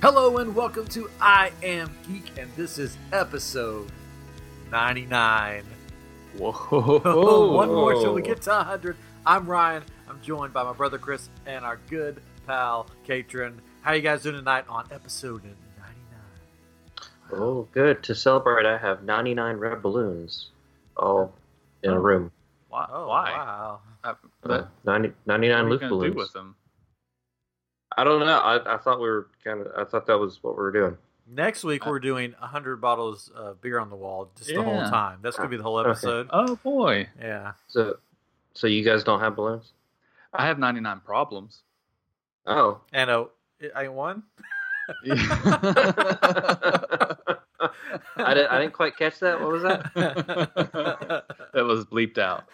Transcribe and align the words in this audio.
Hello 0.00 0.38
and 0.38 0.54
welcome 0.54 0.86
to 0.88 1.10
I 1.20 1.50
Am 1.62 1.90
Geek, 2.06 2.38
and 2.38 2.50
this 2.56 2.78
is 2.78 2.96
episode 3.12 3.90
99. 4.70 5.64
Whoa. 6.36 6.52
One 7.54 7.68
more 7.68 7.94
till 7.94 8.14
we 8.14 8.22
get 8.22 8.42
to 8.42 8.50
100. 8.50 8.96
I'm 9.26 9.46
Ryan. 9.46 9.82
I'm 10.08 10.20
joined 10.22 10.52
by 10.52 10.62
my 10.62 10.72
brother 10.72 10.98
Chris 10.98 11.28
and 11.46 11.64
our 11.64 11.78
good 11.90 12.20
pal 12.46 12.86
Katrin. 13.04 13.60
How 13.82 13.92
you 13.92 14.02
guys 14.02 14.22
doing 14.22 14.36
tonight 14.36 14.64
on 14.68 14.86
episode 14.92 15.42
99? 15.42 15.56
Oh, 17.32 17.66
good. 17.72 18.02
To 18.04 18.14
celebrate, 18.14 18.66
I 18.66 18.78
have 18.78 19.02
99 19.02 19.56
red 19.56 19.82
balloons 19.82 20.50
all 20.96 21.34
in 21.82 21.90
a 21.90 21.94
Oh. 21.94 21.98
room. 21.98 22.30
Why? 22.68 22.86
Oh, 22.90 23.08
Why? 23.08 23.30
wow. 23.32 23.80
Uh, 24.04 24.08
Uh, 24.08 24.14
but 24.42 24.68
90, 24.84 25.08
what 25.08 25.16
99 25.26 25.58
are 25.58 25.62
you 25.64 25.70
loose 25.70 25.80
gonna 25.80 25.90
balloons. 25.90 26.14
do 26.14 26.18
with 26.18 26.32
them? 26.32 26.54
I 27.98 28.04
don't 28.04 28.20
know. 28.20 28.38
I, 28.38 28.74
I 28.74 28.76
thought 28.78 29.00
we 29.00 29.08
were 29.08 29.26
kind 29.42 29.60
of. 29.60 29.66
I 29.76 29.84
thought 29.84 30.06
that 30.06 30.18
was 30.18 30.40
what 30.42 30.54
we 30.56 30.62
were 30.62 30.70
doing. 30.72 30.96
Next 31.30 31.64
week, 31.64 31.84
we're 31.84 31.98
doing 31.98 32.32
100 32.38 32.80
bottles 32.80 33.30
of 33.34 33.60
beer 33.60 33.78
on 33.80 33.90
the 33.90 33.96
wall 33.96 34.30
just 34.38 34.54
the 34.54 34.62
whole 34.62 34.80
time. 34.82 35.18
That's 35.20 35.36
going 35.36 35.48
to 35.48 35.50
be 35.50 35.56
the 35.58 35.62
whole 35.64 35.76
Okay. 35.78 35.90
episode. 35.90 36.28
Oh 36.32 36.56
boy, 36.56 37.08
Yeah. 37.20 37.52
So, 37.66 37.98
so 38.54 38.66
you 38.66 38.82
guys 38.84 39.04
don't 39.04 39.20
have 39.20 39.36
balloons? 39.36 39.72
I 40.32 40.46
have 40.46 40.58
99 40.58 41.00
problems. 41.00 41.60
Oh. 42.46 42.80
And 42.92 43.10
uh, 43.10 43.24
I 43.74 43.88
won? 43.88 44.22
I 45.10 45.14
didn't. 48.34 48.50
I 48.50 48.58
didn't 48.60 48.72
quite 48.72 48.96
catch 48.96 49.18
that. 49.18 49.38
What 49.40 49.50
was 49.52 49.62
that? 49.64 49.92
that 51.52 51.64
was 51.64 51.84
bleeped 51.84 52.16
out. 52.18 52.44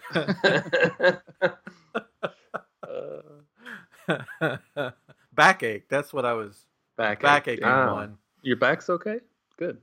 Backache. 5.35 5.87
That's 5.89 6.13
what 6.13 6.25
I 6.25 6.33
was. 6.33 6.65
Back. 6.97 7.21
Backache 7.21 7.59
Ah. 7.63 7.93
one. 7.93 8.17
Your 8.41 8.55
back's 8.57 8.89
okay. 8.89 9.19
Good. 9.57 9.77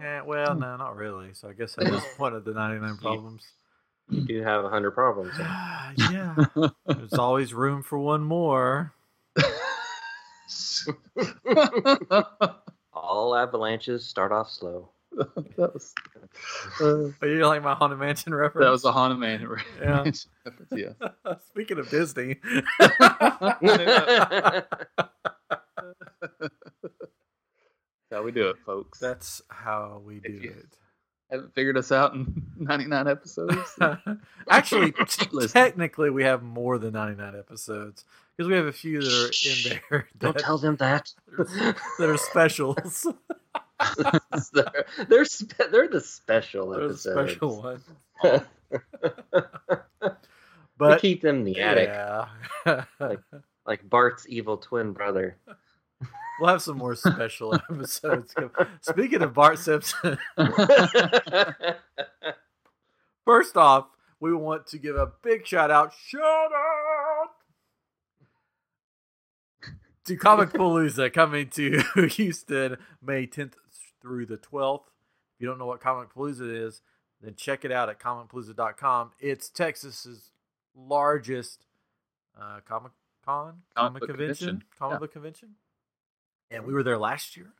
Yeah, 0.00 0.22
well, 0.22 0.54
no, 0.54 0.76
not 0.76 0.96
really. 0.96 1.32
So 1.34 1.48
I 1.48 1.52
guess 1.52 1.74
that 1.76 1.86
is 1.92 2.02
one 2.16 2.34
of 2.34 2.44
the 2.44 2.52
99 2.52 2.96
problems. 2.98 3.42
you 4.08 4.22
do 4.22 4.42
have 4.42 4.62
100 4.64 4.90
problems. 4.92 5.32
yeah. 6.10 6.34
There's 6.86 7.14
always 7.14 7.54
room 7.54 7.82
for 7.82 7.98
one 7.98 8.22
more. 8.22 8.92
All 12.92 13.34
avalanches 13.34 14.06
start 14.06 14.32
off 14.32 14.50
slow. 14.50 14.90
that 15.56 15.70
was. 15.74 15.94
uh, 16.80 17.12
But 17.20 17.26
you 17.26 17.46
like 17.46 17.62
my 17.62 17.74
Haunted 17.74 17.98
Mansion 17.98 18.34
reference? 18.34 18.64
that 18.64 18.70
was 18.70 18.84
a 18.84 18.92
Haunted 18.92 19.18
Man 19.18 19.40
Yeah. 19.40 19.46
reference. 19.88 20.26
Yeah. 20.72 20.92
Speaking 21.48 21.78
of 21.78 21.88
Disney, 21.90 22.36
how 28.10 28.22
we 28.22 28.30
do 28.32 28.48
it, 28.48 28.56
folks. 28.64 28.98
that's 28.98 29.42
how 29.48 30.00
we 30.04 30.20
do 30.20 30.38
it. 30.42 30.66
haven't 31.30 31.54
figured 31.54 31.76
us 31.76 31.90
out 31.90 32.14
in 32.14 32.42
99 32.58 33.08
episodes. 33.08 33.78
Actually, 34.48 34.92
Keep 34.92 35.50
technically, 35.50 36.10
we 36.10 36.22
have 36.24 36.42
more 36.42 36.78
than 36.78 36.92
99 36.92 37.34
episodes 37.36 38.04
because 38.36 38.48
we 38.48 38.54
have 38.56 38.66
a 38.66 38.72
few 38.72 39.00
that 39.00 39.12
are 39.12 39.30
in 39.50 39.80
there 39.90 40.08
Don't 40.18 40.38
tell 40.38 40.58
them 40.58 40.76
that. 40.76 41.10
that 41.36 41.76
are 42.08 42.16
specials. 42.18 43.06
they're 44.52 44.84
they're, 45.08 45.24
spe- 45.24 45.70
they're 45.70 45.88
the 45.88 46.00
special 46.00 46.70
They're 46.70 46.80
the 46.88 46.94
episodes. 46.94 47.32
special 47.32 47.62
ones. 47.62 47.82
we 48.22 50.08
But 50.78 51.00
keep 51.00 51.22
them 51.22 51.36
in 51.38 51.44
the 51.44 51.60
attic, 51.60 51.88
yeah, 51.88 52.26
like 53.66 53.88
Bart's 53.88 54.26
evil 54.28 54.56
twin 54.56 54.92
brother. 54.92 55.36
we'll 56.40 56.50
have 56.50 56.62
some 56.62 56.78
more 56.78 56.94
special 56.96 57.54
episodes. 57.54 58.34
Speaking 58.80 59.22
of 59.22 59.34
Bart 59.34 59.58
Simpson, 59.58 60.18
first 63.24 63.56
off, 63.56 63.86
we 64.20 64.34
want 64.34 64.66
to 64.68 64.78
give 64.78 64.96
a 64.96 65.12
big 65.22 65.46
shout 65.46 65.70
out. 65.70 65.92
Shout 66.06 66.22
out 66.52 67.28
to 70.06 70.16
Comicpalooza 70.16 71.12
coming 71.12 71.48
to 71.50 71.82
Houston 72.08 72.76
May 73.02 73.26
10th 73.26 73.54
through 74.04 74.26
the 74.26 74.36
12th. 74.36 74.82
If 75.34 75.40
you 75.40 75.46
don't 75.46 75.58
know 75.58 75.64
what 75.66 75.80
Comicpalooza 75.80 76.66
is, 76.66 76.82
then 77.22 77.34
check 77.36 77.64
it 77.64 77.72
out 77.72 77.88
at 77.88 77.98
comicpalooza.com. 77.98 79.12
It's 79.18 79.48
Texas's 79.48 80.30
largest 80.76 81.64
uh, 82.38 82.60
Comic 82.68 82.92
Con, 83.24 83.62
comic 83.74 84.02
convention, 84.02 84.46
convention. 84.48 84.64
comic 84.78 84.94
Yeah. 84.96 84.98
book 84.98 85.12
convention. 85.12 85.54
And 86.50 86.66
we 86.66 86.74
were 86.74 86.82
there 86.82 86.98
last 86.98 87.36
year. 87.38 87.54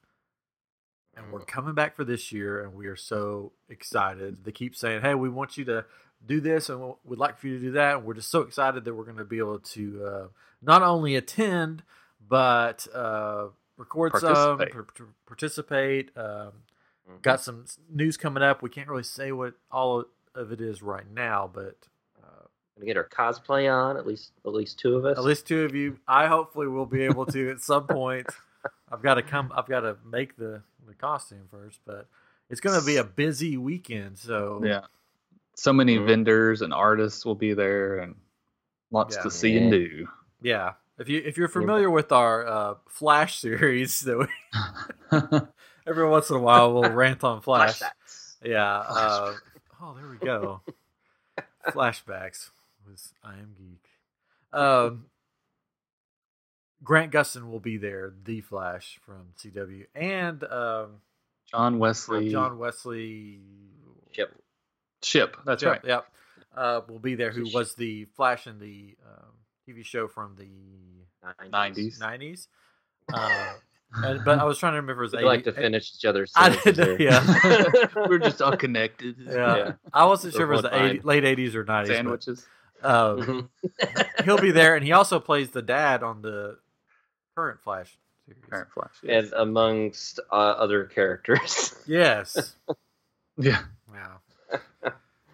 And 1.16 1.32
we're 1.32 1.40
coming 1.46 1.74
back 1.74 1.94
for 1.94 2.04
this 2.04 2.32
year, 2.32 2.62
and 2.62 2.74
we 2.74 2.86
are 2.88 2.96
so 2.96 3.52
excited. 3.70 4.44
They 4.44 4.50
keep 4.52 4.74
saying, 4.76 5.00
"Hey, 5.02 5.14
we 5.14 5.28
want 5.30 5.56
you 5.56 5.64
to 5.66 5.86
do 6.26 6.40
this, 6.40 6.68
and 6.68 6.94
we'd 7.04 7.18
like 7.20 7.38
for 7.38 7.46
you 7.46 7.54
to 7.58 7.64
do 7.66 7.70
that." 7.72 7.96
And 7.98 8.04
we're 8.04 8.14
just 8.14 8.30
so 8.30 8.40
excited 8.42 8.84
that 8.84 8.94
we're 8.94 9.04
going 9.04 9.16
to 9.18 9.24
be 9.24 9.38
able 9.38 9.60
to 9.60 10.04
uh, 10.04 10.26
not 10.60 10.82
only 10.82 11.14
attend, 11.14 11.84
but 12.20 12.86
uh, 12.92 13.46
record 13.76 14.12
some, 14.18 14.20
Participate. 14.58 14.72
par- 14.72 14.86
par- 14.96 15.14
participate. 15.26 16.10
Um, 16.16 16.52
Mm-hmm. 17.06 17.18
got 17.20 17.42
some 17.42 17.66
news 17.90 18.16
coming 18.16 18.42
up. 18.42 18.62
We 18.62 18.70
can't 18.70 18.88
really 18.88 19.02
say 19.02 19.30
what 19.30 19.52
all 19.70 20.04
of 20.34 20.52
it 20.52 20.62
is 20.62 20.82
right 20.82 21.04
now, 21.12 21.50
but 21.52 21.76
uh, 22.18 22.46
Gonna 22.76 22.86
get 22.86 22.96
our 22.96 23.06
cosplay 23.06 23.70
on 23.70 23.98
at 23.98 24.06
least 24.06 24.32
at 24.46 24.54
least 24.54 24.78
two 24.78 24.96
of 24.96 25.04
us. 25.04 25.18
at 25.18 25.22
least 25.22 25.46
two 25.46 25.64
of 25.64 25.74
you. 25.74 25.98
I 26.08 26.28
hopefully 26.28 26.66
will 26.66 26.86
be 26.86 27.02
able 27.02 27.26
to 27.26 27.50
at 27.50 27.60
some 27.60 27.86
point. 27.86 28.26
I've 28.90 29.02
got 29.02 29.16
to 29.16 29.22
come. 29.22 29.52
I've 29.54 29.66
got 29.68 29.80
to 29.80 29.98
make 30.10 30.36
the 30.38 30.62
the 30.86 30.94
costume 30.94 31.46
first, 31.50 31.78
but 31.84 32.06
it's 32.48 32.62
going 32.62 32.80
to 32.80 32.86
be 32.86 32.96
a 32.96 33.04
busy 33.04 33.58
weekend. 33.58 34.16
So 34.16 34.62
Yeah. 34.64 34.86
So 35.56 35.74
many 35.74 35.98
Mhm. 35.98 36.06
vendors 36.06 36.62
and 36.62 36.72
artists 36.72 37.26
will 37.26 37.34
be 37.34 37.52
there 37.52 37.98
and 37.98 38.14
lots 38.90 39.16
Yeah. 39.16 39.22
to 39.24 39.30
see 39.30 39.58
and 39.58 39.70
do. 39.70 40.08
yeah. 40.40 40.72
If 40.98 41.08
you 41.08 41.22
if 41.24 41.36
you're 41.36 41.48
familiar 41.48 41.90
with 41.90 42.12
our 42.12 42.46
uh, 42.46 42.74
Flash 42.88 43.40
series, 43.40 44.00
that 44.00 44.18
we, 44.18 44.26
every 45.86 46.08
once 46.08 46.30
in 46.30 46.36
a 46.36 46.40
while 46.40 46.72
we'll 46.72 46.90
rant 46.90 47.24
on 47.24 47.40
Flash. 47.40 47.80
Flashbacks. 47.80 48.36
Yeah. 48.44 48.78
Uh, 48.78 49.34
oh, 49.82 49.94
there 49.94 50.08
we 50.08 50.16
go. 50.24 50.60
Flashbacks 51.68 52.50
was 52.88 53.12
I 53.24 53.32
am 53.34 53.54
geek. 53.58 53.88
Um, 54.52 55.06
Grant 56.84 57.10
Gustin 57.12 57.50
will 57.50 57.60
be 57.60 57.76
there, 57.76 58.12
the 58.24 58.40
Flash 58.42 59.00
from 59.04 59.28
CW, 59.38 59.86
and 59.96 60.44
um, 60.44 61.00
John 61.50 61.78
Wesley 61.80 62.30
John 62.30 62.58
Wesley 62.58 63.40
Yep. 64.16 64.30
Shipp. 65.02 65.36
That's 65.44 65.62
Yep, 65.62 65.72
right. 65.72 65.80
Yep. 65.84 66.06
Uh, 66.56 66.80
will 66.88 67.00
be 67.00 67.16
there. 67.16 67.32
Who 67.32 67.46
was 67.52 67.74
the 67.74 68.04
Flash 68.16 68.46
in 68.46 68.60
the 68.60 68.96
um, 69.04 69.32
TV 69.68 69.84
show 69.84 70.08
from 70.08 70.36
the 70.36 70.48
90s. 71.50 72.00
nineties? 72.00 72.48
Uh, 73.12 73.52
and- 73.94 74.24
but 74.24 74.38
I 74.38 74.44
was 74.44 74.58
trying 74.58 74.72
to 74.72 74.76
remember 74.80 75.02
his 75.04 75.12
We 75.12 75.22
like 75.24 75.44
to 75.44 75.52
finish 75.52 75.92
each 75.96 76.04
other's 76.04 76.32
I 76.36 76.50
sentences 76.50 76.76
didn't- 76.76 77.00
yeah. 77.00 77.86
We're 78.08 78.18
just 78.18 78.42
all 78.42 78.56
connected. 78.56 79.16
Yeah. 79.18 79.56
Yeah. 79.56 79.72
I 79.92 80.04
wasn't 80.06 80.32
So 80.34 80.40
sure 80.40 80.52
if 80.52 80.58
it 80.58 80.62
was 80.62 80.70
the 80.70 80.84
80, 80.84 81.00
late 81.00 81.24
eighties 81.24 81.54
or 81.56 81.64
nineties. 81.64 81.94
Sandwiches. 81.96 82.46
Uh, 82.82 83.14
Mhm. 83.14 83.48
he'll 84.24 84.36
be 84.38 84.50
there, 84.50 84.74
and 84.76 84.84
he 84.84 84.92
also 84.92 85.18
plays 85.18 85.50
the 85.50 85.62
dad 85.62 86.02
on 86.02 86.20
the 86.20 86.58
current 87.34 87.60
Flash 87.62 87.96
series. 88.26 88.42
Current 88.50 88.70
Flash. 88.72 88.90
and 89.08 89.32
amongst 89.32 90.20
uh, 90.30 90.34
other 90.34 90.84
characters. 90.84 91.74
Yes. 91.86 92.56
Yeah, 93.38 93.62
Wow. 93.90 94.20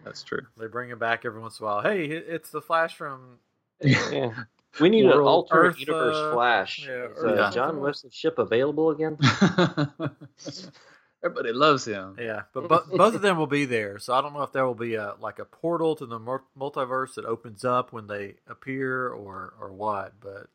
that's 0.05 0.23
true. 0.23 0.43
They 0.59 0.67
bring 0.69 0.91
him 0.91 0.99
back 0.99 1.25
every 1.25 1.41
once 1.41 1.59
in 1.59 1.65
a 1.65 1.69
while. 1.69 1.83
Hey, 1.83 2.05
it's 2.07 2.51
the 2.51 2.61
Flash 2.63 2.95
from. 2.97 3.39
Yeah. 3.83 4.33
We 4.81 4.89
need 4.89 5.05
an 5.05 5.11
World 5.11 5.27
alternate 5.29 5.69
Earth, 5.71 5.81
universe 5.81 6.17
uh, 6.17 6.33
Flash. 6.33 6.87
yeah, 6.87 7.07
Is, 7.07 7.11
Earth 7.17 7.39
uh, 7.39 7.43
Yeah. 7.43 7.51
John 7.51 7.81
Wesley 7.81 8.11
Shipp 8.13 8.39
available 8.39 8.91
again? 8.91 9.19
Everybody 11.25 11.53
loves 11.53 11.85
him. 11.85 12.17
Yeah, 12.19 12.43
but 12.55 12.69
bo- 12.69 12.85
both 12.97 13.15
of 13.15 13.21
them 13.21 13.37
will 13.37 13.47
be 13.47 13.67
there. 13.67 13.99
So 13.99 14.15
I 14.15 14.23
don't 14.23 14.33
know 14.33 14.43
if 14.43 14.53
there 14.53 14.65
will 14.65 14.75
be 14.75 14.95
a 14.95 15.15
like 15.21 15.39
a 15.39 15.45
portal 15.45 15.95
to 15.97 16.07
the 16.07 16.19
multiverse 16.59 17.15
that 17.17 17.27
opens 17.27 17.65
up 17.65 17.93
when 17.93 18.07
they 18.07 18.37
appear, 18.49 19.09
or 19.11 19.53
or 19.61 19.71
what. 19.73 20.15
But 20.21 20.47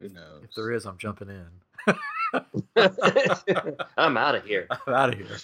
Who 0.00 0.10
knows? 0.10 0.44
if 0.44 0.54
there 0.54 0.70
is, 0.70 0.86
I'm 0.86 0.98
jumping 0.98 1.30
in. 1.30 1.94
I'm 3.96 4.16
out 4.16 4.34
of 4.36 4.44
here. 4.44 4.68
I'm 4.86 4.94
out 4.94 5.14
of 5.14 5.18
here. 5.18 5.36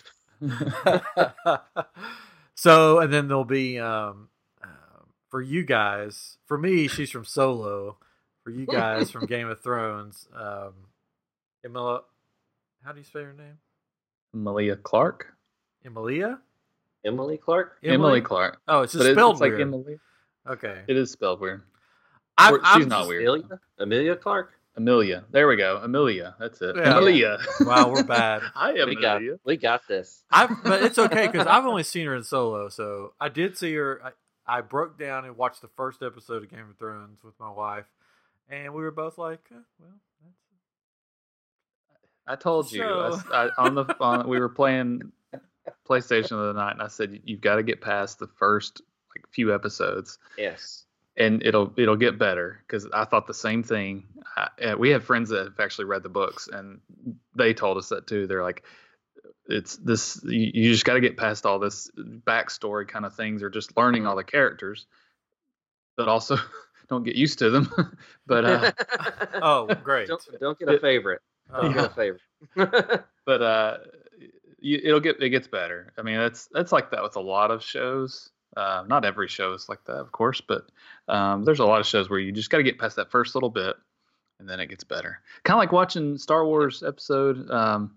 so, 2.54 3.00
and 3.00 3.12
then 3.12 3.26
there'll 3.28 3.44
be 3.44 3.78
um, 3.80 4.28
for 5.34 5.42
you 5.42 5.64
guys. 5.64 6.38
For 6.46 6.56
me, 6.56 6.86
she's 6.86 7.10
from 7.10 7.24
Solo. 7.24 7.96
For 8.44 8.50
you 8.50 8.66
guys 8.66 9.10
from 9.10 9.26
Game 9.26 9.48
of 9.48 9.60
Thrones, 9.60 10.28
um, 10.32 10.74
Emilia. 11.64 12.02
How 12.84 12.92
do 12.92 12.98
you 12.98 13.04
spell 13.04 13.22
your 13.22 13.32
name? 13.32 13.58
Malia 14.32 14.76
Clarke. 14.76 15.34
Emilia. 15.84 16.38
Emily 17.04 17.36
Clarke? 17.36 17.78
Emily, 17.82 18.20
Clarke. 18.20 18.60
Oh, 18.68 18.82
it's 18.82 18.92
just 18.92 19.04
But 19.04 19.14
spelled 19.14 19.32
it's 19.32 19.40
like 19.40 19.50
weird. 19.50 19.62
Emily. 19.62 19.98
Okay. 20.48 20.82
It 20.86 20.96
is 20.96 21.10
spelled 21.10 21.40
weird. 21.40 21.62
I'm, 22.38 22.60
I'm 22.62 22.82
she's 22.82 22.86
not 22.86 23.08
weird. 23.08 23.22
Amelia? 23.24 23.60
Amelia 23.80 24.14
Clarke? 24.14 24.52
Amelia. 24.76 25.24
There 25.32 25.48
we 25.48 25.56
go. 25.56 25.80
Amelia. 25.82 26.36
That's 26.38 26.62
it. 26.62 26.76
Yeah. 26.76 26.96
Amelia. 26.96 27.38
Wow, 27.62 27.90
we're 27.90 28.04
bad. 28.04 28.42
Hi, 28.54 28.72
we 28.84 28.94
got 28.94 29.20
we 29.44 29.56
got 29.56 29.80
this. 29.88 30.22
I've, 30.30 30.62
but 30.62 30.84
it's 30.84 30.98
okay 30.98 31.26
because 31.26 31.48
I've 31.48 31.66
only 31.66 31.82
seen 31.82 32.06
her 32.06 32.14
in 32.14 32.22
solo. 32.22 32.68
So 32.68 33.14
I 33.20 33.30
did 33.30 33.58
see 33.58 33.74
her. 33.74 34.00
I, 34.46 34.58
I 34.58 34.60
broke 34.60 34.98
down 34.98 35.24
and 35.24 35.36
watched 35.36 35.62
the 35.62 35.68
first 35.76 36.02
episode 36.02 36.42
of 36.42 36.50
Game 36.50 36.68
of 36.70 36.76
Thrones 36.78 37.22
with 37.24 37.34
my 37.40 37.50
wife, 37.50 37.86
and 38.48 38.72
we 38.74 38.82
were 38.82 38.90
both 38.90 39.18
like, 39.18 39.40
eh, 39.50 39.56
"Well, 39.78 39.90
that's 40.22 40.34
I 42.26 42.36
told 42.36 42.72
you 42.72 42.82
I 42.84 43.10
So- 43.10 43.16
s- 43.16 43.24
I, 43.32 43.48
on 43.58 43.74
the 43.74 43.84
on, 44.00 44.28
we 44.28 44.38
were 44.40 44.48
playing 44.60 45.12
PlayStation 45.88 46.32
of 46.32 46.38
the 46.38 46.44
other 46.50 46.54
night, 46.54 46.72
and 46.72 46.82
I 46.82 46.88
said 46.88 47.20
you've 47.24 47.40
got 47.40 47.56
to 47.56 47.62
get 47.62 47.80
past 47.80 48.18
the 48.18 48.26
first 48.26 48.80
like 49.16 49.26
few 49.30 49.54
episodes, 49.54 50.18
Yes. 50.36 50.86
and 51.16 51.42
it'll 51.44 51.72
it'll 51.76 51.96
get 51.96 52.18
better. 52.18 52.60
Because 52.66 52.86
I 52.92 53.04
thought 53.04 53.26
the 53.26 53.34
same 53.34 53.62
thing. 53.62 54.04
I, 54.36 54.48
uh, 54.64 54.76
we 54.76 54.90
have 54.90 55.04
friends 55.04 55.28
that 55.30 55.44
have 55.44 55.60
actually 55.60 55.84
read 55.84 56.02
the 56.02 56.08
books, 56.08 56.48
and 56.48 56.80
they 57.36 57.54
told 57.54 57.76
us 57.78 57.88
that 57.90 58.06
too. 58.06 58.26
They're 58.26 58.42
like, 58.42 58.64
it's 59.48 59.76
this 59.76 60.20
you, 60.24 60.50
you 60.54 60.72
just 60.72 60.84
got 60.84 60.94
to 60.94 61.00
get 61.00 61.16
past 61.16 61.44
all 61.46 61.58
this 61.58 61.90
backstory 61.98 62.86
kind 62.88 63.04
of 63.04 63.14
things, 63.14 63.42
or 63.42 63.50
just 63.50 63.76
learning 63.76 64.06
all 64.06 64.16
the 64.16 64.24
characters, 64.24 64.86
but 65.96 66.08
also 66.08 66.36
don't 66.88 67.04
get 67.04 67.16
used 67.16 67.38
to 67.40 67.50
them. 67.50 67.96
but 68.26 68.44
uh, 68.44 68.72
oh 69.42 69.66
great." 69.82 70.08
don't, 70.08 70.22
don't 70.40 70.58
get 70.58 70.68
a 70.68 70.78
favorite. 70.78 71.20
Don't 71.52 71.66
Uh, 71.66 71.72
get 71.72 71.90
a 71.90 71.94
favorite. 71.94 73.04
but 73.26 73.42
uh 73.42 73.76
you, 74.58 74.80
it'll 74.82 75.00
get 75.00 75.20
it 75.22 75.28
gets 75.28 75.46
better 75.46 75.92
i 75.98 76.02
mean 76.02 76.16
that's 76.16 76.48
that's 76.52 76.72
like 76.72 76.90
that 76.90 77.02
with 77.02 77.16
a 77.16 77.20
lot 77.20 77.50
of 77.50 77.62
shows 77.62 78.30
uh, 78.56 78.82
not 78.88 79.04
every 79.04 79.28
show 79.28 79.52
is 79.52 79.68
like 79.68 79.82
that 79.84 79.96
of 79.96 80.10
course 80.12 80.40
but 80.40 80.64
um, 81.08 81.44
there's 81.44 81.58
a 81.60 81.64
lot 81.66 81.80
of 81.80 81.86
shows 81.86 82.08
where 82.08 82.18
you 82.18 82.32
just 82.32 82.48
got 82.50 82.58
to 82.58 82.62
get 82.62 82.78
past 82.78 82.96
that 82.96 83.10
first 83.10 83.34
little 83.34 83.50
bit 83.50 83.76
and 84.40 84.48
then 84.48 84.58
it 84.60 84.68
gets 84.68 84.84
better 84.84 85.20
kind 85.42 85.54
of 85.56 85.58
like 85.58 85.72
watching 85.72 86.16
star 86.16 86.46
wars 86.46 86.82
episode 86.82 87.50
um, 87.50 87.94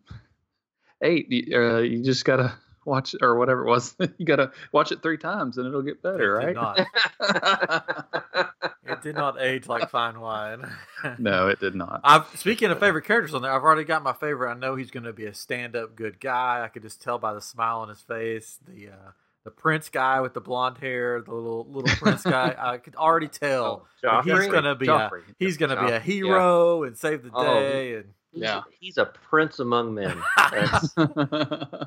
eight 1.01 1.31
you, 1.31 1.57
uh, 1.57 1.79
you 1.79 2.03
just 2.03 2.25
got 2.25 2.38
to 2.38 2.53
watch 2.85 3.15
or 3.21 3.35
whatever 3.38 3.67
it 3.67 3.69
was 3.69 3.95
you 4.17 4.25
got 4.25 4.38
to 4.38 4.51
watch 4.71 4.91
it 4.91 5.01
three 5.01 5.17
times 5.17 5.57
and 5.57 5.67
it'll 5.67 5.81
get 5.81 6.01
better 6.01 6.39
it 6.39 6.45
did 6.45 6.55
right 6.55 6.88
not. 7.19 8.53
It 8.89 9.01
did 9.01 9.15
not 9.15 9.41
age 9.41 9.67
like 9.67 9.89
fine 9.89 10.19
wine. 10.21 10.65
no 11.19 11.49
it 11.49 11.59
did 11.59 11.75
not 11.75 11.99
I've 12.05 12.25
speaking 12.39 12.71
of 12.71 12.79
favorite 12.79 13.03
characters 13.03 13.33
on 13.33 13.41
there, 13.41 13.51
I've 13.51 13.63
already 13.63 13.83
got 13.83 14.01
my 14.01 14.13
favorite. 14.13 14.49
I 14.49 14.53
know 14.53 14.75
he's 14.75 14.91
going 14.91 15.03
to 15.03 15.11
be 15.11 15.25
a 15.25 15.33
stand-up 15.33 15.95
good 15.95 16.21
guy. 16.21 16.63
I 16.63 16.69
could 16.69 16.83
just 16.83 17.01
tell 17.01 17.19
by 17.19 17.33
the 17.33 17.41
smile 17.41 17.79
on 17.79 17.89
his 17.89 18.01
face. 18.01 18.57
The 18.65 18.89
uh, 18.89 19.11
the 19.43 19.51
prince 19.51 19.89
guy 19.89 20.19
with 20.21 20.33
the 20.33 20.41
blonde 20.41 20.77
hair, 20.77 21.21
the 21.21 21.33
little 21.33 21.65
little 21.69 21.95
prince 21.97 22.23
guy. 22.23 22.55
I 22.57 22.77
could 22.77 22.95
already 22.95 23.27
tell 23.27 23.88
that 24.03 24.23
he's 24.25 24.47
going 24.47 24.63
to 24.63 24.75
be 24.75 24.88
a, 24.88 25.09
he's 25.38 25.57
going 25.57 25.69
to 25.69 25.81
be 25.81 25.91
a 25.91 26.00
Joffrey, 26.00 26.03
hero 26.03 26.83
and 26.83 26.97
save 26.97 27.23
the 27.23 27.29
Oh, 27.33 27.43
day. 27.43 27.95
And 27.95 28.05
He's, 28.38 28.44
Yeah. 28.44 28.62
he's 28.80 28.98
a 28.98 29.06
prince 29.06 29.60
among 29.60 29.94
men. 29.94 30.22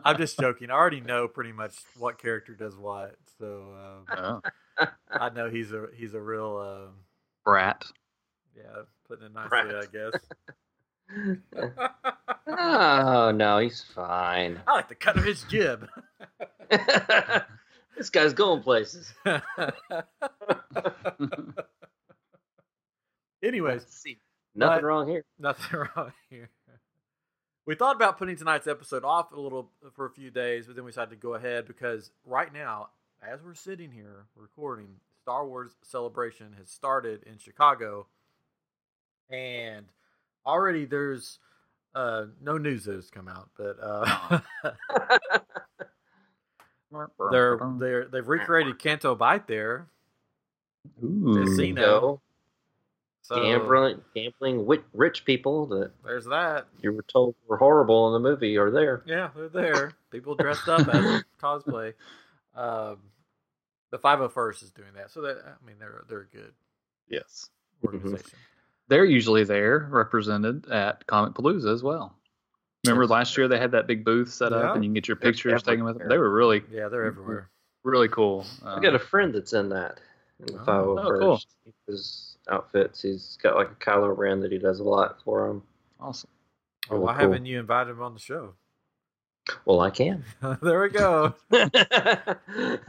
I'm 0.05 0.17
just 0.19 0.39
joking. 0.39 0.71
I 0.71 0.75
already 0.75 1.01
know 1.01 1.29
pretty 1.29 1.53
much 1.53 1.75
what 1.99 2.19
character 2.19 2.55
does 2.55 2.77
what, 2.77 3.17
so 3.39 4.03
um, 4.17 4.43
oh, 4.79 4.87
I 5.11 5.31
know 5.31 5.49
he's 5.51 5.73
a 5.73 5.87
he's 5.95 6.15
a 6.15 6.21
real 6.21 6.57
um, 6.89 6.95
brat 7.45 7.85
yeah, 8.57 8.83
putting 9.09 9.27
it 9.27 9.33
nicely, 9.35 9.59
Right. 9.59 9.75
I 9.75 9.87
guess. 11.33 11.41
oh 12.47 13.31
no, 13.33 13.59
he's 13.59 13.83
fine. 13.83 14.61
I 14.67 14.73
like 14.75 14.89
the 14.89 14.95
cut 14.95 15.17
of 15.17 15.25
his 15.25 15.43
jib. 15.45 15.89
this 17.97 18.11
guy's 18.11 18.33
going 18.35 18.63
places. 18.63 19.13
Anyways, 23.43 23.87
See, 23.89 24.19
nothing 24.55 24.77
But- 24.77 24.85
wrong 24.85 25.09
here. 25.09 25.25
nothing 25.39 25.81
wrong 25.97 26.13
here. 26.29 26.51
We 27.67 27.75
thought 27.77 27.95
about 27.95 28.19
putting 28.19 28.37
tonight's 28.37 28.67
episode 28.67 29.05
off 29.05 29.33
a 29.33 29.39
little 29.41 29.71
for 29.95 30.07
a 30.07 30.11
few 30.11 30.31
days, 30.31 30.67
but 30.67 30.75
then 30.75 30.85
we 30.85 30.91
decided 30.91 31.11
to 31.11 31.17
go 31.17 31.35
ahead 31.35 31.67
because 31.67 32.11
right 32.25 32.53
now, 32.53 32.89
as 33.23 33.43
we're 33.45 33.55
sitting 33.55 33.93
here 33.93 34.25
recording, 34.35 34.89
Star 35.23 35.47
Wars 35.47 35.77
Celebration 35.83 36.55
has 36.59 36.69
started 36.71 37.23
in 37.25 37.39
Chicago, 37.39 38.07
and 39.29 39.87
already 40.45 40.85
there's 40.87 41.39
uh, 41.95 42.25
no 42.41 42.59
news 42.59 42.85
that 42.85 42.95
has 42.95 43.11
come 43.11 43.29
out, 43.29 43.51
but 43.57 43.77
uh, 43.81 44.41
they're 47.31 47.61
they're 47.79 48.05
they've 48.07 48.27
recreated 48.29 48.79
Canto 48.79 49.15
Bight 49.15 49.47
there. 49.47 49.87
Ooh. 51.05 51.45
Casino. 51.45 52.21
Go 53.31 53.37
So 53.37 53.43
gambling, 53.43 54.01
gambling 54.15 54.57
wi- 54.59 54.83
rich 54.93 55.25
people 55.25 55.67
that 55.67 55.93
there's 56.05 56.25
that. 56.27 56.67
you 56.83 56.93
were 56.93 57.03
told 57.05 57.35
were 57.47 57.57
horrible 57.57 58.09
in 58.15 58.23
the 58.23 58.29
movie 58.29 58.57
are 58.59 58.71
there. 58.71 59.03
Yeah, 59.07 59.31
they're 59.35 59.49
there. 59.49 59.93
People 60.11 60.35
dressed 60.35 60.69
up 60.69 60.89
as 60.93 61.23
cosplay. 61.43 61.95
Um, 62.57 62.99
the 63.93 63.99
501st 63.99 64.63
is 64.65 64.71
doing 64.73 64.89
that, 64.97 65.11
so 65.11 65.23
that 65.23 65.39
I 65.47 65.67
mean 65.67 65.77
they're 65.79 66.03
they're 66.09 66.23
a 66.23 66.27
good 66.37 66.53
Yes. 67.09 67.49
organization. 67.85 68.39
They're 68.89 69.05
usually 69.05 69.45
there 69.45 69.87
represented 69.91 70.69
at 70.69 71.07
Comicpalooza 71.07 71.73
as 71.73 71.83
well. 71.83 72.17
Remember 72.85 73.05
Yes. 73.05 73.11
last 73.11 73.37
year 73.39 73.47
they 73.47 73.59
had 73.59 73.71
that 73.73 73.87
big 73.87 74.05
booth 74.05 74.31
set 74.33 74.53
up 74.53 74.63
Yeah. 74.63 74.75
and 74.75 74.85
you 74.85 74.89
can 74.89 74.95
get 74.95 75.07
your 75.07 75.17
pictures 75.17 75.63
taken 75.63 75.85
with 75.85 75.95
them. 75.99 76.03
everywhere. 76.03 76.09
They 76.09 76.19
were 76.19 76.31
really, 76.31 76.65
Yeah, 76.71 76.89
they're 76.89 77.05
everywhere. 77.05 77.49
really 77.85 78.09
cool. 78.09 78.45
I 78.65 78.75
Um, 78.75 78.83
got 78.83 78.95
a 78.95 78.99
friend 78.99 79.33
that's 79.35 79.53
in 79.53 79.69
that. 79.69 80.01
In 80.41 80.47
the 80.47 80.61
Oh. 80.63 80.65
501st. 80.65 81.15
Oh, 81.15 81.19
cool. 81.21 81.41
His 81.87 82.30
outfits. 82.49 83.03
He's 83.03 83.39
got 83.43 83.57
like 83.57 83.71
a 83.71 83.75
Kylo 83.75 84.17
Ren 84.17 84.41
that 84.41 84.53
he 84.53 84.59
does 84.59 84.81
a 84.81 84.85
lot 84.85 85.19
for 85.25 85.47
him. 85.49 85.63
awesome. 86.01 86.31
Well, 86.91 87.01
why 87.01 87.13
cool. 87.13 87.23
haven't 87.23 87.47
you 87.47 87.61
invited 87.61 87.91
him 87.93 88.03
on 88.03 88.15
the 88.15 88.21
show? 88.21 88.55
Well, 89.65 89.81
I 89.81 89.91
can. 89.91 90.25
there 90.63 90.83
we 90.83 90.89
go. 90.89 91.35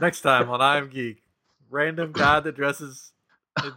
Next 0.00 0.22
time 0.22 0.48
on 0.50 0.60
I 0.60 0.78
Am 0.78 0.88
Geek, 0.88 1.22
random 1.70 2.12
guy 2.12 2.40
that 2.40 2.56
dresses 2.56 3.12
in 3.64 3.72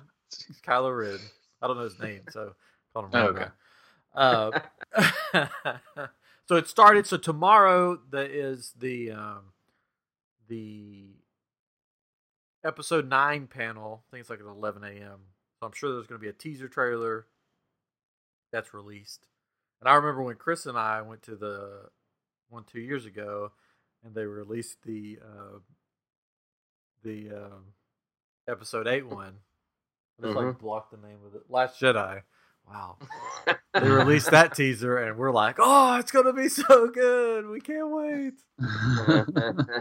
Kylo 0.66 0.98
Ren. 0.98 1.20
I 1.62 1.68
don't 1.68 1.78
know 1.78 1.84
his 1.84 2.00
name, 2.00 2.22
so 2.32 2.54
call 2.94 3.06
him 3.06 3.12
Oh, 3.14 3.32
random. 3.32 3.52
Uh, 4.16 4.60
so 6.48 6.56
it 6.56 6.68
started. 6.68 7.06
So 7.06 7.18
tomorrow 7.18 8.00
that 8.12 8.32
is 8.32 8.74
the 8.80 9.12
um, 9.12 9.42
the 10.48 11.08
episode 12.64 13.10
nine 13.10 13.48
panel. 13.48 14.04
I 14.08 14.12
think 14.12 14.22
it's 14.22 14.30
like 14.30 14.40
at 14.40 14.46
eleven 14.46 14.84
a.m. 14.84 15.20
So 15.60 15.66
I'm 15.68 15.74
sure 15.74 15.94
there's 15.94 16.08
going 16.08 16.20
to 16.20 16.24
be 16.24 16.30
a 16.30 16.34
teaser 16.34 16.68
trailer 16.68 17.28
that's 18.52 18.74
released. 18.74 19.28
And 19.82 19.90
I 19.90 19.96
remember 19.96 20.24
when 20.24 20.36
Chris 20.36 20.66
and 20.66 20.78
I 20.78 21.02
went 21.02 21.22
to 21.24 21.36
the 21.36 21.90
one 22.50 22.64
two 22.64 22.80
years 22.80 23.06
ago, 23.06 23.52
and 24.04 24.14
they 24.16 24.26
released 24.26 24.78
the 24.84 25.20
uh, 25.22 25.60
the 27.04 27.30
um, 27.32 27.74
episode 28.48 28.88
eight 28.88 29.06
one. 29.08 29.34
I 30.20 30.24
just 30.26 30.36
like 30.36 30.46
Mhm. 30.46 30.60
blocked 30.60 30.92
the 30.92 30.98
name 31.08 31.20
of 31.26 31.36
it. 31.36 31.44
Last 31.50 31.80
Jedi. 31.82 32.22
Wow. 32.68 32.98
They 33.76 33.90
released 33.90 34.32
that 34.32 34.56
teaser, 34.56 34.98
and 34.98 35.18
we're 35.18 35.34
like, 35.34 35.58
"Oh, 35.60 35.98
it's 35.98 36.10
gonna 36.10 36.32
be 36.32 36.48
so 36.48 36.88
good! 36.88 37.46
We 37.46 37.60
can't 37.60 37.92
wait!" 37.92 38.34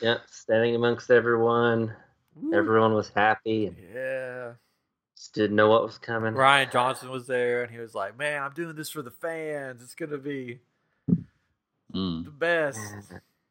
yep, 0.00 0.22
standing 0.30 0.74
amongst 0.74 1.10
everyone. 1.10 1.94
Woo. 2.34 2.54
Everyone 2.54 2.94
was 2.94 3.10
happy 3.14 3.70
Yeah. 3.94 4.54
Just 5.26 5.34
didn't 5.34 5.56
know 5.56 5.68
what 5.68 5.82
was 5.82 5.98
coming. 5.98 6.34
Rian 6.34 6.70
Johnson 6.70 7.10
was 7.10 7.26
there, 7.26 7.64
and 7.64 7.72
he 7.72 7.78
was 7.80 7.96
like, 7.96 8.16
"Man, 8.16 8.40
I'm 8.44 8.52
doing 8.52 8.76
this 8.76 8.90
for 8.90 9.02
the 9.02 9.10
fans. 9.10 9.82
It's 9.82 9.96
gonna 9.96 10.18
be 10.18 10.60
Mm. 11.92 12.24
the 12.24 12.30
best." 12.30 12.78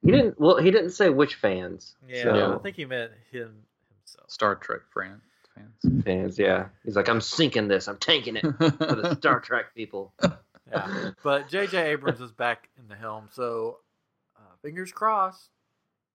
He 0.02 0.12
didn't. 0.12 0.40
Well, 0.40 0.56
he 0.58 0.72
didn't 0.72 0.92
say 0.92 1.10
which 1.10 1.36
fans. 1.36 1.98
Yeah, 2.08 2.24
So, 2.24 2.56
I 2.56 2.58
think 2.60 2.78
he 2.78 2.86
meant 2.86 3.12
him 3.30 3.66
himself. 4.00 4.30
Star 4.30 4.56
Trek 4.56 4.82
fan, 4.94 5.20
fans. 5.54 6.04
fans. 6.06 6.40
Yeah, 6.40 6.70
he's 6.86 6.96
like, 6.96 7.10
I'm 7.10 7.20
sinking 7.20 7.68
this. 7.68 7.90
I'm 7.90 7.98
tanking 7.98 8.38
it 8.38 8.44
for 8.44 8.70
the 8.70 9.16
Star 9.18 9.40
Trek 9.42 9.76
people. 9.76 10.14
Yeah, 10.72 11.12
but 11.24 11.50
J.J. 11.50 11.92
Abrams 11.92 12.22
is 12.22 12.32
back 12.32 12.70
in 12.80 12.88
the 12.88 12.96
helm, 12.96 13.28
so 13.34 13.80
uh, 14.38 14.56
fingers 14.62 14.94
crossed. 14.94 15.50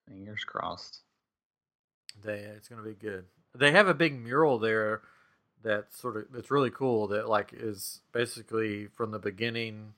Fingers 0.07 0.43
crossed. 0.43 1.01
They 2.23 2.39
it's 2.39 2.67
gonna 2.67 2.81
be 2.81 2.95
good. 2.95 3.25
They 3.53 3.71
have 3.73 3.87
a 3.87 3.93
big 3.93 4.19
mural 4.19 4.57
there 4.57 5.01
that 5.63 5.93
sort 5.93 6.17
of 6.17 6.25
that's 6.31 6.51
really 6.51 6.71
cool. 6.71 7.07
That 7.07 7.29
like 7.29 7.51
is 7.53 8.01
basically 8.11 8.87
from 8.87 9.11
the 9.11 9.19
beginning 9.19 9.93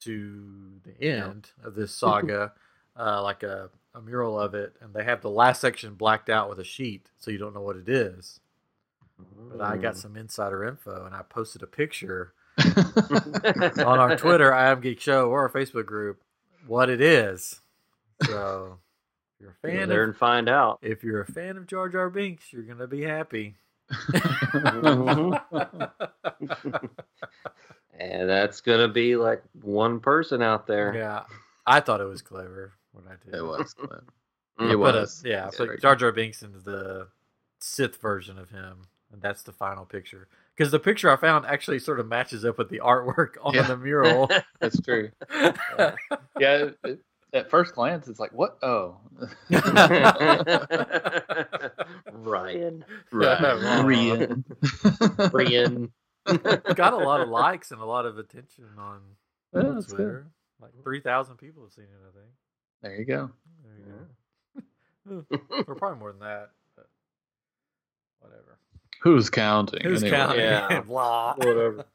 to 0.00 0.80
the 0.84 1.02
end 1.04 1.50
of 1.62 1.74
this 1.74 1.92
saga, 1.94 2.52
uh, 2.98 3.22
like 3.22 3.42
a, 3.42 3.70
a 3.94 4.00
mural 4.00 4.38
of 4.38 4.54
it, 4.54 4.74
and 4.80 4.94
they 4.94 5.04
have 5.04 5.20
the 5.20 5.30
last 5.30 5.60
section 5.60 5.94
blacked 5.94 6.28
out 6.30 6.48
with 6.48 6.58
a 6.58 6.64
sheet, 6.64 7.10
so 7.18 7.30
you 7.30 7.38
don't 7.38 7.54
know 7.54 7.62
what 7.62 7.76
it 7.76 7.88
is. 7.88 8.40
But 9.50 9.60
I 9.60 9.76
got 9.76 9.96
some 9.96 10.16
insider 10.16 10.64
info, 10.64 11.04
and 11.04 11.14
I 11.14 11.22
posted 11.22 11.62
a 11.62 11.66
picture 11.66 12.34
on 12.58 13.98
our 13.98 14.16
Twitter, 14.16 14.54
I 14.54 14.70
am 14.70 14.80
Geek 14.80 15.00
Show, 15.00 15.28
or 15.28 15.42
our 15.42 15.48
Facebook 15.48 15.86
group, 15.86 16.22
what 16.66 16.88
it 16.88 17.00
is. 17.00 17.60
So, 18.24 18.78
if 19.34 19.40
you're 19.40 19.50
a 19.50 19.68
fan 19.68 19.88
there 19.88 20.04
of 20.04 20.10
and 20.10 20.16
find 20.16 20.48
out. 20.48 20.78
if 20.82 21.02
you're 21.02 21.20
a 21.20 21.26
fan 21.26 21.56
of 21.56 21.66
Jar 21.66 21.88
Jar 21.88 22.10
Binks, 22.10 22.52
you're 22.52 22.62
gonna 22.62 22.86
be 22.86 23.02
happy. 23.02 23.56
And 27.98 28.28
that's 28.28 28.60
gonna 28.60 28.88
be 28.88 29.16
like 29.16 29.42
one 29.62 30.00
person 30.00 30.42
out 30.42 30.66
there. 30.66 30.94
yeah, 30.94 31.22
I 31.66 31.80
thought 31.80 32.00
it 32.00 32.04
was 32.06 32.22
clever 32.22 32.72
when 32.92 33.04
I 33.06 33.14
did. 33.24 33.34
it 33.34 33.42
was. 33.42 33.74
clever. 33.74 34.04
It 34.60 34.76
But, 34.76 34.96
uh, 34.96 35.00
was. 35.00 35.22
yeah, 35.24 35.48
It's 35.48 35.56
but 35.56 35.66
very 35.66 35.78
Jar 35.78 35.96
Jar 35.96 36.12
Binks 36.12 36.42
is 36.42 36.64
the 36.64 37.08
Sith 37.60 38.00
version 38.00 38.38
of 38.38 38.50
him, 38.50 38.86
and 39.12 39.22
that's 39.22 39.42
the 39.42 39.52
final 39.52 39.84
picture. 39.84 40.28
Because 40.56 40.72
the 40.72 40.80
picture 40.80 41.10
I 41.10 41.16
found 41.16 41.46
actually 41.46 41.78
sort 41.78 42.00
of 42.00 42.08
matches 42.08 42.44
up 42.44 42.58
with 42.58 42.68
the 42.68 42.80
artwork 42.80 43.34
on 43.42 43.54
Yeah. 43.54 43.62
the 43.62 43.76
mural. 43.76 44.28
That's 44.60 44.80
true. 44.80 45.10
Yeah, 46.40 46.66
it, 46.66 46.78
it- 46.84 47.00
at 47.34 47.50
first 47.50 47.74
glance, 47.74 48.08
it's 48.08 48.18
like, 48.18 48.32
what? 48.32 48.56
Oh, 48.62 48.96
Ryan. 52.28 52.84
Right. 53.12 53.38
Rian. 53.40 54.44
Brian. 55.30 55.92
Got 56.74 56.92
a 56.92 56.96
lot 56.96 57.20
of 57.20 57.28
likes 57.28 57.70
and 57.70 57.80
a 57.80 57.84
lot 57.84 58.06
of 58.06 58.18
attention 58.18 58.66
on 58.78 59.00
Yeah, 59.54 59.60
on 59.60 59.74
good. 59.80 59.88
Twitter. 59.88 60.26
Like 60.60 60.72
three 60.82 61.00
thousand 61.00 61.36
people 61.36 61.62
have 61.62 61.72
seen 61.72 61.84
it. 61.84 62.00
I 62.06 62.12
think. 62.18 62.30
There 62.82 62.96
you 62.96 63.04
go. 63.04 63.30
There 63.64 63.76
you 63.78 63.84
mm. 65.12 65.24
go. 65.30 65.64
or 65.68 65.74
probably 65.74 65.98
more 65.98 66.12
than 66.12 66.20
that. 66.20 66.50
But 66.76 66.86
whatever. 68.20 68.58
Who's 69.02 69.30
counting? 69.30 69.82
Who's 69.82 70.02
anyway? 70.02 70.16
counting? 70.16 70.40
Yeah. 70.40 70.80
Blah. 70.86 71.34
Whatever. 71.36 71.86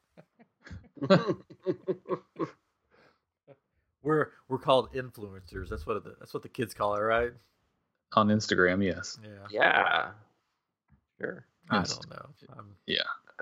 We're 4.04 4.32
we're 4.50 4.60
called 4.60 4.94
influencers. 4.94 5.70
That's 5.70 5.86
what 5.86 6.04
the, 6.04 6.16
that's 6.20 6.34
what 6.34 6.44
the 6.44 6.50
kids 6.50 6.74
call 6.74 6.96
it, 6.96 7.00
right? 7.00 7.32
On 8.15 8.27
Instagram, 8.27 8.84
yes. 8.84 9.17
Yeah. 9.24 9.48
yeah. 9.50 10.08
Sure. 11.20 11.46
I 11.70 11.84
don't 11.84 12.10
know. 12.10 12.25
I'm, 12.58 12.75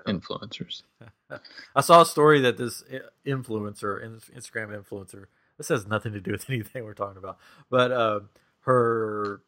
Influencers. 0.07 0.83
I 1.75 1.81
saw 1.81 2.01
a 2.01 2.05
story 2.05 2.41
that 2.41 2.57
this 2.57 2.83
influencer, 3.25 4.01
Instagram 4.33 4.81
influencer, 4.81 5.25
this 5.57 5.67
has 5.67 5.85
nothing 5.85 6.13
to 6.13 6.21
do 6.21 6.31
with 6.31 6.45
anything 6.49 6.85
we're 6.85 6.93
talking 6.93 7.17
about, 7.17 7.37
but 7.69 7.91
uh, 7.91 8.21
her 8.61 9.41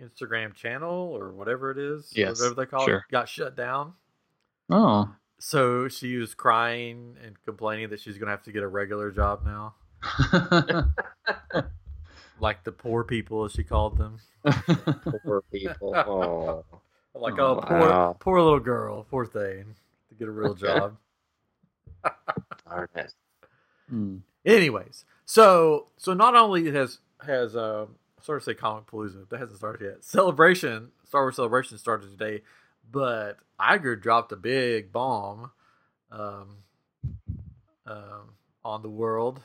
Instagram 0.00 0.54
channel 0.54 1.16
or 1.16 1.30
whatever 1.32 1.70
it 1.70 1.78
is, 1.78 2.12
Yes, 2.14 2.38
whatever 2.38 2.54
they 2.54 2.66
call 2.66 2.84
sure. 2.86 2.98
it, 2.98 3.04
got 3.10 3.28
shut 3.28 3.56
down. 3.56 3.94
Oh. 4.70 5.10
So 5.38 5.88
she 5.88 6.16
was 6.16 6.34
crying 6.34 7.16
and 7.24 7.34
complaining 7.44 7.88
that 7.90 8.00
she's 8.00 8.18
going 8.18 8.26
to 8.26 8.32
have 8.32 8.42
to 8.42 8.52
get 8.52 8.62
a 8.62 8.68
regular 8.68 9.10
job 9.10 9.44
now, 9.44 9.74
like 12.40 12.64
the 12.64 12.72
poor 12.72 13.04
people, 13.04 13.44
as 13.44 13.52
she 13.52 13.64
called 13.64 13.98
them. 13.98 14.18
Poor 15.24 15.42
people. 15.52 15.94
Oh. 15.96 16.64
Like, 17.14 17.34
Oh, 17.38 17.58
oh, 17.58 17.60
poor, 17.66 17.78
wow. 17.80 18.16
poor 18.20 18.40
little 18.40 18.60
girl, 18.60 19.04
poor 19.10 19.26
thing, 19.26 19.74
to 20.08 20.14
get 20.14 20.28
a 20.28 20.30
real 20.30 20.54
job. 20.66 20.96
Darn 22.68 22.88
it. 22.94 23.12
Hmm. 23.88 24.16
Anyways, 24.46 25.04
so 25.26 25.88
so 25.96 26.14
not 26.14 26.34
only 26.36 26.70
has 26.70 26.98
has 27.26 27.56
uh, 27.56 27.86
I 28.18 28.22
sort 28.24 28.38
of 28.38 28.44
say 28.44 28.54
Comicpalooza, 28.54 29.28
that 29.28 29.40
hasn't 29.40 29.58
started 29.58 29.84
yet. 29.84 30.04
Celebration, 30.04 30.92
Star 31.04 31.22
Wars 31.22 31.36
Celebration 31.36 31.76
started 31.78 32.10
today, 32.16 32.42
but 32.90 33.38
Iger 33.60 34.00
dropped 34.00 34.30
a 34.32 34.36
big 34.36 34.92
bomb 34.92 35.50
um, 36.12 36.56
um, 37.86 38.34
on 38.64 38.82
the 38.82 38.88
world 38.88 39.40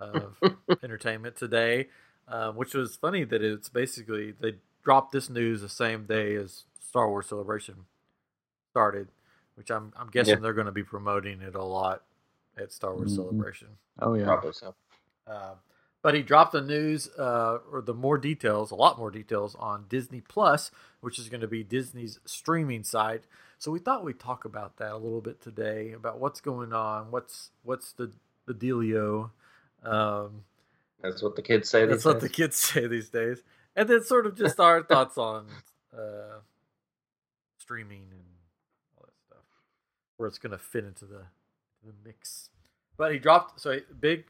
of 0.00 0.36
entertainment 0.82 1.36
today, 1.36 1.88
um, 2.28 2.56
which 2.56 2.74
was 2.74 2.96
funny 2.96 3.24
that 3.24 3.42
it's 3.42 3.68
basically 3.68 4.32
they 4.32 4.56
dropped 4.84 5.12
this 5.12 5.28
news 5.30 5.60
the 5.62 5.68
same 5.68 6.06
day 6.06 6.34
as 6.36 6.64
Star 6.80 7.08
Wars 7.08 7.26
Celebration 7.26 7.86
started, 8.70 9.08
which 9.54 9.70
I'm 9.70 9.92
I'm 9.96 10.08
guessing 10.08 10.34
Yeah. 10.34 10.40
they're 10.40 10.52
going 10.54 10.66
to 10.66 10.72
be 10.72 10.84
promoting 10.84 11.40
it 11.42 11.54
a 11.54 11.64
lot 11.64 12.02
at 12.56 12.72
Star 12.72 12.94
Wars 12.94 13.12
Mhm. 13.12 13.16
Celebration. 13.16 13.68
Oh 14.00 14.14
yeah. 14.14 14.24
Probably 14.24 14.52
so. 14.52 14.74
Uh, 15.26 15.54
but 16.02 16.14
he 16.14 16.22
dropped 16.22 16.52
the 16.52 16.60
news 16.60 17.08
uh, 17.18 17.58
or 17.72 17.80
the 17.82 17.94
more 17.94 18.16
details, 18.16 18.70
a 18.70 18.76
lot 18.76 18.96
more 18.98 19.10
details 19.10 19.56
on 19.56 19.86
Disney 19.88 20.20
Plus, 20.20 20.70
which 21.00 21.18
is 21.18 21.28
going 21.28 21.40
to 21.40 21.48
be 21.48 21.64
Disney's 21.64 22.20
streaming 22.24 22.84
site. 22.84 23.24
So 23.58 23.72
we 23.72 23.80
thought 23.80 24.04
we'd 24.04 24.20
talk 24.20 24.44
about 24.44 24.76
that 24.76 24.92
a 24.92 24.96
little 24.98 25.20
bit 25.22 25.40
today 25.40 25.92
about 25.92 26.20
what's 26.20 26.40
going 26.40 26.72
on, 26.72 27.10
what's 27.10 27.50
what's 27.64 27.92
the 27.92 28.12
the 28.46 28.54
dealio. 28.54 29.30
Um, 29.82 30.44
That's 31.02 31.22
what 31.22 31.36
the 31.36 31.42
kids 31.42 31.68
say. 31.68 31.84
that's 31.86 32.04
what 32.04 32.20
the 32.20 32.28
kids 32.28 32.56
say 32.58 32.86
these 32.86 33.08
days, 33.10 33.42
and 33.74 33.88
then 33.88 34.02
sort 34.02 34.26
of 34.26 34.34
just 34.36 34.58
our 34.60 34.82
thoughts 34.88 35.18
on 35.18 35.46
uh, 35.96 36.40
streaming 37.58 38.02
and 38.10 38.24
all 38.96 39.04
that 39.06 39.14
stuff, 39.26 39.44
where 40.16 40.26
it's 40.28 40.38
going 40.38 40.52
to 40.52 40.58
fit 40.58 40.84
into 40.84 41.04
the 41.04 41.24
the 41.84 41.92
mix. 42.04 42.50
But 42.96 43.12
he 43.12 43.18
dropped 43.18 43.60
so 43.60 43.78
big, 44.00 44.24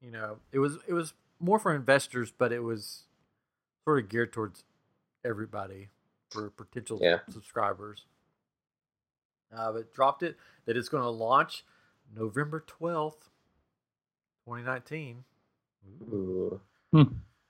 you 0.00 0.10
know. 0.10 0.38
It 0.52 0.60
was 0.60 0.78
it 0.86 0.92
was 0.92 1.14
more 1.40 1.58
for 1.58 1.74
investors, 1.74 2.32
but 2.36 2.52
it 2.52 2.60
was 2.60 3.04
sort 3.84 4.02
of 4.02 4.08
geared 4.08 4.32
towards 4.32 4.62
everybody 5.24 5.88
for 6.30 6.50
potential 6.50 6.98
Yeah. 7.02 7.18
subscribers. 7.28 8.06
Uh, 9.54 9.72
but 9.72 9.92
dropped 9.94 10.22
it 10.22 10.36
that 10.66 10.76
it's 10.76 10.88
going 10.88 11.02
to 11.02 11.08
launch 11.08 11.64
November 12.14 12.60
twelfth, 12.66 13.30
twenty 14.44 14.62
nineteen. 14.62 15.24
Ooh. 16.12 16.60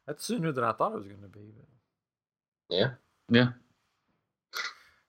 That's 0.06 0.24
sooner 0.24 0.52
than 0.52 0.64
I 0.64 0.72
thought 0.72 0.92
it 0.92 0.98
was 0.98 1.06
going 1.06 1.20
to 1.22 1.28
be. 1.28 1.52
But, 1.56 2.76
Yeah. 2.76 2.90
Yeah. 3.30 3.48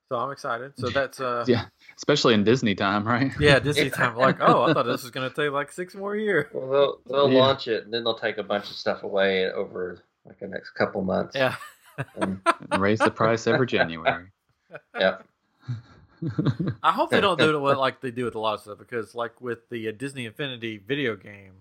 so 0.09 0.17
I'm 0.17 0.31
excited. 0.31 0.73
So 0.77 0.89
that's 0.89 1.19
uh 1.19 1.45
Yeah. 1.47 1.65
Especially 1.97 2.33
in 2.33 2.43
Disney 2.43 2.75
time, 2.75 3.07
right? 3.07 3.31
yeah 3.39 3.59
Disney 3.59 3.89
time. 3.89 4.15
Like 4.15 4.37
oh, 4.41 4.63
I 4.63 4.73
thought 4.73 4.85
this 4.85 5.03
was 5.03 5.11
going 5.11 5.29
to 5.29 5.35
take 5.35 5.51
like 5.51 5.71
six 5.71 5.95
more 5.95 6.15
years. 6.15 6.47
Well, 6.53 6.69
they'll 6.71 6.99
they'll 7.27 7.31
Yeah. 7.33 7.39
launch 7.39 7.67
it 7.67 7.83
and 7.85 7.93
then 7.93 8.03
they'll 8.03 8.17
take 8.19 8.37
a 8.37 8.43
bunch 8.43 8.69
of 8.69 8.75
stuff 8.75 9.03
away 9.03 9.49
over 9.51 10.03
like 10.25 10.39
the 10.39 10.47
next 10.47 10.71
couple 10.71 11.01
months. 11.01 11.35
Yeah. 11.35 11.55
And, 12.15 12.39
And 12.71 12.81
raise 12.81 12.99
the 12.99 13.11
price 13.11 13.47
every 13.47 13.67
January. 13.67 14.27
yeah. 14.99 15.17
I 16.83 16.91
hope 16.91 17.09
they 17.11 17.21
don't 17.21 17.39
do 17.39 17.49
it 17.69 17.77
like 17.77 18.01
they 18.01 18.11
do 18.11 18.25
with 18.25 18.35
a 18.35 18.39
lot 18.39 18.55
of 18.55 18.59
stuff 18.61 18.77
because, 18.77 19.15
like 19.15 19.39
with 19.39 19.69
the 19.69 19.87
uh, 19.87 19.91
Disney 19.97 20.25
Infinity 20.25 20.77
video 20.77 21.15
game, 21.15 21.53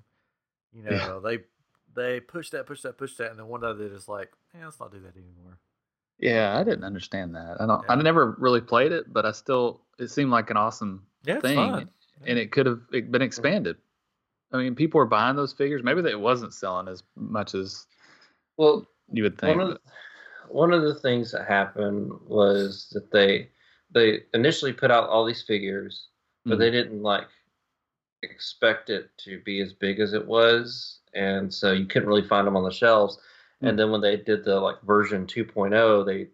you 0.72 0.82
know, 0.82 0.90
Yeah. 0.90 1.18
they 1.22 1.38
they 1.98 2.20
push 2.20 2.50
that, 2.50 2.66
push 2.66 2.82
that, 2.82 2.98
push 2.98 3.16
that, 3.16 3.30
and 3.30 3.38
then 3.38 3.46
one 3.48 3.60
day 3.60 3.72
they're 3.76 3.88
just 3.88 4.08
like, 4.08 4.32
"Yeah, 4.54 4.64
let's 4.66 4.80
not 4.80 4.92
do 4.92 5.00
that 5.00 5.16
anymore." 5.16 5.60
yeah, 6.18 6.58
I 6.58 6.64
didn't 6.64 6.84
understand 6.84 7.34
that. 7.34 7.60
I 7.60 7.66
don't. 7.66 7.84
I 7.88 7.94
never 7.96 8.36
really 8.38 8.60
played 8.60 8.92
it, 8.92 9.12
but 9.12 9.26
I 9.26 9.32
still. 9.32 9.82
It 9.98 10.08
seemed 10.08 10.30
like 10.30 10.50
an 10.50 10.56
awesome 10.56 11.06
Yeah, 11.24 11.40
thing, 11.40 11.56
fun. 11.56 11.90
and 12.24 12.38
it 12.38 12.52
could 12.52 12.66
have 12.66 12.80
been 12.90 13.22
expanded. 13.22 13.76
I 14.52 14.58
mean, 14.58 14.74
people 14.74 14.98
were 14.98 15.06
buying 15.06 15.36
those 15.36 15.52
figures. 15.52 15.82
Maybe 15.82 16.02
they 16.02 16.14
wasn't 16.14 16.54
selling 16.54 16.88
as 16.88 17.02
much 17.16 17.54
as 17.54 17.86
Well, 18.56 18.86
you 19.12 19.22
would 19.22 19.38
think. 19.38 19.58
one 19.58 19.70
of 19.72 19.78
one 20.48 20.72
of 20.72 20.82
the 20.82 20.94
things 20.94 21.30
that 21.32 21.46
happened 21.46 22.12
was 22.26 22.88
that 22.92 23.10
they 23.12 23.50
they 23.90 24.24
initially 24.34 24.72
put 24.72 24.90
out 24.90 25.08
all 25.08 25.24
these 25.24 25.42
figures, 25.42 26.08
but 26.44 26.56
Mhm. 26.56 26.58
they 26.58 26.70
didn't 26.70 27.02
like 27.02 27.28
expect 28.22 28.90
it 28.90 29.10
to 29.18 29.40
be 29.44 29.60
as 29.60 29.72
big 29.72 30.00
as 30.00 30.12
it 30.12 30.26
was, 30.26 30.97
and 31.14 31.52
so 31.52 31.72
you 31.72 31.86
couldn't 31.86 32.08
really 32.08 32.26
find 32.26 32.46
them 32.46 32.56
on 32.56 32.64
the 32.64 32.70
shelves. 32.70 33.18
Hmm. 33.60 33.68
And 33.68 33.78
then 33.78 33.90
when 33.90 34.00
they 34.00 34.16
did 34.16 34.44
the 34.44 34.58
like 34.60 34.80
version 34.82 35.26
2.0, 35.26 36.06
they 36.06 36.28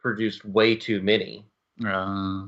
produced 0.00 0.44
way 0.44 0.74
too 0.76 1.00
many, 1.02 1.44
Uh, 1.84 2.46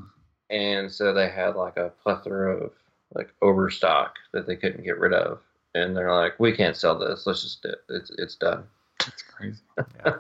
and 0.51 0.91
so 0.91 1.13
they 1.13 1.29
had 1.29 1.55
like 1.57 1.77
a 1.77 1.93
plethora 2.03 2.57
of 2.65 2.73
like 3.15 3.33
overstock 3.43 4.17
that 4.33 4.47
they 4.47 4.57
couldn't 4.57 4.85
get 4.85 4.99
rid 4.99 5.13
of. 5.13 5.41
And 5.75 5.97
they're 5.97 6.13
like, 6.15 6.39
we 6.41 6.53
can't 6.57 6.77
sell 6.77 6.99
this. 6.99 7.27
Let's 7.27 7.43
just 7.43 7.63
do 7.63 7.69
it. 7.71 7.81
It's 7.89 8.11
it's 8.19 8.35
done. 8.37 8.65
that's 8.99 9.23
crazy. 9.23 9.61
Yeah. 10.05 10.17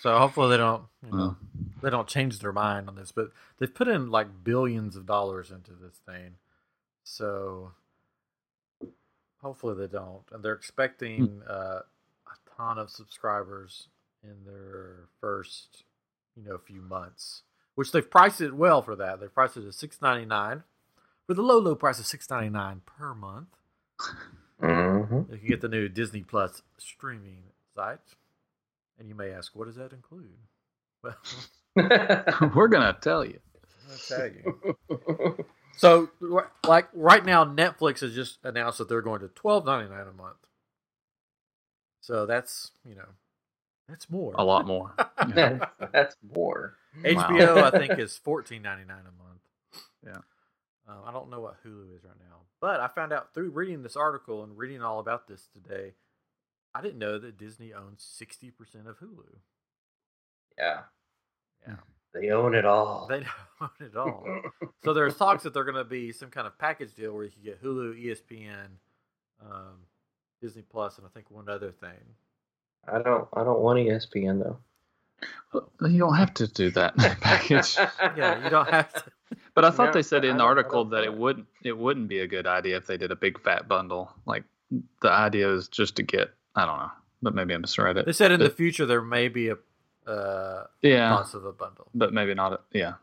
So 0.00 0.16
hopefully 0.16 0.50
they 0.50 0.56
don't, 0.56 0.84
you 1.04 1.10
know, 1.10 1.16
Well, 1.16 1.36
they 1.82 1.90
don't 1.90 2.06
change 2.06 2.38
their 2.38 2.52
mind 2.52 2.88
on 2.88 2.94
this. 2.94 3.10
But 3.10 3.32
they've 3.58 3.74
put 3.74 3.88
in 3.88 4.10
like 4.10 4.44
billions 4.44 4.94
of 4.94 5.04
dollars 5.06 5.50
into 5.50 5.72
this 5.72 5.96
thing, 6.06 6.36
so 7.02 7.72
hopefully 9.42 9.74
they 9.74 9.90
don't. 9.90 10.22
And 10.32 10.42
they're 10.42 10.52
expecting 10.52 11.42
uh, 11.48 11.80
a 11.82 12.56
ton 12.56 12.78
of 12.78 12.90
subscribers 12.90 13.88
in 14.22 14.44
their 14.44 15.08
first, 15.20 15.84
you 16.36 16.44
know, 16.48 16.58
few 16.58 16.80
months. 16.80 17.42
Which 17.74 17.92
they've 17.92 18.10
priced 18.10 18.40
it 18.40 18.54
well 18.54 18.82
for 18.82 18.96
that. 18.96 19.20
They've 19.20 19.32
priced 19.32 19.56
it 19.56 19.66
at 19.66 19.74
six 19.74 20.02
ninety 20.02 20.26
nine, 20.26 20.64
for 21.26 21.34
the 21.34 21.42
low 21.42 21.58
low 21.58 21.76
price 21.76 22.00
of 22.00 22.06
six 22.06 22.28
ninety 22.28 22.50
nine 22.50 22.80
per 22.84 23.14
month. 23.14 23.48
Mm-hmm. 24.60 25.32
You 25.32 25.38
can 25.38 25.48
get 25.48 25.60
the 25.60 25.68
new 25.68 25.88
Disney 25.88 26.22
Plus 26.22 26.62
streaming 26.76 27.44
site. 27.76 28.00
And 28.98 29.08
you 29.08 29.14
may 29.14 29.30
ask, 29.30 29.54
what 29.54 29.66
does 29.66 29.76
that 29.76 29.92
include? 29.92 30.38
Well, 31.04 31.14
we're 32.54 32.66
gonna 32.66 32.96
tell 33.00 33.24
you. 33.24 33.38
I'll 33.90 33.96
tell 33.96 34.26
you. 34.26 35.46
So, 35.78 36.10
like 36.64 36.88
right 36.92 37.24
now, 37.24 37.44
Netflix 37.44 38.00
has 38.00 38.12
just 38.12 38.38
announced 38.42 38.78
that 38.78 38.88
they're 38.88 39.00
going 39.00 39.20
to 39.20 39.28
twelve 39.28 39.64
ninety 39.64 39.88
nine 39.88 40.08
a 40.08 40.12
month. 40.12 40.38
So 42.00 42.26
that's 42.26 42.72
you 42.84 42.96
know, 42.96 43.08
that's 43.88 44.10
more. 44.10 44.34
A 44.36 44.42
lot 44.44 44.66
more. 44.66 44.94
Yeah. 45.36 45.66
That's 45.92 46.16
more. 46.34 46.74
HBO, 47.02 47.62
I 47.62 47.70
think, 47.70 47.98
is 47.98 48.18
fourteen 48.18 48.62
ninety 48.62 48.84
nine 48.84 49.04
a 49.06 49.22
month. 49.22 49.40
Yeah. 50.04 50.20
Um, 50.88 51.02
I 51.06 51.12
don't 51.12 51.30
know 51.30 51.40
what 51.40 51.62
Hulu 51.64 51.94
is 51.94 52.02
right 52.02 52.18
now, 52.18 52.38
but 52.60 52.80
I 52.80 52.88
found 52.88 53.12
out 53.12 53.32
through 53.32 53.50
reading 53.50 53.82
this 53.82 53.96
article 53.96 54.42
and 54.42 54.58
reading 54.58 54.82
all 54.82 54.98
about 54.98 55.28
this 55.28 55.48
today. 55.52 55.92
I 56.74 56.82
didn't 56.82 56.98
know 56.98 57.18
that 57.18 57.38
Disney 57.38 57.72
owns 57.72 58.02
sixty 58.02 58.50
percent 58.50 58.88
of 58.88 58.98
Hulu. 58.98 59.38
Yeah. 60.58 60.80
Yeah. 61.66 61.74
They 62.20 62.30
own 62.30 62.54
it 62.54 62.64
all. 62.64 63.06
They 63.08 63.20
don't 63.60 63.70
own 63.80 63.86
it 63.86 63.96
all. 63.96 64.26
so 64.84 64.94
there's 64.94 65.16
talks 65.16 65.42
that 65.44 65.54
they're 65.54 65.64
going 65.64 65.76
to 65.76 65.84
be 65.84 66.12
some 66.12 66.30
kind 66.30 66.46
of 66.46 66.58
package 66.58 66.94
deal 66.94 67.12
where 67.12 67.24
you 67.24 67.30
can 67.30 67.42
get 67.42 67.62
Hulu, 67.62 68.02
ESPN, 68.04 68.66
um, 69.42 69.76
Disney 70.40 70.62
Plus, 70.62 70.98
and 70.98 71.06
I 71.06 71.10
think 71.10 71.30
one 71.30 71.48
other 71.48 71.72
thing. 71.72 72.14
I 72.90 73.02
don't. 73.02 73.28
I 73.34 73.44
don't 73.44 73.60
want 73.60 73.78
ESPN 73.78 74.42
though. 74.42 74.58
Well, 75.52 75.90
You 75.90 75.98
don't 75.98 76.14
have 76.14 76.32
to 76.34 76.46
do 76.46 76.70
that 76.72 76.96
package. 77.20 77.76
Yeah, 78.16 78.42
you 78.44 78.50
don't 78.50 78.68
have 78.70 78.92
to. 78.92 79.04
But 79.54 79.64
I 79.64 79.70
thought 79.70 79.86
Yeah, 79.86 79.90
they 79.92 80.02
said 80.02 80.24
in 80.24 80.36
the 80.36 80.44
article 80.44 80.84
that 80.86 81.04
it 81.04 81.12
wouldn't 81.12 81.46
it 81.64 81.76
wouldn't 81.76 82.08
be 82.08 82.20
a 82.20 82.26
good 82.26 82.46
idea 82.46 82.76
if 82.76 82.86
they 82.86 82.96
did 82.96 83.10
a 83.10 83.16
big 83.16 83.40
fat 83.42 83.68
bundle. 83.68 84.12
Like 84.26 84.44
the 85.02 85.10
idea 85.10 85.52
is 85.52 85.68
just 85.68 85.96
to 85.96 86.02
get 86.02 86.30
I 86.54 86.64
don't 86.66 86.78
know, 86.78 86.90
but 87.20 87.34
maybe 87.34 87.52
I 87.54 87.58
misread 87.58 87.96
it. 87.96 88.06
They 88.06 88.12
said 88.12 88.30
in 88.30 88.40
the 88.40 88.50
future 88.50 88.86
there 88.86 89.02
may 89.02 89.28
be 89.28 89.48
a 89.48 89.56
uh, 90.08 90.64
Yeah, 90.82 91.10
cost 91.10 91.34
of 91.34 91.44
a 91.44 91.52
bundle. 91.52 91.88
but 91.94 92.12
maybe 92.12 92.34
not. 92.34 92.52
A, 92.54 92.60
yeah, 92.72 92.94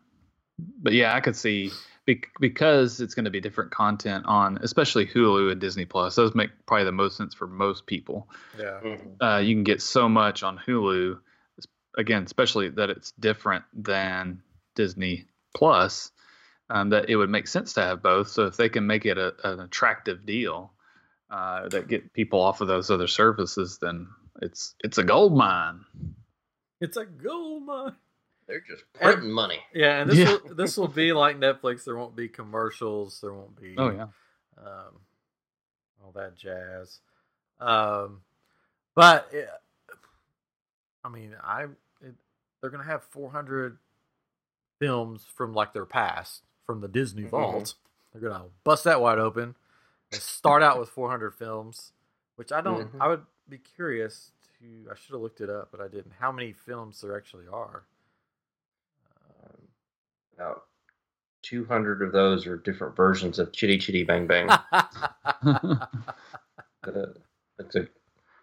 but 0.81 0.93
yeah, 0.93 1.13
I 1.15 1.19
could 1.21 1.35
see 1.35 1.71
bec- 2.05 2.29
because 2.39 2.99
it's 3.01 3.13
going 3.13 3.25
to 3.25 3.31
be 3.31 3.39
different 3.41 3.71
content 3.71 4.25
on, 4.27 4.57
especially 4.61 5.05
Hulu 5.05 5.51
and 5.51 5.61
Disney 5.61 5.85
Plus. 5.85 6.15
Those 6.15 6.33
make 6.35 6.49
probably 6.65 6.85
the 6.85 6.91
most 6.91 7.17
sense 7.17 7.33
for 7.33 7.47
most 7.47 7.85
people. 7.85 8.27
Yeah. 8.59 8.79
Mhm. 8.83 9.15
uh, 9.21 9.37
you 9.39 9.55
can 9.55 9.63
get 9.63 9.81
so 9.81 10.09
much 10.09 10.43
on 10.43 10.57
Hulu. 10.57 11.19
Again, 11.97 12.23
especially 12.23 12.69
that 12.71 12.89
it's 12.89 13.11
different 13.13 13.63
than 13.73 14.41
Disney 14.75 15.25
Plus, 15.55 16.11
um, 16.69 16.89
that 16.89 17.09
it 17.09 17.15
would 17.15 17.29
make 17.29 17.47
sense 17.47 17.71
to 17.73 17.81
have 17.81 18.03
both. 18.03 18.27
So 18.27 18.47
if 18.47 18.57
they 18.57 18.67
can 18.67 18.85
make 18.85 19.05
it 19.05 19.17
a, 19.17 19.33
an 19.49 19.61
attractive 19.61 20.25
deal 20.25 20.73
uh, 21.29 21.69
that 21.69 21.87
get 21.87 22.11
people 22.11 22.41
off 22.41 22.59
of 22.59 22.67
those 22.67 22.91
other 22.91 23.07
services, 23.07 23.77
then 23.81 24.07
it's 24.41 24.75
it's 24.83 24.97
a 24.97 25.03
gold 25.05 25.37
mine. 25.37 25.85
It's 26.85 26.97
a 26.97 27.05
gold 27.05 27.63
mine. 27.63 27.95
They're 28.47 28.61
just 28.61 28.83
printing 28.93 29.31
money. 29.31 29.59
Yeah, 29.73 29.99
and 30.01 30.09
this 30.09 30.17
Yeah. 30.19 30.37
will 30.45 30.55
this 30.55 30.77
will 30.77 30.87
be 30.87 31.13
like 31.13 31.37
Netflix. 31.39 31.83
There 31.83 31.95
won't 31.97 32.15
be 32.15 32.27
commercials. 32.29 33.19
There 33.21 33.33
won't 33.33 33.59
be 33.59 33.73
Oh 33.77 33.89
yeah, 33.89 34.07
um, 34.57 34.99
all 36.03 36.11
that 36.13 36.35
jazz. 36.35 36.99
Um, 37.59 38.21
but 38.93 39.27
it, 39.33 39.49
I 41.03 41.09
mean, 41.09 41.35
I 41.41 41.63
it, 42.01 42.15
they're 42.61 42.69
gonna 42.69 42.83
have 42.83 43.03
400 43.05 43.79
films 44.79 45.25
from 45.35 45.53
like 45.53 45.73
their 45.73 45.85
past 45.85 46.43
from 46.63 46.81
the 46.81 46.87
Disney 46.87 47.23
Mhm. 47.23 47.29
vault. 47.29 47.73
They're 48.13 48.21
gonna 48.29 48.49
bust 48.63 48.83
that 48.83 49.01
wide 49.01 49.19
open. 49.19 49.55
and 50.11 50.21
start 50.21 50.61
out 50.61 50.79
with 50.79 50.87
400 50.89 51.33
films, 51.33 51.91
which 52.35 52.51
I 52.51 52.61
don't. 52.61 52.93
Mhm. 52.93 53.01
I 53.01 53.07
would 53.07 53.25
be 53.49 53.57
curious 53.57 54.31
to. 54.65 54.91
I 54.91 54.95
should 54.95 55.13
have 55.13 55.21
looked 55.21 55.41
it 55.41 55.49
up, 55.49 55.69
but 55.71 55.81
I 55.81 55.87
didn't. 55.87 56.13
How 56.19 56.31
many 56.31 56.53
films 56.53 57.01
there 57.01 57.17
actually 57.17 57.45
are? 57.51 57.85
Um, 59.43 59.61
about 60.37 60.63
200 61.43 62.01
of 62.01 62.11
those 62.11 62.47
are 62.47 62.57
different 62.57 62.95
versions 62.95 63.39
of 63.39 63.53
Chitty 63.53 63.77
Chitty 63.77 64.03
Bang 64.03 64.27
Bang. 64.27 64.49
uh, 64.71 65.77
it's 67.59 67.75
a 67.75 67.87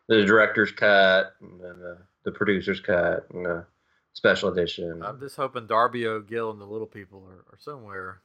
the 0.08 0.24
director's 0.24 0.72
cut, 0.72 1.34
and 1.40 1.60
then 1.60 1.78
the, 1.78 1.98
the 2.24 2.32
producer's 2.32 2.80
cut, 2.80 3.26
and 3.32 3.46
the 3.46 3.64
special 4.12 4.50
edition. 4.50 5.02
I'm 5.02 5.20
just 5.20 5.36
hoping 5.36 5.66
Darby 5.66 6.06
O'Gill 6.06 6.50
and 6.50 6.60
the 6.60 6.66
Little 6.66 6.86
People 6.86 7.24
are, 7.28 7.44
are 7.52 7.58
somewhere. 7.58 8.20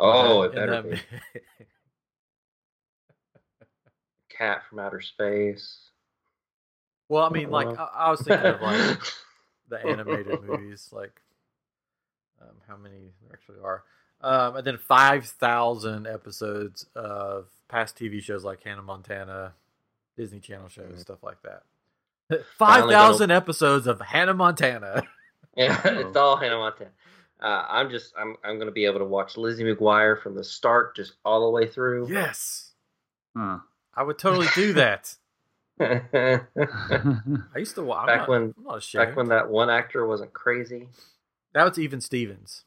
oh, 0.00 0.42
in 0.42 0.50
it 0.50 0.54
better 0.54 0.82
be. 0.82 1.00
Cat 4.36 4.62
from 4.68 4.78
Outer 4.78 5.00
Space. 5.00 5.90
Well, 7.08 7.24
I 7.24 7.30
mean, 7.30 7.50
like 7.50 7.68
I, 7.68 7.70
Uh-huh. 7.72 7.88
I 7.94 8.10
was 8.10 8.20
thinking 8.22 8.46
of 8.46 8.60
like 8.60 8.98
the 9.68 9.78
animated 9.86 10.42
movies, 10.42 10.88
like 10.92 11.20
um, 12.40 12.56
how 12.66 12.76
many 12.76 13.12
there 13.22 13.32
actually 13.32 13.58
are, 13.62 13.82
um, 14.20 14.56
and 14.56 14.66
then 14.66 14.78
five 14.78 15.26
thousand 15.26 16.06
episodes 16.06 16.86
of 16.94 17.46
past 17.68 17.96
TV 17.96 18.22
shows 18.22 18.44
like 18.44 18.62
Hannah 18.62 18.82
Montana, 18.82 19.54
Disney 20.16 20.40
Channel 20.40 20.68
shows, 20.68 20.92
Mhm. 20.92 21.00
stuff 21.00 21.22
like 21.22 21.42
that. 21.42 21.62
Five 22.58 22.88
thousand 22.90 23.30
episodes 23.30 23.86
of 23.86 24.00
Hannah 24.00 24.34
Montana. 24.34 25.02
Yeah, 25.56 25.80
Oh. 25.84 25.98
it's 25.98 26.16
all 26.16 26.36
Hannah 26.36 26.58
Montana. 26.58 26.90
Uh, 27.40 27.66
I'm 27.68 27.90
just 27.90 28.12
I'm 28.16 28.36
I'm 28.44 28.58
gonna 28.60 28.70
be 28.70 28.84
able 28.84 29.00
to 29.00 29.04
watch 29.04 29.36
Lizzie 29.36 29.64
McGuire 29.64 30.20
from 30.22 30.36
the 30.36 30.44
start 30.44 30.94
just 30.94 31.14
all 31.24 31.40
the 31.46 31.50
way 31.50 31.66
through. 31.66 32.06
yes, 32.08 32.72
Huh. 33.36 33.58
I 33.92 34.02
would 34.04 34.18
totally 34.18 34.46
do 34.54 34.74
that. 34.74 35.16
Back 35.78 36.12
I 37.54 37.58
used 37.58 37.74
to 37.76 37.82
watch. 37.82 38.06
Back 38.06 38.28
when- 38.28 38.54
I'm 38.56 38.64
not 38.64 38.78
ashamed. 38.78 39.16
when 39.16 39.28
that 39.28 39.48
one 39.48 39.70
actor 39.70 40.06
wasn't 40.06 40.32
crazy. 40.32 40.88
that 41.54 41.64
was 41.64 41.78
even 41.78 42.00
Stevens. 42.00 42.64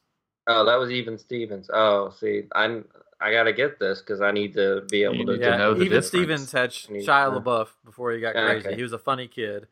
Oh, 0.47 0.65
that 0.65 0.76
was 0.76 0.89
even 0.91 1.17
Stevens. 1.17 1.69
Oh, 1.71 2.10
see, 2.10 2.43
I'm 2.54 2.86
I 3.19 3.32
gotta 3.32 3.54
get 3.54 3.78
this 3.80 4.00
because 4.00 4.19
I 4.21 4.32
need 4.32 4.54
to 4.56 4.82
be 4.89 5.04
able 5.04 5.15
You 5.15 5.26
to. 5.28 5.32
need 5.34 5.38
to 5.39 5.45
Yeah, 5.45 5.58
know 5.58 5.74
the 5.76 5.82
even 5.82 5.97
difference. 6.02 6.08
Stevens 6.08 6.52
had 6.52 6.74
Sh- 6.74 6.89
need- 6.89 7.08
Shia 7.08 7.28
uh, 7.36 7.39
LaBeouf 7.39 7.67
before 7.86 8.12
he 8.12 8.19
got 8.19 8.34
Yeah, 8.36 8.45
crazy. 8.47 8.67
okay. 8.69 8.76
He 8.76 8.82
was 8.82 8.93
a 8.93 8.97
funny 8.97 9.28
kid, 9.28 9.67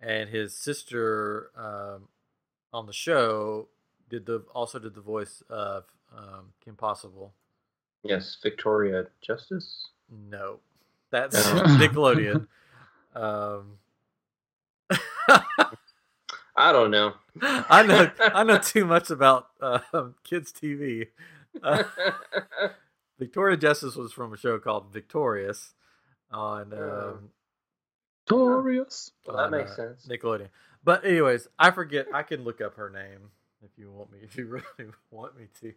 and 0.00 0.30
his 0.30 0.54
sister 0.56 1.50
um, 1.56 2.08
on 2.72 2.86
the 2.86 2.92
show 2.92 3.68
did 4.08 4.26
the 4.26 4.44
also 4.54 4.78
did 4.78 4.94
the 4.94 5.00
voice 5.00 5.42
of 5.50 5.84
um, 6.16 6.52
Kim 6.64 6.76
Possible. 6.76 7.34
Yes, 8.04 8.36
Victoria 8.42 9.06
Justice. 9.20 9.88
No, 10.30 10.60
that's. 11.10 11.34
Nickelodeon. 11.50 12.46
Um, 13.14 13.78
I 16.56 16.72
don't 16.72 16.90
know. 16.90 17.14
I 17.40 17.82
know 17.82 18.10
I 18.20 18.44
know 18.44 18.58
too 18.58 18.84
much 18.84 19.10
about 19.10 19.48
um, 19.60 20.14
kids 20.24 20.52
TV. 20.52 21.08
Uh, 21.62 21.82
Victoria 23.18 23.56
Justice 23.56 23.94
was 23.96 24.12
from 24.12 24.32
a 24.32 24.36
show 24.36 24.58
called 24.58 24.92
Victorious 24.92 25.74
on 26.30 26.72
Oh. 26.74 27.14
um, 27.14 27.30
Victorious. 28.28 29.10
well, 29.26 29.36
that 29.36 29.44
on, 29.44 29.50
makes 29.50 29.72
uh, 29.72 29.76
sense. 29.76 30.06
Nickelodeon. 30.08 30.48
But 30.84 31.04
anyways, 31.04 31.48
I 31.58 31.70
forget. 31.70 32.06
I 32.12 32.22
can 32.22 32.44
look 32.44 32.60
up 32.60 32.76
her 32.76 32.90
name 32.90 33.30
if 33.64 33.70
you 33.76 33.90
want 33.90 34.12
me. 34.12 34.18
If 34.22 34.36
you 34.36 34.46
really 34.46 34.92
want 35.10 35.38
me 35.38 35.46
to. 35.60 35.72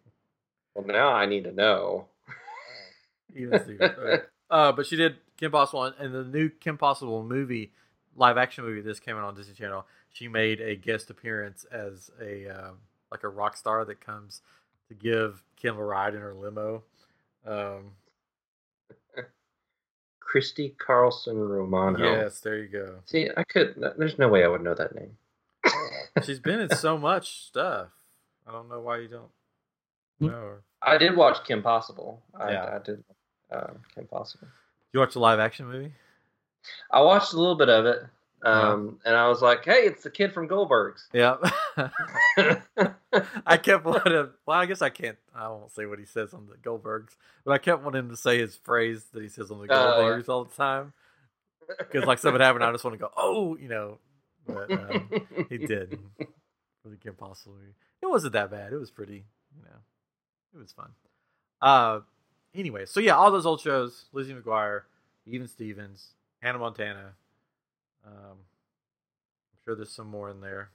Well, 0.73 0.85
now 0.87 1.09
I 1.09 1.25
need 1.25 1.45
to 1.45 1.51
know. 1.51 2.07
Even 3.35 3.63
Steven. 3.63 3.81
uh, 3.91 4.17
uh, 4.53 4.71
but 4.71 4.85
she 4.85 4.95
did 4.95 5.17
Kim 5.37 5.51
Possible, 5.51 5.83
and- 5.85 5.95
and 5.99 6.13
the 6.13 6.23
new 6.23 6.49
Kim 6.49 6.77
Possible 6.77 7.23
movie, 7.23 7.71
live 8.15 8.37
action 8.37 8.63
movie, 8.63 8.81
this 8.81 8.99
came 8.99 9.15
out 9.17 9.23
on 9.23 9.35
Disney 9.35 9.53
Channel. 9.53 9.85
She 10.11 10.27
made 10.27 10.61
a 10.61 10.75
guest 10.75 11.09
appearance 11.09 11.65
as 11.65 12.09
a 12.21 12.47
um, 12.47 12.77
like 13.11 13.23
a 13.23 13.27
rock 13.29 13.57
star 13.57 13.83
that 13.85 13.99
comes 13.99 14.41
to 14.87 14.93
give 14.93 15.43
Kim 15.57 15.77
a 15.77 15.83
ride 15.83 16.13
in 16.15 16.21
her 16.21 16.33
limo. 16.33 16.83
Um, 17.45 17.91
Christy 20.19 20.69
Carlson 20.77 21.37
Romano. 21.37 21.99
yes, 21.99 22.39
there 22.41 22.57
you 22.57 22.67
go. 22.67 22.95
See, 23.05 23.29
I 23.37 23.43
could. 23.43 23.75
There's 23.97 24.17
no 24.17 24.27
way 24.27 24.43
I 24.43 24.47
would 24.47 24.61
know 24.63 24.73
that 24.73 24.95
name. 24.95 25.17
She's 26.23 26.39
been 26.39 26.59
in 26.59 26.69
so 26.75 26.97
much 26.97 27.45
stuff. 27.47 27.89
I 28.47 28.51
don't 28.51 28.69
know 28.69 28.79
why 28.81 28.99
you 28.99 29.07
don't 29.07 29.31
Hmm. 30.19 30.27
know 30.27 30.31
her. 30.31 30.63
I 30.81 30.97
did 30.97 31.15
watch 31.15 31.43
Kim 31.45 31.61
Possible. 31.61 32.21
I, 32.33 32.51
Yeah. 32.51 32.75
I 32.75 32.79
did. 32.79 33.03
Uh, 33.51 33.67
Kim 33.93 34.07
Possible. 34.07 34.47
You 34.95 34.99
watch 34.99 35.11
the 35.11 35.19
live 35.19 35.39
action 35.41 35.67
movie? 35.67 35.91
I 36.89 37.01
watched 37.01 37.33
a 37.33 37.37
little 37.37 37.55
bit 37.57 37.67
of 37.67 37.85
it, 37.85 37.99
um, 38.43 38.97
and 39.03 39.13
I 39.13 39.27
was 39.27 39.41
like, 39.41 39.65
"Hey, 39.65 39.81
it's 39.87 40.03
the 40.03 40.09
kid 40.09 40.31
from 40.33 40.47
Goldberg's." 40.47 41.09
Yeah. 41.13 41.35
I 43.45 43.57
kept 43.57 43.83
wanting. 43.83 44.29
Well, 44.45 44.57
I 44.57 44.65
guess 44.65 44.81
I 44.81 44.87
can't. 44.89 45.17
I 45.35 45.49
won't 45.49 45.71
say 45.71 45.85
what 45.85 45.99
he 45.99 46.05
says 46.05 46.33
on 46.33 46.47
the 46.47 46.55
Goldbergs, 46.55 47.17
but 47.43 47.51
I 47.51 47.57
kept 47.57 47.83
wanting 47.83 48.07
to 48.07 48.15
say 48.15 48.37
his 48.37 48.55
phrase 48.55 49.03
that 49.11 49.21
he 49.21 49.27
says 49.27 49.51
on 49.51 49.59
the 49.59 49.67
Oh, 49.69 49.99
yeah. 49.99 50.01
Goldbergs 50.17 50.29
all 50.29 50.45
the 50.45 50.55
time. 50.55 50.93
Because 51.77 52.05
like 52.05 52.19
something 52.19 52.39
happened, 52.41 52.63
I 52.63 52.71
just 52.71 52.85
want 52.85 52.93
to 52.93 52.97
go, 52.99 53.11
oh, 53.17 53.57
you 53.57 53.67
know. 53.67 53.97
But 54.47 54.71
um, 54.71 55.09
he 55.49 55.57
did 55.57 55.99
the 56.85 56.95
Kim 57.03 57.15
Possible 57.15 57.55
movie. 57.55 57.73
It 58.01 58.05
wasn't 58.05 58.31
that 58.31 58.49
bad. 58.49 58.71
It 58.71 58.77
was 58.77 58.91
pretty, 58.91 59.25
you 59.57 59.61
know, 59.65 59.77
it 60.53 60.59
was 60.59 60.71
fun. 60.71 60.91
Uh, 61.61 61.99
anyway, 62.55 62.85
so 62.85 62.99
yeah, 62.99 63.15
all 63.15 63.31
those 63.31 63.45
old 63.45 63.61
shows: 63.61 64.05
Lizzie 64.13 64.33
McGuire, 64.33 64.81
Even 65.25 65.47
Stevens, 65.47 66.09
Hannah 66.41 66.59
Montana. 66.59 67.13
Um, 68.05 68.13
I'm 68.37 69.59
sure 69.63 69.75
there's 69.75 69.91
some 69.91 70.07
more 70.07 70.29
in 70.29 70.41
there. 70.41 70.69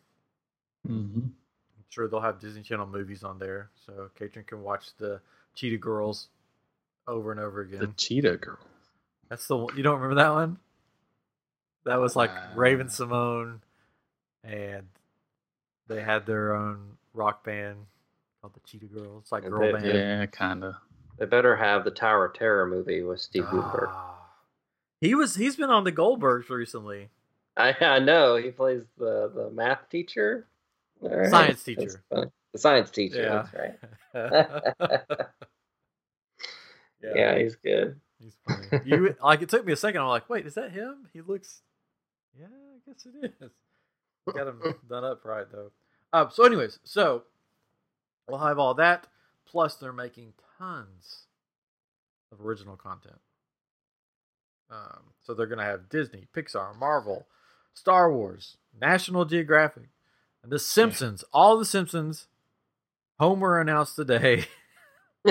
Mm-hmm. 0.89 1.21
I'm 1.21 1.85
sure 1.89 2.09
they'll 2.09 2.21
have 2.21 2.41
Disney 2.41 2.63
Channel 2.63 2.87
movies 2.87 3.23
on 3.25 3.39
there, 3.39 3.71
so 3.87 4.11
Katrin 4.19 4.45
can 4.45 4.63
watch 4.63 4.87
the 4.99 5.21
Cheetah 5.55 5.79
Girls 5.79 6.29
over 7.07 7.31
and 7.31 7.41
over 7.41 7.61
again. 7.61 7.81
The 7.81 7.87
Cheetah 7.97 8.37
Girls. 8.39 8.59
That's 9.29 9.47
the 9.47 9.57
one. 9.57 9.77
You 9.77 9.83
don't 9.83 10.01
remember 10.01 10.23
that 10.23 10.33
one? 10.33 10.59
That 11.85 11.97
was 12.01 12.15
like 12.17 12.31
Uh, 12.31 12.49
Raven-Symoné, 12.57 13.61
and 14.45 14.87
they 15.87 16.03
had 16.03 16.27
their 16.27 16.55
own 16.55 16.97
rock 17.15 17.45
band 17.45 17.87
called 18.41 18.55
the 18.55 18.61
Cheetah 18.61 18.87
Girls. 18.87 19.31
Like 19.33 19.45
girl 19.49 19.61
they- 19.61 19.73
band. 19.73 19.87
Yeah, 19.87 20.27
kind 20.27 20.65
of. 20.65 20.75
They 21.21 21.27
better 21.27 21.55
have 21.55 21.85
the 21.85 21.91
Tower 21.91 22.25
of 22.25 22.35
Terror 22.35 22.67
movie 22.67 23.03
with 23.03 23.21
Steve 23.21 23.45
Guttenberg. 23.45 23.91
Ah. 23.93 24.17
He 25.03 25.15
was 25.15 25.37
he's 25.37 25.55
been 25.55 25.69
on 25.69 25.85
the 25.85 25.93
Goldbergs 25.93 26.49
recently. 26.49 27.11
I, 27.59 27.77
I 27.79 27.99
know 27.99 28.37
he 28.37 28.51
plays 28.51 28.83
the, 28.97 29.31
the 29.35 29.51
math 29.51 29.89
teacher, 29.91 30.47
right. 31.01 31.29
Science 31.29 31.63
teacher. 31.63 32.03
The 32.11 32.31
science 32.59 32.91
teacher. 32.91 33.23
Yeah. 33.23 33.71
That's 34.15 35.05
right. 35.15 35.21
Yeah, 37.03 37.39
he's 37.39 37.57
good. 37.57 37.99
He's 38.19 38.37
funny. 38.47 38.83
You 38.85 39.17
like 39.25 39.41
it 39.41 39.49
took 39.49 39.65
me 39.65 39.73
a 39.73 39.77
second. 39.77 40.03
I'm 40.03 40.09
like, 40.09 40.29
wait, 40.29 40.47
is 40.47 40.53
that 40.53 40.71
him? 40.71 41.09
He 41.15 41.23
looks. 41.23 41.63
Yeah, 42.39 42.45
I 42.45 42.91
guess 42.91 43.07
it 43.07 43.33
is. 43.41 43.51
Got 44.35 44.49
him 44.49 44.61
done 44.89 45.05
up 45.05 45.25
right 45.25 45.47
though. 45.51 45.71
Um. 46.13 46.29
So, 46.31 46.45
anyways, 46.45 46.79
so 46.85 47.23
we'll 48.29 48.39
have 48.41 48.59
all 48.59 48.75
that. 48.75 49.07
Plus, 49.47 49.77
they're 49.77 49.95
making 49.95 50.35
tons 50.61 51.27
of 52.33 52.41
original 52.45 52.77
content. 52.77 53.21
Um. 54.71 55.03
So 55.25 55.35
they're 55.35 55.47
gonna 55.47 55.65
have 55.65 55.89
Disney, 55.89 56.29
Pixar, 56.37 56.77
Marvel, 56.79 57.27
Star 57.75 58.13
Wars, 58.13 58.57
National 58.81 59.25
Geographic, 59.25 59.89
and 60.43 60.53
The 60.53 60.59
Simpsons. 60.59 61.25
All 61.33 61.59
the 61.59 61.65
Simpsons. 61.65 62.27
Homer 63.19 63.61
announced 63.61 63.97
today. 63.97 64.47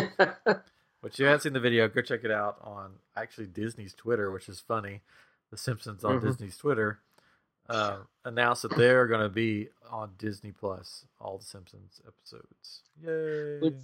Which 1.01 1.17
you 1.17 1.25
haven't 1.25 1.41
seen 1.41 1.53
the 1.53 1.59
video, 1.59 1.87
go 1.87 2.01
check 2.01 2.23
it 2.23 2.31
out 2.31 2.57
on 2.61 2.91
actually 3.15 3.47
Disney's 3.47 3.93
Twitter, 3.93 4.29
which 4.29 4.49
is 4.49 4.59
funny. 4.59 5.01
The 5.49 5.57
Simpsons 5.57 6.03
on 6.03 6.19
Mhm. 6.19 6.23
Disney's 6.23 6.57
Twitter 6.57 6.99
uh, 7.69 7.97
announced 8.25 8.63
that 8.63 8.75
they're 8.75 9.07
going 9.07 9.21
to 9.21 9.29
be 9.29 9.69
on 9.89 10.11
Disney 10.17 10.51
Plus, 10.51 11.05
all 11.19 11.37
the 11.37 11.45
Simpsons 11.45 12.01
episodes. 12.07 12.81
Yay! 13.01 13.59
Which 13.61 13.75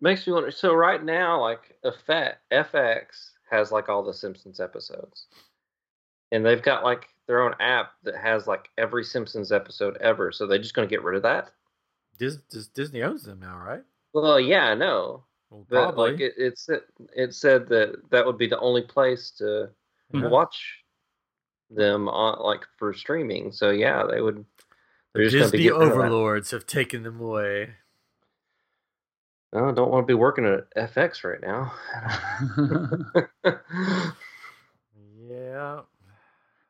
makes 0.00 0.26
me 0.26 0.32
wonder. 0.32 0.50
So 0.50 0.74
right 0.74 1.02
now, 1.02 1.40
like 1.40 1.76
FX, 1.84 2.34
FX 2.52 3.04
has 3.50 3.70
like 3.72 3.88
all 3.88 4.02
the 4.02 4.14
Simpsons 4.14 4.60
episodes, 4.60 5.26
and 6.30 6.44
they've 6.44 6.62
got 6.62 6.84
like 6.84 7.08
their 7.26 7.42
own 7.42 7.54
app 7.60 7.92
that 8.02 8.16
has 8.16 8.46
like 8.46 8.68
every 8.78 9.04
Simpsons 9.04 9.52
episode 9.52 9.96
ever. 9.98 10.32
So 10.32 10.46
they're 10.46 10.58
just 10.58 10.74
going 10.74 10.88
to 10.88 10.92
get 10.92 11.02
rid 11.04 11.16
of 11.16 11.22
that. 11.22 11.50
Dis- 12.18 12.38
Dis- 12.50 12.68
Disney 12.68 13.02
owns 13.02 13.24
them 13.24 13.40
now, 13.40 13.58
right? 13.58 13.82
Well, 14.12 14.38
yeah, 14.38 14.66
I 14.66 14.74
know, 14.74 15.24
Well, 15.50 15.66
but 15.70 15.82
probably. 15.94 16.12
like 16.12 16.20
it, 16.20 16.34
it 16.36 16.58
said, 16.58 16.80
it 17.16 17.34
said 17.34 17.66
that 17.68 17.94
that 18.10 18.26
would 18.26 18.36
be 18.38 18.46
the 18.46 18.58
only 18.60 18.82
place 18.82 19.30
to 19.38 19.70
Yeah. 20.12 20.26
watch 20.28 20.81
them 21.74 22.08
on 22.08 22.38
like 22.44 22.62
for 22.78 22.92
streaming. 22.92 23.52
So 23.52 23.70
yeah, 23.70 24.04
they 24.10 24.20
would. 24.20 24.36
The 24.36 24.44
they're 25.20 25.24
just 25.28 25.36
gonna 25.36 25.50
be 25.50 25.58
Disney 25.58 25.64
getting 25.64 25.78
rid 25.78 25.88
of 25.88 25.94
that. 25.94 26.00
overlords 26.04 26.50
have 26.52 26.66
taken 26.66 27.02
them 27.02 27.20
away. 27.20 27.70
Oh, 29.54 29.68
I 29.68 29.72
don't 29.72 29.90
want 29.90 30.04
to 30.04 30.10
be 30.10 30.14
working 30.14 30.46
at 30.46 30.94
FX 30.94 31.24
right 31.24 31.42
now. 31.42 31.72
Yeah. 35.32 35.80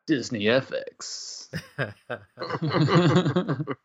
Disney 0.06 0.44
FX. 0.44 1.48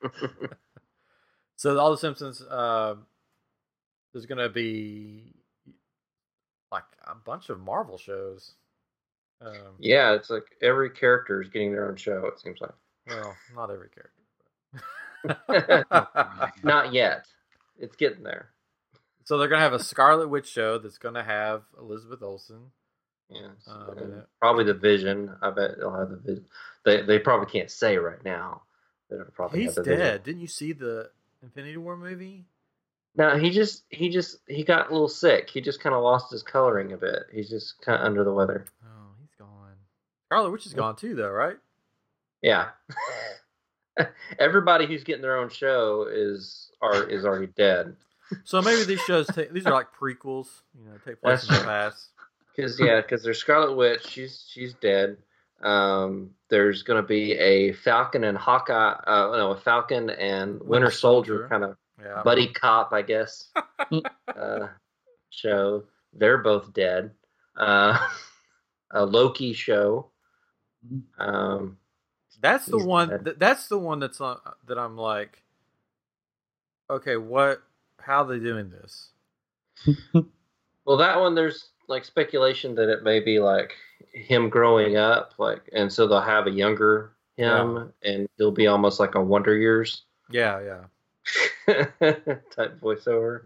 so 1.55 1.79
all 1.79 1.91
the 1.91 1.97
Simpsons, 1.97 2.41
uh, 2.41 2.95
there's 4.13 4.25
going 4.25 4.39
to 4.39 4.49
be 4.49 5.33
like 6.71 6.83
a 7.05 7.15
bunch 7.15 7.49
of 7.49 7.59
Marvel 7.59 7.97
shows. 7.97 8.53
Um, 9.41 9.75
yeah, 9.79 10.13
it's 10.13 10.29
like 10.29 10.45
every 10.61 10.89
character 10.89 11.41
is 11.41 11.49
getting 11.49 11.71
their 11.71 11.87
own 11.89 11.95
show. 11.95 12.25
It 12.25 12.39
seems 12.39 12.59
like. 12.61 12.71
Well, 13.07 13.35
not 13.55 13.69
every 13.71 13.89
character. 13.89 15.85
but- 15.89 16.53
Not 16.63 16.93
yet. 16.93 17.25
It's 17.79 17.95
getting 17.95 18.23
there. 18.23 18.49
so 19.25 19.37
they're 19.37 19.47
going 19.47 19.59
to 19.59 19.63
have 19.63 19.73
a 19.73 19.79
Scarlet 19.83 20.27
Witch 20.29 20.47
show 20.49 20.77
that's 20.79 20.97
going 20.97 21.13
to 21.15 21.23
have 21.23 21.61
Elizabeth 21.79 22.21
Olsen. 22.23 22.71
Yeah. 23.29 23.49
It- 23.97 24.27
probably 24.39 24.63
the 24.63 24.73
Vision. 24.73 25.35
I 25.41 25.51
bet 25.51 25.77
they'll 25.77 25.93
have 25.95 26.09
the 26.09 26.17
Vision. 26.17 26.45
They 26.85 27.01
they 27.01 27.19
probably 27.19 27.47
can't 27.51 27.69
say 27.71 27.97
right 27.97 28.23
now. 28.23 28.61
They'll 29.09 29.25
probably 29.35 29.63
He's 29.63 29.75
dead. 29.75 29.85
Vision. 29.85 30.21
Didn't 30.23 30.41
you 30.41 30.47
see 30.47 30.73
the 30.73 31.09
Infinity 31.43 31.77
War 31.77 31.95
movie? 31.97 32.45
No, 33.15 33.37
he 33.37 33.49
just 33.51 33.83
he 33.89 34.09
just 34.09 34.37
he 34.47 34.63
got 34.63 34.89
a 34.89 34.91
little 34.93 35.07
sick. 35.09 35.49
He 35.49 35.59
just 35.61 35.79
kind 35.81 35.93
of 35.95 36.03
lost 36.03 36.31
his 36.31 36.43
coloring 36.43 36.93
a 36.93 36.97
bit. 36.97 37.23
He's 37.33 37.49
just 37.49 37.81
kind 37.81 37.99
of 37.99 38.05
under 38.05 38.23
the 38.23 38.33
weather. 38.33 38.65
Oh. 38.85 39.06
Scarlet 40.27 40.51
Witch 40.51 40.65
is 40.65 40.73
gone 40.73 40.95
too, 40.95 41.15
though, 41.15 41.29
right? 41.31 41.55
Yeah. 42.41 42.69
Everybody 44.39 44.85
who's 44.85 45.03
getting 45.03 45.21
their 45.23 45.37
own 45.37 45.49
show 45.49 46.07
is 46.11 46.69
are 46.81 47.03
is 47.09 47.25
already 47.25 47.47
dead. 47.47 47.95
So 48.43 48.61
maybe 48.61 48.83
these 48.83 48.99
shows 49.01 49.25
take 49.27 49.51
these 49.53 49.65
are 49.65 49.73
like 49.73 49.87
prequels, 49.99 50.47
you 50.77 50.85
know, 50.85 50.97
take 51.05 51.21
place 51.21 51.43
in 51.43 51.47
the 51.49 51.53
That's- 51.61 51.65
past. 51.65 52.09
Because 52.55 52.79
yeah, 52.79 53.01
because 53.01 53.21
there's 53.21 53.37
Scarlet 53.37 53.75
Witch. 53.75 54.07
She's 54.07 54.43
she's 54.49 54.73
dead. 54.73 55.17
Um, 55.61 56.31
there's 56.49 56.81
gonna 56.81 57.03
be 57.03 57.33
a 57.33 57.71
Falcon 57.73 58.23
and 58.23 58.35
Hawkeye. 58.35 58.93
Uh, 59.05 59.31
no, 59.37 59.51
a 59.51 59.57
Falcon 59.57 60.09
and 60.09 60.53
Winter, 60.53 60.65
Winter 60.67 60.89
Soldier, 60.91 61.33
Soldier. 61.33 61.47
kind 61.49 61.63
of 61.65 61.77
Yeah. 62.03 62.23
buddy 62.23 62.47
cop, 62.47 62.93
I 62.93 63.03
guess. 63.03 63.51
uh, 64.35 64.67
show. 65.29 65.83
They're 66.13 66.39
both 66.39 66.73
dead. 66.73 67.11
Uh, 67.55 67.99
a 68.89 69.05
Loki 69.05 69.53
show. 69.53 70.09
Um, 71.17 71.77
That's 72.41 72.65
the 72.65 72.77
one. 72.77 73.23
Th- 73.23 73.37
that's 73.37 73.67
the 73.67 73.79
one 73.79 73.99
that's 73.99 74.21
on, 74.21 74.39
that 74.67 74.77
I'm 74.77 74.97
like, 74.97 75.43
okay, 76.89 77.17
what? 77.17 77.61
How 77.99 78.23
are 78.23 78.27
they 78.27 78.39
doing 78.39 78.69
this? 78.69 79.09
well, 80.85 80.97
that 80.97 81.19
one 81.19 81.35
there's 81.35 81.69
like 81.87 82.05
speculation 82.05 82.75
that 82.75 82.89
it 82.89 83.03
may 83.03 83.19
be 83.19 83.39
like 83.39 83.73
him 84.13 84.49
growing 84.49 84.97
up, 84.97 85.33
like, 85.37 85.69
and 85.73 85.91
so 85.91 86.07
they'll 86.07 86.21
have 86.21 86.47
a 86.47 86.51
younger 86.51 87.11
him, 87.37 87.93
and 88.03 88.27
he'll 88.37 88.51
be 88.51 88.67
almost 88.67 88.99
like 88.99 89.15
a 89.15 89.21
Wonder 89.21 89.55
Years 89.55 90.03
Yeah, 90.29 90.59
yeah. 90.61 90.83
type 92.51 92.79
voiceover. 92.81 93.43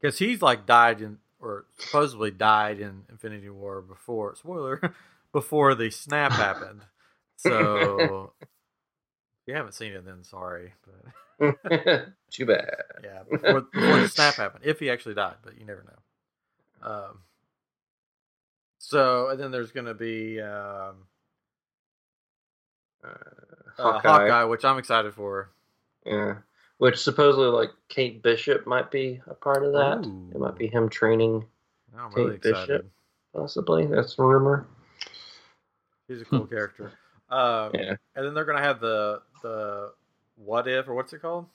Because 0.00 0.18
he's 0.18 0.42
like 0.42 0.66
died 0.66 1.00
in, 1.00 1.18
or 1.40 1.66
supposedly 1.78 2.30
died 2.30 2.80
in 2.80 3.04
Infinity 3.08 3.48
War 3.48 3.80
before. 3.80 4.34
Spoiler, 4.34 4.80
before 5.32 5.74
the 5.74 5.90
snap 5.90 6.32
happened. 6.32 6.82
So 7.40 8.32
if 8.40 8.48
you 9.46 9.54
haven't 9.54 9.74
seen 9.74 9.92
it, 9.92 10.04
then 10.04 10.24
sorry, 10.24 10.72
but 11.38 11.54
Too 12.32 12.46
bad. 12.46 12.74
yeah, 13.04 13.22
before, 13.30 13.60
before 13.72 14.00
the 14.00 14.08
snap 14.08 14.34
happened, 14.42 14.64
if 14.66 14.80
he 14.80 14.90
actually 14.90 15.14
died, 15.14 15.36
but 15.44 15.56
you 15.56 15.64
never 15.64 15.84
know. 16.82 16.90
Um. 16.90 17.18
So 18.78 19.28
and 19.28 19.38
then 19.38 19.52
there's 19.52 19.70
gonna 19.70 19.94
be 19.94 20.40
um, 20.40 20.96
Uh, 23.04 23.08
uh, 23.78 23.82
Hawkeye. 23.82 24.08
Hawkeye, 24.08 24.44
which 24.44 24.64
I'm 24.64 24.78
excited 24.78 25.14
for. 25.14 25.50
Yeah. 26.04 26.38
Which 26.78 26.96
supposedly 26.98 27.46
like 27.50 27.70
Kate 27.88 28.20
Bishop 28.20 28.66
might 28.66 28.90
be 28.90 29.20
a 29.28 29.34
part 29.34 29.64
of 29.64 29.72
that. 29.74 29.98
It 30.34 30.40
might 30.40 30.56
be 30.58 30.66
him 30.66 30.88
training 30.88 31.44
I'm 31.96 32.10
Kate 32.10 32.16
really. 32.24 32.36
Bishop. 32.38 32.86
possibly. 33.32 33.86
That's 33.86 34.18
a 34.18 34.22
rumor. 34.24 34.66
He's 36.08 36.22
a 36.22 36.24
cool 36.24 36.46
character. 36.46 36.92
Um, 37.30 37.70
Yeah. 37.74 37.94
And 38.16 38.24
then 38.26 38.32
they're 38.34 38.46
gonna 38.46 38.62
have 38.62 38.80
the 38.80 39.20
the 39.42 39.92
what 40.36 40.66
if 40.66 40.88
or 40.88 40.94
what's 40.94 41.12
it 41.12 41.20
called? 41.20 41.46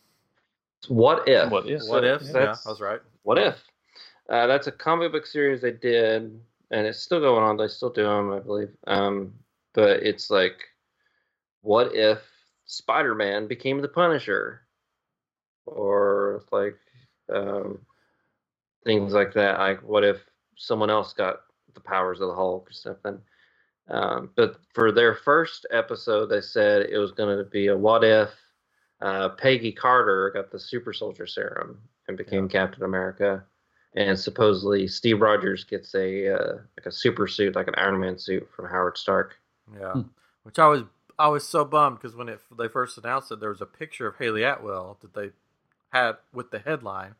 What 0.88 1.28
if? 1.28 1.50
What 1.50 1.66
if? 1.68 1.82
what 1.88 2.04
if? 2.04 2.22
Yeah, 2.22 2.32
that's- 2.34 2.66
I 2.68 2.70
was 2.70 2.80
right. 2.82 3.02
What 3.24 3.38
if? 3.40 3.56
Uh, 4.30 4.48
that's 4.48 4.68
a 4.68 4.72
comic 4.72 5.12
book 5.12 5.26
series 5.26 5.62
they 5.62 5.72
did, 5.72 6.40
and 6.72 6.88
it's 6.88 7.00
still 7.00 7.20
going 7.20 7.44
on. 7.44 7.58
They 7.58 7.68
still 7.68 7.90
do 7.90 8.04
them, 8.04 8.32
I 8.32 8.40
believe. 8.40 8.70
Um, 8.88 9.34
but 9.74 10.04
it's 10.04 10.30
like, 10.30 10.64
what 11.62 11.96
if 11.96 12.22
Spider-Man 12.66 13.48
became 13.48 13.82
the 13.82 13.88
Punisher, 13.88 14.62
or 15.66 16.44
like 16.52 16.78
um, 17.34 17.80
things 18.84 19.14
like 19.14 19.34
that. 19.34 19.60
Like, 19.60 19.82
what 19.82 20.04
if 20.04 20.22
someone 20.58 20.90
else 20.90 21.14
got 21.14 21.42
the 21.74 21.80
powers 21.82 22.20
of 22.22 22.28
the 22.30 22.36
Hulk 22.36 22.70
or 22.70 22.74
something? 22.74 23.20
Um, 23.90 24.30
but 24.36 24.58
for 24.74 24.92
their 24.92 25.14
first 25.14 25.66
episode, 25.72 26.28
they 26.28 26.42
said 26.42 26.88
it 26.90 26.98
was 26.98 27.12
going 27.12 27.38
to 27.38 27.44
be 27.44 27.68
a 27.68 27.78
what 27.78 28.04
if 28.04 28.30
uh, 29.02 29.30
Peggy 29.30 29.72
Carter 29.72 30.32
got 30.34 30.52
the 30.52 30.60
super 30.60 30.94
soldier 30.94 31.28
serum 31.28 31.80
and 32.08 32.18
became 32.18 32.48
Captain 32.48 32.84
America, 32.84 33.44
and 33.96 34.18
supposedly 34.18 34.88
Steve 34.88 35.22
Rogers 35.22 35.64
gets 35.66 35.94
a 35.96 36.34
uh, 36.34 36.54
like 36.78 36.86
a 36.86 36.92
super 36.92 37.28
suit, 37.28 37.56
like 37.56 37.68
an 37.68 37.76
Iron 37.78 38.00
Man 38.00 38.18
suit 38.18 38.48
from 38.56 38.70
Howard 38.70 38.98
Stark. 38.98 39.36
Yeah, 39.80 39.94
Hmm. 39.94 40.02
which 40.44 40.60
I 40.60 40.68
was 40.68 40.84
I 41.20 41.28
was 41.28 41.48
so 41.48 41.66
bummed 41.66 41.98
because 42.00 42.16
when 42.16 42.30
it 42.30 42.40
they 42.58 42.68
first 42.68 42.98
announced 42.98 43.32
it, 43.32 43.40
there 43.40 43.50
was 43.50 43.62
a 43.62 43.66
picture 43.66 44.08
of 44.08 44.16
Hayley 44.18 44.44
Atwell 44.44 44.98
that 45.02 45.14
they 45.14 45.32
had 45.92 46.18
with 46.34 46.52
the 46.52 46.60
headline. 46.60 47.16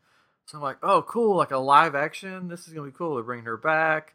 So 0.46 0.58
I'm 0.58 0.62
like, 0.62 0.78
oh, 0.82 1.02
cool, 1.02 1.36
like 1.36 1.52
a 1.52 1.58
live 1.58 1.94
action. 1.94 2.48
This 2.48 2.66
is 2.66 2.74
gonna 2.74 2.86
be 2.90 2.96
cool. 2.96 3.14
They're 3.22 3.40
her 3.42 3.56
back, 3.56 4.14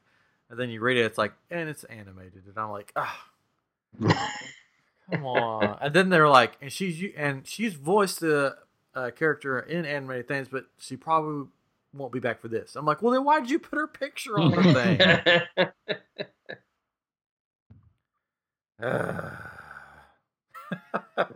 and 0.50 0.60
then 0.60 0.70
you 0.70 0.80
read 0.82 0.98
it, 0.98 1.06
it's 1.06 1.18
like, 1.18 1.34
and 1.52 1.70
it's 1.70 1.84
animated, 1.86 2.44
and 2.48 2.58
I'm 2.58 2.72
like, 2.72 2.92
ah, 2.96 3.26
come 5.10 5.26
on. 5.26 5.78
and 5.82 5.94
then 5.94 6.10
they're 6.10 6.30
like, 6.30 6.58
and 6.62 6.72
she's 6.72 7.12
and 7.18 7.46
she's 7.48 7.74
voiced 7.74 8.20
the 8.22 8.58
uh, 8.96 9.12
character 9.12 9.60
in 9.60 9.86
animated 9.86 10.28
things, 10.28 10.48
but 10.50 10.66
she 10.78 10.98
probably 10.98 11.48
won't 11.94 12.12
be 12.12 12.20
back 12.20 12.40
for 12.40 12.48
this. 12.48 12.76
I'm 12.76 12.86
like, 12.86 13.02
well, 13.02 13.14
then 13.14 13.24
why 13.24 13.40
did 13.40 13.50
you 13.50 13.60
put 13.60 13.78
her 13.78 13.88
picture 13.88 14.38
on 14.40 14.52
the 14.52 14.74
thing? 14.74 15.70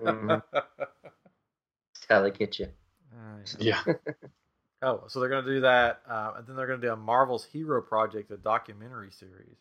Mhm. 0.04 0.42
That's 0.52 2.06
how 2.10 2.22
they 2.22 2.32
get 2.32 2.60
you. 2.60 2.68
Uh, 3.14 3.40
Yeah. 3.60 3.82
Oh, 4.84 5.04
so 5.08 5.20
they're 5.20 5.30
going 5.30 5.46
to 5.46 5.52
do 5.56 5.62
that, 5.62 6.02
uh, 6.10 6.34
and 6.38 6.46
then 6.46 6.56
they're 6.58 6.68
going 6.68 6.82
to 6.82 6.88
do 6.88 6.92
a 6.92 6.98
Marvel's 6.98 7.46
Hero 7.46 7.82
Project, 7.82 8.30
a 8.32 8.38
documentary 8.38 9.12
series 9.12 9.58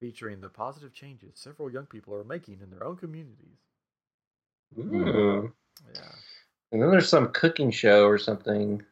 featuring 0.00 0.40
the 0.40 0.48
positive 0.48 0.92
changes 0.92 1.32
several 1.34 1.70
young 1.70 1.86
people 1.86 2.14
are 2.14 2.24
making 2.24 2.58
in 2.62 2.70
their 2.70 2.84
own 2.84 2.96
communities. 2.96 3.58
Mm. 4.78 5.52
Yeah, 5.94 6.00
And 6.72 6.82
then 6.82 6.90
there's 6.90 7.08
some 7.08 7.28
cooking 7.32 7.70
show 7.70 8.06
or 8.06 8.18
something. 8.18 8.82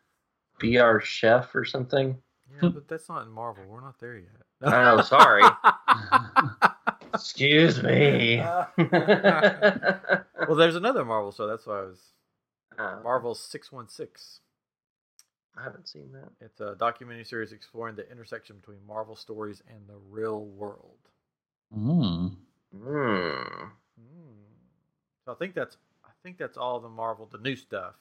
Be 0.59 0.79
our 0.79 1.01
chef 1.01 1.55
or 1.55 1.64
something. 1.64 2.16
yeah, 2.62 2.68
but 2.68 2.88
that's 2.88 3.09
not 3.09 3.27
in 3.27 3.31
Marvel. 3.31 3.64
We're 3.68 3.81
not 3.81 3.99
there 4.01 4.16
yet. 4.16 4.31
Oh, 4.62 5.03
sorry. 5.03 5.42
Excuse 7.14 7.83
me. 7.83 8.38
well, 8.79 10.57
there's 10.57 10.77
another 10.77 11.05
Marvel 11.05 11.33
show. 11.33 11.46
That's 11.46 11.66
why 11.66 11.81
I 11.81 11.83
was 11.83 12.01
Marvel's 12.79 13.40
Six 13.40 13.70
One 13.70 13.88
Six. 13.88 14.40
I 15.59 15.62
haven't 15.62 15.88
seen 15.88 16.12
that. 16.12 16.31
It's 16.40 16.61
a 16.61 16.75
documentary 16.75 17.25
series 17.25 17.53
exploring 17.53 17.97
the 17.97 18.11
intersection 18.11 18.57
between 18.57 18.79
Marvel 18.87 19.16
stories 19.16 19.62
and 19.69 19.87
the 19.88 19.97
real 20.11 20.45
world. 20.45 20.99
Mm. 21.77 22.37
Hmm. 22.73 23.69
Hmm. 23.99 24.42
So 25.25 25.33
I 25.33 25.35
think 25.35 25.55
that's 25.55 25.77
I 26.05 26.11
think 26.23 26.38
that's 26.38 26.59
all 26.59 26.81
the 26.81 26.88
Marvel, 26.88 27.27
the 27.31 27.38
new 27.38 27.57
stuff. 27.57 27.95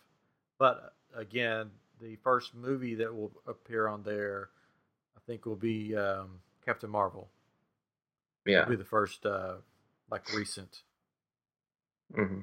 But 0.57 0.93
uh, 1.15 1.19
again, 1.19 1.71
the 2.01 2.17
first 2.17 2.53
movie 2.53 2.95
that 2.95 3.13
will 3.13 3.31
appear 3.47 3.87
on 3.87 4.03
there, 4.03 4.49
I 5.15 5.19
think, 5.25 5.45
will 5.45 5.55
be 5.55 5.95
um, 5.95 6.39
Captain 6.65 6.89
Marvel. 6.89 7.29
Yeah. 8.45 8.61
It'll 8.61 8.71
be 8.71 8.75
the 8.75 8.83
first 8.83 9.25
uh, 9.25 9.55
like 10.11 10.33
recent 10.33 10.81
hmm 12.13 12.41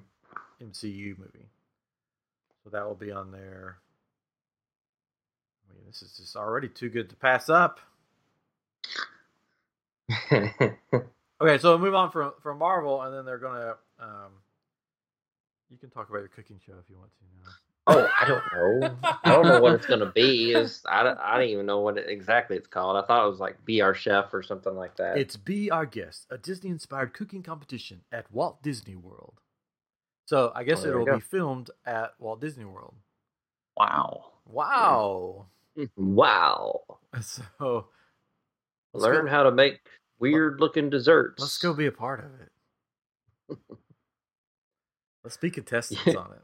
MCU 0.62 1.18
movie. 1.18 1.48
So 2.64 2.70
that 2.70 2.87
will 2.87 2.94
be 2.94 3.11
on 3.12 3.33
there. 3.33 3.79
This 5.92 6.02
is 6.02 6.16
just 6.16 6.37
already 6.37 6.68
too 6.68 6.88
good 6.88 7.11
to 7.11 7.16
pass 7.16 7.50
up. 7.50 7.81
Okay, 11.42 11.59
so 11.59 11.70
we'll 11.70 11.81
move 11.81 11.94
on 11.96 12.12
from 12.12 12.35
from 12.40 12.59
Marvel, 12.59 13.02
and 13.02 13.12
then 13.12 13.24
they're 13.24 13.37
gonna. 13.37 13.74
Um, 13.98 14.31
you 15.70 15.76
can 15.76 15.90
talk 15.90 16.09
about 16.09 16.20
your 16.20 16.28
cooking 16.28 16.61
show 16.64 16.74
if 16.81 16.88
you 16.88 16.96
want 16.96 17.11
to 17.18 17.24
now. 17.44 17.50
oh, 17.88 18.09
I 18.20 18.28
don't 18.28 18.44
know. 18.52 18.96
I 19.24 19.33
don't 19.33 19.48
know 19.48 19.61
what 19.61 19.72
it's 19.72 19.87
gonna 19.87 20.12
be. 20.14 20.52
Is 20.52 20.83
I 20.88 21.02
don't, 21.02 21.18
I 21.18 21.37
don't 21.37 21.48
even 21.48 21.66
know 21.66 21.81
what 21.81 21.98
it, 21.98 22.09
exactly 22.09 22.57
it's 22.57 22.68
called. 22.68 22.96
I 22.96 23.05
thought 23.05 23.26
it 23.26 23.28
was 23.28 23.40
like 23.40 23.64
Be 23.64 23.81
Our 23.81 23.92
Chef 23.92 24.33
or 24.33 24.44
something 24.44 24.76
like 24.76 24.96
that. 24.98 25.18
It's 25.18 25.37
Be 25.37 25.68
Our 25.68 25.85
Guest, 25.85 26.28
a 26.31 26.38
Disney 26.38 26.70
inspired 26.70 27.12
cooking 27.12 27.42
competition 27.42 28.02
at 28.12 28.31
Walt 28.31 28.62
Disney 28.62 28.94
World. 28.94 29.40
So 30.26 30.52
I 30.55 30.62
guess 30.62 30.85
Oh, 30.85 30.90
it'll 30.90 31.07
be 31.07 31.18
filmed 31.18 31.70
at 31.85 32.12
Walt 32.20 32.40
Disney 32.40 32.66
World. 32.66 32.94
Wow. 33.76 34.26
Wow. 34.46 35.46
Wow. 35.97 36.81
So 37.21 37.89
Learn 38.95 39.27
go, 39.27 39.31
how 39.31 39.43
to 39.43 39.51
make 39.51 39.81
weird 40.19 40.61
looking 40.61 40.89
desserts. 40.89 41.43
let's 41.43 41.59
go 41.59 41.75
be 41.75 41.87
a 41.87 41.93
part 41.93 42.25
of 42.25 42.31
it. 42.41 43.59
Let's 45.25 45.37
be 45.37 45.51
contestants 45.51 46.07
on 46.17 46.33
it. 46.33 46.43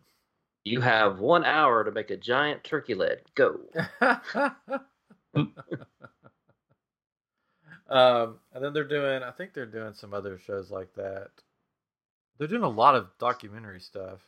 You 0.65 0.81
have 0.81 1.19
one 1.19 1.45
hour 1.45 1.85
to 1.85 1.91
make 1.91 2.11
a 2.11 2.17
giant 2.17 2.65
turkey 2.65 2.95
leg. 2.95 3.19
Go. 3.35 3.61
um, 7.89 8.39
and 8.53 8.65
then 8.65 8.73
they're 8.73 8.85
doing, 8.85 9.23
I 9.23 9.31
think 9.31 9.55
they're 9.55 9.67
doing 9.67 9.95
some 9.95 10.13
other 10.13 10.39
shows 10.39 10.71
like 10.71 10.95
that. 10.95 11.31
They're 12.39 12.49
doing 12.49 12.63
a 12.63 12.69
lot 12.69 12.95
of 12.95 13.09
documentary 13.19 13.81
stuff. 13.81 14.21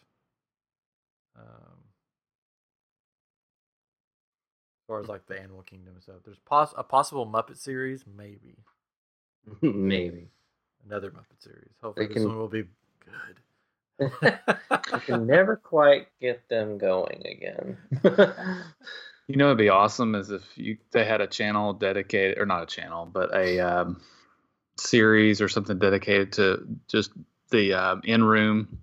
Um, 1.38 1.89
far 4.90 5.00
as 5.00 5.08
like 5.08 5.24
the 5.26 5.38
Animal 5.40 5.62
Kingdom 5.62 5.94
and 5.94 6.02
stuff, 6.02 6.16
there's 6.24 6.38
pos- 6.44 6.74
a 6.76 6.82
possible 6.82 7.24
Muppet 7.26 7.56
series, 7.56 8.04
maybe 8.16 8.56
Maybe. 9.62 10.28
another 10.84 11.10
Muppet 11.10 11.38
series. 11.40 11.70
Hopefully, 11.80 12.06
They 12.08 12.14
this 12.14 12.22
can- 12.22 12.28
one 12.30 12.38
will 12.38 12.48
be 12.48 12.64
good. 13.98 14.18
I 14.70 14.98
can 14.98 15.26
never 15.26 15.56
quite 15.56 16.08
get 16.20 16.48
them 16.48 16.76
going 16.78 17.22
again. 17.26 17.76
You 19.28 19.36
know, 19.36 19.46
it'd 19.46 19.58
be 19.58 19.68
awesome 19.68 20.16
is 20.16 20.30
if 20.32 20.42
you 20.56 20.76
they 20.90 21.04
had 21.04 21.20
a 21.20 21.26
channel 21.28 21.72
dedicated, 21.72 22.36
or 22.36 22.46
not 22.46 22.64
a 22.64 22.66
channel, 22.66 23.06
but 23.06 23.32
a 23.32 23.60
um, 23.60 24.00
series 24.76 25.40
or 25.40 25.48
something 25.48 25.78
dedicated 25.78 26.32
to 26.32 26.66
just 26.88 27.12
the 27.50 27.74
um, 27.74 28.00
in-room 28.02 28.80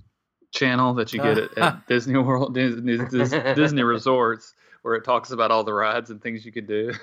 channel 0.52 0.94
that 0.94 1.12
you 1.12 1.22
get 1.22 1.38
at, 1.38 1.58
at 1.58 1.88
Disney 1.88 2.18
World, 2.18 2.54
Disney, 2.54 2.98
Dis- 2.98 3.36
Disney 3.58 3.84
resorts, 3.84 4.54
where 4.88 4.96
it 4.96 5.04
talks 5.04 5.32
about 5.32 5.52
all 5.52 5.66
the 5.66 5.74
rides 5.74 6.12
and 6.12 6.22
things 6.22 6.46
you 6.46 6.52
could 6.54 6.66
do. 6.66 6.94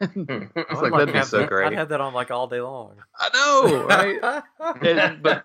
I 0.00 0.04
it's 0.10 0.16
would 0.16 0.48
like 0.56 0.90
like 0.90 0.92
that'd 1.06 1.14
be 1.14 1.22
so 1.22 1.38
that- 1.38 1.48
great. 1.48 1.68
I'd 1.68 1.72
have 1.74 1.90
that 1.90 2.00
on 2.00 2.12
like 2.12 2.32
all 2.32 2.48
day 2.48 2.60
long. 2.60 2.96
I 3.16 3.28
know, 3.32 3.84
right? 3.86 4.42
And- 4.84 5.22
but 5.22 5.44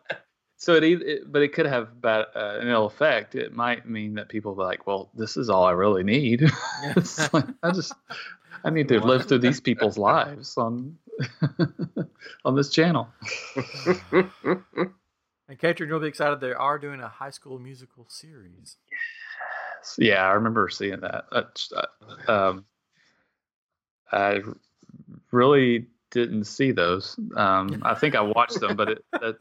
so 0.58 0.74
it, 0.76 0.84
it 0.84 1.32
but 1.32 1.44
it 1.44 1.54
could 1.54 1.68
have 1.68 2.02
bad 2.02 2.26
uh, 2.36 2.58
an 2.60 2.68
ill 2.68 2.88
effect. 2.88 3.36
It 3.36 3.54
might 3.54 3.88
mean 3.88 4.16
that 4.16 4.28
people 4.28 4.56
be 4.56 4.64
like, 4.64 4.88
"Well, 4.88 5.12
this 5.14 5.38
is 5.38 5.50
all 5.52 5.66
I 5.66 5.72
really 5.72 6.04
need." 6.04 6.42
Like, 7.32 7.46
I 7.62 7.72
just 7.72 7.94
I 8.64 8.70
need 8.72 8.88
to 8.88 9.00
live 9.00 9.28
through 9.28 9.40
these 9.40 9.60
people's 9.62 9.98
lives 10.00 10.58
on 10.58 10.98
on 12.46 12.56
this 12.56 12.70
channel. 12.72 13.08
And 15.50 15.60
Catherine, 15.60 15.90
you'll 15.90 16.00
be 16.00 16.08
excited. 16.08 16.40
They 16.40 16.54
are 16.54 16.80
doing 16.80 17.02
a 17.02 17.10
high 17.10 17.30
school 17.32 17.60
musical 17.60 18.06
series. 18.10 18.78
Yeah, 18.90 18.98
I 20.00 20.32
remember 20.34 20.70
seeing 20.70 21.00
that. 21.02 21.26
Uh, 21.32 22.32
um, 22.32 22.66
I 24.12 24.42
really 25.32 25.88
didn't 26.12 26.46
see 26.46 26.72
those. 26.72 27.20
Um, 27.36 27.82
I 27.84 27.96
think 27.96 28.16
I 28.16 28.22
watched 28.22 28.60
them, 28.60 28.76
but 28.76 28.90
it, 28.90 29.06
that, 29.20 29.38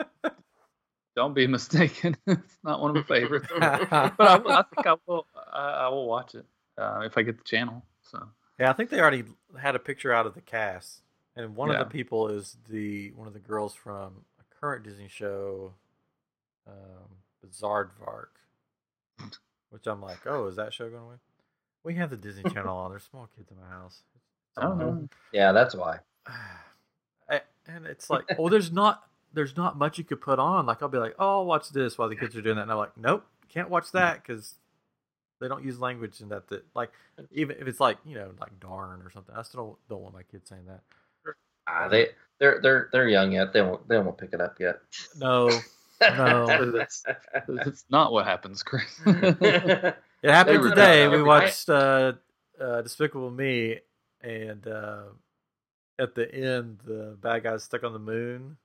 don't 1.14 1.34
be 1.34 1.46
mistaken. 1.58 2.16
it's 2.26 2.58
not 2.64 2.80
one 2.80 2.90
of 2.90 2.96
my 2.96 3.02
favorites. 3.02 3.48
but 3.58 4.14
I, 4.18 4.36
I 4.36 4.62
think 4.62 4.86
I 4.86 4.96
will. 5.06 5.26
I, 5.52 5.68
I 5.68 5.88
will 5.88 6.06
watch 6.06 6.34
it 6.34 6.46
uh, 6.78 7.02
if 7.04 7.18
I 7.18 7.22
get 7.22 7.38
the 7.38 7.44
channel. 7.44 7.84
So 8.10 8.26
Yeah, 8.58 8.70
I 8.70 8.72
think 8.72 8.90
they 8.90 9.00
already 9.00 9.24
had 9.60 9.76
a 9.76 9.78
picture 9.78 10.12
out 10.12 10.26
of 10.26 10.34
the 10.34 10.40
cast, 10.40 11.02
and 11.36 11.54
one 11.54 11.68
Yeah. 11.68 11.80
of 11.80 11.88
the 11.88 11.92
people 11.92 12.28
is 12.28 12.56
the 12.68 13.10
one 13.12 13.26
of 13.26 13.34
the 13.34 13.40
girls 13.40 13.74
from 13.74 14.24
a 14.40 14.60
current 14.60 14.84
Disney 14.84 15.08
show, 15.08 15.74
um, 16.66 17.18
Bizardvark, 17.44 18.28
which 19.72 19.86
I'm 19.86 20.00
like, 20.00 20.26
oh, 20.26 20.46
is 20.46 20.56
that 20.56 20.72
show 20.72 20.88
going 20.88 21.02
away? 21.02 21.14
We 21.84 21.94
have 21.94 22.10
the 22.10 22.16
Disney 22.16 22.42
Channel 22.52 22.76
on. 22.76 22.90
There's 22.90 23.04
small 23.04 23.28
kids 23.36 23.50
in 23.50 23.56
my 23.58 23.68
house. 23.68 24.02
I 24.56 24.62
don't 24.62 24.78
know. 24.78 25.08
yeah, 25.32 25.52
that's 25.52 25.74
why. 25.74 26.00
And 27.66 27.86
it's 27.86 28.10
like, 28.10 28.24
oh, 28.38 28.48
there's 28.48 28.72
not 28.72 29.04
there's 29.32 29.56
not 29.56 29.78
much 29.78 29.98
you 29.98 30.04
could 30.04 30.20
put 30.20 30.38
on. 30.38 30.66
Like 30.66 30.82
I'll 30.82 30.88
be 30.88 30.98
like, 30.98 31.14
oh, 31.18 31.38
I'll 31.38 31.46
watch 31.46 31.70
this 31.70 31.96
while 31.96 32.08
the 32.08 32.16
kids 32.16 32.36
are 32.36 32.42
doing 32.42 32.56
that, 32.56 32.62
and 32.62 32.72
I'm 32.72 32.78
like, 32.78 32.96
nope, 32.96 33.24
can't 33.48 33.70
watch 33.70 33.92
that 33.92 34.22
because 34.22 34.54
they 35.40 35.48
don't 35.48 35.64
use 35.64 35.78
language 35.78 36.20
in 36.20 36.28
that. 36.30 36.48
That 36.48 36.64
like 36.74 36.90
even 37.30 37.56
if 37.58 37.68
it's 37.68 37.80
like 37.80 37.98
you 38.04 38.14
know 38.14 38.32
like 38.40 38.58
darn 38.60 39.02
or 39.02 39.10
something, 39.10 39.34
I 39.34 39.42
still 39.42 39.64
don't, 39.64 39.88
don't 39.88 40.02
want 40.02 40.14
my 40.14 40.22
kids 40.24 40.48
saying 40.48 40.66
that. 40.66 40.80
Ah, 41.68 41.88
they 41.88 42.08
they're 42.40 42.60
they're 42.60 42.88
they're 42.92 43.08
young 43.08 43.32
yet. 43.32 43.52
They 43.52 43.62
won't 43.62 43.88
they 43.88 43.98
won't 43.98 44.18
pick 44.18 44.32
it 44.32 44.40
up 44.40 44.58
yet. 44.58 44.80
No, 45.16 45.48
No. 46.16 46.70
That's, 46.72 47.04
that's 47.48 47.84
not 47.90 48.12
what 48.12 48.24
happens, 48.26 48.62
Chris. 48.62 48.82
it 49.06 49.94
happened 50.24 50.64
They 50.64 50.68
today. 50.68 51.08
We 51.08 51.18
I- 51.18 51.22
watched 51.22 51.68
uh, 51.68 52.12
uh, 52.60 52.82
Despicable 52.82 53.30
Me, 53.30 53.78
and 54.20 54.66
uh, 54.66 55.02
at 55.98 56.14
the 56.14 56.32
end, 56.34 56.80
the 56.84 57.16
bad 57.20 57.44
guy's 57.44 57.64
stuck 57.64 57.84
on 57.84 57.92
the 57.92 57.98
moon, 57.98 58.56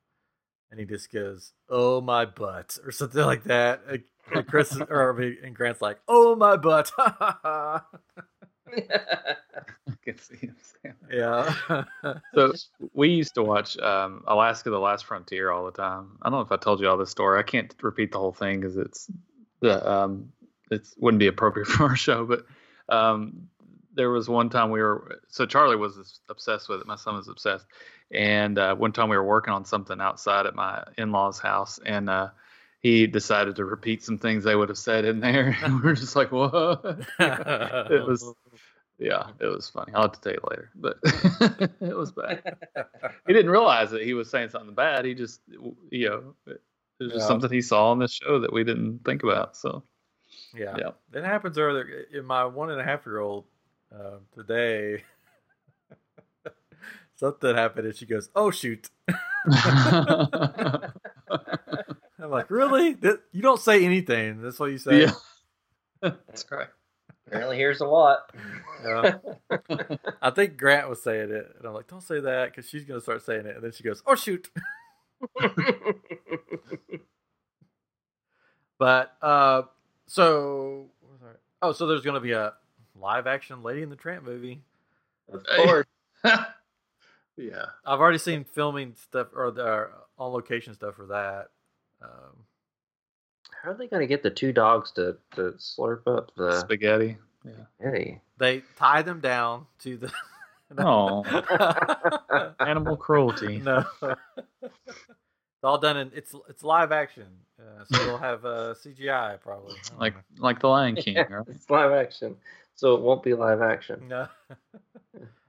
and 0.72 0.80
he 0.80 0.86
just 0.86 1.12
goes, 1.12 1.54
"Oh 1.70 2.02
my 2.02 2.26
butt" 2.26 2.78
or 2.86 2.92
something 2.92 3.24
like 3.24 3.44
that. 3.46 3.82
And- 3.90 4.04
And 4.34 4.46
Chris 4.46 4.78
or 4.90 5.12
and 5.22 5.56
Grant's 5.56 5.82
like, 5.82 6.00
"Oh 6.08 6.36
my 6.36 6.58
butt." 6.58 6.92
I 9.20 9.94
can 10.04 10.18
see 10.18 10.38
him 10.38 10.56
yeah. 11.12 11.54
So 12.34 12.54
we 12.94 13.10
used 13.10 13.36
to 13.36 13.44
watch 13.44 13.78
um, 13.80 14.24
Alaska: 14.28 14.70
The 14.70 14.80
Last 14.80 15.06
Frontier 15.06 15.52
all 15.52 15.66
the 15.66 15.72
time. 15.72 16.18
I 16.22 16.30
don't 16.30 16.40
know 16.40 16.46
if 16.46 16.52
I 16.52 16.58
told 16.58 16.80
you 16.80 16.90
all 16.90 16.98
this 16.98 17.10
story. 17.10 17.40
I 17.40 17.44
can't 17.44 17.74
repeat 17.82 18.12
the 18.12 18.20
whole 18.20 18.34
thing 18.34 18.60
because 18.60 18.78
it's 18.78 19.10
the 19.60 19.90
um, 19.90 20.32
it 20.72 20.88
wouldn't 20.98 21.20
be 21.20 21.28
appropriate 21.28 21.68
for 21.68 21.86
our 21.86 21.96
show. 21.96 22.26
But 22.26 22.46
um, 22.90 23.48
there 23.94 24.10
was 24.10 24.30
one 24.30 24.50
time 24.50 24.72
we 24.72 24.82
were 24.82 25.22
so 25.28 25.46
Charlie 25.46 25.76
was 25.76 26.20
obsessed 26.30 26.70
with 26.70 26.82
it. 26.82 26.88
My 26.88 26.96
son 26.96 27.16
was 27.16 27.28
obsessed, 27.28 27.66
and 28.12 28.58
uh, 28.58 28.76
one 28.76 28.92
time 28.92 29.10
we 29.10 29.18
were 29.18 29.26
working 29.26 29.54
on 29.54 29.66
something 29.66 30.00
outside 30.00 30.46
at 30.46 30.56
my 30.56 30.84
in-laws' 30.98 31.40
house, 31.40 31.80
and 31.86 32.10
uh, 32.10 32.30
he 32.80 33.08
decided 33.08 33.56
to 33.56 33.66
repeat 33.66 34.04
some 34.04 34.18
things 34.18 34.44
they 34.44 34.56
would 34.56 34.70
have 34.70 34.78
said 34.78 35.06
in 35.06 35.20
there. 35.20 35.58
And 35.64 35.84
we're 35.84 35.96
just 35.96 36.16
like, 36.16 36.32
what? 36.32 36.82
it 37.20 38.08
was, 38.08 38.34
yeah, 39.00 39.28
it 39.40 39.46
was 39.46 39.70
funny. 39.70 39.94
I'll 39.94 40.04
have 40.04 40.12
to 40.14 40.22
tell 40.22 40.34
you 40.34 40.40
later, 40.50 40.72
but 40.76 40.98
it 41.82 41.96
was 41.96 42.12
bad. 42.12 42.58
He 43.28 43.34
didn't 43.34 43.52
realize 43.52 43.92
that 43.92 44.04
he 44.04 44.14
was 44.14 44.30
saying 44.30 44.50
something 44.50 44.74
bad. 44.74 45.04
He 45.06 45.14
just, 45.14 45.42
you 45.92 46.10
know, 46.10 46.34
it 46.48 46.62
was 47.00 47.12
just 47.12 47.24
Yeah. 47.24 47.28
something 47.28 47.52
he 47.52 47.62
saw 47.62 47.92
on 47.92 48.00
this 48.00 48.14
show 48.14 48.40
that 48.40 48.54
we 48.54 48.64
didn't 48.64 49.00
think 49.06 49.24
about. 49.24 49.56
So, 49.58 49.84
yeah. 50.56 50.76
yeah. 50.78 50.90
It 51.14 51.24
happens 51.26 51.58
earlier. 51.58 52.06
In 52.14 52.26
my 52.26 52.46
one 52.46 52.70
and 52.72 52.80
a 52.80 52.84
half 52.84 53.06
year 53.06 53.20
old 53.20 53.46
uh, 53.94 54.18
today, 54.34 55.04
something 57.16 57.56
happened 57.56 57.88
and 57.88 57.96
she 57.96 58.06
goes, 58.06 58.30
"Oh 58.36 58.52
shoot!" 58.52 58.90
I'm 62.20 62.30
like, 62.30 62.50
"Really? 62.50 62.94
That, 62.94 63.20
you 63.32 63.42
don't 63.42 63.60
say 63.60 63.86
anything? 63.86 64.42
That's 64.42 64.60
what 64.60 64.72
you 64.72 64.78
say?" 64.78 65.02
yeah. 65.02 65.12
That's 66.02 66.46
right. 66.52 66.68
Apparently, 67.28 67.58
here's 67.58 67.82
a 67.82 67.86
lot. 67.86 68.32
Yeah. 68.84 69.16
I 70.22 70.30
think 70.32 70.58
Grant 70.58 70.88
was 70.90 71.02
saying 71.04 71.30
it, 71.32 71.56
and 71.58 71.68
I'm 71.68 71.74
like, 71.74 71.88
"Don't 71.88 72.02
say 72.02 72.20
that," 72.22 72.52
because 72.52 72.70
she's 72.70 72.86
gonna 72.86 73.02
start 73.02 73.22
saying 73.24 73.46
it, 73.46 73.56
and 73.56 73.64
then 73.64 73.72
she 73.74 73.84
goes, 73.84 74.02
"Oh 74.06 74.16
shoot!" 74.16 74.50
But 78.80 79.16
uh, 79.22 79.64
so 80.06 80.90
what 81.02 81.12
was 81.12 81.22
I- 81.24 81.40
oh, 81.68 81.72
so 81.72 81.88
there's 81.88 82.02
gonna 82.04 82.20
be 82.20 82.34
a 82.34 82.54
live 82.96 83.28
action 83.28 83.64
Lady 83.64 83.82
and 83.84 83.92
the 83.92 83.96
Tramp 83.96 84.24
movie. 84.24 84.62
of 85.32 85.44
course. 85.56 85.86
yeah. 86.24 87.66
I've 87.86 88.00
already 88.00 88.20
seen 88.20 88.44
filming 88.44 88.94
stuff 88.96 89.28
or 89.36 89.52
the 89.52 89.66
uh, 89.66 89.88
on 90.20 90.32
location 90.32 90.74
stuff 90.74 90.96
for 90.96 91.08
that. 91.08 91.48
Um, 92.02 92.44
How 93.64 93.72
are 93.72 93.74
they 93.74 93.88
going 93.88 94.02
to 94.02 94.08
get 94.08 94.24
the 94.24 94.30
two 94.30 94.52
dogs 94.54 94.92
to, 94.92 95.18
to 95.36 95.54
slurp 95.58 96.08
up 96.08 96.32
the? 96.36 96.60
Spaghetti. 96.60 97.18
Yeah. 97.46 97.52
Hey. 97.82 98.22
they 98.38 98.62
tie 98.78 99.02
them 99.02 99.20
down 99.20 99.66
to 99.80 99.98
the. 99.98 100.12
Oh, 100.78 101.24
animal 102.60 102.98
cruelty. 102.98 103.60
no. 103.60 103.86
It's 104.62 105.64
all 105.64 105.78
done 105.78 105.96
in 105.96 106.12
it's 106.14 106.36
it's 106.50 106.62
live 106.62 106.92
action, 106.92 107.28
uh, 107.58 107.86
so 107.86 107.98
they'll 108.06 108.18
have 108.18 108.44
uh, 108.44 108.74
CGI 108.74 109.40
probably. 109.40 109.76
I 109.86 109.90
don't 109.92 110.00
Like 110.02 110.14
like 110.40 110.60
the 110.60 110.68
Lion 110.68 110.98
King, 110.98 111.16
right? 111.30 111.46
It's 111.48 111.70
live 111.70 111.94
action, 111.94 112.36
so 112.76 112.96
it 112.96 113.02
won't 113.02 113.24
be 113.24 113.34
live 113.34 113.62
action. 113.62 114.10
no. 114.10 114.28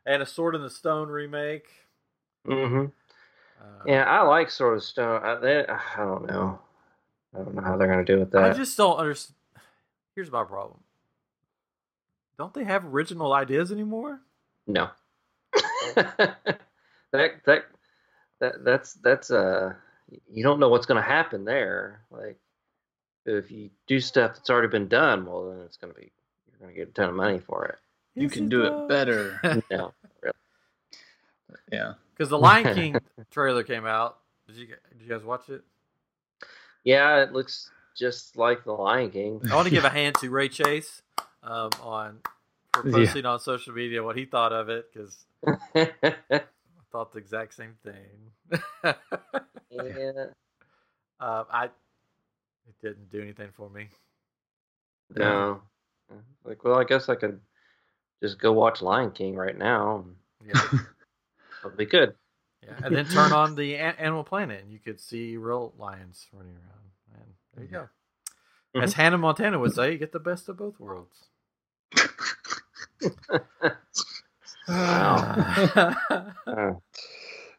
and 0.06 0.22
a 0.22 0.26
Sword 0.26 0.54
in 0.54 0.62
the 0.62 0.70
Stone 0.70 1.08
remake. 1.08 1.66
Mm-hmm. 2.46 2.84
Uh, 3.60 3.82
Yeah, 3.86 4.04
I 4.04 4.22
like 4.22 4.52
Sword 4.52 4.76
of 4.76 4.84
Stone. 4.84 5.20
I, 5.24 5.34
they, 5.34 5.66
I 5.66 5.80
don't 5.96 6.26
know. 6.28 6.60
I 7.34 7.38
don't 7.38 7.54
know 7.54 7.62
how 7.62 7.76
they're 7.76 7.86
going 7.88 8.04
to 8.04 8.12
do 8.12 8.18
with 8.18 8.30
that. 8.32 8.44
I 8.44 8.52
just 8.54 8.76
don't 8.76 8.96
understand. 8.96 9.36
Here's 10.14 10.30
my 10.30 10.44
problem. 10.44 10.80
Don't 12.38 12.54
they 12.54 12.64
have 12.64 12.84
original 12.84 13.32
ideas 13.32 13.72
anymore? 13.72 14.20
No. 14.66 14.90
that 15.94 16.36
that 17.12 17.64
that 18.40 18.64
that's 18.64 18.94
that's 18.94 19.30
uh 19.30 19.72
you 20.30 20.42
don't 20.42 20.60
know 20.60 20.68
what's 20.68 20.86
going 20.86 21.02
to 21.02 21.08
happen 21.08 21.44
there. 21.44 22.02
Like 22.10 22.38
if 23.26 23.50
you 23.50 23.70
do 23.86 24.00
stuff 24.00 24.34
that's 24.34 24.50
already 24.50 24.68
been 24.68 24.88
done, 24.88 25.26
well 25.26 25.50
then 25.50 25.60
it's 25.64 25.76
going 25.76 25.92
to 25.92 25.98
be 25.98 26.10
you're 26.50 26.58
going 26.60 26.72
to 26.72 26.78
get 26.78 26.88
a 26.88 26.92
ton 26.92 27.08
of 27.10 27.14
money 27.16 27.38
for 27.38 27.66
it. 27.66 27.78
You 28.14 28.26
Is 28.26 28.32
can 28.32 28.48
do 28.48 28.62
though? 28.62 28.84
it 28.84 28.88
better. 28.88 29.62
No. 29.70 29.92
Yeah. 31.72 31.94
Because 32.16 32.30
the 32.30 32.38
Lion 32.38 32.74
King 32.74 32.96
trailer 33.30 33.62
came 33.62 33.86
out. 33.86 34.18
Did 34.46 34.56
you 34.56 34.66
did 34.66 35.02
you 35.02 35.08
guys 35.08 35.22
watch 35.22 35.48
it? 35.48 35.62
Yeah, 36.84 37.22
it 37.22 37.32
looks 37.32 37.70
just 37.96 38.36
like 38.36 38.64
the 38.64 38.72
Lion 38.72 39.10
King. 39.10 39.40
I 39.50 39.54
want 39.54 39.66
to 39.66 39.70
give 39.74 39.84
a 39.84 39.88
hand 39.90 40.16
to 40.20 40.30
Ray 40.30 40.48
Chase 40.48 41.02
um, 41.42 41.70
on 41.82 42.18
for 42.72 42.86
Yeah. 42.86 42.92
posting 42.92 43.26
on 43.26 43.40
social 43.40 43.74
media 43.74 44.02
what 44.02 44.16
he 44.16 44.24
thought 44.24 44.52
of 44.52 44.68
it 44.68 44.86
because 44.92 45.24
I 45.74 46.42
thought 46.92 47.12
the 47.12 47.18
exact 47.18 47.54
same 47.54 47.74
thing. 47.84 48.94
yeah. 49.70 50.10
uh, 51.20 51.44
I 51.50 51.64
it 51.66 51.70
didn't 52.82 53.10
do 53.10 53.20
anything 53.22 53.48
for 53.54 53.68
me. 53.70 53.88
No. 55.14 55.62
Like, 56.44 56.64
well, 56.64 56.78
I 56.78 56.84
guess 56.84 57.08
I 57.08 57.14
could 57.14 57.40
just 58.22 58.38
go 58.38 58.52
watch 58.52 58.80
Lion 58.82 59.10
King 59.10 59.34
right 59.34 59.56
now. 59.56 60.04
and 60.04 60.14
Yeah, 60.46 60.62
It'll 61.64 61.76
be 61.76 61.86
good. 61.86 62.14
Yeah, 62.62 62.74
and 62.84 62.94
then 62.94 63.06
turn 63.06 63.32
on 63.32 63.54
the 63.54 63.74
A- 63.74 64.00
Animal 64.00 64.24
Planet 64.24 64.62
and 64.62 64.72
you 64.72 64.78
could 64.78 65.00
see 65.00 65.36
real 65.36 65.72
lions 65.78 66.26
running 66.32 66.54
around. 66.54 67.14
And 67.14 67.24
there 67.54 67.64
you 67.64 67.70
go. 67.70 67.88
Mm-hmm. 68.74 68.82
As 68.82 68.92
Hannah 68.92 69.18
Montana 69.18 69.58
would 69.58 69.74
say, 69.74 69.92
you 69.92 69.98
get 69.98 70.12
the 70.12 70.18
best 70.18 70.48
of 70.48 70.58
both 70.58 70.78
worlds. 70.78 71.28
wow. 74.68 75.96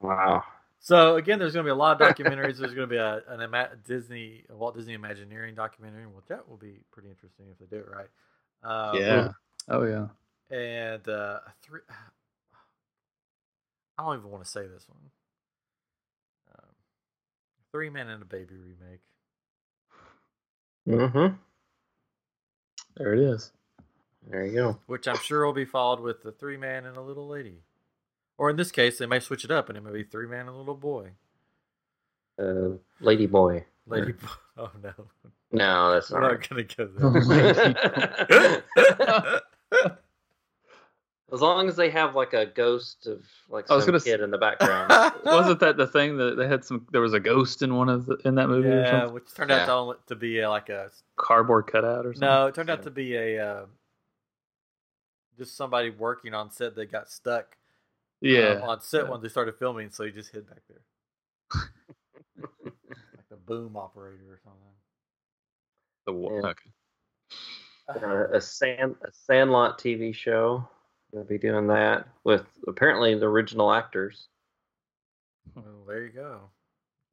wow. 0.02 0.44
So 0.80 1.16
again, 1.16 1.40
there's 1.40 1.54
going 1.54 1.66
to 1.66 1.68
be 1.68 1.72
a 1.72 1.76
lot 1.76 2.02
of 2.02 2.16
documentaries. 2.16 2.58
There's 2.58 2.74
going 2.74 2.76
to 2.76 2.88
be 2.88 2.98
a, 2.98 3.22
an 3.28 3.42
ima- 3.42 3.70
Disney, 3.86 4.44
a 4.50 4.56
Walt 4.56 4.76
Disney 4.76 4.94
Imagineering 4.94 5.56
documentary, 5.56 6.06
which 6.06 6.26
that 6.28 6.48
will 6.48 6.58
be 6.58 6.80
pretty 6.92 7.10
interesting 7.10 7.46
if 7.52 7.58
they 7.60 7.66
do 7.66 7.82
it 7.82 7.88
right. 7.90 8.10
Um, 8.64 9.02
yeah. 9.02 9.32
Oh 9.68 9.84
yeah. 9.86 10.08
and 10.56 11.08
uh, 11.08 11.40
three. 11.62 11.82
I 14.00 14.04
don't 14.04 14.18
even 14.20 14.32
want 14.32 14.46
to 14.46 14.50
say 14.50 14.62
this 14.62 14.86
one. 14.88 15.00
Um, 16.56 16.66
three 17.74 17.90
Men 17.90 18.08
and 18.08 18.22
a 18.22 18.26
Baby 18.26 18.56
remake. 18.56 19.02
Mm-hmm. 20.88 21.36
There 22.98 23.14
it 23.14 23.20
is. 23.20 23.52
There 24.30 24.46
you 24.46 24.54
go. 24.54 24.80
which 24.88 25.08
I'm 25.08 25.18
sure 25.18 25.46
will 25.46 25.54
be 25.54 25.66
followed 25.66 26.00
with 26.00 26.24
the 26.24 26.32
three 26.32 26.58
man 26.58 26.86
and 26.86 26.98
a 26.98 27.02
little 27.02 27.28
lady. 27.28 27.60
Or 28.38 28.50
in 28.50 28.56
this 28.56 28.72
case, 28.72 28.98
they 28.98 29.06
may 29.06 29.20
switch 29.20 29.44
it 29.44 29.52
up 29.52 29.70
and 29.70 29.78
it 29.78 29.84
may 29.84 29.92
be 29.92 30.04
three 30.04 30.28
man 30.28 30.42
and 30.48 30.50
a 30.50 30.54
little 30.54 30.76
boy. 30.76 31.12
Uh, 32.42 32.78
Lady 33.02 33.26
Boy. 33.28 33.66
Lady, 33.86 34.14
bo- 34.14 34.28
oh 34.64 34.72
no, 34.82 34.94
No, 35.52 35.92
that's 35.92 36.10
we're 36.12 36.22
not. 36.22 36.40
not 36.40 36.50
gonna 36.50 36.64
go 36.64 36.88
there. 39.76 39.92
as 41.32 41.42
long 41.42 41.68
as 41.68 41.76
they 41.76 41.90
have 41.90 42.16
like 42.16 42.34
a 42.34 42.46
ghost 42.46 43.06
of 43.08 43.24
like 43.50 43.70
I 43.70 43.76
was 43.76 43.86
some 43.86 43.92
gonna 43.92 43.98
s- 43.98 44.04
kid 44.04 44.22
in 44.22 44.32
the 44.32 44.38
background. 44.38 44.92
Wasn't 45.26 45.60
that 45.60 45.78
the 45.78 45.88
thing 45.88 46.18
that 46.18 46.36
they 46.38 46.48
had 46.48 46.64
some? 46.66 46.88
There 46.92 47.02
was 47.02 47.14
a 47.14 47.20
ghost 47.20 47.62
in 47.62 47.76
one 47.76 47.90
of 47.90 48.06
the, 48.06 48.18
in 48.26 48.36
that 48.36 48.48
movie 48.48 48.70
yeah, 48.70 48.92
something. 49.00 49.14
which 49.14 49.34
turned 49.34 49.52
out 49.52 49.60
Yeah. 49.60 49.66
to, 49.68 49.72
only, 49.74 49.96
to 50.08 50.16
be 50.16 50.42
uh, 50.42 50.50
like 50.50 50.70
a 50.70 50.90
Cardboard 51.18 51.68
cutout 51.68 52.06
or 52.06 52.14
something. 52.14 52.28
no. 52.28 52.48
It 52.48 52.56
turned 52.56 52.70
out 52.70 52.84
to 52.84 52.92
be 52.92 53.16
a 53.16 53.40
uh, 53.46 53.66
just 55.38 55.56
somebody 55.56 55.90
working 55.90 56.34
on 56.34 56.52
set 56.52 56.76
that 56.76 56.92
got 56.92 57.10
stuck 57.10 57.46
uh, 57.46 58.28
Yeah. 58.28 58.60
on 58.64 58.82
set 58.82 59.04
Yeah. 59.06 59.12
when 59.12 59.22
they 59.22 59.30
started 59.30 59.56
filming, 59.56 59.90
so 59.92 60.04
he 60.06 60.12
just 60.12 60.32
hid 60.32 60.48
back 60.50 60.62
there, 60.68 60.82
like 62.64 62.74
the 63.30 63.36
boom 63.38 63.78
operator 63.78 64.24
or 64.30 64.40
something. 64.44 64.60
The 66.06 66.14
wa- 66.14 66.40
Yeah. 66.42 66.48
okay. 66.50 66.70
uh, 68.06 68.28
a 68.36 68.42
sand 68.42 68.96
a 69.04 69.12
Sandlot 69.12 69.78
TV 69.80 70.14
show. 70.14 70.68
They'll 71.12 71.24
be 71.24 71.38
doing 71.38 71.68
that 71.68 72.08
with 72.24 72.46
apparently 72.68 73.16
the 73.16 73.26
original 73.26 73.72
actors. 73.74 74.28
Well, 75.56 75.66
there 75.88 76.04
you 76.04 76.12
go, 76.12 76.42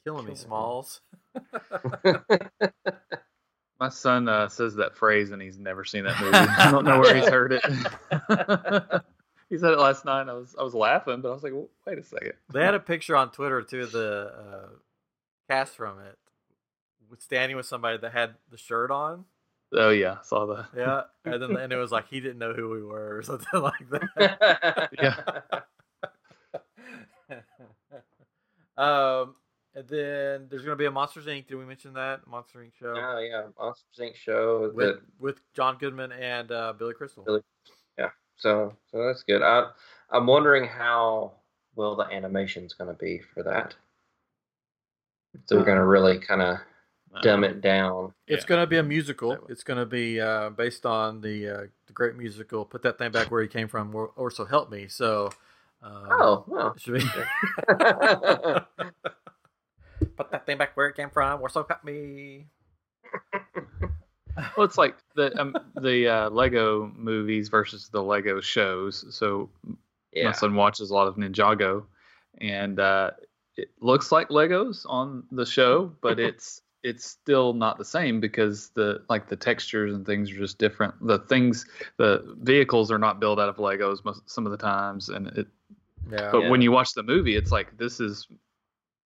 killing 0.04 0.26
me, 0.26 0.34
Killing 0.34 0.34
me. 0.34 0.34
Smalls. 0.34 1.00
My 3.78 3.90
son 3.90 4.28
uh, 4.28 4.48
says 4.48 4.76
that 4.76 4.96
phrase 4.96 5.30
and 5.30 5.42
he's 5.42 5.58
never 5.58 5.84
seen 5.84 6.04
that 6.04 6.18
movie. 6.20 6.34
I 6.34 6.70
don't 6.70 6.84
know 6.84 6.98
where 7.00 7.14
he's 7.14 7.28
heard 7.28 7.52
it. 7.52 7.62
he 9.50 9.58
said 9.58 9.72
it 9.72 9.78
last 9.78 10.04
night. 10.04 10.28
I 10.28 10.32
was 10.32 10.54
I 10.58 10.62
was 10.62 10.74
laughing, 10.74 11.20
but 11.20 11.28
I 11.28 11.32
was 11.32 11.42
like, 11.42 11.52
well, 11.52 11.68
wait 11.86 11.98
a 11.98 12.02
second. 12.02 12.32
They 12.52 12.64
had 12.64 12.74
a 12.74 12.80
picture 12.80 13.16
on 13.16 13.30
Twitter 13.30 13.60
too 13.62 13.82
of 13.82 13.92
the 13.92 14.32
uh, 14.38 14.68
cast 15.48 15.76
from 15.76 15.98
it, 16.00 16.16
with 17.10 17.20
standing 17.20 17.56
with 17.56 17.66
somebody 17.66 17.98
that 17.98 18.12
had 18.12 18.34
the 18.50 18.56
shirt 18.56 18.90
on. 18.90 19.26
Oh 19.76 19.90
yeah, 19.90 20.16
I 20.20 20.22
saw 20.22 20.46
that. 20.46 20.66
Yeah, 20.76 21.02
and 21.32 21.42
then 21.42 21.56
and 21.56 21.72
it 21.72 21.76
was 21.76 21.92
like 21.92 22.08
he 22.08 22.20
didn't 22.20 22.38
know 22.38 22.52
who 22.52 22.70
we 22.70 22.82
were 22.82 23.16
or 23.16 23.22
something 23.22 23.48
like 23.60 23.88
that. 23.90 24.90
Yeah. 25.00 25.20
um, 28.82 29.34
and 29.74 29.86
then 29.88 30.46
there's 30.50 30.62
gonna 30.62 30.76
be 30.76 30.86
a 30.86 30.90
Monsters 30.90 31.26
Inc. 31.26 31.46
Did 31.46 31.56
we 31.56 31.64
mention 31.64 31.94
that 31.94 32.26
Monster 32.26 32.60
Inc. 32.60 32.72
show 32.78 32.94
oh 32.96 33.18
yeah, 33.18 33.42
Monsters 33.58 34.00
Inc. 34.00 34.14
show. 34.16 34.72
with 34.74 34.86
that- 34.86 35.02
with 35.18 35.40
John 35.54 35.76
Goodman 35.78 36.12
and 36.12 36.50
uh, 36.50 36.72
Billy 36.72 36.94
Crystal? 36.94 37.22
Billy- 37.24 37.42
so 38.38 38.74
so 38.90 39.06
that's 39.06 39.22
good. 39.22 39.42
I 39.42 39.70
I'm 40.10 40.26
wondering 40.26 40.66
how 40.68 41.32
well 41.74 41.96
the 41.96 42.04
animation's 42.04 42.74
going 42.74 42.88
to 42.88 42.98
be 43.02 43.20
for 43.34 43.42
that. 43.42 43.74
So 45.46 45.56
we're 45.56 45.64
going 45.64 45.78
to 45.78 45.84
really 45.84 46.18
kind 46.18 46.42
of 46.42 46.58
dumb 47.22 47.44
it 47.44 47.60
down. 47.60 48.12
It's 48.26 48.42
Yeah. 48.44 48.48
going 48.48 48.60
to 48.62 48.66
be 48.66 48.76
a 48.78 48.82
musical. 48.82 49.36
It's 49.48 49.62
going 49.64 49.78
to 49.78 49.86
be 49.86 50.20
uh, 50.20 50.50
based 50.50 50.84
on 50.86 51.20
the 51.20 51.48
uh, 51.48 51.60
the 51.86 51.92
great 51.92 52.16
musical. 52.16 52.64
Put 52.64 52.82
that 52.82 52.98
thing 52.98 53.10
back 53.12 53.30
where 53.30 53.42
he 53.42 53.48
came 53.48 53.68
from, 53.68 53.94
or, 53.94 54.10
or 54.16 54.30
so 54.30 54.44
help 54.44 54.70
me. 54.70 54.88
So, 54.88 55.30
um, 55.82 56.06
Oh, 56.10 56.44
well. 56.46 56.72
it 56.76 56.80
should 56.80 56.94
be. 56.94 57.00
Put 60.16 60.30
that 60.30 60.46
thing 60.46 60.58
back 60.58 60.76
where 60.76 60.88
it 60.88 60.96
came 60.96 61.10
from. 61.10 61.40
Or 61.40 61.48
so 61.48 61.62
cut 61.62 61.84
me. 61.84 62.46
Well, 64.54 64.66
it's 64.66 64.76
like 64.76 64.96
the 65.14 65.34
um, 65.40 65.56
the 65.80 66.06
uh, 66.08 66.28
Lego 66.28 66.92
movies 66.94 67.48
versus 67.48 67.88
the 67.88 68.02
Lego 68.02 68.38
shows. 68.42 69.06
So 69.08 69.48
my 70.14 70.32
son 70.32 70.54
watches 70.54 70.90
a 70.90 70.94
lot 70.94 71.08
of 71.08 71.16
Ninjago, 71.16 71.84
and 72.38 72.78
uh, 72.78 73.12
it 73.56 73.70
looks 73.80 74.12
like 74.12 74.28
Legos 74.28 74.84
on 74.86 75.24
the 75.32 75.46
show, 75.46 75.90
but 76.02 76.20
it's 76.20 76.60
it's 76.86 77.04
still 77.04 77.52
not 77.52 77.78
the 77.78 77.84
same 77.84 78.20
because 78.20 78.70
the 78.70 79.02
like 79.08 79.28
the 79.28 79.36
textures 79.36 79.92
and 79.94 80.06
things 80.06 80.30
are 80.30 80.36
just 80.38 80.58
different. 80.58 80.94
The 81.04 81.18
things, 81.18 81.66
the 81.96 82.36
vehicles 82.40 82.90
are 82.92 82.98
not 82.98 83.18
built 83.20 83.38
out 83.40 83.48
of 83.48 83.56
Legos 83.56 84.04
most 84.04 84.28
some 84.30 84.46
of 84.46 84.52
the 84.52 84.58
times, 84.58 85.08
and 85.08 85.26
it. 85.28 85.46
Yeah. 86.10 86.30
But 86.30 86.42
Yeah. 86.42 86.50
when 86.50 86.62
you 86.62 86.70
watch 86.70 86.94
the 86.94 87.02
movie, 87.02 87.34
it's 87.36 87.50
like 87.50 87.76
this 87.76 87.98
is 88.00 88.28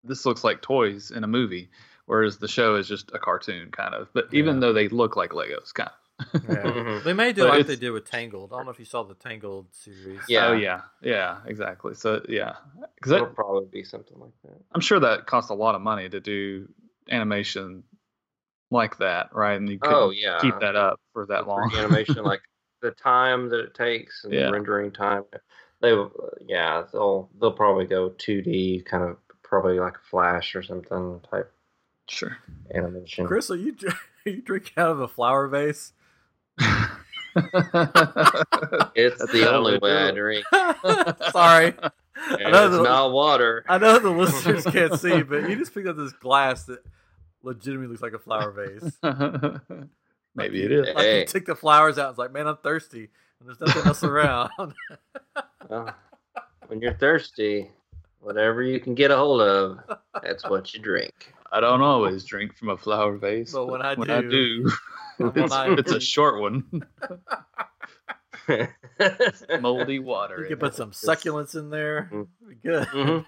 this 0.05 0.27
looks 0.27 0.45
like 0.45 0.61
toys 0.63 1.11
in 1.11 1.25
a 1.25 1.27
movie, 1.27 1.71
whereas 2.07 2.37
the 2.39 2.49
show 2.49 2.77
is 2.77 2.87
just 2.89 3.11
a 3.15 3.19
cartoon 3.19 3.71
kind 3.71 3.95
of. 3.95 4.09
But 4.13 4.29
even 4.33 4.57
Yeah. 4.57 4.61
though 4.61 4.73
they 4.75 4.89
look 4.89 5.17
like 5.17 5.31
Legos, 5.31 5.73
kind 5.73 5.89
of. 5.91 5.97
Yeah. 6.35 6.63
Mhm. 6.71 7.03
They 7.05 7.15
may 7.15 7.33
do 7.33 7.43
But 7.45 7.49
like 7.49 7.67
they 7.67 7.73
it's- 7.73 7.79
did 7.79 7.91
with 7.93 8.05
Tangled. 8.11 8.53
I 8.53 8.57
don't 8.57 8.67
know 8.67 8.73
if 8.73 8.79
you 8.79 8.85
saw 8.85 9.03
the 9.05 9.15
Tangled 9.15 9.73
series. 9.75 10.21
Yeah. 10.29 10.49
Oh 10.49 10.53
yeah, 10.53 10.83
yeah, 11.03 11.39
exactly. 11.47 11.95
So 11.95 12.21
yeah, 12.29 12.57
because 12.95 13.13
It'll 13.13 13.29
probably 13.29 13.67
be 13.73 13.85
something 13.85 14.19
like 14.21 14.35
that. 14.45 14.61
I'm 14.75 14.83
sure 14.83 15.01
that 15.01 15.27
costs 15.27 15.51
a 15.51 15.55
lot 15.55 15.75
of 15.75 15.81
money 15.81 16.09
to 16.11 16.21
do 16.21 16.69
animation 17.11 17.83
like 18.71 18.99
that, 18.99 19.35
right? 19.35 19.55
And 19.59 19.69
you 19.69 19.79
couldn't 19.79 19.97
Oh 19.97 20.11
yeah. 20.11 20.39
keep 20.41 20.59
that 20.61 20.77
up 20.77 21.01
for 21.13 21.27
that 21.27 21.45
the 21.45 21.49
long. 21.51 21.73
Animation, 21.77 22.23
like 22.25 22.41
the 22.83 22.93
time 22.93 23.49
that 23.51 23.61
it 23.61 23.75
takes 23.75 24.25
and 24.25 24.33
Yeah. 24.33 24.47
the 24.47 24.53
rendering 24.53 24.91
time. 24.93 25.25
They, 25.83 25.93
will- 25.93 26.13
yeah, 26.47 26.85
they'll 26.93 27.29
they'll 27.41 27.53
probably 27.53 27.87
go 27.87 28.11
2D, 28.11 28.85
kind 28.85 29.03
of 29.05 29.17
probably 29.43 29.81
like 29.81 29.95
Flash 30.11 30.55
or 30.55 30.63
something 30.63 31.21
type 31.31 31.51
sure. 32.09 32.37
animation. 32.75 33.27
Chris, 33.27 33.51
are 33.51 33.57
you 33.57 33.73
dr- 33.73 33.95
are 34.27 34.31
you 34.31 34.43
drinking 34.43 34.75
out 34.77 34.91
of 34.91 35.01
a 35.01 35.09
flower 35.09 35.49
vase? 35.49 35.93
It's 38.95 39.19
That's 39.19 39.33
the 39.33 39.51
only 39.53 39.79
way 39.79 39.97
I 39.97 40.11
drink. 40.11 40.45
Sorry. 41.33 41.75
I 42.17 42.51
know 42.51 42.67
it's 42.67 42.77
the- 42.77 42.83
not 42.83 43.13
water. 43.13 43.65
I 43.69 43.79
know 43.79 43.99
the 43.99 44.11
listeners 44.11 44.65
can't 44.65 44.99
see, 44.99 45.23
but 45.23 45.49
you 45.49 45.57
just 45.57 45.73
picked 45.73 45.87
up 45.89 45.97
this 45.97 46.13
glass 46.13 46.65
that 46.65 46.85
legitimately 47.43 47.89
looks 47.89 48.03
like 48.03 48.13
a 48.13 48.19
flower 48.21 48.51
vase. 48.51 48.93
Maybe 50.35 50.63
it 50.63 50.71
is. 50.73 50.87
Like 50.89 50.97
Hey. 50.99 51.21
you 51.21 51.27
took 51.27 51.45
the 51.47 51.57
flowers 51.57 51.99
out. 51.99 52.11
It's 52.11 52.19
like, 52.19 52.33
man, 52.33 52.47
I'm 52.47 52.57
thirsty, 52.59 53.09
and 53.41 53.49
there's 53.49 53.61
nothing 53.61 53.87
else 53.87 54.05
around. 54.05 54.51
Well, 55.69 55.95
when 56.69 56.81
you're 56.81 56.95
thirsty, 56.95 57.71
whatever 58.21 58.63
you 58.63 58.79
can 58.81 58.95
get 58.95 59.11
a 59.11 59.17
hold 59.17 59.41
of, 59.43 59.79
that's 60.23 60.49
what 60.49 60.73
you 60.73 60.81
drink. 60.81 61.33
I 61.53 61.59
don't 61.61 61.83
always 61.83 62.25
drink 62.25 62.57
from 62.57 62.69
a 62.69 62.77
flower 62.77 63.17
vase, 63.17 63.53
But 63.53 63.67
when 63.67 63.83
I 63.83 63.95
when 63.95 64.09
I 64.11 64.21
do- 64.21 64.31
do, 64.31 64.71
when 65.19 65.45
it's, 65.45 65.53
I 65.53 65.73
it's 65.75 65.91
a 65.93 66.01
short 66.01 66.41
one. 66.41 66.65
Moldy 69.61 69.99
water. 69.99 70.43
you 70.43 70.49
can 70.49 70.59
put 70.59 70.73
it. 70.73 70.77
some 70.77 70.93
succulents 70.93 71.57
in 71.57 71.71
there. 71.71 72.09
Mhm. 72.13 72.27
Be 72.49 72.55
Good. 72.57 72.87
Mhm. 72.89 73.27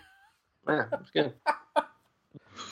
Yeah, 0.69 0.85
it's 1.01 1.11
good. 1.11 1.35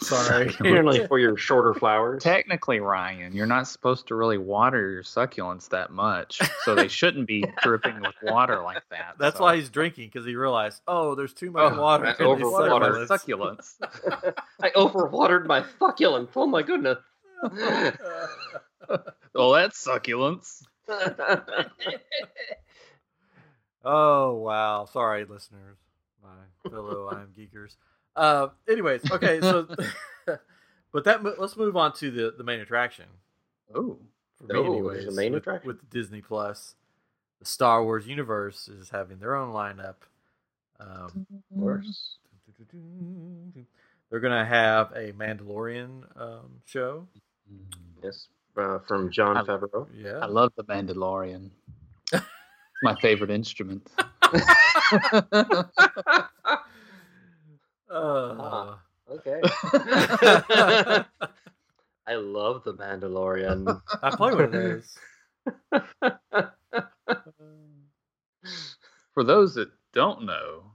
Sorry. 0.00 0.48
Apparently 0.60 1.06
for 1.06 1.18
your 1.18 1.36
shorter 1.36 1.72
flowers. 1.74 2.22
Technically, 2.22 2.80
Ryan, 2.80 3.32
you're 3.34 3.46
not 3.46 3.66
supposed 3.68 4.08
to 4.08 4.14
really 4.14 4.38
water 4.38 4.90
your 4.90 5.02
succulents 5.02 5.68
that 5.70 5.90
much, 5.90 6.40
so 6.64 6.74
they 6.74 6.88
shouldn't 6.88 7.26
be 7.26 7.44
dripping 7.62 8.00
with 8.00 8.14
water 8.22 8.62
like 8.62 8.82
that. 8.90 9.14
That's 9.18 9.38
so- 9.38 9.44
why 9.44 9.56
he's 9.56 9.68
drinking 9.70 10.10
because 10.12 10.26
he 10.26 10.34
realized, 10.36 10.80
oh, 10.88 11.14
there's 11.14 11.32
too 11.34 11.50
much 11.50 11.72
Oh, 11.74 11.80
water 11.80 12.06
I 12.06 12.10
in 12.10 12.16
overwatered 12.16 13.06
succulents. 13.08 13.76
succulents. 13.80 14.34
I 14.62 14.70
overwatered 14.70 15.46
my 15.46 15.64
succulent. 15.78 16.30
Oh 16.36 16.46
my 16.46 16.62
goodness. 16.62 16.98
well, 19.34 19.52
that's 19.52 19.82
succulents. 19.86 20.62
oh 23.84 24.34
wow! 24.34 24.84
Sorry, 24.92 25.24
listeners, 25.24 25.78
my 26.22 26.70
fellow 26.70 27.08
I 27.12 27.20
am 27.22 27.28
geekers. 27.38 27.76
Uh, 28.20 28.48
anyways, 28.68 29.10
okay, 29.10 29.40
so 29.40 29.66
but 30.92 31.04
that 31.04 31.22
let's 31.40 31.56
move 31.56 31.76
on 31.76 31.92
to 31.94 32.10
the 32.10 32.34
the 32.36 32.44
main 32.44 32.60
attraction 32.60 33.06
Oh, 33.74 33.98
for 34.36 34.44
me, 34.44 34.54
Oh, 34.58 34.64
anyways. 34.72 35.02
there's 35.04 35.14
a 35.14 35.16
main 35.16 35.32
with, 35.32 35.42
attraction? 35.42 35.66
with 35.68 35.88
Disney 35.90 36.20
Plus. 36.20 36.74
The 37.38 37.46
Star 37.46 37.82
Wars 37.82 38.06
universe 38.06 38.68
is 38.68 38.90
having 38.90 39.18
their 39.18 39.34
own 39.34 39.54
lineup. 39.54 39.94
Um, 40.78 41.26
Of 41.54 41.58
course. 41.58 42.16
they're 44.10 44.20
gonna 44.20 44.44
have 44.44 44.92
a 44.92 45.12
Mandalorian 45.12 46.02
um, 46.20 46.60
show. 46.66 47.06
Yes, 48.02 48.28
uh, 48.56 48.78
from 48.86 49.10
John 49.10 49.38
I- 49.38 49.42
Favreau. 49.44 49.86
Yeah, 49.96 50.18
I 50.20 50.26
love 50.26 50.52
the 50.56 50.64
Mandalorian. 50.64 51.50
My 52.82 52.94
favorite 53.00 53.30
instrument. 53.30 53.86
Uh, 57.90 58.74
Okay. 59.10 59.40
I 62.06 62.14
love 62.14 62.62
the 62.64 62.74
Mandalorian. 62.74 63.80
I 64.02 64.10
play 64.16 64.32
one 64.34 64.44
of 64.44 64.52
those. 64.52 64.96
For 69.14 69.24
those 69.24 69.54
that 69.54 69.70
don't 69.92 70.24
know 70.24 70.72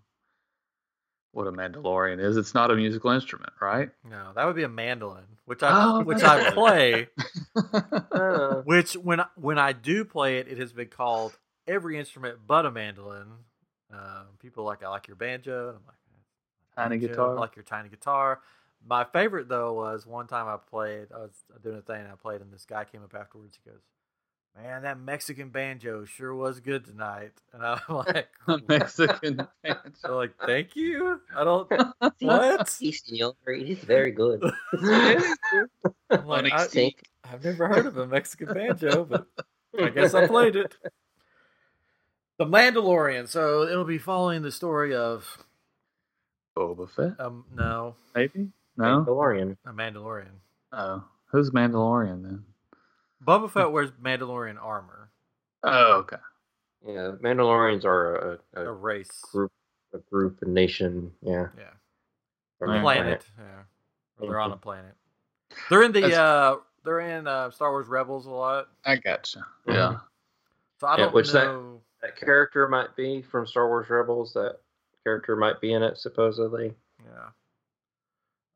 what 1.32 1.48
a 1.48 1.52
Mandalorian 1.52 2.20
is, 2.20 2.36
it's 2.38 2.54
not 2.54 2.72
a 2.72 2.76
musical 2.76 3.12
instrument, 3.12 3.54
right? 3.62 3.90
No, 4.04 4.32
that 4.36 4.46
would 4.46 4.56
be 4.58 4.64
a 4.64 4.70
mandolin, 4.70 5.26
which 5.46 5.64
I 5.64 5.72
Oh, 5.74 6.04
which 6.04 6.20
that's 6.20 6.48
I 6.48 6.54
play. 6.54 7.08
Uh, 8.12 8.62
Which 8.62 8.94
when 8.96 9.22
I- 9.22 9.28
when 9.36 9.58
I 9.58 9.72
do 9.74 10.04
play 10.06 10.40
it, 10.40 10.48
it 10.50 10.58
has 10.58 10.74
been 10.74 10.88
called 10.90 11.38
every 11.68 11.98
instrument 11.98 12.40
but 12.46 12.66
a 12.66 12.72
mandolin. 12.72 13.28
Um, 13.94 14.28
people 14.40 14.64
like 14.66 14.84
I 14.84 14.90
like 14.90 15.08
your 15.08 15.16
banjo. 15.16 15.70
And 15.70 15.78
I'm 15.78 15.84
like 15.88 15.96
Tiny 16.76 16.98
banjo, 16.98 17.06
uh, 17.06 17.10
guitar. 17.10 17.36
I 17.38 17.40
like 17.40 17.56
your 17.56 17.64
tiny 17.64 17.90
guitar. 17.90 18.42
My 18.88 19.04
favorite 19.04 19.50
though 19.50 19.74
was 19.74 20.06
one 20.06 20.28
time 20.28 20.48
I 20.48 20.58
played. 20.58 21.08
I 21.14 21.20
was 21.20 21.44
doing 21.64 21.78
a 21.78 21.82
thing. 21.82 22.02
And 22.02 22.12
I 22.12 22.16
played, 22.16 22.42
and 22.42 22.52
this 22.52 22.66
guy 22.66 22.86
came 22.86 23.04
up 23.04 23.16
afterwards. 23.16 23.58
He 23.64 23.70
goes, 23.70 23.82
"Man, 24.56 24.84
that 24.84 25.00
Mexican 25.00 25.50
banjo 25.50 26.06
sure 26.06 26.36
was 26.36 26.60
good 26.60 26.86
tonight." 26.86 27.32
And 27.54 27.66
I'm 27.66 27.80
like, 27.90 28.30
A 28.48 28.60
Mexican 28.68 29.48
band. 29.64 29.96
So 29.96 30.18
like, 30.18 30.34
thank 30.46 30.76
you. 30.76 31.20
I 31.36 31.44
don't 31.44 31.72
what? 32.20 32.70
Si, 32.70 32.92
senor. 32.92 33.34
It 33.48 33.70
is 33.70 33.80
very 33.80 34.12
good. 34.12 34.44
I'm 36.12 36.28
like, 36.28 36.54
I, 36.54 36.94
I've 37.24 37.44
never 37.44 37.68
heard 37.68 37.86
of 37.88 37.98
a 37.98 38.06
Mexican 38.06 38.54
banjo, 38.54 39.06
but 39.06 39.28
I 39.80 39.90
guess 39.90 40.14
I 40.14 40.28
played 40.28 40.56
it. 40.56 40.76
The 42.38 42.46
Mandalorian. 42.46 43.28
So 43.28 43.64
it'll 43.64 43.86
be 43.86 43.98
following 43.98 44.42
the 44.42 44.52
story 44.52 44.94
of 44.94 45.45
Boba 46.58 46.90
Fett, 46.90 47.20
um 47.20 47.46
no 47.54 47.96
maybe? 48.16 48.50
No? 48.78 49.04
Mandalorian. 49.06 49.58
a 49.66 49.70
Mandalorian. 49.72 50.32
Oh. 50.74 51.04
Who's 51.32 51.52
Mandalorian 51.52 52.24
then? 52.24 52.44
Boba 53.26 53.50
Fett 53.50 53.72
wears 53.72 53.92
Mandalorian 53.92 54.58
armor. 54.62 55.10
Oh, 55.64 55.94
okay. 56.00 56.18
Yeah, 56.86 57.14
Mandalorians 57.22 57.84
are 57.86 58.16
a, 58.16 58.62
A 58.62 58.66
a, 58.68 58.72
race. 58.72 59.22
group, 59.32 59.52
a 59.94 59.98
group, 59.98 60.40
a 60.42 60.46
nation. 60.50 61.12
Yeah, 61.22 61.48
Yeah. 61.58 61.72
from 62.60 62.72
A 62.72 62.74
the 62.76 62.82
planet. 62.82 63.26
Yeah. 63.38 63.44
Or 64.20 64.28
they're 64.30 64.40
on 64.40 64.52
a 64.52 64.58
planet. 64.58 64.94
They're 65.70 65.84
in 65.84 65.92
the 65.92 66.02
That's- 66.02 66.18
uh 66.18 66.56
they're 66.84 67.00
in 67.00 67.28
uh 67.28 67.50
Star 67.52 67.72
Wars 67.72 67.88
Rebels 67.88 68.26
a 68.28 68.32
lot. 68.32 68.68
I 68.86 68.96
gotcha. 68.98 69.46
Yeah. 69.68 69.98
So 70.80 70.88
I 70.88 70.92
Yeah, 70.98 71.04
don't 71.06 71.14
which 71.16 71.32
that- 71.32 71.80
That 72.02 72.16
character 72.18 72.68
might 72.68 72.96
be 72.96 73.22
from 73.24 73.48
Star 73.48 73.68
Wars 73.68 73.90
Rebels. 73.90 74.34
That 74.34 74.60
character 75.06 75.36
might 75.36 75.62
be 75.62 75.72
in 75.74 75.84
it 75.84 75.98
supposedly. 75.98 76.74
Yeah. 77.06 77.30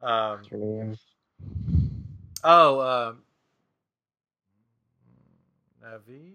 Um 0.01 0.37
What's 0.39 0.49
her 0.49 0.57
name? 0.57 0.97
Oh, 2.43 2.79
um, 2.79 3.17
Navi, 5.83 6.31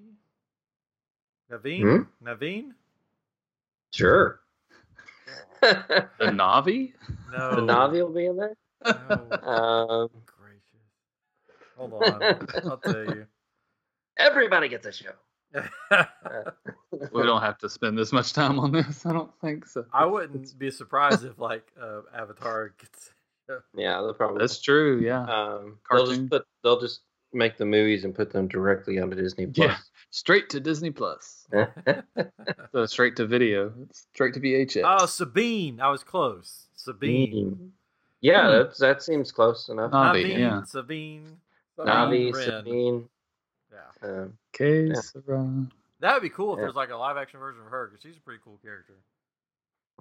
Naveen, 1.50 1.82
Hmm? 1.82 2.02
Naveen. 2.26 2.72
Sure. 3.92 4.40
the 5.62 6.08
The 6.18 6.26
Navi? 6.26 6.92
No, 7.32 7.56
The 7.56 7.62
Navi 7.62 8.02
will 8.02 8.12
be 8.12 8.26
in 8.26 8.36
there. 8.36 8.54
No, 8.84 9.38
Um, 9.48 10.08
gracious. 10.26 10.62
Hold 11.76 11.94
on, 11.94 12.22
I'll 12.70 12.76
tell 12.76 13.02
you. 13.02 13.26
everybody 14.18 14.68
gets 14.68 14.86
a 14.86 14.92
show. 14.92 15.12
We 17.12 17.22
don't 17.22 17.42
have 17.42 17.58
to 17.58 17.68
spend 17.68 17.98
this 17.98 18.12
much 18.12 18.32
time 18.32 18.58
on 18.58 18.70
this. 18.72 19.04
I 19.04 19.12
don't 19.12 19.30
think 19.40 19.66
so. 19.66 19.84
I 19.92 20.04
wouldn't 20.06 20.56
be 20.58 20.70
surprised 20.70 21.24
if 21.24 21.38
like 21.38 21.66
uh, 21.80 22.00
Avatar 22.16 22.72
gets. 22.80 23.10
yeah, 23.76 24.00
they'll 24.00 24.14
probably. 24.14 24.38
That's 24.38 24.60
true. 24.60 25.00
Yeah. 25.00 25.22
Um, 25.24 25.78
they'll 25.90 26.06
just 26.06 26.30
put. 26.30 26.46
They'll 26.62 26.80
just 26.80 27.00
make 27.32 27.56
the 27.56 27.64
movies 27.66 28.04
and 28.04 28.14
put 28.14 28.32
them 28.32 28.46
directly 28.46 28.98
onto 29.00 29.16
Disney 29.16 29.46
Plus. 29.46 29.68
Yeah. 29.68 29.76
Straight 30.10 30.48
to 30.50 30.60
Disney 30.60 30.90
Plus. 30.90 31.46
Plus. 31.50 31.68
So 32.72 32.86
straight 32.86 33.16
to 33.16 33.26
video. 33.26 33.72
Straight 34.12 34.34
to 34.34 34.40
VHS. 34.40 34.82
Oh, 34.84 35.06
Sabine. 35.06 35.80
I 35.80 35.88
was 35.90 36.02
close. 36.04 36.66
Sabine. 36.76 37.72
Yeah, 38.20 38.46
Hmm. 38.46 38.52
that's, 38.52 38.78
that 38.78 39.02
seems 39.02 39.30
close 39.32 39.68
enough. 39.68 39.90
Navi, 39.92 40.22
Sabine, 40.22 40.38
yeah. 40.40 40.62
Sabine, 40.64 41.36
Navi, 41.78 42.32
Wren. 42.34 42.44
Sabine. 42.46 43.08
Yeah, 43.74 43.80
Um, 44.02 44.38
Okay, 44.54 44.94
Yeah. 44.94 45.02
Sarah. 45.02 45.66
that 46.00 46.14
would 46.14 46.22
be 46.22 46.30
cool 46.30 46.54
if 46.54 46.60
Yeah. 46.60 46.66
there's 46.66 46.74
like 46.74 46.90
a 46.90 46.96
live 46.96 47.16
action 47.16 47.40
version 47.40 47.62
of 47.62 47.68
her 47.68 47.88
because 47.88 48.02
she's 48.02 48.16
a 48.16 48.20
pretty 48.20 48.40
cool 48.44 48.58
character. 48.62 48.94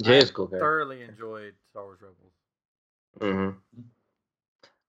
Jay 0.02 0.18
I 0.18 0.20
is 0.20 0.30
a 0.30 0.34
cool 0.34 0.48
character. 0.48 0.66
Thoroughly 0.66 1.02
enjoyed 1.02 1.56
Star 1.70 1.84
Wars 1.84 2.00
Rebels. 2.02 2.34
hmm 3.22 3.50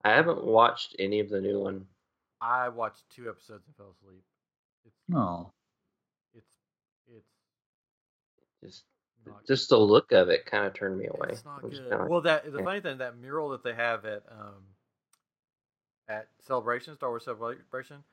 I 0.05 0.11
haven't 0.11 0.45
watched 0.45 0.97
any 0.99 1.21
of 1.21 1.31
the 1.31 1.41
new 1.41 1.61
one. 1.61 1.87
I 2.41 2.69
watched 2.69 3.03
two 3.11 3.29
episodes 3.29 3.65
and 3.67 3.77
fell 3.77 3.95
asleep. 3.99 4.23
It's 4.87 4.97
Oh, 5.15 5.51
it's 6.35 6.49
it's 7.13 7.27
Just 8.63 8.85
not 9.27 9.43
just 9.47 9.69
the 9.69 9.79
look 9.79 10.13
of 10.13 10.29
it 10.29 10.47
kind 10.47 10.67
of 10.67 10.75
turned 10.75 10.99
me 10.99 11.07
away. 11.07 11.31
It's 11.33 11.45
not 11.45 11.63
I'm 11.63 11.71
good. 11.71 11.89
kinda 11.89 12.09
well, 12.09 12.21
that 12.23 12.51
the 12.51 12.59
yeah. 12.59 12.65
funny 12.65 12.81
thing 12.81 12.99
that 12.99 13.17
mural 13.19 13.51
that 13.51 13.63
they 13.63 13.75
have 13.75 14.05
at 14.05 14.23
um 14.31 14.63
at 16.09 16.29
Celebration 16.41 16.95
Star 16.95 17.11
Wars 17.11 17.25
Celebration 17.25 18.05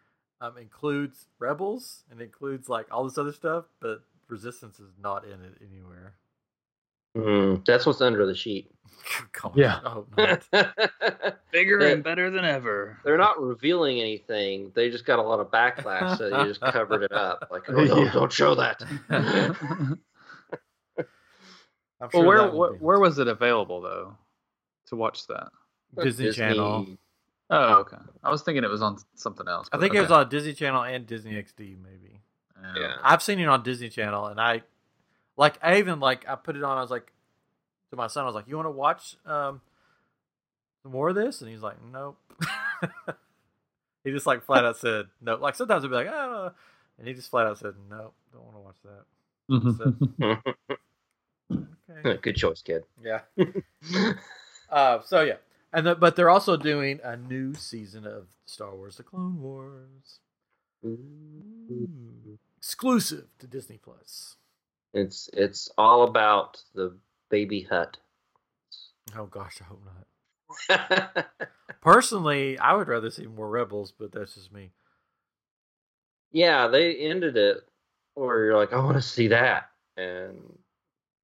um 0.41 0.57
includes 0.57 1.27
Rebels 1.39 2.03
and 2.11 2.19
includes 2.21 2.67
like 2.67 2.87
all 2.91 3.03
this 3.05 3.17
other 3.17 3.31
stuff, 3.33 3.65
but 3.79 4.03
Resistance 4.27 4.79
is 4.79 4.91
not 5.01 5.23
in 5.25 5.31
it 5.43 5.57
anywhere. 5.71 6.13
mm, 7.17 7.63
that's 7.65 7.85
what's 7.85 8.01
under 8.01 8.25
the 8.25 8.33
sheet. 8.35 8.71
God, 9.41 9.55
Yeah. 9.55 9.79
I 9.85 9.89
hope 9.89 10.07
not. 10.17 10.43
bigger 11.51 11.79
They- 11.79 11.93
and 11.93 12.03
better 12.03 12.29
than 12.31 12.45
ever. 12.45 12.97
They're 13.03 13.17
not 13.17 13.41
revealing 13.41 13.99
anything. 13.99 14.71
They 14.73 14.89
just 14.89 15.05
got 15.05 15.19
a 15.19 15.21
lot 15.21 15.39
of 15.39 15.51
backlash, 15.51 16.17
so 16.17 16.29
they 16.29 16.43
just 16.47 16.61
covered 16.61 17.03
it 17.03 17.11
up. 17.11 17.47
Like, 17.51 17.63
oh, 17.69 17.73
no, 17.73 17.97
Yeah. 18.03 18.11
don't 18.13 18.31
show 18.31 18.55
that. 18.55 18.81
I'm 19.09 19.97
well, 21.99 22.09
sure 22.11 22.25
where 22.25 22.37
that 22.43 22.55
where, 22.55 22.71
where 22.73 22.99
was 22.99 23.19
it 23.19 23.27
available 23.27 23.81
though 23.81 24.15
to 24.87 24.95
watch 24.95 25.27
that? 25.27 25.49
Disney, 26.01 26.31
Channel. 26.31 26.87
Oh, 27.53 27.73
okay. 27.79 27.97
I 28.23 28.31
was 28.31 28.43
thinking 28.43 28.63
it 28.63 28.69
was 28.69 28.81
on 28.81 28.97
something 29.15 29.47
else. 29.47 29.67
I 29.71 29.77
but 29.77 29.81
think 29.81 29.93
it 29.93 30.01
was 30.01 30.09
on 30.09 30.29
Disney 30.29 30.53
Channel 30.53 30.83
and 30.83 31.05
Disney 31.05 31.33
XD 31.33 31.77
maybe. 31.83 32.21
Yeah. 32.75 32.95
I've 33.03 33.21
seen 33.21 33.39
it 33.39 33.47
on 33.47 33.61
Disney 33.63 33.89
Channel, 33.89 34.27
and 34.27 34.39
I 34.39 34.61
like 35.35 35.59
I 35.61 35.79
even 35.79 35.99
like 35.99 36.27
I 36.29 36.35
put 36.35 36.55
it 36.55 36.63
on. 36.63 36.77
I 36.77 36.81
was 36.81 36.91
like 36.91 37.11
to 37.89 37.97
my 37.97 38.07
son, 38.07 38.23
I 38.23 38.27
was 38.27 38.35
like, 38.35 38.47
"You 38.47 38.55
want 38.55 38.67
to 38.67 38.71
watch 38.71 39.17
um 39.25 39.61
more 40.85 41.09
of 41.09 41.15
this?" 41.15 41.41
And 41.41 41.49
he's 41.49 41.61
like, 41.61 41.75
"Nope." 41.91 42.17
he 44.03 44.11
just 44.11 44.25
like 44.25 44.43
flat 44.43 44.63
out 44.63 44.77
said 44.77 45.07
no. 45.19 45.35
Like 45.35 45.55
sometimes 45.55 45.83
I'd 45.83 45.89
be 45.89 45.95
like, 45.95 46.07
"Oh," 46.07 46.51
and 46.97 47.07
he 47.07 47.13
just 47.13 47.29
flat 47.29 47.47
out 47.47 47.57
said, 47.57 47.73
"Nope, 47.89 48.13
don't 48.31 48.45
want 48.45 48.55
to 48.55 49.49
watch 49.49 49.75
that." 50.29 50.55
Okay. 52.03 52.19
Good 52.21 52.35
choice, 52.37 52.61
kid. 52.61 52.85
yeah. 53.03 53.19
Uh, 54.69 55.01
so 55.01 55.21
yeah, 55.21 55.35
and 55.74 55.88
the, 55.88 55.95
but 55.95 56.15
they're 56.15 56.30
also 56.30 56.57
doing 56.57 56.99
a 57.03 57.15
new 57.17 57.53
season 57.53 58.05
of 58.05 58.28
Star 58.45 58.76
Wars: 58.76 58.97
The 58.97 59.03
Clone 59.03 59.41
Wars, 59.41 60.19
exclusive 62.57 63.26
to 63.39 63.47
Disney 63.47 63.78
Plus. 63.78 64.36
It's 64.93 65.30
it's 65.34 65.69
all 65.78 66.03
about 66.03 66.61
the 66.74 66.95
baby 67.30 67.61
Hutt. 67.63 67.97
Oh 69.17 69.26
gosh, 69.26 69.59
I 69.61 69.65
hope 69.65 69.82
not. 69.86 71.28
Personally, 71.82 72.59
I 72.59 72.74
would 72.74 72.88
rather 72.88 73.09
see 73.09 73.26
more 73.26 73.49
Rebels, 73.49 73.91
but 73.97 74.11
that's 74.11 74.36
just 74.36 74.51
me. 74.51 74.72
yeah, 76.32 76.67
they 76.67 76.95
ended 76.95 77.38
it 77.38 77.57
where 78.13 78.45
you're 78.45 78.57
like, 78.57 78.74
I 78.74 78.78
want 78.84 78.97
to 78.97 79.01
see 79.01 79.28
that, 79.30 79.69
and 79.97 80.57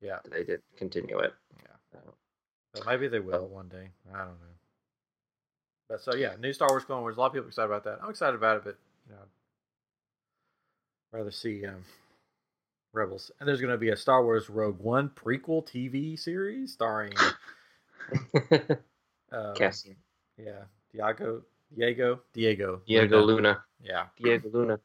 Yeah, 0.01 0.19
they 0.29 0.39
didn't 0.43 0.63
continue 0.77 1.19
it. 1.19 1.33
So 2.77 2.83
maybe 2.85 3.07
they 3.07 3.19
will 3.19 3.47
one 3.47 3.67
day. 3.67 3.89
I 4.13 4.17
don't 4.19 4.27
know. 4.27 4.55
But 5.89 6.01
so 6.01 6.15
yeah, 6.15 6.33
new 6.39 6.53
Star 6.53 6.67
Wars 6.69 6.83
Clone 6.83 7.01
Wars. 7.01 7.17
A 7.17 7.19
lot 7.19 7.27
of 7.27 7.33
people 7.33 7.47
excited 7.47 7.67
about 7.67 7.83
that. 7.85 7.99
I'm 8.03 8.09
excited 8.09 8.35
about 8.35 8.57
it, 8.57 8.63
but 8.65 8.77
you 9.07 9.15
know, 9.15 9.21
I'd 11.13 11.17
rather 11.17 11.31
see 11.31 11.65
um, 11.65 11.85
Rebels. 12.93 13.31
And 13.39 13.47
there's 13.47 13.61
going 13.61 13.71
to 13.71 13.77
be 13.77 13.89
a 13.89 13.95
Star 13.97 14.23
Wars 14.23 14.49
Rogue 14.49 14.79
One 14.79 15.09
prequel 15.09 15.65
TV 15.65 16.19
series 16.19 16.73
starring 16.73 17.13
um, 19.31 19.55
Cassian, 19.55 19.95
Yeah, 20.37 20.63
Diego, 20.91 21.43
Diego, 21.75 22.19
Diego, 22.33 22.81
Diego 22.85 23.21
Luna. 23.21 23.35
Luna, 23.35 23.63
Yeah, 23.81 24.05
Diego 24.17 24.49
Luna. 24.51 24.79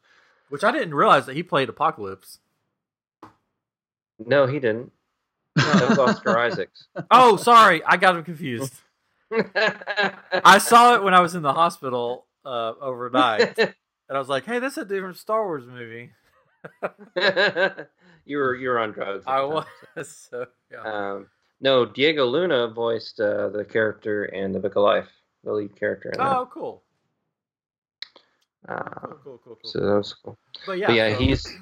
which 0.50 0.62
I 0.62 0.70
didn't 0.70 0.94
realize 0.94 1.26
that 1.26 1.34
he 1.34 1.42
played 1.42 1.68
Apocalypse. 1.68 2.38
No, 4.24 4.46
he 4.46 4.60
didn't. 4.60 4.92
That 5.56 5.88
was 5.90 5.98
Oscar 5.98 6.38
Isaacs. 6.38 6.86
Oh, 7.10 7.36
sorry, 7.36 7.82
I 7.84 7.96
got 7.96 8.16
him 8.16 8.24
confused. 8.24 8.74
I 9.30 10.58
saw 10.58 10.94
it 10.94 11.02
when 11.02 11.14
I 11.14 11.20
was 11.20 11.34
in 11.34 11.42
the 11.42 11.52
hospital 11.52 12.26
uh, 12.44 12.72
overnight, 12.80 13.58
and 13.58 13.74
I 14.10 14.18
was 14.18 14.28
like, 14.28 14.44
"Hey, 14.44 14.58
that's 14.58 14.76
a 14.76 14.84
different 14.84 15.16
Star 15.16 15.44
Wars 15.44 15.64
movie." 15.66 16.10
you 18.24 18.36
were 18.38 18.54
you 18.54 18.68
were 18.68 18.78
on 18.78 18.92
drugs. 18.92 19.24
I 19.26 19.42
was 19.42 19.66
so 20.30 20.46
yeah. 20.70 20.80
Um, 20.82 21.26
no, 21.60 21.84
Diego 21.86 22.26
Luna 22.26 22.68
voiced 22.68 23.20
uh, 23.20 23.48
the 23.48 23.64
character 23.64 24.24
in 24.26 24.52
The 24.52 24.58
Book 24.58 24.76
of 24.76 24.82
Life, 24.82 25.08
the 25.44 25.52
lead 25.52 25.74
character 25.78 26.10
in 26.10 26.20
oh, 26.20 26.48
cool. 26.52 26.82
Uh, 28.68 28.78
Cool, 28.82 29.18
cool, 29.24 29.40
cool, 29.44 29.58
cool. 29.62 29.70
so 29.70 29.80
that 29.80 29.94
was 29.96 30.14
cool. 30.14 30.38
but 30.66 30.78
yeah, 30.78 30.86
but 30.88 30.94
yeah, 30.94 31.12
so- 31.12 31.18
he's- 31.18 31.46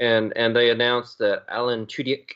And 0.00 0.32
and 0.36 0.54
they 0.54 0.70
announced 0.70 1.18
that 1.18 1.44
Alan 1.48 1.86
Tudyk. 1.86 2.30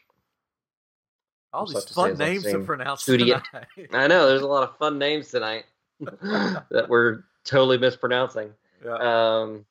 All 1.52 1.66
these 1.66 1.74
have 1.76 1.86
to 1.86 1.92
say 1.94 1.94
fun 1.94 2.18
names 2.18 2.42
to 2.44 2.52
name. 2.52 2.66
pronounce 2.66 3.02
Studio. 3.02 3.40
tonight. 3.50 3.66
I 3.92 4.06
know 4.06 4.28
there's 4.28 4.42
a 4.42 4.46
lot 4.46 4.62
of 4.68 4.76
fun 4.78 4.98
names 4.98 5.30
tonight 5.30 5.64
that 6.00 6.86
we're 6.88 7.24
totally 7.44 7.78
mispronouncing. 7.78 8.50
yeah. 8.84 8.94
Um, 9.40 9.64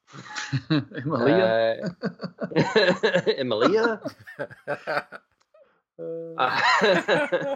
Emilia? 0.95 1.95
uh, 2.55 3.21
Emilia. 3.37 4.01
Uh, 6.37 7.55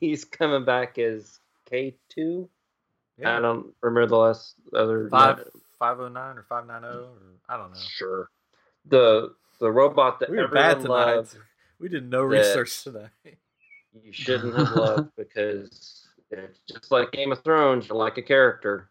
he's 0.00 0.24
coming 0.24 0.64
back 0.64 0.98
as 0.98 1.38
K 1.68 1.94
two. 2.08 2.48
I 3.24 3.38
don't 3.40 3.66
remember 3.82 4.08
the 4.08 4.16
last 4.16 4.54
other 4.74 5.08
Five 5.08 5.44
five 5.78 6.00
oh 6.00 6.08
nine 6.08 6.38
or 6.38 6.44
five 6.48 6.66
nine 6.66 6.84
oh 6.84 7.08
I 7.48 7.56
don't 7.56 7.70
know. 7.72 7.78
Sure. 7.78 8.28
The 8.86 9.34
the 9.60 9.70
robot 9.70 10.20
that 10.20 10.30
We 10.30 10.38
were 10.38 10.44
everyone 10.44 10.62
bad 10.74 10.80
tonight. 10.82 11.14
loved, 11.16 11.36
We 11.82 11.88
did 11.88 12.08
no 12.08 12.22
research 12.22 12.84
tonight. 12.84 13.10
you 13.24 14.12
shouldn't 14.12 14.56
have 14.56 14.70
loved 14.76 15.10
because 15.16 16.06
it's 16.30 16.60
just 16.70 16.90
like 16.92 17.10
Game 17.12 17.32
of 17.32 17.42
Thrones. 17.44 17.88
You 17.88 17.96
like 17.96 18.16
a 18.18 18.22
character, 18.22 18.88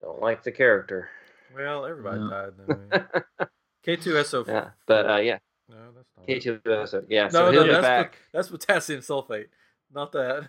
don't 0.00 0.20
like 0.20 0.42
the 0.44 0.52
character. 0.52 1.08
Well, 1.54 1.84
everybody 1.84 2.20
Yeah. 2.20 2.30
died. 2.30 3.10
Then. 3.10 3.48
K 3.84 3.96
two 3.96 4.22
SO. 4.24 4.44
Yeah, 4.46 4.70
but 4.86 5.10
uh, 5.10 5.16
yeah, 5.16 5.38
No, 5.68 5.76
that's 5.94 6.08
not. 6.16 6.26
K 6.26 6.38
two 6.40 6.60
S 6.64 6.94
O. 6.94 7.04
yeah. 7.08 7.24
No, 7.24 7.28
so 7.30 7.44
no, 7.46 7.50
he'll 7.52 7.64
be 7.64 7.70
that's 7.70 7.82
back. 7.82 8.12
pot- 8.12 8.18
that's 8.32 8.48
potassium 8.48 9.00
sulfate, 9.00 9.48
not 9.92 10.12
that. 10.12 10.48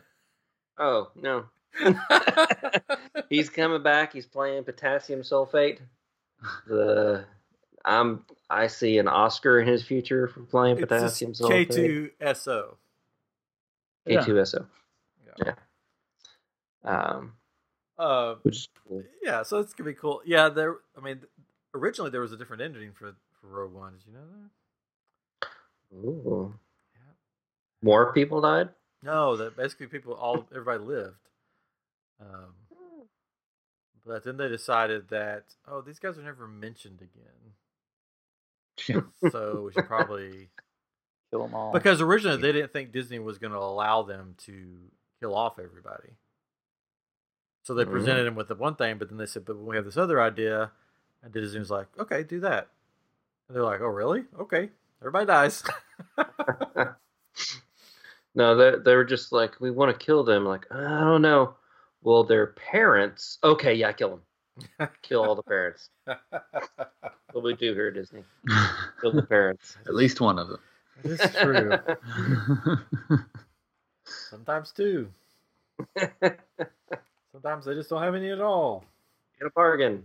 Oh 0.77 1.09
no, 1.15 1.45
he's 3.29 3.49
coming 3.49 3.81
back. 3.83 4.13
He's 4.13 4.25
playing 4.27 4.63
potassium 4.63 5.21
sulfate. 5.21 5.79
The 6.67 7.25
I'm 7.83 8.23
I 8.49 8.67
see 8.67 8.97
an 8.97 9.07
Oscar 9.07 9.59
in 9.59 9.67
his 9.67 9.83
future 9.83 10.27
for 10.27 10.41
playing 10.41 10.77
potassium 10.77 11.31
it's 11.31 11.41
K 11.41 11.65
two 11.65 12.11
SO. 12.33 12.77
K 14.07 14.21
two 14.23 14.43
SO. 14.45 14.65
Yeah. 15.43 15.53
Um, 16.83 17.33
Uh, 17.97 18.35
which 18.43 18.55
is 18.55 18.69
cool. 18.87 19.03
yeah, 19.21 19.43
so 19.43 19.59
it's 19.59 19.73
gonna 19.73 19.89
be 19.89 19.93
cool. 19.93 20.21
Yeah, 20.25 20.49
there. 20.49 20.77
I 20.97 21.01
mean, 21.01 21.21
originally 21.73 22.09
there 22.09 22.21
was 22.21 22.31
a 22.31 22.37
different 22.37 22.61
ending 22.61 22.93
for 22.93 23.15
for 23.41 23.47
Rogue 23.47 23.73
One. 23.73 23.93
Did 23.97 24.07
you 24.07 24.13
know 24.13 24.25
that? 25.41 25.47
Ooh. 26.07 26.53
Yeah. 26.95 27.13
More 27.81 28.13
people 28.13 28.41
died. 28.41 28.69
No, 29.03 29.35
that 29.37 29.55
basically 29.57 29.87
people 29.87 30.13
all 30.13 30.45
everybody 30.51 30.83
lived. 30.83 31.15
Um, 32.19 32.53
but 34.05 34.23
then 34.23 34.37
they 34.37 34.47
decided 34.47 35.09
that 35.09 35.43
oh, 35.67 35.81
these 35.81 35.99
guys 35.99 36.17
are 36.17 36.23
never 36.23 36.47
mentioned 36.47 37.01
again, 37.01 37.53
so 39.31 39.63
we 39.65 39.73
should 39.73 39.87
probably 39.87 40.49
Kill 41.31 41.43
them 41.43 41.53
all. 41.55 41.73
because 41.73 41.99
originally 42.01 42.37
they 42.41 42.51
didn't 42.51 42.71
think 42.71 42.91
Disney 42.91 43.19
was 43.19 43.37
going 43.37 43.51
to 43.53 43.59
allow 43.59 44.03
them 44.03 44.35
to 44.45 44.77
kill 45.19 45.35
off 45.35 45.59
everybody. 45.59 46.13
So 47.63 47.73
they 47.73 47.83
Mhm. 47.83 47.91
presented 47.91 48.25
him 48.27 48.35
with 48.35 48.47
the 48.47 48.55
one 48.55 48.75
thing, 48.75 48.97
but 48.97 49.09
then 49.09 49.17
they 49.17 49.25
said, 49.25 49.43
"But 49.43 49.57
we 49.57 49.75
have 49.75 49.83
this 49.83 49.97
other 49.97 50.21
idea," 50.21 50.71
and 51.21 51.33
Disney 51.33 51.59
was 51.59 51.69
like, 51.71 51.87
"Okay, 51.99 52.23
do 52.23 52.39
that." 52.39 52.69
And 53.47 53.55
they're 53.55 53.63
like, 53.63 53.81
"Oh, 53.81 53.87
really? 53.87 54.25
Okay, 54.39 54.69
everybody 55.01 55.25
dies." 55.25 55.63
No, 58.35 58.55
they 58.55 58.77
they 58.77 58.95
were 58.95 59.03
just 59.05 59.31
like, 59.31 59.59
we 59.59 59.71
want 59.71 59.91
to 59.97 60.05
kill 60.05 60.23
them. 60.23 60.45
Like, 60.45 60.67
I 60.71 60.99
don't 60.99 61.23
know. 61.23 61.55
Well, 62.03 62.23
their 62.23 62.47
parents. 62.47 63.39
Okay, 63.43 63.73
yeah, 63.73 63.91
kill 63.93 64.09
them. 64.11 64.21
Kill 65.01 65.23
all 65.23 65.35
the 65.35 65.43
parents. 65.43 65.89
What 67.33 67.43
we 67.43 67.53
do 67.55 67.73
here, 67.73 67.89
at 67.89 67.93
Disney. 67.93 68.23
Kill 69.01 69.11
the 69.11 69.21
parents. 69.21 69.77
At 69.85 69.93
least 69.93 70.21
one 70.21 70.39
of 70.39 70.47
them. 70.47 70.59
It's 71.03 71.35
true. 71.35 71.77
Sometimes 74.05 74.71
two. 74.71 75.09
Sometimes 77.31 77.65
they 77.65 77.75
just 77.75 77.89
don't 77.91 78.01
have 78.01 78.15
any 78.15 78.31
at 78.31 78.41
all. 78.41 78.85
Get 79.37 79.47
a 79.47 79.51
bargain. 79.51 80.03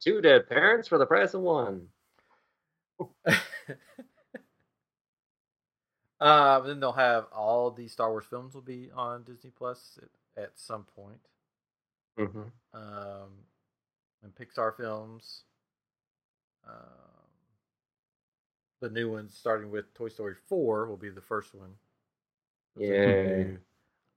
Two 0.00 0.20
dead 0.20 0.48
parents 0.48 0.88
for 0.88 0.98
the 0.98 1.06
price 1.06 1.34
of 1.34 1.42
one. 1.42 1.86
uh, 6.20 6.60
then 6.60 6.80
they'll 6.80 6.92
have 6.92 7.26
all 7.32 7.70
the 7.70 7.86
Star 7.88 8.10
Wars 8.10 8.24
films 8.28 8.54
will 8.54 8.62
be 8.62 8.90
on 8.96 9.22
Disney 9.22 9.50
Plus 9.56 9.98
at, 10.36 10.52
some 10.56 10.84
point. 10.84 11.20
Mm-hmm. 12.18 12.42
Um, 12.74 13.30
and 14.22 14.34
Pixar 14.34 14.76
films. 14.76 15.42
Um, 16.68 16.74
the 18.80 18.90
new 18.90 19.10
ones, 19.10 19.36
starting 19.38 19.70
with 19.70 19.92
Toy 19.94 20.08
Story 20.08 20.34
Four, 20.48 20.86
will 20.86 20.96
be 20.96 21.10
the 21.10 21.20
first 21.20 21.54
one. 21.54 21.70
Yeah. 22.76 23.44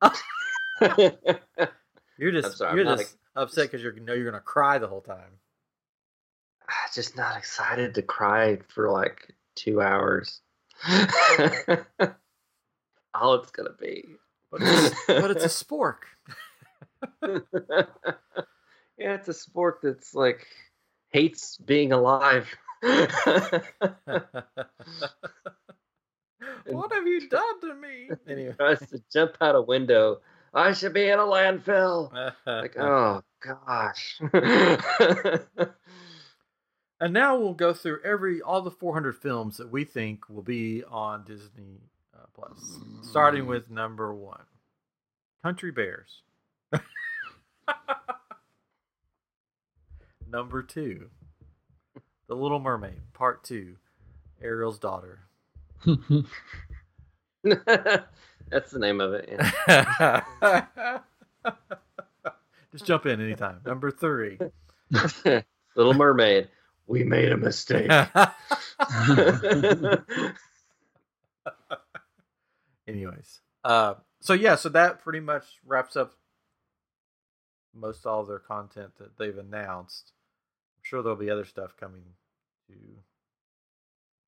You're 2.18 2.32
just 2.32 2.58
sorry, 2.58 2.76
you're 2.76 2.96
just 2.96 3.18
upset 3.36 3.72
because 3.72 3.84
you 3.84 3.92
know 4.00 4.14
you're 4.14 4.30
gonna 4.30 4.40
cry 4.40 4.78
the 4.78 4.88
whole 4.88 5.02
time. 5.02 5.40
I'm 6.68 6.90
just 6.94 7.18
not 7.18 7.38
excited 7.38 7.96
to 7.96 8.02
cry 8.02 8.60
for 8.70 8.92
like 8.92 9.34
two 9.56 9.82
hours. 9.82 10.42
All 13.14 13.36
it's 13.36 13.52
gonna 13.52 13.74
be. 13.80 14.06
But 14.54 14.62
it's, 14.62 14.96
but 15.08 15.32
it's 15.32 15.44
a 15.44 15.48
spork. 15.66 15.98
yeah, 18.98 19.16
it's 19.16 19.28
a 19.28 19.34
spork 19.34 19.78
that's 19.82 20.14
like 20.14 20.46
hates 21.12 21.58
being 21.58 21.92
alive. 21.92 22.48
what 22.82 23.02
have 26.92 27.08
you 27.08 27.28
done 27.30 27.62
to 27.62 27.74
me? 27.74 28.10
Anyway. 28.28 28.54
Tries 28.58 28.80
to 28.90 29.02
jump 29.12 29.38
out 29.42 29.56
a 29.56 29.62
window. 29.62 30.22
I 30.54 30.74
should 30.74 30.94
be 30.94 31.10
in 31.10 31.18
a 31.18 31.24
landfill. 31.24 32.12
Like, 32.46 32.78
oh 32.78 33.24
gosh. 33.42 34.22
and 37.00 37.12
now 37.12 37.40
we'll 37.40 37.56
go 37.56 37.74
through 37.74 38.02
every 38.06 38.40
all 38.42 38.62
the 38.62 38.70
400 38.70 39.16
films 39.16 39.58
that 39.58 39.72
we 39.72 39.84
think 39.84 40.30
will 40.30 40.44
be 40.44 40.84
on 40.84 41.24
Disney 41.24 41.90
uh, 42.16 42.26
Plus, 42.34 42.80
starting 43.02 43.46
with 43.46 43.70
number 43.70 44.14
one, 44.14 44.44
Country 45.44 45.72
Bears. 45.72 46.22
number 50.28 50.64
two, 50.64 51.10
The 52.28 52.36
Little 52.36 52.60
Mermaid, 52.60 53.02
Part 53.14 53.44
Two, 53.44 53.76
Ariel's 54.42 54.80
Daughter. 54.80 55.20
That's 57.44 58.72
the 58.72 58.80
name 58.80 59.02
of 59.02 59.14
it. 59.14 59.30
Yeah. 59.68 60.22
Just 62.72 62.86
jump 62.86 63.06
in 63.06 63.22
anytime. 63.22 63.60
Number 63.66 63.92
three, 63.92 64.40
Little 65.76 65.94
Mermaid. 65.94 66.50
We 66.88 67.04
made 67.04 67.32
a 67.32 67.38
mistake. 67.38 67.92
Anyways, 72.88 73.42
uh, 73.64 73.96
so 74.20 74.34
yeah, 74.34 74.56
so 74.56 74.70
that 74.70 75.00
pretty 75.04 75.20
much 75.20 75.46
wraps 75.66 75.96
up 75.96 76.14
most 77.74 78.06
all 78.06 78.24
their 78.24 78.40
content 78.40 78.92
that 79.00 79.18
they've 79.18 79.38
announced. 79.38 80.12
I'm 80.78 80.84
sure 80.84 81.02
there'll 81.02 81.18
be 81.18 81.30
other 81.30 81.46
stuff 81.46 81.76
coming 81.80 82.04
too. 82.68 82.98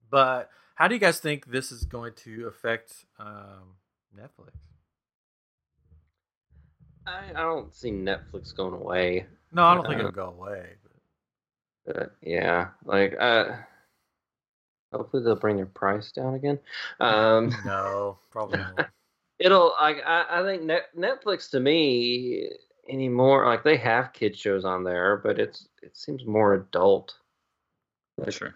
But 0.09 0.49
how 0.75 0.87
do 0.87 0.95
you 0.95 0.99
guys 0.99 1.19
think 1.19 1.47
this 1.47 1.71
is 1.71 1.85
going 1.85 2.13
to 2.23 2.47
affect 2.47 3.05
um, 3.19 3.77
Netflix? 4.17 4.51
I, 7.05 7.29
I 7.35 7.41
don't 7.43 7.73
see 7.73 7.91
Netflix 7.91 8.55
going 8.55 8.73
away. 8.73 9.25
No, 9.51 9.63
I 9.63 9.75
don't 9.75 9.83
think 9.85 9.97
Uh, 9.97 9.99
it'll 9.99 10.11
go 10.11 10.35
away. 10.37 10.69
But 11.85 11.95
But 11.95 12.15
yeah, 12.21 12.69
like 12.83 13.15
uh, 13.19 13.57
hopefully 14.93 15.23
they'll 15.23 15.35
bring 15.35 15.57
their 15.57 15.65
price 15.65 16.11
down 16.11 16.33
again. 16.35 16.59
Um, 16.99 17.53
no, 17.65 18.17
probably 18.31 18.59
not. 18.77 18.89
it'll 19.39 19.73
like 19.79 19.97
I, 20.05 20.25
I 20.29 20.43
think 20.43 20.63
Net, 20.63 20.83
Netflix 20.97 21.49
to 21.51 21.59
me 21.59 22.49
anymore 22.87 23.45
like 23.47 23.63
they 23.63 23.77
have 23.77 24.13
kid 24.13 24.37
shows 24.37 24.63
on 24.65 24.83
there, 24.83 25.17
but 25.17 25.39
it's 25.39 25.67
it 25.81 25.95
seems 25.97 26.25
more 26.25 26.53
adult. 26.53 27.13
Like 28.17 28.31
Sure. 28.31 28.55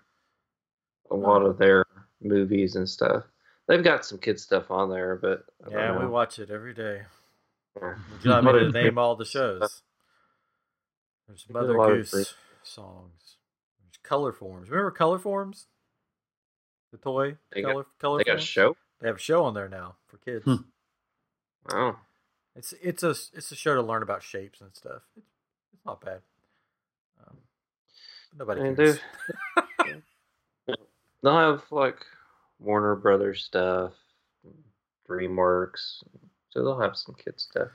a 1.11 1.15
lot 1.15 1.41
of 1.41 1.57
their 1.57 1.85
movies 2.21 2.75
and 2.75 2.87
stuff. 2.87 3.23
They've 3.67 3.83
got 3.83 4.05
some 4.05 4.17
kid 4.19 4.39
stuff 4.39 4.71
on 4.71 4.89
there, 4.89 5.15
but 5.15 5.45
Yeah, 5.69 5.99
we 5.99 6.07
watch 6.07 6.39
it 6.39 6.49
every 6.49 6.73
day. 6.73 7.01
Yeah. 7.79 7.95
Would 8.11 8.23
you 8.23 8.31
like 8.31 8.43
me 8.43 8.51
to 8.53 8.71
name 8.71 8.97
all 8.97 9.15
the 9.15 9.25
shows? 9.25 9.81
There's 11.27 11.45
Mother 11.49 11.75
Goose 11.75 12.33
songs. 12.63 13.37
There's 13.81 13.97
Color 14.01 14.31
Forms. 14.33 14.69
Remember 14.69 14.89
Color 14.91 15.19
Forms? 15.19 15.67
The 16.91 16.97
toy 16.97 17.37
They 17.53 17.61
got- 17.61 17.71
Color 17.71 17.85
Color 17.99 18.17
They 18.19 18.23
got 18.23 18.37
a 18.37 18.41
show. 18.41 18.75
They 18.99 19.07
have 19.07 19.17
a 19.17 19.19
show 19.19 19.43
on 19.45 19.53
there 19.53 19.69
now 19.69 19.95
for 20.07 20.17
kids. 20.17 20.43
Hmm. 20.45 20.55
Oh, 21.71 21.99
It's 22.55 22.73
it's 22.81 23.03
a 23.03 23.09
it's 23.11 23.51
a 23.51 23.55
show 23.55 23.75
to 23.75 23.81
learn 23.81 24.01
about 24.03 24.23
shapes 24.23 24.59
and 24.61 24.73
stuff. 24.75 25.01
It's, 25.15 25.25
it's 25.73 25.85
not 25.85 26.01
bad. 26.01 26.21
Um, 27.27 27.37
nobody 28.37 28.61
And 28.61 28.75
cares. 28.77 28.99
they'll 31.23 31.37
have 31.37 31.63
like 31.71 31.97
Warner 32.59 32.95
Brothers 32.95 33.43
stuff, 33.43 33.93
DreamWorks, 35.07 36.03
so 36.49 36.63
they'll 36.63 36.79
have 36.79 36.97
some 36.97 37.15
kid 37.15 37.39
stuff. 37.39 37.69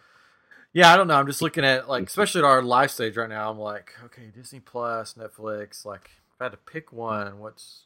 Yeah, 0.73 0.93
I 0.93 0.97
don't 0.97 1.07
know. 1.07 1.15
I'm 1.15 1.27
just 1.27 1.41
looking 1.43 1.65
at 1.65 1.89
like, 1.89 2.07
especially 2.09 2.41
at 2.41 2.45
our 2.45 2.61
live 2.63 2.91
stage 2.91 3.17
right 3.17 3.29
now. 3.29 3.51
I'm 3.51 3.59
like, 3.59 3.93
okay, 4.07 4.31
Disney 4.35 4.61
Plus, 4.61 5.15
Netflix. 5.15 5.85
Like, 5.85 6.11
if 6.35 6.41
I 6.41 6.45
had 6.45 6.53
to 6.53 6.59
pick 6.59 6.93
one, 6.93 7.39
what's 7.39 7.85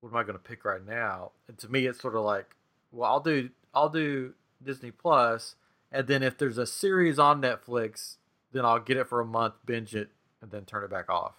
what 0.00 0.10
am 0.10 0.16
I 0.16 0.22
going 0.22 0.34
to 0.34 0.42
pick 0.42 0.64
right 0.64 0.84
now? 0.84 1.32
And 1.48 1.58
to 1.58 1.68
me, 1.68 1.86
it's 1.86 2.00
sort 2.00 2.14
of 2.14 2.24
like, 2.24 2.54
well, 2.92 3.10
I'll 3.10 3.20
do 3.20 3.50
I'll 3.74 3.88
do 3.88 4.34
Disney 4.62 4.90
Plus, 4.90 5.56
and 5.92 6.06
then 6.06 6.22
if 6.22 6.38
there's 6.38 6.58
a 6.58 6.66
series 6.66 7.18
on 7.18 7.42
Netflix, 7.42 8.16
then 8.52 8.64
I'll 8.64 8.80
get 8.80 8.96
it 8.96 9.08
for 9.08 9.20
a 9.20 9.26
month, 9.26 9.54
binge 9.66 9.94
it, 9.94 10.08
and 10.40 10.50
then 10.50 10.64
turn 10.64 10.84
it 10.84 10.90
back 10.90 11.10
off. 11.10 11.34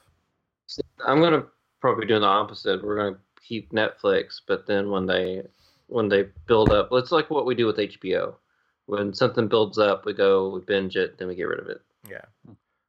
I'm 1.05 1.21
gonna 1.21 1.45
probably 1.81 2.05
do 2.05 2.19
the 2.19 2.25
opposite. 2.25 2.83
We're 2.83 2.97
gonna 2.97 3.17
keep 3.43 3.71
Netflix, 3.71 4.41
but 4.47 4.67
then 4.67 4.91
when 4.91 5.07
they 5.07 5.43
when 5.87 6.07
they 6.07 6.27
build 6.45 6.71
up, 6.71 6.89
it's 6.91 7.11
like 7.11 7.29
what 7.29 7.45
we 7.45 7.55
do 7.55 7.65
with 7.65 7.77
HBO. 7.77 8.35
When 8.85 9.13
something 9.13 9.47
builds 9.47 9.77
up, 9.77 10.05
we 10.05 10.13
go, 10.13 10.49
we 10.49 10.61
binge 10.61 10.95
it, 10.95 11.17
then 11.17 11.27
we 11.27 11.35
get 11.35 11.43
rid 11.43 11.59
of 11.59 11.67
it. 11.67 11.81
Yeah. 12.09 12.25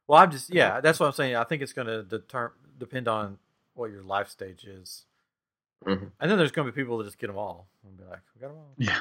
Well, 0.07 0.19
I'm 0.19 0.31
just 0.31 0.53
yeah. 0.53 0.81
That's 0.81 0.99
what 0.99 1.07
I'm 1.07 1.13
saying. 1.13 1.35
I 1.35 1.43
think 1.43 1.61
it's 1.61 1.73
going 1.73 1.87
to 1.87 2.03
deter- 2.03 2.53
depend 2.79 3.07
on 3.07 3.37
what 3.75 3.91
your 3.91 4.03
life 4.03 4.29
stage 4.29 4.63
is, 4.63 5.05
Mhm. 5.85 6.11
and 6.19 6.29
then 6.31 6.37
there's 6.37 6.51
going 6.51 6.67
to 6.67 6.71
be 6.71 6.79
people 6.81 6.97
that 6.99 7.05
just 7.05 7.17
get 7.17 7.27
them 7.27 7.37
all 7.37 7.67
and 7.87 7.97
be 7.97 8.03
like, 8.03 8.21
we 8.35 8.41
got 8.41 8.49
them 8.49 8.57
all. 8.57 8.73
Yeah. 8.77 8.99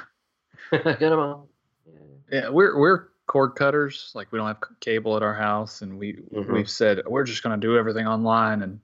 get 0.72 0.98
them 1.00 1.18
all. 1.18 1.48
Yeah. 1.86 1.98
Yeah, 2.32 2.48
we're 2.50 2.78
we're 2.78 3.08
cord 3.26 3.54
cutters. 3.54 4.12
Like 4.14 4.30
we 4.32 4.38
don't 4.38 4.46
have 4.48 4.58
cable 4.80 5.16
at 5.16 5.22
our 5.22 5.34
house, 5.34 5.82
and 5.82 5.98
we 5.98 6.14
Mhm. 6.14 6.52
we've 6.52 6.70
said 6.70 7.02
we're 7.06 7.24
just 7.24 7.42
going 7.42 7.58
to 7.58 7.66
do 7.66 7.76
everything 7.76 8.06
online 8.06 8.62
and 8.62 8.80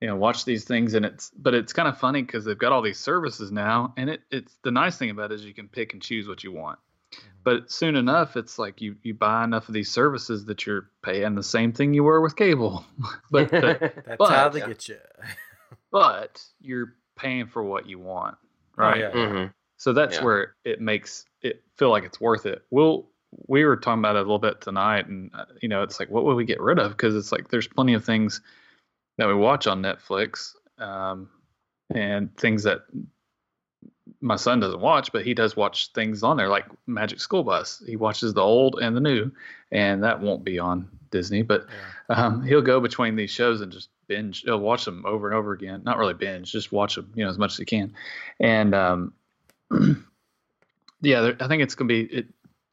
you 0.00 0.06
know 0.08 0.16
watch 0.16 0.44
these 0.44 0.64
things. 0.64 0.94
And 0.94 1.04
it's 1.04 1.30
but 1.36 1.54
it's 1.54 1.72
kind 1.72 1.88
of 1.88 1.98
funny 1.98 2.22
because 2.22 2.44
they've 2.44 2.56
got 2.58 2.72
all 2.72 2.82
these 2.82 2.98
services 3.00 3.50
now, 3.52 3.92
and 3.96 4.08
it 4.10 4.22
it's 4.30 4.56
the 4.62 4.70
nice 4.70 4.96
thing 4.96 5.10
about 5.10 5.32
it 5.32 5.36
is 5.36 5.44
you 5.44 5.54
can 5.54 5.68
pick 5.68 5.92
and 5.92 6.02
choose 6.02 6.28
what 6.28 6.42
you 6.44 6.52
want. 6.52 6.78
But 7.44 7.70
soon 7.70 7.96
enough, 7.96 8.36
it's 8.36 8.58
like 8.58 8.80
you 8.80 8.96
you 9.02 9.14
buy 9.14 9.44
enough 9.44 9.68
of 9.68 9.74
these 9.74 9.90
services 9.90 10.44
that 10.46 10.66
you're 10.66 10.90
paying 11.02 11.34
the 11.34 11.42
same 11.42 11.72
thing 11.72 11.92
you 11.94 12.04
were 12.04 12.20
with 12.20 12.36
cable, 12.36 12.84
but 13.30 13.50
but, 13.50 13.80
That's 13.80 14.16
But- 14.18 14.30
how 14.30 14.48
they 14.48 14.60
Yeah. 14.60 14.66
get 14.68 14.88
you. 14.88 14.98
but 15.90 16.42
you're 16.60 16.94
paying 17.16 17.46
for 17.46 17.62
what 17.62 17.88
you 17.88 17.98
want, 17.98 18.36
Oh, 18.78 18.82
right? 18.82 19.00
yeah. 19.00 19.10
Mhm. 19.10 19.52
So 19.78 19.92
that's 19.92 20.16
Yeah. 20.16 20.24
where 20.24 20.54
it 20.64 20.80
makes 20.80 21.24
it 21.42 21.62
feel 21.76 21.90
like 21.90 22.04
it's 22.04 22.20
worth 22.20 22.46
it. 22.46 22.64
We'll 22.70 23.08
we 23.48 23.64
were 23.64 23.76
talking 23.76 23.98
about 23.98 24.16
it 24.16 24.20
a 24.20 24.22
little 24.22 24.38
bit 24.38 24.60
tonight, 24.60 25.08
and 25.08 25.30
uh, 25.34 25.46
you 25.60 25.68
know, 25.68 25.82
it's 25.82 26.00
like 26.00 26.08
what 26.10 26.24
would 26.24 26.36
we 26.36 26.44
get 26.44 26.60
rid 26.60 26.78
of? 26.78 26.92
Because 26.92 27.14
it's 27.14 27.32
like 27.32 27.48
there's 27.48 27.68
plenty 27.68 27.94
of 27.94 28.04
things 28.04 28.40
that 29.18 29.26
we 29.28 29.34
watch 29.34 29.66
on 29.66 29.82
Netflix, 29.82 30.54
um, 30.78 31.28
and 31.90 32.34
things 32.36 32.62
that 32.62 32.82
my 34.20 34.36
son 34.36 34.60
doesn't 34.60 34.80
watch, 34.80 35.12
but 35.12 35.24
he 35.24 35.34
does 35.34 35.56
watch 35.56 35.92
things 35.92 36.22
on 36.22 36.36
there 36.36 36.48
like 36.48 36.66
Magic 36.86 37.20
School 37.20 37.42
Bus. 37.44 37.82
He 37.86 37.96
watches 37.96 38.32
the 38.32 38.40
old 38.40 38.78
and 38.80 38.96
the 38.96 39.00
new, 39.00 39.30
and 39.72 40.02
that 40.04 40.20
won't 40.20 40.44
be 40.44 40.58
on 40.58 40.88
Disney, 41.10 41.42
but 41.42 41.66
Yeah. 42.08 42.24
um, 42.24 42.42
he'll 42.42 42.62
go 42.62 42.80
between 42.80 43.16
these 43.16 43.30
shows 43.30 43.60
and 43.60 43.70
just 43.72 43.90
binge. 44.08 44.42
He'll 44.42 44.58
watch 44.58 44.84
them 44.84 45.04
over 45.06 45.28
and 45.28 45.36
over 45.36 45.52
again. 45.52 45.82
Not 45.84 45.98
really 45.98 46.14
binge, 46.14 46.52
just 46.52 46.72
watch 46.72 46.94
them, 46.96 47.12
you 47.14 47.24
know, 47.24 47.30
as 47.30 47.38
much 47.38 47.52
as 47.52 47.58
you 47.58 47.66
can. 47.66 47.94
And 48.40 48.74
um, 48.74 49.12
yeah, 51.00 51.20
there, 51.20 51.36
I 51.40 51.48
think 51.48 51.62
it's 51.62 51.74
gonna 51.74 51.88
be 51.88 52.02
it. 52.02 52.26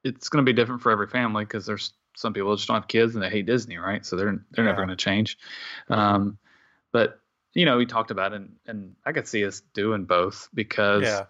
It's 0.03 0.29
gonna 0.29 0.43
be 0.43 0.53
different 0.53 0.81
for 0.81 0.91
every 0.91 1.07
family 1.07 1.45
because 1.45 1.65
there's 1.65 1.93
some 2.15 2.33
people 2.33 2.51
that 2.51 2.57
just 2.57 2.67
don't 2.67 2.75
have 2.75 2.87
kids 2.87 3.15
and 3.15 3.23
they 3.23 3.29
hate 3.29 3.45
Disney, 3.45 3.77
right? 3.77 4.05
So 4.05 4.15
they're 4.15 4.45
they're 4.51 4.65
never 4.65 4.81
gonna 4.81 4.95
change. 4.95 5.37
Um, 5.89 6.37
but 6.91 7.19
you 7.53 7.65
know, 7.65 7.77
we 7.77 7.85
talked 7.85 8.11
about 8.11 8.33
it, 8.33 8.37
and 8.37 8.55
and 8.65 8.95
I 9.05 9.11
could 9.11 9.27
see 9.27 9.45
us 9.45 9.61
doing 9.73 10.05
both 10.05 10.49
because 10.53 11.03
Yeah. 11.03 11.25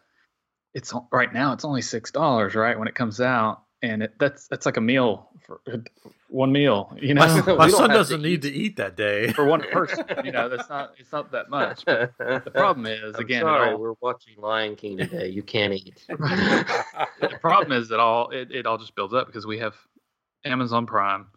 it's 0.74 0.94
right 1.12 1.32
now 1.32 1.54
it's 1.54 1.66
only 1.66 1.82
six 1.82 2.12
dollars, 2.12 2.56
right? 2.56 2.78
When 2.78 2.88
it 2.88 2.96
comes 2.96 3.22
out, 3.22 3.64
and 3.84 4.02
it, 4.02 4.14
that's 4.18 4.48
that's 4.48 4.66
like 4.66 4.78
a 4.78 4.82
meal 4.82 5.30
for 5.46 5.60
one 6.30 6.52
meal. 6.54 6.96
You 7.00 7.14
know, 7.14 7.28
My, 7.28 7.42
We 7.46 7.56
my 7.56 7.70
son 7.70 7.90
doesn't 7.90 8.22
to 8.22 8.28
need 8.28 8.42
to 8.44 8.52
eat 8.52 8.78
that 8.78 8.96
day. 8.96 9.32
for 9.34 9.46
one 9.46 9.62
person. 9.72 10.06
You 10.24 10.32
know, 10.32 10.48
that's 10.50 10.70
not 10.70 10.94
it's 10.98 11.12
not 11.12 11.32
that 11.34 11.50
much. 11.50 11.84
But 11.86 12.14
the 12.18 12.52
problem 12.52 12.88
is 12.88 13.14
I'm 13.16 13.22
again, 13.22 13.42
sorry, 13.42 13.72
all- 13.72 13.78
we're 13.78 13.94
watching 14.02 14.36
Lion 14.38 14.76
King 14.78 14.98
today. 14.98 15.28
You 15.28 15.44
can't 15.44 15.74
eat. 15.74 16.02
the 16.08 17.38
problem 17.42 17.78
is 17.78 17.90
that 17.90 18.00
all 18.00 18.30
it, 18.30 18.52
it 18.52 18.66
all 18.66 18.78
just 18.78 18.96
builds 18.96 19.14
up 19.14 19.28
because 19.28 19.46
we 19.46 19.60
have 19.60 19.76
Amazon 20.46 20.86
Prime 20.86 21.28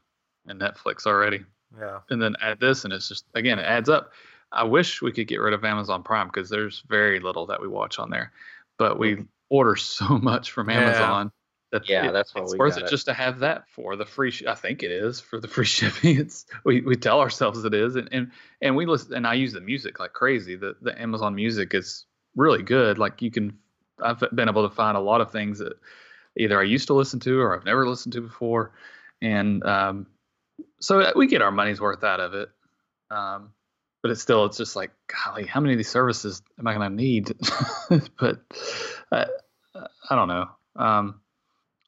and 0.46 0.60
Netflix 0.60 1.04
already, 1.04 1.44
Yeah. 1.76 1.98
and 2.10 2.22
then 2.22 2.36
add 2.40 2.60
this, 2.60 2.84
and 2.84 2.92
it's 2.92 3.08
just 3.08 3.26
again 3.34 3.58
it 3.58 3.64
adds 3.64 3.88
up. 3.88 4.12
I 4.52 4.62
wish 4.62 5.02
we 5.02 5.10
could 5.10 5.26
get 5.26 5.40
rid 5.40 5.52
of 5.52 5.64
Amazon 5.64 6.04
Prime 6.04 6.28
because 6.28 6.48
there's 6.48 6.84
very 6.88 7.18
little 7.18 7.46
that 7.46 7.60
we 7.60 7.66
watch 7.66 7.98
on 7.98 8.08
there, 8.08 8.30
but 8.78 9.00
we 9.00 9.16
mm. 9.16 9.26
order 9.50 9.74
so 9.74 10.16
much 10.18 10.52
from 10.52 10.70
Yeah. 10.70 11.28
Amazon 11.72 11.86
that 11.86 11.88
Yeah, 11.88 12.08
it- 12.08 12.12
that's 12.12 12.34
why 12.34 12.42
it's 12.42 12.52
we 12.52 12.58
worth 12.58 12.76
it 12.78 12.84
it. 12.84 12.90
just 12.90 13.06
to 13.06 13.12
have 13.14 13.40
that 13.40 13.68
for 13.70 13.96
the 13.96 14.06
free. 14.06 14.30
Sh- 14.30 14.44
I 14.46 14.54
think 14.54 14.82
it 14.82 14.90
is 14.90 15.20
for 15.20 15.40
the 15.40 15.48
free 15.54 15.64
shipping. 15.64 16.18
It's 16.18 16.46
we, 16.64 16.80
we 16.80 16.96
tell 16.96 17.20
ourselves 17.20 17.64
it 17.64 17.74
is, 17.74 17.96
and, 17.96 18.08
and 18.12 18.30
and 18.62 18.76
we 18.76 18.86
listen. 18.86 19.14
And 19.14 19.26
I 19.26 19.34
use 19.34 19.52
the 19.52 19.60
music 19.60 19.98
like 19.98 20.12
crazy. 20.12 20.56
The 20.56 20.76
the 20.80 21.00
Amazon 21.00 21.34
Music 21.34 21.74
is 21.74 22.04
really 22.34 22.62
good. 22.62 22.98
Like 22.98 23.22
you 23.22 23.30
can, 23.30 23.58
I've 24.02 24.22
been 24.34 24.48
able 24.48 24.68
to 24.68 24.74
find 24.74 24.96
a 24.96 25.00
lot 25.00 25.20
of 25.20 25.32
things 25.32 25.58
that 25.58 25.72
either 26.36 26.60
I 26.60 26.64
used 26.64 26.86
to 26.88 26.94
listen 26.94 27.18
to 27.20 27.40
or 27.40 27.56
I've 27.56 27.64
never 27.64 27.88
listened 27.88 28.12
to 28.14 28.20
before, 28.20 28.72
and 29.22 29.64
um, 29.64 30.06
so 30.80 31.12
we 31.16 31.26
get 31.26 31.42
our 31.42 31.50
money's 31.50 31.80
worth 31.80 32.04
out 32.04 32.20
of 32.20 32.34
it. 32.34 32.50
Um, 33.10 33.50
but 34.02 34.10
it's 34.12 34.20
still, 34.22 34.44
it's 34.44 34.56
just 34.58 34.76
like, 34.76 34.92
golly, 35.24 35.46
how 35.46 35.58
many 35.60 35.72
of 35.72 35.78
these 35.78 35.88
services 35.88 36.40
am 36.60 36.66
I 36.68 36.74
going 36.74 36.90
to 36.90 36.94
need? 36.94 37.32
but 38.20 38.40
I, 39.10 39.26
I 40.10 40.14
don't 40.14 40.28
know. 40.28 40.48
Um, 40.76 41.20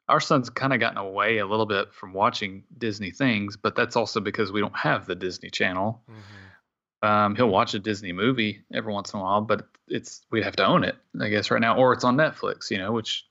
our 0.08 0.20
son's 0.20 0.48
kind 0.50 0.72
of 0.72 0.80
gotten 0.80 0.98
away 0.98 1.38
a 1.38 1.46
little 1.46 1.66
bit 1.66 1.92
from 1.92 2.12
watching 2.12 2.64
Disney 2.78 3.10
things, 3.10 3.56
but 3.56 3.74
that's 3.74 3.96
also 3.96 4.20
because 4.20 4.50
we 4.52 4.60
don't 4.60 4.76
have 4.76 5.06
the 5.06 5.14
Disney 5.14 5.50
Channel. 5.50 6.02
Mhm. 6.08 7.06
Um, 7.08 7.36
he'll 7.36 7.48
watch 7.48 7.74
a 7.74 7.78
Disney 7.78 8.12
movie 8.12 8.64
every 8.72 8.92
once 8.92 9.12
in 9.12 9.20
a 9.20 9.22
while, 9.22 9.40
but 9.42 9.66
it's 9.86 10.22
we'd 10.30 10.44
have 10.44 10.56
to 10.56 10.66
own 10.66 10.82
it, 10.84 10.96
I 11.20 11.28
guess, 11.28 11.50
right 11.50 11.60
now, 11.60 11.76
or 11.76 11.92
it's 11.92 12.04
on 12.04 12.16
Netflix, 12.16 12.70
you 12.70 12.78
know, 12.78 12.90
which 12.92 13.24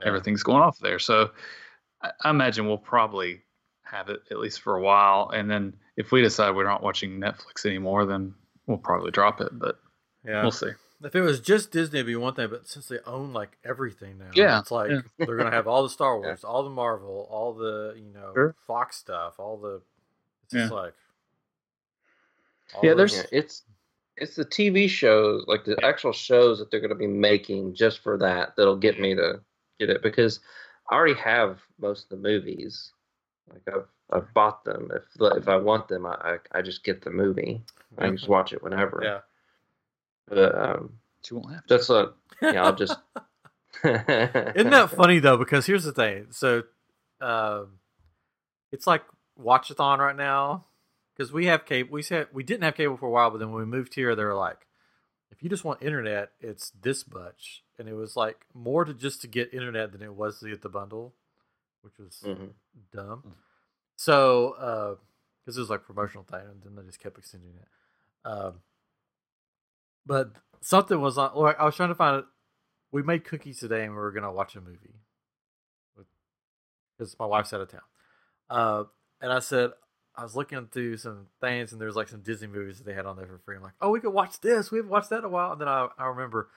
Yeah. 0.00 0.06
everything's 0.06 0.42
going 0.42 0.62
off 0.62 0.78
there. 0.78 0.98
So 0.98 1.30
I, 2.02 2.12
I 2.22 2.30
imagine 2.30 2.66
we'll 2.66 2.78
probably 2.78 3.42
have 3.82 4.08
it 4.10 4.20
at 4.30 4.38
least 4.38 4.60
for 4.60 4.76
a 4.76 4.82
while, 4.82 5.30
and 5.30 5.50
then 5.50 5.74
if 5.96 6.12
we 6.12 6.20
decide 6.22 6.54
we're 6.54 6.64
not 6.64 6.82
watching 6.82 7.18
Netflix 7.18 7.64
anymore, 7.66 8.04
then 8.06 8.34
we'll 8.66 8.78
probably 8.78 9.10
drop 9.10 9.40
it. 9.40 9.48
But 9.58 9.80
Yeah. 10.24 10.42
we'll 10.42 10.52
see. 10.52 10.70
If 11.02 11.14
it 11.14 11.20
was 11.20 11.40
just 11.40 11.70
Disney, 11.70 12.00
it'd 12.00 12.06
be 12.06 12.16
one 12.16 12.34
thing, 12.34 12.48
but 12.50 12.66
since 12.66 12.88
they 12.88 12.98
own 13.06 13.32
like 13.32 13.56
everything 13.64 14.18
now, 14.18 14.30
Yeah, 14.34 14.58
it's 14.58 14.70
like 14.72 14.90
yeah. 14.90 15.00
they're 15.18 15.36
gonna 15.36 15.50
have 15.52 15.68
all 15.68 15.82
the 15.84 15.88
Star 15.88 16.18
Wars, 16.20 16.42
all 16.42 16.64
the 16.64 16.70
Marvel, 16.70 17.28
all 17.30 17.54
the 17.54 17.94
you 17.96 18.10
know 18.12 18.32
Sure. 18.34 18.54
Fox 18.66 18.96
stuff, 18.96 19.38
all 19.38 19.56
the. 19.58 19.80
It's 20.44 20.54
just 20.54 20.72
like. 20.72 20.94
Yeah, 22.82 22.94
there's- 22.94 23.14
Yeah, 23.16 23.22
it's 23.32 23.62
it's 24.16 24.34
the 24.34 24.44
TV 24.44 24.88
shows, 24.88 25.44
like 25.46 25.64
the 25.64 25.78
actual 25.84 26.12
shows 26.12 26.58
that 26.58 26.70
they're 26.70 26.80
going 26.80 26.88
to 26.90 26.96
be 26.96 27.06
making 27.06 27.74
just 27.74 28.00
for 28.02 28.18
that, 28.18 28.56
that'll 28.56 28.74
get 28.76 28.98
me 28.98 29.14
to 29.14 29.40
get 29.78 29.90
it 29.90 30.02
because 30.02 30.40
I 30.90 30.96
already 30.96 31.14
have 31.14 31.60
most 31.78 32.04
of 32.04 32.08
the 32.10 32.16
movies. 32.28 32.90
Like 33.52 33.62
I've 33.72 33.86
I've 34.10 34.34
bought 34.34 34.64
them. 34.64 34.90
If 34.94 35.04
if 35.36 35.48
I 35.48 35.56
want 35.56 35.86
them, 35.88 36.04
I 36.06 36.38
I, 36.52 36.58
I 36.58 36.62
just 36.62 36.82
get 36.82 37.02
the 37.02 37.10
movie. 37.10 37.62
I 37.96 38.10
just 38.10 38.28
watch 38.28 38.52
it 38.52 38.62
whenever. 38.62 39.00
Yeah. 39.04 39.20
But 40.28 40.58
um, 40.58 40.98
But 41.22 41.34
won't 41.36 41.54
have 41.54 41.66
to. 41.66 41.74
that's 41.74 41.90
a 41.90 42.12
yeah. 42.42 42.64
I'll 42.64 42.74
just. 42.74 42.96
Isn't 43.84 44.70
that 44.70 44.90
funny 44.94 45.18
though? 45.20 45.36
Because 45.36 45.66
here's 45.66 45.84
the 45.84 45.92
thing. 45.92 46.26
So, 46.30 46.64
um, 47.20 47.78
it's 48.72 48.86
like 48.86 49.02
Watchathon 49.40 49.98
right 49.98 50.16
now. 50.16 50.64
Because 51.16 51.32
we 51.32 51.46
have 51.46 51.64
cable. 51.66 51.90
We 51.92 52.02
said 52.02 52.28
we 52.32 52.44
didn't 52.44 52.62
have 52.62 52.76
cable 52.76 52.96
for 52.96 53.06
a 53.06 53.10
while, 53.10 53.30
but 53.30 53.38
then 53.38 53.50
when 53.50 53.60
we 53.60 53.66
moved 53.66 53.94
here, 53.94 54.14
they 54.14 54.22
were 54.22 54.34
like, 54.36 54.66
if 55.32 55.42
you 55.42 55.48
just 55.50 55.64
want 55.64 55.82
internet, 55.82 56.30
it's 56.40 56.70
this 56.80 57.04
much, 57.12 57.64
and 57.78 57.88
it 57.88 57.94
was 57.94 58.14
like 58.16 58.46
more 58.54 58.84
to 58.84 58.94
just 58.94 59.20
to 59.22 59.26
get 59.26 59.52
internet 59.52 59.90
than 59.92 60.00
it 60.02 60.14
was 60.14 60.38
to 60.40 60.48
get 60.48 60.62
the 60.62 60.68
bundle, 60.68 61.14
which 61.82 61.98
was 61.98 62.22
Mhm. 62.24 62.50
dumb. 62.92 63.22
Mm. 63.26 63.32
So, 63.96 64.98
because 65.44 65.56
it 65.56 65.60
was 65.60 65.70
like 65.70 65.84
promotional 65.84 66.22
thing, 66.22 66.40
and 66.48 66.62
then 66.62 66.76
they 66.76 66.82
just 66.88 67.00
kept 67.00 67.18
extending 67.18 67.54
it. 67.56 67.68
Um, 68.28 68.60
but 70.08 70.32
something 70.60 71.00
was 71.00 71.16
on. 71.18 71.30
Like 71.36 71.60
I 71.60 71.64
was 71.64 71.76
trying 71.76 71.90
to 71.90 71.94
find 71.94 72.16
it. 72.20 72.24
We 72.90 73.02
made 73.02 73.24
cookies 73.24 73.60
today, 73.60 73.84
and 73.84 73.92
we 73.92 73.98
were 73.98 74.10
gonna 74.10 74.32
watch 74.32 74.56
a 74.56 74.60
movie 74.60 74.96
because 76.98 77.14
my 77.18 77.26
wife's 77.26 77.52
out 77.52 77.60
of 77.60 77.70
town. 77.70 77.80
Uh, 78.50 78.84
and 79.20 79.32
I 79.32 79.38
said 79.40 79.70
I 80.16 80.22
was 80.24 80.34
looking 80.34 80.66
through 80.72 80.96
some 80.96 81.26
things, 81.40 81.70
and 81.70 81.80
there 81.80 81.86
was 81.86 81.96
like 81.96 82.08
some 82.08 82.22
Disney 82.22 82.48
movies 82.48 82.78
that 82.78 82.84
they 82.86 82.94
had 82.94 83.06
on 83.06 83.16
there 83.16 83.26
for 83.26 83.38
free. 83.44 83.56
I'm 83.56 83.62
like, 83.62 83.74
oh, 83.80 83.90
we 83.90 84.00
could 84.00 84.12
watch 84.12 84.40
this. 84.40 84.70
We 84.70 84.78
haven't 84.78 84.90
watched 84.90 85.10
that 85.10 85.18
in 85.18 85.24
a 85.24 85.28
while. 85.28 85.52
And 85.52 85.60
then 85.60 85.68
I, 85.68 85.88
I 85.98 86.06
remember 86.06 86.48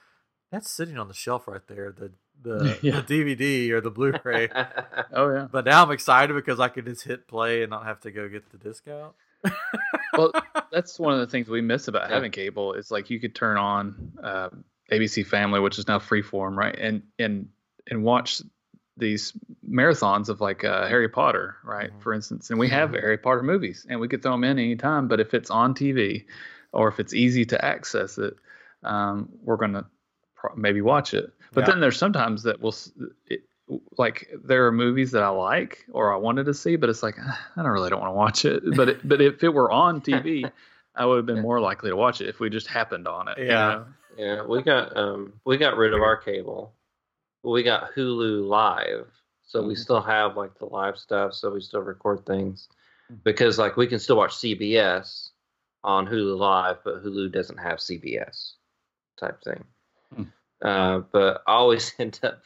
that's 0.51 0.71
sitting 0.71 0.97
on 0.97 1.07
the 1.07 1.13
shelf 1.13 1.47
right 1.47 1.61
there. 1.67 1.91
The 1.91 2.11
the, 2.41 2.79
Yeah. 2.81 3.01
the 3.01 3.23
DVD 3.35 3.69
or 3.71 3.81
the 3.81 3.91
Blu-ray. 3.91 4.49
Oh 5.13 5.29
yeah. 5.33 5.47
But 5.51 5.65
now 5.65 5.83
I'm 5.83 5.91
excited 5.91 6.33
because 6.33 6.59
I 6.59 6.69
can 6.69 6.85
just 6.85 7.03
hit 7.03 7.27
play 7.27 7.61
and 7.61 7.69
not 7.69 7.85
have 7.85 7.99
to 8.01 8.11
go 8.11 8.27
get 8.29 8.49
the 8.51 8.57
disc 8.57 8.87
out. 8.87 9.15
well, 10.17 10.31
that's 10.71 10.99
one 10.99 11.13
of 11.13 11.19
the 11.19 11.27
things 11.27 11.47
we 11.49 11.61
miss 11.61 11.87
about 11.87 12.09
Yeah. 12.09 12.15
having 12.15 12.31
cable. 12.31 12.73
Is 12.73 12.91
like 12.91 13.09
you 13.09 13.19
could 13.19 13.35
turn 13.35 13.57
on 13.57 14.11
uh, 14.23 14.49
ABC 14.91 15.25
Family, 15.25 15.59
which 15.59 15.79
is 15.79 15.87
now 15.87 15.99
Freeform, 15.99 16.55
right, 16.55 16.75
and 16.77 17.03
and 17.19 17.49
and 17.89 18.03
watch 18.03 18.41
these 18.97 19.33
marathons 19.67 20.29
of 20.29 20.41
like 20.41 20.63
uh, 20.63 20.87
Harry 20.87 21.09
Potter, 21.09 21.55
right, 21.63 21.91
Mhm. 21.91 22.01
for 22.01 22.13
instance. 22.13 22.49
And 22.49 22.59
we 22.59 22.67
have 22.69 22.91
Harry 22.91 23.17
Potter 23.17 23.41
movies, 23.41 23.85
and 23.89 23.99
we 23.99 24.07
could 24.07 24.21
throw 24.21 24.33
them 24.33 24.43
in 24.43 24.59
anytime. 24.59 25.07
But 25.07 25.19
if 25.19 25.33
it's 25.33 25.49
on 25.49 25.73
TV, 25.73 26.25
or 26.71 26.87
if 26.89 26.99
it's 26.99 27.13
easy 27.13 27.45
to 27.45 27.65
access 27.65 28.17
it, 28.17 28.35
um, 28.83 29.29
we're 29.43 29.57
gonna 29.57 29.85
pro- 30.35 30.55
maybe 30.55 30.81
watch 30.81 31.13
it. 31.13 31.31
But 31.53 31.61
Yeah. 31.61 31.71
then 31.71 31.79
there's 31.81 31.97
sometimes 31.97 32.43
that 32.43 32.59
we'll. 32.61 32.75
It, 33.27 33.43
like 33.97 34.29
there 34.43 34.67
are 34.67 34.71
movies 34.71 35.11
that 35.11 35.23
I 35.23 35.29
like 35.29 35.85
or 35.91 36.13
I 36.13 36.17
wanted 36.17 36.45
to 36.47 36.53
see, 36.53 36.75
but 36.75 36.89
it's 36.89 37.03
like 37.03 37.15
"Ah, 37.19 37.47
I 37.55 37.61
don't 37.63 37.71
really 37.71 37.89
don't 37.89 38.01
want 38.01 38.11
to 38.11 38.15
watch 38.17 38.45
it. 38.45 38.63
But 38.75 38.89
it, 38.89 39.07
but 39.07 39.21
if 39.21 39.43
it 39.43 39.49
were 39.49 39.71
on 39.71 40.01
TV, 40.01 40.51
I 40.95 41.05
would 41.05 41.17
have 41.17 41.25
been 41.25 41.41
more 41.41 41.59
likely 41.61 41.89
to 41.89 41.95
watch 41.95 42.21
it 42.21 42.27
if 42.29 42.39
we 42.39 42.49
just 42.49 42.67
happened 42.67 43.07
on 43.07 43.27
it. 43.27 43.37
you 43.37 43.45
Yeah. 43.45 43.67
know? 43.67 43.85
Yeah, 44.17 44.43
we 44.43 44.61
got 44.61 44.95
um 44.97 45.33
we 45.45 45.57
got 45.57 45.77
rid 45.77 45.93
of 45.93 46.01
our 46.01 46.17
cable. 46.17 46.73
We 47.43 47.63
got 47.63 47.93
Hulu 47.95 48.45
Live, 48.47 49.07
so 49.47 49.63
we 49.65 49.73
Mhm. 49.73 49.77
still 49.77 50.01
have 50.01 50.35
like 50.37 50.57
the 50.59 50.65
live 50.65 50.97
stuff. 50.97 51.33
So 51.33 51.49
we 51.51 51.61
still 51.61 51.81
record 51.81 52.25
things 52.25 52.67
Mhm. 53.11 53.23
because 53.23 53.57
like 53.57 53.77
we 53.77 53.87
can 53.87 53.99
still 53.99 54.17
watch 54.17 54.35
CBS 54.35 55.31
on 55.83 56.05
Hulu 56.07 56.37
Live, 56.37 56.83
but 56.83 57.03
Hulu 57.03 57.31
doesn't 57.31 57.57
have 57.57 57.79
CBS 57.79 58.55
type 59.17 59.41
thing. 59.43 59.63
Hmm. 60.13 60.23
Uh, 60.61 60.99
but 61.11 61.41
I 61.47 61.53
always 61.53 61.93
end 61.99 62.19
up. 62.21 62.43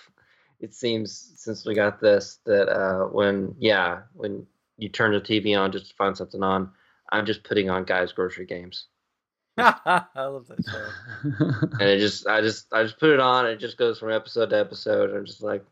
It 0.60 0.74
seems 0.74 1.34
since 1.36 1.66
we 1.66 1.76
got 1.76 2.00
this 2.00 2.40
that 2.46 2.70
uh, 2.70 3.06
when 3.06 3.56
yeah 3.60 4.02
when 4.14 4.46
you 4.78 4.90
turn 4.90 5.14
the 5.14 5.22
TV 5.22 5.58
on 5.58 5.72
just 5.72 5.90
to 5.90 5.96
find 5.96 6.16
something 6.16 6.44
on, 6.44 6.72
I'm 7.12 7.26
just 7.26 7.44
putting 7.44 7.70
on 7.70 7.84
Guy's 7.84 8.12
Grocery 8.12 8.46
Games. 8.46 8.88
I 9.58 10.04
love 10.16 10.48
that 10.48 10.64
show. 10.66 11.68
and 11.80 11.90
it 11.90 12.00
just 12.00 12.28
I 12.28 12.42
just 12.42 12.68
I 12.74 12.84
just 12.84 13.00
put 13.00 13.12
it 13.12 13.20
on. 13.20 13.46
And 13.46 13.54
it 13.54 13.60
just 13.60 13.78
goes 13.78 14.00
from 14.00 14.12
episode 14.12 14.50
to 14.50 14.60
episode. 14.60 15.16
I'm 15.16 15.26
just 15.26 15.42
like, 15.42 15.66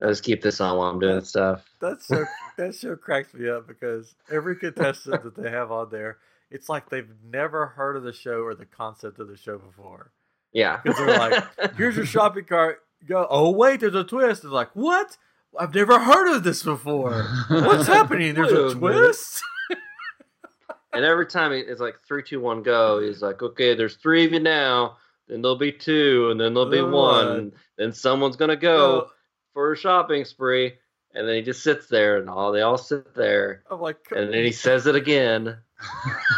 let's 0.00 0.20
keep 0.20 0.42
this 0.42 0.60
on 0.60 0.76
while 0.76 0.90
I'm 0.90 1.00
doing 1.00 1.24
stuff. 1.24 1.64
That's 1.80 2.06
so 2.06 2.24
that 2.58 2.74
show 2.74 2.96
cracks 2.96 3.32
me 3.32 3.48
up 3.48 3.66
because 3.66 4.14
every 4.30 4.56
contestant 4.56 5.22
that 5.22 5.36
they 5.36 5.50
have 5.50 5.72
on 5.72 5.88
there, 5.90 6.18
it's 6.50 6.68
like 6.68 6.90
they've 6.90 7.10
never 7.24 7.66
heard 7.66 7.96
of 7.96 8.02
the 8.02 8.12
show 8.12 8.42
or 8.42 8.54
the 8.54 8.66
concept 8.66 9.18
of 9.20 9.28
the 9.28 9.36
show 9.36 9.58
before. 9.58 10.12
Yeah. 10.52 10.80
Because 10.82 10.98
they're 10.98 11.18
like, 11.18 11.74
Here's 11.76 11.96
your 11.96 12.06
shopping 12.06 12.44
cart. 12.44 12.80
Go. 13.06 13.26
Oh 13.28 13.50
wait, 13.50 13.80
there's 13.80 13.94
a 13.94 14.04
twist. 14.04 14.44
It's 14.44 14.52
like 14.52 14.70
what? 14.74 15.16
I've 15.58 15.74
never 15.74 15.98
heard 15.98 16.34
of 16.34 16.44
this 16.44 16.62
before. 16.62 17.24
What's 17.48 17.86
happening? 17.98 18.34
There's 18.34 18.52
a 18.52 18.74
twist. 18.74 19.42
and 20.94 21.04
every 21.04 21.26
time 21.26 21.52
it's 21.52 21.80
like 21.80 21.96
three, 22.06 22.22
two, 22.22 22.40
one, 22.40 22.62
go. 22.62 23.00
He's 23.00 23.20
like, 23.22 23.42
okay, 23.42 23.74
there's 23.74 23.96
three 23.96 24.24
of 24.24 24.32
you 24.32 24.40
now. 24.40 24.96
Then 25.28 25.42
there'll 25.42 25.56
be 25.58 25.72
two, 25.72 26.28
and 26.30 26.40
then 26.40 26.54
there'll 26.54 26.70
be 26.70 26.80
Uh, 26.80 26.86
one. 26.86 27.52
Then 27.76 27.92
someone's 27.92 28.36
gonna 28.36 28.56
go 28.56 29.02
Go. 29.02 29.10
for 29.54 29.72
a 29.72 29.76
shopping 29.76 30.24
spree, 30.24 30.74
and 31.14 31.28
then 31.28 31.36
he 31.36 31.42
just 31.42 31.62
sits 31.62 31.86
there, 31.88 32.16
and 32.18 32.28
all 32.30 32.52
they 32.52 32.62
all 32.62 32.78
sit 32.78 33.14
there, 33.14 33.62
I'm 33.70 33.80
like, 33.80 33.98
and 34.10 34.32
then 34.32 34.44
he 34.44 34.52
says 34.52 34.86
it 34.86 34.94
again. 34.96 35.58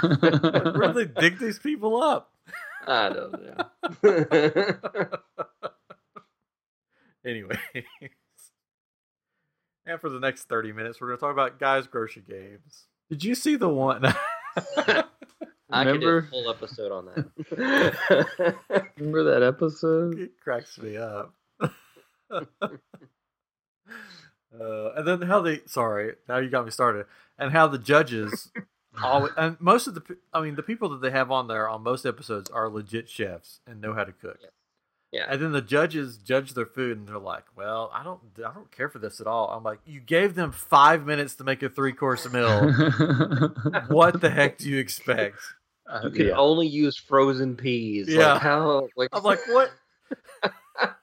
they 0.03 1.05
dig 1.07 1.39
these 1.39 1.59
people 1.59 2.03
up? 2.03 2.31
I 2.87 3.09
don't 3.11 3.33
know. 4.03 5.09
Anyway, 7.27 7.59
and 9.87 10.01
for 10.01 10.11
the 10.11 10.21
next 10.21 10.45
30 10.45 10.73
minutes, 10.73 11.01
we're 11.01 11.09
going 11.09 11.19
to 11.19 11.21
talk 11.21 11.33
about 11.33 11.59
Guy's 11.59 11.87
Grocery 11.87 12.23
Games. 12.29 12.87
Did 13.09 13.25
you 13.25 13.35
see 13.35 13.57
the 13.57 13.69
one? 13.69 14.05
I 15.71 15.85
could 15.85 16.01
do 16.01 16.09
a 16.09 16.23
full 16.23 16.51
episode 16.51 16.93
on 16.93 17.07
that. 17.07 18.87
Remember 18.97 19.25
that 19.25 19.43
episode? 19.43 20.19
it 20.19 20.33
cracks 20.41 20.79
me 20.79 20.97
up. 20.97 21.35
Uh, 24.61 24.93
and 24.97 25.07
then 25.07 25.23
how 25.23 25.41
they 25.41 25.61
sorry 25.67 26.15
now 26.29 26.39
you 26.39 26.49
got 26.49 26.65
me 26.65 26.71
started 26.71 27.07
and 27.39 27.51
how 27.51 27.67
the 27.67 27.79
judges 27.79 28.53
always 29.03 29.33
and 29.37 29.61
most 29.61 29.89
of 29.89 29.95
the 29.95 30.17
I 30.33 30.41
mean 30.43 30.55
the 30.55 30.63
people 30.63 30.91
that 30.91 31.01
they 31.01 31.11
have 31.11 31.33
on 31.33 31.49
there 31.49 31.69
on 31.69 31.83
most 31.83 32.07
episodes 32.07 32.51
are 32.51 32.69
legit 32.69 33.09
chefs 33.09 33.59
and 33.67 33.81
know 33.81 33.95
how 33.95 34.05
to 34.05 34.13
cook. 34.13 34.39
Yeah. 35.15 35.27
And 35.29 35.41
then 35.41 35.53
the 35.53 35.63
judges 35.63 36.17
judge 36.19 36.55
their 36.55 36.67
food 36.67 36.99
and 36.99 37.09
they're 37.09 37.19
like, 37.19 37.45
"Well, 37.57 37.89
I 37.95 38.03
don't 38.03 38.21
I 38.39 38.53
don't 38.53 38.71
care 38.73 38.89
for 38.89 38.99
this 38.99 39.21
at 39.21 39.29
all." 39.29 39.49
I'm 39.49 39.63
like, 39.63 39.79
"You 39.87 40.01
gave 40.01 40.35
them 40.35 40.51
5 40.51 41.07
minutes 41.07 41.37
to 41.37 41.45
make 41.45 41.63
a 41.63 41.69
3-course 41.69 42.31
meal. 42.33 42.73
what 43.89 44.21
the 44.21 44.29
heck 44.29 44.59
do 44.59 44.69
you 44.69 44.81
expect?" 44.81 45.37
Uh, 45.89 46.01
You 46.05 46.11
can 46.11 46.27
yeah. 46.29 46.37
only 46.37 46.67
use 46.67 46.97
frozen 46.97 47.57
peas. 47.57 48.09
Yeah. 48.09 48.33
Like 48.33 48.43
how 48.43 48.89
like 48.97 49.09
I'm 49.13 49.23
like, 49.23 49.39
"What?" 49.47 49.71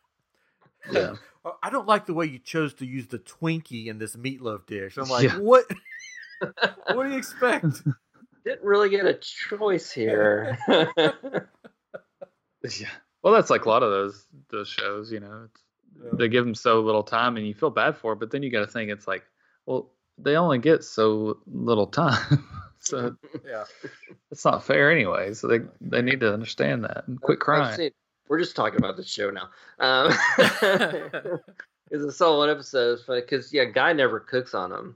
Yeah. 0.92 1.14
"Oh, 1.46 1.56
I 1.64 1.70
don't 1.70 1.88
like 1.88 2.06
the 2.06 2.14
way 2.14 2.26
you 2.26 2.40
chose 2.40 2.74
to 2.76 2.86
use 2.86 3.08
the 3.08 3.20
Twinkie 3.20 3.88
in 3.88 3.98
this 3.98 4.18
meatloaf 4.18 4.66
dish. 4.66 4.98
I'm 4.98 5.08
like, 5.08 5.24
Yeah. 5.24 5.38
"What? 5.38 5.64
what 6.92 7.06
do 7.06 7.12
you 7.12 7.18
expect?" 7.18 7.82
didn't 8.44 8.64
really 8.64 8.90
get 8.90 9.06
a 9.06 9.14
choice 9.14 9.92
here. 9.92 10.58
Yeah. 10.68 12.92
Well, 13.24 13.34
that's 13.34 13.50
like 13.50 13.66
a 13.66 13.70
lot 13.70 13.84
of 13.84 13.92
those 13.92 14.26
those 14.50 14.68
shows. 14.68 15.12
You 15.12 15.20
know, 15.20 15.48
it's, 15.50 15.62
they 16.18 16.28
give 16.28 16.46
them 16.46 16.56
so 16.56 16.82
little 16.82 17.04
time, 17.04 17.38
and 17.38 17.46
you 17.46 17.54
feel 17.54 17.70
bad 17.70 17.98
for 17.98 18.14
it. 18.14 18.20
But 18.20 18.32
then 18.32 18.44
you 18.44 18.50
got 18.50 18.62
to 18.62 18.68
think 18.68 18.90
it's 18.90 19.08
like, 19.08 19.24
well, 19.66 19.92
they 20.18 20.36
only 20.36 20.58
get 20.58 20.84
so 20.84 21.38
little 21.46 21.88
time, 21.88 22.48
so 22.80 23.16
yeah. 23.48 23.66
it's 24.32 24.46
not 24.46 24.64
fair 24.64 24.92
anyway. 24.92 25.34
So 25.34 25.48
they 25.48 25.60
they 25.80 26.02
need 26.02 26.20
to 26.22 26.34
understand 26.34 26.84
that 26.84 27.08
and 27.08 27.22
quit 27.22 27.38
I've 27.38 27.40
crying. 27.40 27.92
we're 28.28 28.40
just 28.40 28.56
talking 28.56 28.80
about 28.80 28.98
the 28.98 29.04
show 29.04 29.30
now. 29.30 29.50
Um, 29.80 30.12
it's 31.92 32.04
a 32.04 32.12
solid 32.12 32.50
episode. 32.50 32.94
It's 32.94 33.04
funny 33.04 33.22
because 33.22 33.54
yeah, 33.54 33.66
guy 33.66 33.94
never 33.94 34.20
cooks 34.20 34.54
on 34.54 34.70
them. 34.70 34.96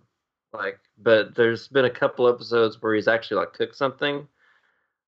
Like, 0.53 0.79
but 0.97 1.35
there's 1.35 1.67
been 1.67 1.85
a 1.85 1.89
couple 1.89 2.29
episodes 2.29 2.81
where 2.81 2.95
he's 2.95 3.07
actually 3.07 3.37
like 3.37 3.53
cooked 3.53 3.75
something, 3.75 4.27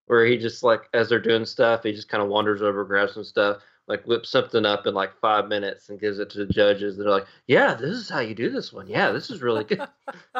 where 0.08 0.26
he 0.26 0.38
just 0.38 0.64
like 0.64 0.90
as 0.94 1.10
they're 1.10 1.20
doing 1.20 1.46
stuff, 1.46 1.84
he 1.84 1.92
just 1.94 2.10
kind 2.10 2.24
of 2.24 2.30
wanders 2.30 2.62
over, 2.62 2.84
grabs 2.84 3.14
some 3.14 3.24
stuff, 3.24 3.62
like 3.88 4.06
whips 4.06 4.30
something 4.30 4.66
up 4.66 4.88
in 4.88 4.94
like 4.94 5.18
five 5.20 5.48
minutes 5.48 5.90
and 5.90 6.00
gives 6.00 6.20
it 6.20 6.30
to 6.32 6.40
the 6.40 6.52
judges. 6.54 6.98
They're 6.98 7.10
like, 7.10 7.28
"Yeah, 7.48 7.74
this 7.76 7.92
is 7.96 8.10
how 8.10 8.20
you 8.20 8.34
do 8.36 8.50
this 8.50 8.74
one. 8.74 8.88
Yeah, 8.88 9.12
this 9.12 9.30
is 9.30 9.42
really 9.42 9.64
good." 9.64 9.88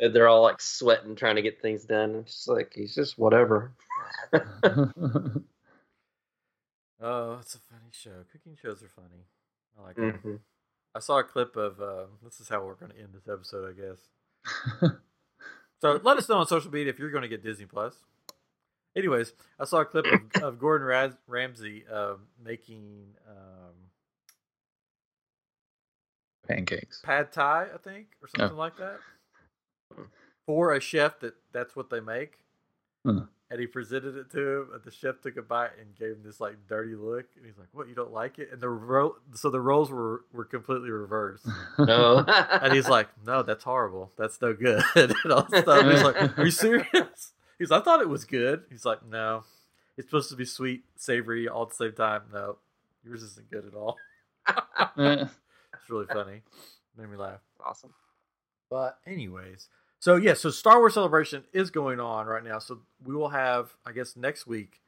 and 0.00 0.14
they're 0.14 0.28
all 0.28 0.42
like 0.42 0.60
sweating, 0.60 1.14
trying 1.14 1.36
to 1.36 1.42
get 1.42 1.60
things 1.60 1.84
done. 1.84 2.14
It's 2.16 2.34
just 2.34 2.48
like 2.48 2.72
he's 2.74 2.94
just 2.94 3.18
whatever. 3.18 3.72
Oh, 6.98 7.36
it's 7.40 7.54
a 7.54 7.58
funny 7.58 7.90
show. 7.92 8.24
Cooking 8.32 8.56
shows 8.60 8.82
are 8.82 8.88
funny. 8.88 9.26
I 9.78 9.82
like 9.82 9.96
them. 9.96 10.18
Mhm. 10.24 10.38
I 10.94 11.00
saw 11.00 11.18
a 11.18 11.24
clip 11.24 11.54
of. 11.56 11.78
Uh, 11.80 12.06
this 12.24 12.40
is 12.40 12.48
how 12.48 12.64
we're 12.64 12.74
going 12.74 12.92
to 12.92 12.98
end 12.98 13.10
this 13.12 13.28
episode, 13.28 13.68
I 13.68 13.72
guess. 13.78 14.90
So 15.82 16.00
let 16.02 16.16
us 16.16 16.26
know 16.26 16.38
on 16.38 16.46
social 16.46 16.70
media 16.70 16.90
if 16.90 16.98
you're 16.98 17.10
going 17.10 17.20
to 17.22 17.28
get 17.28 17.42
Disney 17.42 17.66
Plus. 17.66 17.94
Anyways, 18.96 19.34
I 19.60 19.66
saw 19.66 19.80
a 19.80 19.84
clip 19.84 20.06
of, 20.06 20.42
of 20.42 20.58
Gordon 20.58 20.86
Raz- 20.86 21.16
Ramsay 21.26 21.84
uh, 21.92 22.14
making 22.42 23.08
um, 23.28 23.74
Pancakes. 26.48 27.02
pad 27.04 27.30
thai, 27.32 27.66
I 27.74 27.78
think, 27.78 28.06
or 28.22 28.28
something 28.28 28.56
like 28.56 28.76
that, 28.78 28.98
for 30.46 30.72
a 30.72 30.80
chef 30.80 31.20
that 31.20 31.34
that's 31.52 31.76
what 31.76 31.90
they 31.90 32.00
make. 32.00 32.38
Hmm. 33.04 33.18
And 33.48 33.60
he 33.60 33.66
presented 33.68 34.16
it 34.16 34.28
to 34.32 34.40
him, 34.40 34.68
and 34.74 34.82
the 34.82 34.90
chef 34.90 35.20
took 35.20 35.36
a 35.36 35.42
bite 35.42 35.70
and 35.80 35.94
gave 35.96 36.12
him 36.16 36.22
this 36.24 36.40
like 36.40 36.56
dirty 36.68 36.96
look, 36.96 37.26
and 37.36 37.46
he's 37.46 37.56
like, 37.58 37.68
"What? 37.72 37.88
You 37.88 37.94
don't 37.94 38.12
like 38.12 38.40
it?" 38.40 38.48
And 38.50 38.60
the 38.60 38.68
ro- 38.68 39.16
so 39.34 39.50
the 39.50 39.60
roles 39.60 39.88
were 39.90 40.24
were 40.32 40.44
completely 40.44 40.90
reversed. 40.90 41.46
No. 41.78 42.24
And 42.26 42.72
he's 42.72 42.88
like, 42.88 43.08
"No, 43.24 43.42
that's 43.44 43.62
horrible. 43.62 44.10
That's 44.16 44.40
no 44.42 44.52
good." 44.52 44.82
and 44.96 45.14
all 45.32 45.46
this 45.48 45.60
stuff. 45.62 45.84
He's 45.84 46.02
like, 46.02 46.38
"Are 46.38 46.44
you 46.44 46.50
serious?" 46.50 47.32
He's, 47.58 47.70
"I 47.72 47.80
thought 47.80 48.00
it 48.00 48.08
was 48.08 48.24
good." 48.24 48.64
He's 48.70 48.84
like, 48.84 49.04
"No, 49.04 49.44
it's 49.96 50.06
supposed 50.08 50.30
to 50.30 50.36
be 50.36 50.44
sweet, 50.44 50.84
savory, 50.96 51.48
all 51.48 51.62
at 51.62 51.70
the 51.70 51.74
same 51.76 51.92
time. 51.92 52.22
No, 52.32 52.56
yours 53.04 53.22
isn't 53.22 53.50
good 53.50 53.66
at 53.66 53.74
all." 53.74 53.96
Eh, 54.98 55.26
It's 55.74 55.90
really 55.90 56.06
funny. 56.06 56.42
Made 56.96 57.10
me 57.10 57.16
laugh. 57.16 57.40
awesome. 57.64 57.92
But 58.70 58.98
anyways, 59.06 59.68
so 60.00 60.16
yeah, 60.16 60.34
so 60.34 60.50
Star 60.50 60.78
Wars 60.78 60.94
Celebration 60.94 61.44
is 61.52 61.70
going 61.70 62.00
on 62.00 62.26
right 62.26 62.42
now. 62.44 62.58
So 62.58 62.80
we 63.04 63.14
will 63.14 63.28
have, 63.28 63.76
I 63.84 63.92
guess, 63.92 64.16
next 64.16 64.46
week 64.46 64.80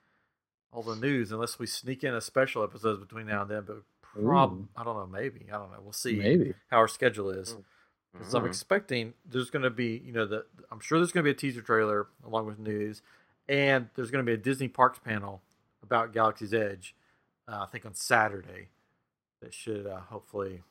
all 0.72 0.82
the 0.82 0.96
news, 0.96 1.32
unless 1.32 1.58
we 1.58 1.66
sneak 1.66 2.04
in 2.04 2.14
a 2.14 2.20
special 2.20 2.62
episode 2.64 3.00
between 3.00 3.26
now 3.26 3.42
and 3.42 3.50
then. 3.50 3.62
But 3.66 3.82
prob, 4.02 4.52
Ooh. 4.52 4.68
I 4.76 4.84
don't 4.84 4.96
know, 4.96 5.06
maybe 5.06 5.46
I 5.52 5.58
don't 5.58 5.70
know. 5.70 5.78
We'll 5.82 5.92
see 5.92 6.16
Maybe. 6.16 6.54
how 6.70 6.78
our 6.78 6.88
schedule 6.88 7.30
is. 7.30 7.56
Mm. 8.18 8.22
'Cause 8.24 8.34
I'm 8.34 8.46
expecting 8.46 9.14
there's 9.24 9.50
going 9.50 9.62
to 9.62 9.70
be, 9.70 9.98
you 10.04 10.12
know, 10.12 10.26
the 10.26 10.46
I'm 10.70 10.80
sure 10.80 10.98
there's 10.98 11.12
going 11.12 11.24
to 11.24 11.28
be 11.28 11.32
a 11.32 11.38
teaser 11.38 11.62
trailer 11.62 12.08
along 12.24 12.46
with 12.46 12.58
news, 12.58 13.02
and 13.48 13.88
there's 13.94 14.10
going 14.10 14.24
to 14.24 14.28
be 14.28 14.34
a 14.34 14.42
Disney 14.42 14.68
Parks 14.68 14.98
panel 14.98 15.42
about 15.82 16.12
Galaxy's 16.12 16.52
Edge. 16.52 16.94
Uh, 17.46 17.60
I 17.62 17.66
think 17.66 17.86
on 17.86 17.94
Saturday. 17.94 18.68
That 19.40 19.54
should 19.54 19.86
uh, 19.86 20.00
hopefully 20.00 20.62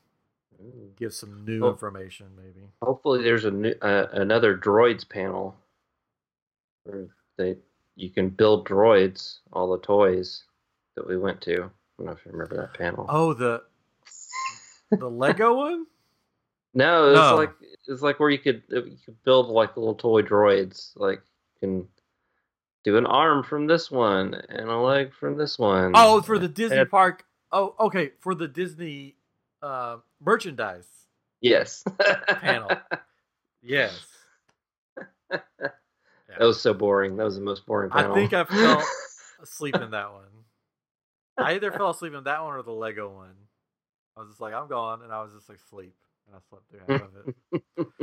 give 0.98 1.14
some 1.14 1.46
new 1.46 1.62
Well- 1.62 1.72
information, 1.72 2.28
maybe. 2.36 2.68
Hopefully, 2.82 3.24
there's 3.24 3.46
a 3.46 3.52
new, 3.52 3.74
uh, 3.82 4.08
another 4.12 4.58
droids 4.58 5.08
panel 5.08 5.56
where 6.84 7.08
they 7.38 7.56
you 7.96 8.10
can 8.10 8.28
build 8.30 8.68
droids, 8.68 9.40
all 9.54 9.72
the 9.72 9.80
toys 9.80 10.44
that 10.96 11.08
we 11.08 11.18
went 11.18 11.40
to. 11.44 11.54
I 11.54 11.58
don't 11.98 12.06
know 12.08 12.12
if 12.12 12.26
you 12.26 12.32
remember 12.34 12.58
that 12.58 12.74
panel. 12.78 13.06
Oh, 13.08 13.34
the 13.34 13.64
the 14.92 15.10
Lego 15.10 15.56
one. 15.58 15.88
No, 16.78 17.10
it's 17.10 17.18
no. 17.20 17.36
like 17.36 17.52
it's 17.88 18.02
like 18.02 18.20
where 18.20 18.30
you 18.30 18.38
could 18.40 18.64
you 18.70 18.98
could 19.06 19.24
build 19.24 19.48
like 19.48 19.76
little 19.76 19.96
toy 19.96 20.22
droids. 20.22 20.92
Like 20.96 21.22
you 21.62 21.68
can 21.68 21.88
do 22.84 22.98
an 22.98 23.06
arm 23.06 23.44
from 23.44 23.68
this 23.68 23.90
one 23.92 24.34
and 24.50 24.70
a 24.70 24.78
leg 24.78 25.14
from 25.14 25.38
this 25.38 25.58
one. 25.60 25.92
Oh, 25.96 26.22
for 26.22 26.38
the 26.40 26.48
Disney 26.48 26.78
And- 26.80 26.90
park. 26.90 27.24
Oh, 27.52 27.76
okay, 27.80 28.12
for 28.20 28.36
the 28.36 28.48
Disney 28.48 29.16
uh, 29.62 29.98
merchandise. 30.22 30.88
yes 31.42 31.84
Panel. 32.28 32.72
Yes. 33.64 34.06
That 36.38 36.46
was 36.46 36.62
so 36.62 36.74
boring. 36.74 37.18
That 37.18 37.24
was 37.24 37.36
the 37.36 37.42
most 37.42 37.66
boring 37.66 37.90
panel. 37.90 38.12
I 38.12 38.16
think 38.16 38.32
I 38.34 38.44
fell 38.44 38.84
asleep 39.42 39.76
in 39.76 39.90
that 39.92 40.12
one. 40.14 40.26
I 41.38 41.54
either 41.56 41.72
fell 41.72 41.90
asleep 41.90 42.14
in 42.14 42.26
that 42.26 42.44
one 42.44 42.54
or 42.54 42.62
the 42.62 42.72
Lego 42.72 43.10
one. 43.10 43.34
I 44.16 44.20
was 44.20 44.30
just 44.30 44.42
like, 44.42 44.54
I'm 44.54 44.68
gone, 44.68 45.02
and 45.02 45.12
I 45.12 45.24
was 45.24 45.34
just 45.34 45.50
like 45.50 45.58
asleep, 45.66 45.96
and 46.28 46.36
I 46.36 46.40
slept 46.50 46.66
through 46.70 46.82
half 46.88 47.02
of 47.04 47.28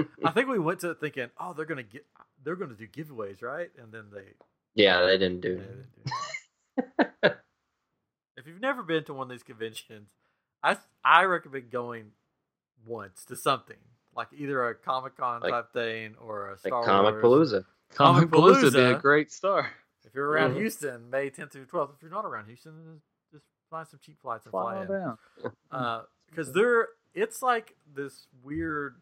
it. 0.05 0.09
I 0.25 0.31
think 0.33 0.49
we 0.49 0.59
went 0.59 0.81
to 0.81 0.91
it 0.91 1.01
thinking, 1.01 1.29
oh, 1.39 1.53
they're 1.53 1.67
gonna 1.67 1.83
get, 1.83 2.07
they're 2.43 2.57
gonna 2.57 2.75
do 2.75 2.87
giveaways, 2.89 3.43
right? 3.43 3.71
And 3.81 3.93
then 3.93 4.05
they, 4.13 4.25
yeah, 4.75 5.03
they 5.05 5.19
didn't 5.19 5.41
they 5.43 5.49
do. 5.51 5.57
didn't 5.57 5.87
do 6.05 6.13
that. 7.23 7.41
if 8.37 8.47
you've 8.47 8.61
never 8.61 8.83
been 8.83 9.05
to 9.05 9.15
one 9.15 9.27
of 9.27 9.31
these 9.31 9.43
conventions, 9.43 10.09
I 10.63 10.77
I 11.05 11.25
recommend 11.25 11.71
going 11.71 12.13
once 12.87 13.25
to 13.27 13.37
something 13.37 13.77
like 14.15 14.29
either 14.37 14.69
a 14.69 14.75
Comic 14.75 15.17
Con 15.17 15.41
Like- 15.43 15.51
type 15.53 15.73
thing 15.73 16.15
or 16.21 16.49
a 16.49 16.51
Like 16.53 16.59
Star 16.61 16.85
Comic 16.85 17.23
Wars. 17.23 17.53
Palooza. 17.53 17.65
Comicpalooza 17.95 18.63
would 18.65 18.73
be 18.73 18.81
a 18.81 18.99
great 18.99 19.31
star. 19.31 19.71
If 20.05 20.15
you're 20.15 20.29
around 20.29 20.55
Mhm. 20.55 20.59
Houston, 20.59 21.11
May 21.11 21.31
10th 21.31 21.53
through 21.53 21.67
12th. 21.67 21.95
If 21.97 22.03
you're 22.03 22.11
not 22.11 22.25
around 22.25 22.47
Houston, 22.47 23.01
just 23.33 23.45
find 23.71 23.87
some 23.89 24.01
cheap 24.03 24.21
flights 24.21 24.45
and 24.47 24.51
Fly 24.51 24.75
fly 24.75 24.83
in. 24.83 24.89
down. 24.89 26.05
Because 26.31 26.53
they're 26.53 26.89
it's 27.15 27.43
like 27.43 27.75
this 27.95 28.27
weird. 28.43 28.97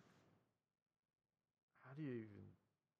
How 1.82 1.94
do 1.96 2.02
you 2.02 2.10
even 2.10 2.26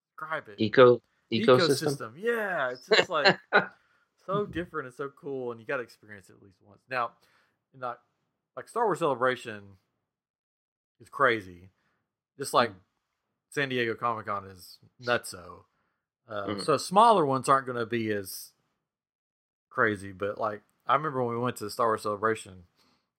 describe 0.08 0.48
it? 0.48 0.56
Eco 0.58 1.00
ecosystem. 1.32 2.12
Yeah, 2.16 2.70
it's 2.70 2.86
just 2.86 3.08
like 3.08 3.36
so 4.26 4.46
different 4.46 4.86
and 4.86 4.94
so 4.94 5.10
cool, 5.10 5.52
and 5.52 5.60
you 5.60 5.66
got 5.66 5.78
to 5.78 5.82
experience 5.82 6.28
it 6.28 6.34
at 6.36 6.42
least 6.42 6.56
once. 6.66 6.80
Now, 6.90 7.12
not 7.74 8.00
like 8.56 8.68
Star 8.68 8.84
Wars 8.84 8.98
Celebration 8.98 9.62
is 11.00 11.08
crazy, 11.08 11.70
just 12.38 12.52
like 12.54 12.70
San 13.50 13.68
Diego 13.68 13.94
Comic 13.94 14.26
Con 14.26 14.44
is 14.46 14.78
nutso. 15.02 15.64
Uh, 16.28 16.46
Mhm. 16.48 16.64
So 16.64 16.76
smaller 16.76 17.26
ones 17.26 17.48
aren't 17.48 17.66
going 17.66 17.78
to 17.78 17.86
be 17.86 18.12
as 18.12 18.52
crazy, 19.70 20.12
but 20.12 20.38
like 20.38 20.62
I 20.86 20.94
remember 20.94 21.22
when 21.22 21.34
we 21.34 21.40
went 21.40 21.56
to 21.56 21.64
the 21.64 21.70
Star 21.70 21.88
Wars 21.88 22.02
Celebration, 22.02 22.64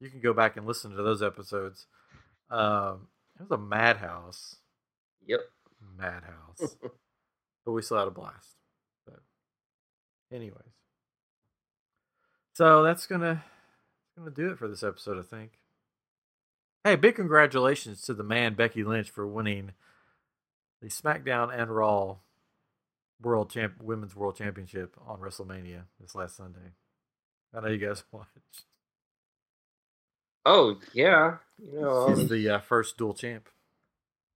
you 0.04 0.10
can 0.10 0.20
go 0.22 0.34
back 0.34 0.58
and 0.58 0.66
listen 0.68 0.91
to 0.91 1.01
those 1.04 1.22
episodes. 1.24 1.88
Um, 2.49 3.08
it 3.39 3.43
was 3.49 3.51
a 3.51 3.58
madhouse, 3.58 4.58
Yep. 5.26 5.39
madhouse, 5.97 6.76
but 7.66 7.72
we 7.72 7.82
still 7.82 7.97
had 7.97 8.08
a 8.08 8.12
blast. 8.12 8.56
But 9.06 9.22
anyways, 10.32 10.74
so 12.54 12.84
that's 12.84 13.08
gonna 13.08 13.43
gonna 14.18 14.32
do 14.32 14.51
it 14.51 14.58
for 14.60 14.68
this 14.68 14.84
episode, 14.84 15.18
I 15.18 15.24
think. 15.24 15.60
Hey, 16.84 16.95
big 16.97 17.16
congratulations 17.16 18.01
to 18.04 18.14
the 18.14 18.24
man 18.24 18.56
Becky 18.56 18.84
Lynch 18.84 19.10
for 19.10 19.26
winning 19.26 19.72
the 20.82 20.89
SmackDown 20.89 21.58
and 21.58 21.74
Raw 21.74 22.18
World 23.22 23.49
Champ 23.49 23.82
Women's 23.82 24.16
World 24.18 24.36
Championship 24.36 24.95
on 25.08 25.20
WrestleMania 25.22 25.84
this 25.99 26.14
last 26.14 26.36
Sunday. 26.36 26.74
I 27.54 27.62
know 27.62 27.70
you 27.70 27.78
guys 27.78 28.04
watched. 28.12 28.28
Oh 30.46 30.78
yeah, 30.94 31.38
you 31.58 31.80
know, 31.82 32.10
He's 32.10 32.20
um, 32.20 32.28
the 32.28 32.50
uh, 32.50 32.60
first 32.60 32.98
dual 32.98 33.14
champ 33.14 33.48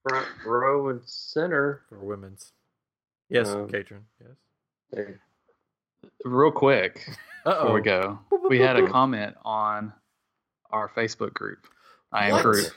front 0.08 0.26
row 0.45 0.89
and 0.89 1.01
center. 1.05 1.82
for 1.89 1.99
women's. 1.99 2.53
Yes, 3.30 3.49
Um, 3.49 3.68
Katrin. 3.70 4.05
Yes. 4.93 5.05
Real 6.24 6.51
quick 6.51 7.08
Uh 7.45 7.51
before 7.62 7.74
we 7.74 7.82
go, 7.82 8.20
we 8.49 8.60
had 8.60 8.78
a 8.78 8.88
comment 8.88 9.36
on 9.43 9.91
our 10.72 10.88
Facebook 10.89 11.34
group. 11.34 11.68
I 12.12 12.30
am 12.30 12.41
group. 12.41 12.68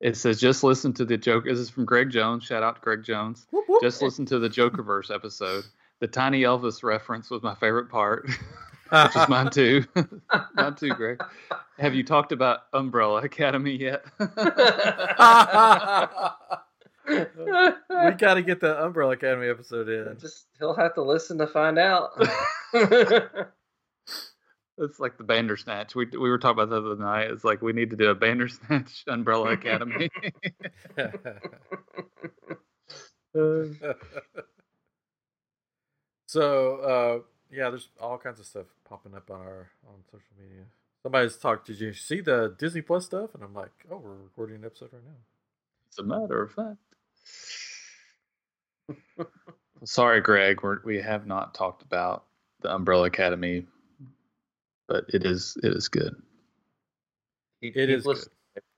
It 0.00 0.16
says 0.16 0.38
just 0.40 0.62
listen 0.62 0.92
to 0.94 1.04
the 1.04 1.16
joke. 1.16 1.44
This 1.44 1.58
is 1.58 1.70
from 1.70 1.84
Greg 1.84 2.10
Jones. 2.10 2.44
Shout 2.44 2.62
out 2.62 2.76
to 2.76 2.80
Greg 2.82 3.02
Jones. 3.04 3.46
Just 3.80 4.02
listen 4.02 4.26
to 4.26 4.38
the 4.38 4.48
Jokerverse 4.48 5.12
episode. 5.12 5.64
The 6.00 6.06
tiny 6.06 6.42
Elvis 6.42 6.82
reference 6.82 7.30
was 7.30 7.42
my 7.42 7.54
favorite 7.54 7.88
part, 7.88 8.28
which 9.02 9.16
is 9.16 9.28
mine 9.28 9.50
too. 9.50 9.84
mine 10.54 10.74
too, 10.74 10.90
Greg. 10.90 11.20
Have 11.78 11.94
you 11.94 12.04
talked 12.04 12.32
about 12.32 12.60
Umbrella 12.72 13.22
Academy 13.22 13.76
yet? 13.76 14.04
we 14.20 14.26
got 18.18 18.34
to 18.34 18.42
get 18.42 18.60
the 18.60 18.76
Umbrella 18.82 19.12
Academy 19.12 19.48
episode 19.48 19.88
in. 19.88 20.16
Just 20.20 20.46
he'll 20.58 20.74
have 20.74 20.94
to 20.94 21.02
listen 21.02 21.38
to 21.38 21.46
find 21.46 21.78
out. 21.78 22.10
It's 24.76 24.98
like 24.98 25.16
the 25.16 25.22
Bandersnatch. 25.22 25.94
We 25.94 26.06
we 26.06 26.28
were 26.28 26.36
talking 26.36 26.60
about 26.60 26.70
the 26.70 26.78
other 26.78 27.00
night. 27.00 27.30
It's 27.30 27.44
like 27.44 27.62
we 27.62 27.72
need 27.72 27.90
to 27.90 27.96
do 27.96 28.10
a 28.10 28.14
Bandersnatch 28.14 29.04
Umbrella 29.06 29.52
Academy. 29.52 30.10
so 36.26 36.76
uh, 36.80 37.18
yeah, 37.54 37.70
there's 37.70 37.88
all 38.00 38.18
kinds 38.18 38.40
of 38.40 38.46
stuff 38.46 38.66
popping 38.88 39.14
up 39.14 39.30
on 39.30 39.40
our 39.40 39.70
on 39.86 40.02
social 40.06 40.34
media. 40.38 40.64
Somebody's 41.02 41.36
talked. 41.36 41.66
Did 41.66 41.80
you 41.80 41.92
see 41.92 42.20
the 42.20 42.54
Disney 42.58 42.80
Plus 42.80 43.04
stuff? 43.04 43.34
And 43.34 43.42
I'm 43.42 43.54
like, 43.54 43.72
oh, 43.90 43.98
we're 43.98 44.14
recording 44.14 44.56
an 44.56 44.64
episode 44.64 44.90
right 44.92 45.02
now. 45.04 45.12
As 45.92 45.98
a 45.98 46.02
matter 46.02 46.42
of 46.42 46.52
fact. 46.52 46.78
Sorry, 49.84 50.20
Greg. 50.20 50.62
We're, 50.62 50.80
we 50.84 51.00
have 51.00 51.26
not 51.26 51.54
talked 51.54 51.82
about 51.82 52.24
the 52.62 52.74
Umbrella 52.74 53.06
Academy, 53.06 53.66
but 54.88 55.04
it 55.08 55.24
is 55.24 55.56
it 55.62 55.72
is 55.74 55.88
good. 55.88 56.14
It 57.60 57.74
keep 57.74 57.88
is 57.88 58.06
listening. 58.06 58.34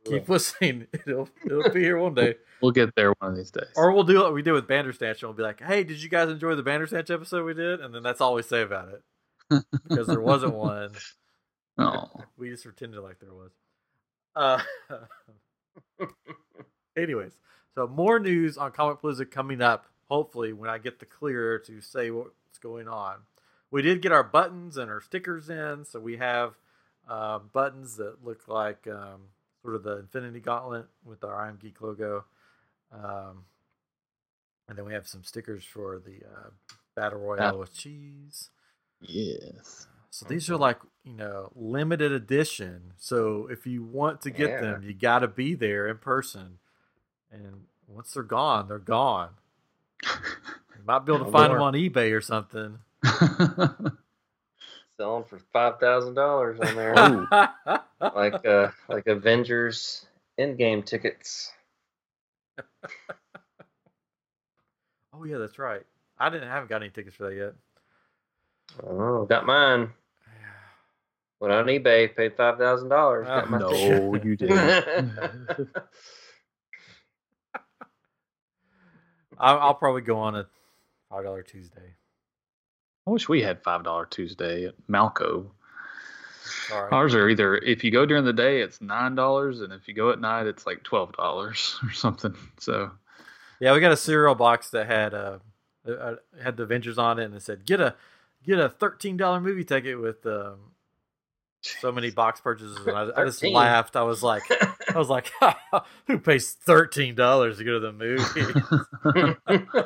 Keep 0.08 0.28
listening. 0.28 0.86
It'll 1.06 1.28
it'll 1.44 1.70
be 1.70 1.80
here 1.80 1.98
one 1.98 2.14
day. 2.14 2.36
We'll 2.62 2.72
get 2.72 2.94
there 2.96 3.12
one 3.18 3.32
of 3.32 3.36
these 3.36 3.50
days. 3.50 3.66
Or 3.76 3.92
we'll 3.92 4.02
do 4.04 4.18
what 4.18 4.32
we 4.32 4.40
did 4.40 4.52
with 4.52 4.66
Bandersnatch, 4.66 5.22
and 5.22 5.28
we'll 5.28 5.36
be 5.36 5.42
like, 5.42 5.60
"Hey, 5.62 5.84
did 5.84 6.02
you 6.02 6.08
guys 6.08 6.30
enjoy 6.30 6.54
the 6.54 6.62
Bandersnatch 6.62 7.10
episode 7.10 7.44
we 7.44 7.52
did?" 7.52 7.80
And 7.80 7.94
then 7.94 8.02
that's 8.02 8.22
all 8.22 8.32
we 8.32 8.40
say 8.40 8.62
about 8.62 8.88
it, 8.88 9.62
because 9.86 10.06
there 10.06 10.22
wasn't 10.22 10.54
one. 10.74 10.92
oh, 11.76 12.08
We 12.38 12.48
just 12.48 12.64
pretended 12.64 13.00
like 13.02 13.18
there 13.20 13.34
was. 13.34 13.50
Uh, 14.34 14.62
anyways, 16.96 17.32
so 17.74 17.86
more 17.86 18.18
news 18.18 18.56
on 18.56 18.72
Comicpalooza 18.72 19.30
coming 19.30 19.60
up. 19.60 19.86
Hopefully, 20.08 20.52
when 20.54 20.70
I 20.70 20.78
get 20.78 20.98
the 20.98 21.06
clear 21.06 21.58
to 21.60 21.80
say 21.82 22.10
what's 22.10 22.58
going 22.58 22.88
on, 22.88 23.16
we 23.70 23.82
did 23.82 24.00
get 24.00 24.12
our 24.12 24.24
buttons 24.24 24.76
and 24.76 24.90
our 24.90 25.00
stickers 25.02 25.50
in, 25.50 25.84
so 25.84 26.00
we 26.00 26.16
have 26.16 26.54
uh, 27.08 27.38
buttons 27.40 27.96
that 27.96 28.24
look 28.24 28.48
like 28.48 28.86
um, 28.86 29.22
sort 29.66 29.74
of 29.76 29.82
the 29.82 29.98
Infinity 29.98 30.38
Gauntlet 30.38 30.86
with 31.04 31.24
our 31.24 31.34
I'm 31.44 31.56
Geek 31.56 31.80
logo, 31.80 32.24
um, 32.92 33.44
and 34.68 34.78
then 34.78 34.84
we 34.84 34.92
have 34.92 35.08
some 35.08 35.24
stickers 35.24 35.64
for 35.64 35.98
the 36.04 36.24
uh, 36.24 36.50
Battle 36.94 37.18
Royale 37.18 37.58
with 37.58 37.74
cheese. 37.74 38.50
yes. 39.00 39.88
So 40.10 40.24
these 40.28 40.48
are 40.48 40.56
like, 40.56 40.78
you 41.04 41.12
know, 41.14 41.50
limited 41.56 42.12
edition. 42.12 42.92
So 42.96 43.48
if 43.50 43.66
you 43.66 43.82
want 43.82 44.22
to 44.22 44.30
get 44.30 44.50
Yeah. 44.50 44.60
them, 44.60 44.82
you 44.84 44.94
got 44.94 45.18
to 45.18 45.28
be 45.28 45.54
there 45.54 45.88
in 45.88 45.98
person. 45.98 46.58
And 47.30 47.64
once 47.88 48.12
they're 48.12 48.22
gone, 48.22 48.68
they're 48.68 48.78
gone. 48.78 49.30
You 50.04 50.82
might 50.86 51.00
be 51.00 51.12
able 51.12 51.18
to 51.24 51.28
Oh, 51.28 51.32
find 51.32 51.52
them 51.52 51.60
on 51.60 51.74
eBay 51.74 52.16
or 52.16 52.20
something. 52.22 52.78
Selling 54.96 55.24
for 55.24 55.38
five 55.52 55.78
thousand 55.80 56.14
dollars 56.14 56.58
on 56.60 56.74
there, 56.76 56.94
Oh. 56.96 57.26
like 58.00 58.44
uh, 58.46 58.70
like 58.88 59.06
Avengers 59.06 60.06
Endgame 60.38 60.84
tickets. 60.84 61.52
oh 65.12 65.24
yeah, 65.24 65.38
that's 65.38 65.58
right. 65.58 65.82
I 66.18 66.30
didn't 66.30 66.48
I 66.48 66.54
haven't 66.54 66.68
got 66.68 66.82
any 66.82 66.90
tickets 66.90 67.16
for 67.16 67.24
that 67.28 67.36
yet. 67.36 67.54
Oh, 68.84 69.24
got 69.24 69.46
mine. 69.46 69.90
Went 71.40 71.52
on 71.52 71.66
eBay, 71.66 72.14
paid 72.16 72.36
five 72.36 72.58
thousand 72.58 72.88
dollars. 72.88 73.26
Ah, 73.28 73.44
no, 73.50 73.68
ticket. 73.70 74.24
you 74.24 74.36
didn't. 74.36 74.84
I'll, 79.38 79.58
I'll 79.58 79.74
probably 79.74 80.00
go 80.00 80.16
on 80.18 80.34
a 80.34 80.46
five 81.10 81.24
dollar 81.24 81.42
Tuesday. 81.42 81.94
I 83.06 83.10
wish 83.10 83.28
we 83.28 83.42
had 83.42 83.62
five 83.62 83.84
dollar 83.84 84.06
Tuesday 84.06 84.64
at 84.66 84.74
Malco. 84.90 85.50
Sorry. 86.68 86.90
Ours 86.90 87.14
are 87.14 87.28
either 87.28 87.56
if 87.56 87.84
you 87.84 87.90
go 87.90 88.06
during 88.06 88.24
the 88.24 88.32
day 88.32 88.60
it's 88.60 88.80
nine 88.80 89.14
dollars, 89.14 89.60
and 89.60 89.72
if 89.72 89.88
you 89.88 89.94
go 89.94 90.10
at 90.10 90.20
night 90.20 90.46
it's 90.46 90.66
like 90.66 90.82
twelve 90.82 91.12
dollars 91.12 91.78
or 91.84 91.92
something. 91.92 92.34
So 92.58 92.90
Yeah, 93.60 93.72
we 93.72 93.80
got 93.80 93.92
a 93.92 93.96
cereal 93.96 94.34
box 94.34 94.70
that 94.70 94.86
had 94.86 95.14
uh, 95.14 95.38
uh 95.88 96.16
had 96.42 96.56
the 96.56 96.64
Avengers 96.64 96.98
on 96.98 97.18
it, 97.18 97.24
and 97.24 97.34
it 97.34 97.42
said 97.42 97.66
get 97.66 97.80
a 97.80 97.94
get 98.44 98.58
a 98.58 98.68
thirteen 98.68 99.16
dollar 99.16 99.40
movie 99.40 99.64
ticket 99.64 100.00
with 100.00 100.24
um, 100.26 100.72
so 101.80 101.92
many 101.92 102.10
box 102.10 102.40
purchases. 102.40 102.78
And 102.86 102.96
I, 102.96 103.22
I 103.22 103.24
just 103.24 103.42
laughed. 103.42 103.96
I 103.96 104.02
was 104.02 104.22
like, 104.22 104.42
I 104.50 104.98
was 104.98 105.08
like, 105.08 105.30
who 106.06 106.18
pays 106.18 106.52
thirteen 106.52 107.14
dollars 107.14 107.58
to 107.58 107.64
go 107.64 107.78
to 107.78 107.80
the 107.80 107.92
movie? 107.92 109.78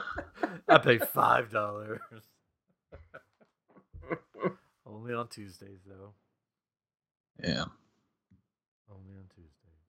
I 0.69 0.79
pay 0.79 0.99
five 0.99 1.51
dollars. 1.51 2.01
Only 4.87 5.15
on 5.15 5.29
Tuesdays 5.29 5.81
though. 5.87 6.13
Yeah, 7.43 7.65
Only 8.91 9.15
on 9.17 9.25
Tuesdays. 9.35 9.81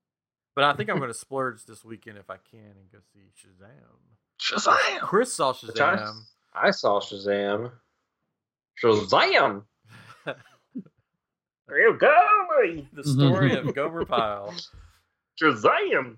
But 0.56 0.64
I 0.66 0.74
think 0.74 0.90
I'm 0.90 0.98
going 0.98 1.10
to 1.14 1.18
splurge 1.18 1.66
this 1.66 1.84
weekend 1.84 2.18
if 2.18 2.30
I 2.30 2.38
can 2.38 2.60
and 2.60 2.92
go 2.92 3.00
see 3.14 3.32
Shazam. 3.38 4.00
Shazam! 4.40 5.00
Chris 5.02 5.34
saw 5.34 5.54
Which 5.54 5.80
I, 5.80 5.96
Shazam. 5.96 6.22
I 6.54 6.72
saw 6.72 7.00
Shazam. 7.00 7.72
Shazam! 8.84 9.64
There 11.72 11.80
you 11.80 11.98
go. 11.98 12.86
The 12.92 13.04
story 13.04 13.56
of 13.56 13.74
Gomer 13.76 14.04
Pyle. 14.04 14.54
Shazam! 15.42 16.18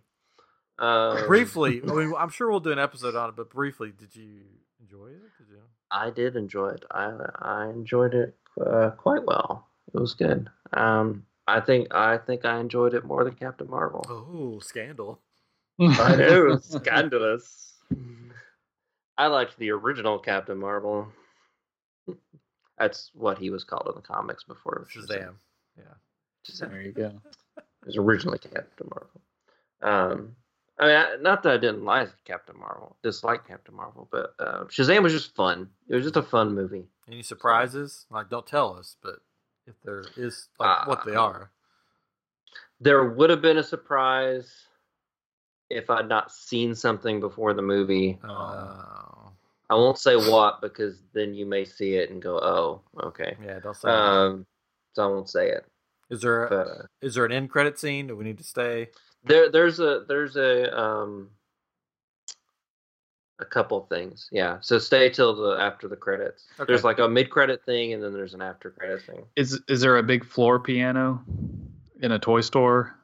Um, 0.80 1.28
briefly, 1.28 1.82
I 1.88 1.94
mean, 1.94 2.14
I'm 2.18 2.30
sure 2.30 2.50
we'll 2.50 2.60
do 2.60 2.72
an 2.72 2.80
episode 2.80 3.16
on 3.16 3.30
it, 3.30 3.36
but 3.36 3.52
briefly, 3.52 3.94
did 3.96 4.16
you 4.16 4.42
enjoy 4.82 5.08
it? 5.08 5.22
Did 5.38 5.50
you? 5.52 5.60
I 5.92 6.10
did 6.10 6.36
enjoy 6.36 6.70
it. 6.70 6.84
I 6.90 7.12
I 7.38 7.70
enjoyed 7.70 8.16
it 8.16 8.36
uh, 8.60 8.90
quite 8.98 9.24
well. 9.26 9.68
It 9.94 10.00
was 10.00 10.16
good. 10.16 10.50
Um, 10.72 11.26
I 11.48 11.60
think 11.60 11.94
I 11.94 12.18
think 12.18 12.46
I 12.46 12.60
enjoyed 12.60 12.94
it 12.94 13.06
more 13.06 13.24
than 13.24 13.36
Captain 13.36 13.70
Marvel. 13.70 14.06
Oh, 14.10 14.60
scandal! 14.60 15.20
I 15.80 16.16
know, 16.16 16.58
scandalous. 16.62 17.74
I 19.18 19.28
liked 19.28 19.58
the 19.58 19.72
original 19.72 20.20
Captain 20.20 20.58
Marvel. 20.58 21.08
That's 22.78 23.12
what 23.14 23.38
he 23.38 23.50
was 23.50 23.64
called 23.64 23.88
in 23.88 23.96
the 23.96 24.02
comics 24.02 24.44
before. 24.44 24.88
it 24.90 24.98
Shazam. 24.98 25.36
Yeah. 25.78 25.84
Shazam. 26.48 26.72
There 26.72 26.82
you 26.82 26.92
go. 26.92 27.12
It 27.58 27.86
was 27.86 27.98
originally 27.98 28.40
Captain 28.40 28.90
Marvel. 28.90 29.22
Um, 29.82 30.36
I 30.80 30.88
mean, 30.88 30.96
I, 30.96 31.16
not 31.22 31.44
that 31.44 31.54
I 31.54 31.58
didn't 31.58 31.86
like 31.86 32.10
Captain 32.26 32.58
Marvel, 32.58 32.96
dislike 33.04 33.48
Captain 33.48 33.76
Marvel, 33.76 34.08
but 34.12 34.34
uh, 34.40 34.64
Shazam 34.66 35.04
was 35.04 35.14
just 35.14 35.36
fun. 35.36 35.70
It 35.88 35.96
was 35.96 36.04
just 36.04 36.18
a 36.18 36.24
fun 36.24 36.56
movie. 36.56 36.86
Any 37.08 37.22
surprises? 37.22 38.06
Like, 38.10 38.30
don't 38.30 38.48
tell 38.48 38.76
us, 38.76 38.96
but 39.04 39.20
if 39.68 39.76
there 39.84 40.04
is, 40.18 40.50
like, 40.60 40.88
what 40.88 41.06
they 41.06 41.16
Uh, 41.16 41.22
are. 41.24 41.52
There 42.80 43.04
would 43.06 43.30
have 43.30 43.42
been 43.42 43.58
a 43.58 43.64
surprise 43.64 44.68
if 45.70 45.90
I'd 45.90 46.10
not 46.10 46.32
seen 46.32 46.76
something 46.76 47.20
before 47.20 47.54
the 47.54 47.62
movie. 47.62 48.20
Oh, 48.24 49.32
I 49.70 49.76
won't 49.76 49.98
say 49.98 50.16
what 50.16 50.62
because 50.62 51.02
then 51.14 51.34
you 51.34 51.46
may 51.46 51.64
see 51.66 51.96
it 51.96 52.10
and 52.12 52.22
go, 52.22 52.38
"Oh, 52.40 52.82
okay." 53.02 53.38
yeah. 53.42 53.60
Don't 53.60 53.76
say. 53.76 53.88
that. 53.90 53.96
Um, 53.96 54.46
so 54.94 55.04
I 55.04 55.08
won't 55.08 55.30
say 55.30 55.50
it. 55.50 55.66
is 56.10 56.22
there 56.22 56.48
But 56.50 56.68
uh, 56.68 56.86
is 57.02 57.16
there 57.16 57.26
an 57.26 57.32
end 57.32 57.50
credit 57.50 57.80
scene? 57.80 58.08
Do 58.08 58.16
we 58.16 58.26
need 58.26 58.38
to 58.38 58.44
stay? 58.44 58.90
there, 59.24 59.50
there's 59.50 59.80
a 59.80 60.04
there's 60.08 60.36
a 60.36 60.78
um 60.78 61.30
a 63.40 63.46
couple 63.46 63.82
things. 63.90 64.28
Yeah. 64.32 64.58
So 64.62 64.78
stay 64.80 65.10
till 65.10 65.36
the 65.36 65.58
after 65.62 65.88
the 65.88 65.96
credits. 65.96 66.46
Okay. 66.60 66.66
There's 66.68 66.84
like 66.84 67.00
a 67.00 67.08
mid 67.10 67.30
credit 67.30 67.64
thing 67.66 67.94
and 67.94 68.02
then 68.04 68.14
there's 68.14 68.34
an 68.34 68.42
after 68.42 68.70
credit 68.72 69.02
thing. 69.04 69.26
Is 69.36 69.60
is 69.68 69.82
there 69.82 69.98
a 69.98 70.04
big 70.04 70.24
floor 70.26 70.60
piano 70.60 71.22
in 72.02 72.12
a 72.12 72.20
toy 72.20 72.42
store? 72.42 72.96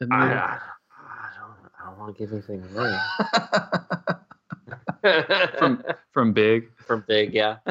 in 0.00 0.12
I. 0.12 0.32
I, 0.34 0.58
I 0.98 1.28
don't 1.38 1.70
I 1.80 1.84
don't 1.90 1.98
want 1.98 2.16
to 2.16 2.22
give 2.22 2.32
anything 2.32 2.64
away. 2.76 2.98
from 5.58 5.82
from 6.12 6.32
Big. 6.32 6.68
from 6.86 7.04
Big, 7.06 7.32
yeah. 7.34 7.58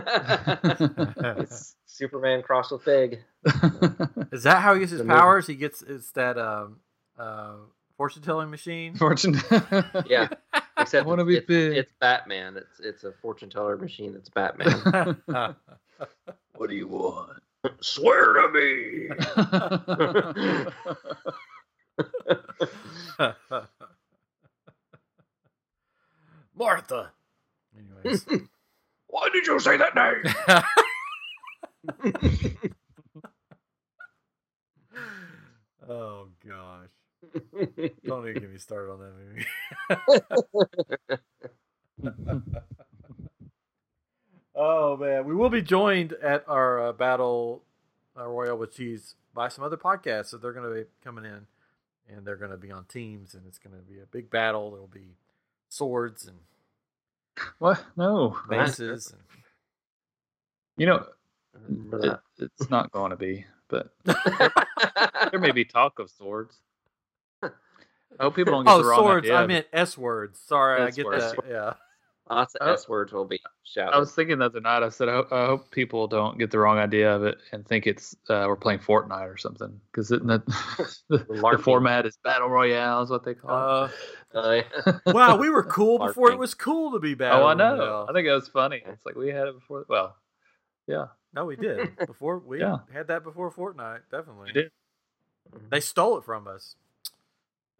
It's 1.39 1.75
Superman 1.85 2.41
crossed 2.41 2.71
with 2.71 2.83
Big. 2.85 3.19
Is 4.31 4.43
that 4.43 4.61
how 4.61 4.73
he 4.73 4.79
gets 4.79 4.91
his 4.91 4.99
The 4.99 5.05
movie. 5.05 5.19
powers? 5.19 5.47
He 5.47 5.55
gets 5.55 5.81
it's 5.81 6.11
that 6.11 6.37
um 6.37 6.77
uh 7.17 7.53
fortune 7.97 8.21
telling 8.23 8.49
machine. 8.49 8.95
Fortune. 8.95 9.35
Yeah. 10.07 10.29
Except 10.81 11.05
wanna 11.07 11.23
it's, 11.23 11.29
be 11.29 11.37
it's, 11.37 11.47
big. 11.47 11.77
it's 11.77 11.93
Batman. 11.99 12.57
It's 12.57 12.79
it's 12.79 13.03
a 13.03 13.11
fortune 13.21 13.49
teller 13.49 13.77
machine. 13.77 14.15
It's 14.15 14.29
Batman. 14.29 15.17
what 16.55 16.69
do 16.69 16.75
you 16.75 16.87
want? 16.87 17.41
Swear 17.79 18.33
to 18.33 18.49
me. 18.49 19.09
Martha. 26.55 27.11
Anyways. 27.77 28.25
Why 29.07 29.29
did 29.31 29.45
you 29.45 29.59
say 29.59 29.77
that 29.77 29.95
name? 29.95 30.23
oh 35.87 36.27
gosh. 36.47 36.89
Don't 38.05 38.27
even 38.27 38.41
get 38.41 38.51
me 38.51 38.57
started 38.57 38.91
on 38.91 38.99
that 38.99 39.11
movie. 42.03 42.51
oh 44.55 44.97
man, 44.97 45.25
we 45.25 45.35
will 45.35 45.49
be 45.49 45.61
joined 45.61 46.13
at 46.13 46.43
our 46.47 46.87
uh, 46.87 46.93
battle 46.93 47.63
uh, 48.17 48.27
royale 48.27 48.57
with 48.57 48.75
cheese 48.75 49.15
by 49.33 49.47
some 49.47 49.63
other 49.63 49.77
podcasts. 49.77 50.27
So 50.27 50.37
they're 50.37 50.53
going 50.53 50.69
to 50.69 50.83
be 50.83 50.89
coming 51.03 51.25
in, 51.25 51.47
and 52.09 52.25
they're 52.25 52.35
going 52.35 52.51
to 52.51 52.57
be 52.57 52.71
on 52.71 52.85
teams, 52.85 53.33
and 53.33 53.43
it's 53.47 53.57
going 53.57 53.75
to 53.75 53.81
be 53.81 53.99
a 53.99 54.05
big 54.05 54.29
battle. 54.29 54.71
There 54.71 54.79
will 54.79 54.87
be 54.87 55.15
swords 55.69 56.25
and 56.25 56.37
what? 57.59 57.83
No. 57.95 58.37
maces. 58.49 59.11
And... 59.11 59.21
You 60.77 60.85
know, 60.87 61.05
it, 62.03 62.19
it's 62.39 62.69
not 62.69 62.91
going 62.91 63.11
to 63.11 63.17
be, 63.17 63.45
but 63.67 63.93
that. 64.05 65.29
there 65.31 65.39
may 65.39 65.51
be 65.51 65.65
talk 65.65 65.99
of 65.99 66.09
swords. 66.09 66.57
I 68.19 68.23
hope 68.23 68.35
people 68.35 68.53
don't 68.53 68.65
get 68.65 68.73
Oh, 68.73 68.77
the 68.83 68.89
wrong 68.89 68.99
swords! 68.99 69.25
idea. 69.25 69.35
I 69.37 69.47
meant 69.47 69.67
S 69.73 69.97
words. 69.97 70.39
Sorry, 70.39 70.81
I 70.81 70.87
S 70.87 70.95
get 70.95 71.05
words. 71.05 71.23
that. 71.33 71.39
Yeah. 71.49 71.73
Lots 72.29 72.55
of 72.55 72.65
Oh. 72.67 72.73
S 72.73 72.87
words 72.87 73.11
will 73.11 73.25
be 73.25 73.41
shouted. 73.63 73.93
I 73.93 73.99
was 73.99 74.13
thinking 74.13 74.39
that 74.39 74.53
the 74.53 74.59
other 74.59 74.61
night. 74.61 74.83
I 74.83 74.89
said, 74.89 75.09
I, 75.09 75.13
hope- 75.15 75.31
I 75.33 75.45
hope 75.47 75.71
people 75.71 76.07
don't 76.07 76.37
get 76.37 76.49
the 76.51 76.59
wrong 76.59 76.77
idea 76.77 77.13
of 77.13 77.23
it 77.25 77.37
and 77.51 77.67
think 77.67 77.87
it's 77.87 78.15
uh, 78.29 78.45
we're 78.47 78.55
playing 78.55 78.79
Fortnite 78.79 79.27
or 79.27 79.37
something. 79.37 79.81
Because 79.91 80.09
the, 80.09 80.19
the, 80.19 81.17
the 81.17 81.59
format 81.61 82.05
is 82.05 82.17
battle 82.23 82.47
royale, 82.47 83.01
is 83.01 83.09
what 83.09 83.23
they 83.25 83.33
call 83.33 83.51
Uh, 83.51 83.89
Uh, 84.33 84.61
it. 84.61 84.95
wow, 85.07 85.35
we 85.35 85.49
were 85.49 85.63
cool 85.63 85.99
before 85.99 86.31
it 86.31 86.37
was 86.39 86.53
cool 86.53 86.93
to 86.93 86.99
be 86.99 87.15
bad. 87.15 87.33
oh, 87.33 87.47
I 87.47 87.53
know. 87.53 88.05
I 88.09 88.13
think 88.13 88.25
it 88.27 88.31
was 88.31 88.47
funny. 88.47 88.81
It's 88.85 89.05
like 89.05 89.15
we 89.15 89.27
had 89.29 89.47
it 89.49 89.55
before. 89.55 89.85
Well, 89.89 90.15
yeah, 90.87 91.07
No, 91.33 91.43
we 91.43 91.57
did 91.57 91.97
before. 92.07 92.39
We 92.39 92.61
Yeah. 92.61 92.77
had 92.93 93.07
that 93.07 93.23
before 93.25 93.51
Fortnite. 93.51 94.01
Definitely, 94.09 94.51
we 94.53 94.53
did. 94.53 94.71
They 95.69 95.81
stole 95.81 96.17
it 96.17 96.23
from 96.23 96.47
us. 96.47 96.75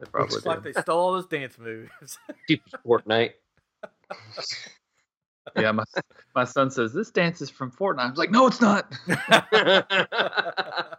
They 0.02 0.08
probably 0.08 0.36
It's 0.38 0.45
like 0.47 0.64
they 0.64 0.74
stole 0.74 0.99
all 0.99 1.14
those 1.14 1.28
dance 1.28 1.60
moves. 1.60 1.89
Stupid 2.45 2.74
Fortnite. 2.84 3.34
Yeah, 5.56 5.72
my 5.72 5.84
my 6.34 6.43
son 6.43 6.72
says 6.72 6.91
this 6.91 7.12
dance 7.12 7.39
is 7.41 7.52
from 7.52 7.72
Fortnite. 7.72 7.99
I 7.99 8.10
was 8.10 8.18
like, 8.18 8.32
no, 8.32 8.47
it's 8.47 8.60
not. 8.62 8.91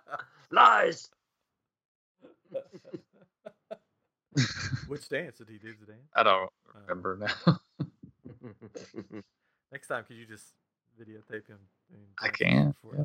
Lies. 0.52 1.10
Which 4.86 5.08
dance 5.08 5.38
did 5.38 5.48
he 5.48 5.58
do 5.58 5.74
the 5.80 5.86
dance? 5.86 6.08
I 6.14 6.22
don't 6.22 6.48
Uh, 6.74 6.78
remember 6.86 7.16
now. 7.16 7.58
next 9.72 9.88
time, 9.88 10.04
could 10.04 10.16
you 10.16 10.26
just 10.26 10.54
videotape 11.00 11.48
him? 11.48 11.58
I 12.20 12.28
can, 12.28 12.72
for 12.80 12.96
yeah. 12.96 13.02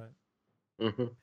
Fortnite? 0.79 0.93
Mhm. 0.95 1.15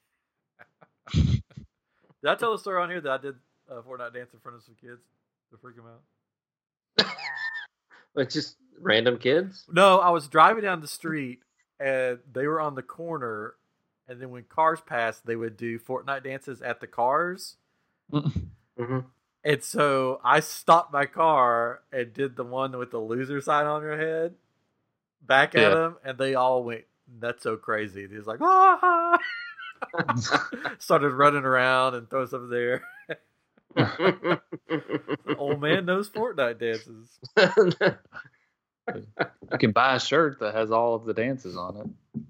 Did 1.13 2.31
I 2.31 2.35
tell 2.35 2.53
the 2.53 2.59
story 2.59 2.83
on 2.83 2.91
here 2.91 3.01
that 3.03 3.13
I 3.13 3.19
did 3.19 3.37
a 3.71 3.83
Fortnite 3.83 4.15
dance 4.15 4.33
in 4.35 4.41
front 4.41 4.57
of 4.57 4.65
some 4.65 4.77
kids 4.81 5.03
to 5.51 5.59
freak 5.59 5.77
them 5.77 5.87
out? 5.87 6.03
It's 8.17 8.35
just 8.35 8.57
random 8.81 9.19
kids. 9.19 9.65
No, 9.69 9.99
I 9.99 10.11
was 10.11 10.29
driving 10.29 10.63
down 10.63 10.81
the 10.81 10.89
street 10.89 11.41
and 11.81 12.21
they 12.33 12.47
were 12.47 12.61
on 12.61 12.75
the 12.77 12.83
corner, 12.83 13.57
and 14.09 14.21
then 14.21 14.31
when 14.31 14.45
cars 14.45 14.81
passed, 14.81 15.27
they 15.27 15.37
would 15.37 15.57
do 15.57 15.79
Fortnite 15.79 16.23
dances 16.25 16.63
at 16.63 16.81
the 16.81 16.87
cars. 16.87 17.57
hmm 18.79 19.01
And 19.45 19.63
so 19.63 20.21
I 20.25 20.41
stopped 20.41 20.93
my 20.93 21.07
car 21.07 21.83
and 21.93 22.13
did 22.13 22.37
the 22.37 22.45
one 22.45 22.77
with 22.79 22.91
the 22.91 22.99
loser 22.99 23.41
sign 23.41 23.67
on 23.67 23.83
your 23.83 23.97
head 23.99 24.35
back 25.23 25.55
at 25.55 25.63
Yeah. 25.63 25.71
them, 25.71 25.97
and 26.05 26.19
they 26.19 26.35
all 26.35 26.65
went 26.65 26.85
that's 27.21 27.43
so 27.43 27.57
crazy. 27.57 28.07
He 28.09 28.17
was 28.17 28.27
like, 28.27 28.41
ah, 28.43 29.19
started 30.79 31.11
running 31.11 31.45
around 31.45 31.95
and 31.95 32.09
throwing 32.09 32.29
stuff 32.29 32.43
there. 32.51 32.85
Old 35.39 35.61
man 35.61 35.87
knows 35.87 36.09
Fortnite 36.09 36.59
dances. 36.59 37.09
you 39.53 39.59
can 39.59 39.73
buy 39.73 39.97
a 39.97 40.01
shirt 40.01 40.41
that 40.41 40.55
has 40.55 40.71
all 40.71 40.95
of 40.95 41.05
the 41.05 41.15
dances 41.15 41.57
on 41.57 41.77
it. 41.77 42.21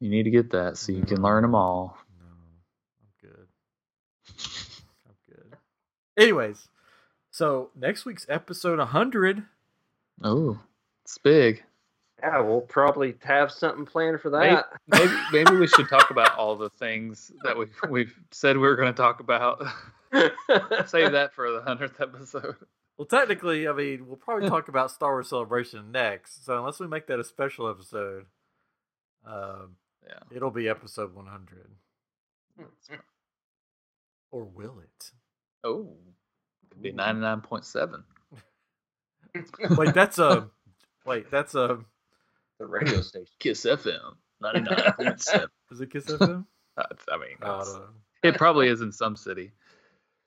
You 0.00 0.10
need 0.10 0.24
to 0.24 0.30
get 0.30 0.50
that 0.50 0.76
so 0.78 0.92
you 0.92 1.02
can 1.02 1.22
learn 1.22 1.42
them 1.42 1.54
all. 1.54 1.96
No, 2.18 2.26
I'm 3.00 3.28
good. 3.30 3.46
I'm 5.06 5.14
good. 5.28 5.56
Anyways, 6.16 6.68
so 7.30 7.70
next 7.76 8.04
week's 8.04 8.26
episode 8.28 8.78
100. 8.78 9.44
Oh, 10.24 10.58
it's 11.04 11.18
big. 11.18 11.62
Yeah, 12.22 12.40
we'll 12.40 12.60
probably 12.60 13.14
have 13.24 13.50
something 13.50 13.84
planned 13.84 14.20
for 14.20 14.30
that. 14.30 14.66
Maybe 14.88 15.12
maybe 15.32 15.56
we 15.56 15.66
should 15.66 15.88
talk 15.88 16.10
about 16.10 16.36
all 16.36 16.56
the 16.56 16.70
things 16.70 17.32
that 17.42 17.56
we 17.58 17.66
we've 17.88 18.14
said 18.30 18.56
we 18.56 18.62
were 18.62 18.76
going 18.76 18.92
to 18.92 18.96
talk 18.96 19.20
about. 19.20 19.62
Save 20.86 21.12
that 21.12 21.30
for 21.34 21.50
the 21.50 21.62
hundredth 21.62 22.00
episode. 22.00 22.56
Well, 22.98 23.06
technically, 23.06 23.66
I 23.66 23.72
mean, 23.72 24.06
we'll 24.06 24.16
probably 24.16 24.48
talk 24.48 24.68
about 24.68 24.90
Star 24.90 25.12
Wars 25.12 25.28
Celebration 25.30 25.90
next. 25.90 26.44
So 26.44 26.58
unless 26.58 26.78
we 26.78 26.86
make 26.86 27.06
that 27.08 27.18
a 27.18 27.24
special 27.24 27.68
episode, 27.68 28.26
um, 29.26 29.76
Yeah. 30.06 30.18
it'll 30.36 30.50
be 30.50 30.68
episode 30.68 31.14
100. 31.14 31.70
Or 34.30 34.44
will 34.44 34.78
it? 34.80 35.10
Oh, 35.64 35.94
could 36.70 36.82
be 36.82 36.92
ninety 36.92 37.20
nine 37.22 37.40
point 37.40 37.64
seven. 37.64 38.04
Wait, 39.76 39.94
that's 39.94 40.18
a 40.18 40.48
wait, 41.06 41.30
that's 41.30 41.54
a 41.54 41.78
the 42.62 42.68
radio 42.68 43.00
station. 43.02 43.26
Kiss 43.38 43.64
FM 43.64 44.14
ninety 44.40 44.60
nine 44.62 44.92
point 44.96 45.20
seven. 45.22 45.48
is 45.70 45.80
it 45.80 45.90
Kiss 45.90 46.04
FM? 46.06 46.44
I 46.78 46.84
mean, 47.18 47.36
I 47.42 47.46
don't 47.46 47.60
it's- 47.60 47.74
know. 47.74 47.84
it 48.22 48.36
probably 48.36 48.68
is 48.68 48.80
in 48.80 48.92
some 48.92 49.16
city. 49.16 49.52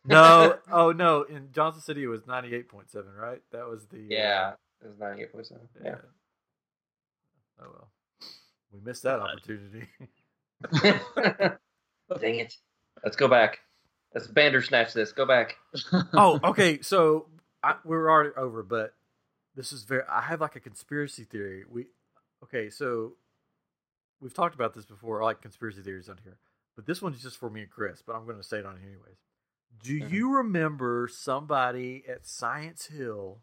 No, 0.07 0.57
oh 0.71 0.91
no, 0.91 1.23
in 1.23 1.49
Johnson 1.51 1.81
City 1.81 2.03
it 2.03 2.07
was 2.07 2.21
98.7, 2.21 2.83
right? 3.19 3.41
That 3.51 3.67
was 3.67 3.87
the 3.87 3.97
uh, 3.97 4.01
Yeah, 4.07 4.51
it 4.83 4.87
was 4.87 4.99
ninety-eight 4.99 5.31
point 5.31 5.47
seven. 5.47 5.67
yeah. 5.83 5.95
Oh 7.59 7.65
well. 7.73 7.89
We 8.71 8.81
missed 8.83 9.01
that 9.03 9.19
opportunity. 9.19 9.87
Dang 12.19 12.35
it! 12.39 12.53
Let's 13.03 13.15
go 13.15 13.27
back. 13.27 13.59
Let's 14.13 14.27
Bandersnatch 14.27 14.93
this. 14.93 15.11
Go 15.11 15.25
back. 15.25 15.55
oh, 16.13 16.39
okay. 16.43 16.81
So 16.81 17.27
I, 17.63 17.75
we're 17.83 18.09
already 18.09 18.31
over, 18.37 18.61
but 18.63 18.93
this 19.55 19.71
is 19.73 19.83
very. 19.83 20.03
I 20.09 20.21
have 20.21 20.39
like 20.41 20.55
a 20.55 20.59
conspiracy 20.59 21.23
theory. 21.23 21.63
We 21.69 21.87
okay. 22.45 22.69
So 22.69 23.13
we've 24.21 24.33
talked 24.33 24.55
about 24.55 24.73
this 24.73 24.85
before, 24.85 25.21
I 25.21 25.25
like 25.25 25.41
conspiracy 25.41 25.81
theories 25.81 26.09
on 26.09 26.17
here, 26.23 26.37
but 26.75 26.85
this 26.85 27.01
one's 27.01 27.21
just 27.21 27.37
for 27.37 27.49
me 27.49 27.61
and 27.61 27.69
Chris. 27.69 28.01
But 28.05 28.15
I'm 28.15 28.25
going 28.25 28.37
to 28.37 28.43
say 28.43 28.57
it 28.59 28.65
on 28.65 28.77
here 28.77 28.89
anyways. 28.89 29.17
Do 29.83 29.99
Mhm. 29.99 30.11
you 30.11 30.35
remember 30.37 31.07
somebody 31.11 32.03
at 32.07 32.25
Science 32.25 32.85
Hill? 32.87 33.41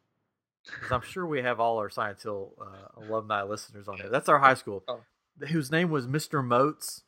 Because 0.64 0.92
I'm 0.92 1.02
sure 1.02 1.26
we 1.26 1.42
have 1.42 1.60
all 1.60 1.78
our 1.78 1.90
Science 1.90 2.22
Hill 2.22 2.54
uh, 2.60 3.02
alumni 3.04 3.42
listeners 3.42 3.88
on 3.88 3.98
there. 3.98 4.08
That's 4.08 4.28
our 4.28 4.38
high 4.38 4.54
school. 4.54 4.82
Oh. 4.88 5.00
Whose 5.48 5.70
name 5.70 5.90
was 5.90 6.06
Mr. 6.06 6.44
Moats. 6.44 7.02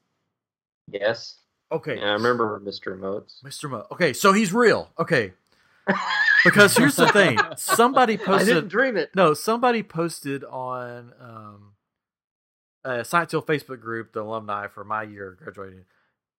Yes. 0.89 1.39
Okay, 1.73 1.97
Yeah, 1.99 2.11
I 2.11 2.13
remember 2.13 2.61
Mr. 2.61 2.99
Moats. 2.99 3.41
Mr. 3.45 3.71
Mo. 3.71 3.87
Okay, 3.93 4.13
so 4.13 4.33
he's 4.33 4.53
real. 4.53 4.91
Okay, 4.99 5.33
because 6.45 6.77
here's 6.77 6.97
the 6.97 7.09
thing: 7.09 7.39
somebody 7.57 8.17
posted. 8.17 8.35
I 8.35 8.39
didn't 8.39 8.55
posted. 8.55 8.69
dream 8.71 8.97
it. 8.97 9.11
No, 9.15 9.35
somebody 9.35 9.83
posted 9.83 10.45
on 10.45 11.13
um, 11.21 11.74
Uh, 12.85 12.99
a 13.01 13.05
Science 13.05 13.31
Hill 13.31 13.43
Facebook 13.43 13.81
group, 13.81 14.13
the 14.13 14.23
alumni 14.23 14.67
for 14.67 14.85
my 14.85 15.03
year 15.03 15.37
graduating, 15.43 15.85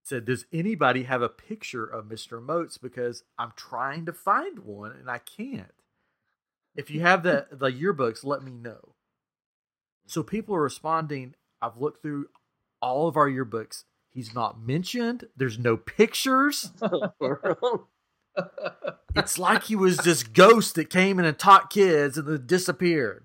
said, 0.03 0.25
"Does 0.25 0.45
anybody 0.53 1.03
have 1.03 1.21
a 1.21 1.29
picture 1.29 1.85
of 1.85 2.05
Mr. 2.05 2.41
Moats? 2.41 2.77
Because 2.77 3.23
I'm 3.37 3.53
trying 3.55 4.05
to 4.05 4.13
find 4.13 4.59
one 4.59 4.91
and 4.91 5.09
I 5.09 5.19
can't. 5.19 5.73
If 6.75 6.91
you 6.91 7.01
have 7.01 7.23
the 7.23 7.47
the 7.51 7.71
yearbooks, 7.71 8.23
let 8.23 8.43
me 8.43 8.51
know." 8.51 8.95
So 10.07 10.21
mm-hmm. 10.21 10.29
people 10.29 10.55
are 10.55 10.61
responding. 10.61 11.35
I've 11.61 11.77
looked 11.77 12.01
through 12.01 12.27
all 12.81 13.07
of 13.07 13.17
our 13.17 13.29
yearbooks. 13.29 13.85
He's 14.11 14.33
not 14.33 14.61
mentioned. 14.61 15.25
There's 15.35 15.59
no 15.59 15.77
pictures. 15.77 16.71
It's 19.15 19.39
like 19.39 19.63
he 19.63 19.75
was 19.75 19.97
this 19.97 20.23
ghost 20.23 20.75
that 20.75 20.89
came 20.89 21.19
in 21.19 21.25
and 21.25 21.39
taught 21.39 21.69
kids 21.69 22.17
and 22.17 22.27
then 22.27 22.45
disappeared. 22.45 23.24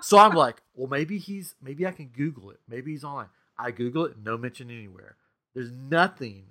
So 0.00 0.18
I'm 0.18 0.34
like, 0.34 0.62
well, 0.74 0.88
maybe 0.88 1.18
he's 1.18 1.54
maybe 1.62 1.86
I 1.86 1.92
can 1.92 2.08
Google 2.08 2.50
it. 2.50 2.60
Maybe 2.68 2.92
he's 2.92 3.04
online. 3.04 3.28
I 3.58 3.70
Google 3.70 4.04
it, 4.06 4.16
no 4.22 4.36
mention 4.36 4.70
anywhere. 4.70 5.16
There's 5.54 5.70
nothing. 5.70 6.46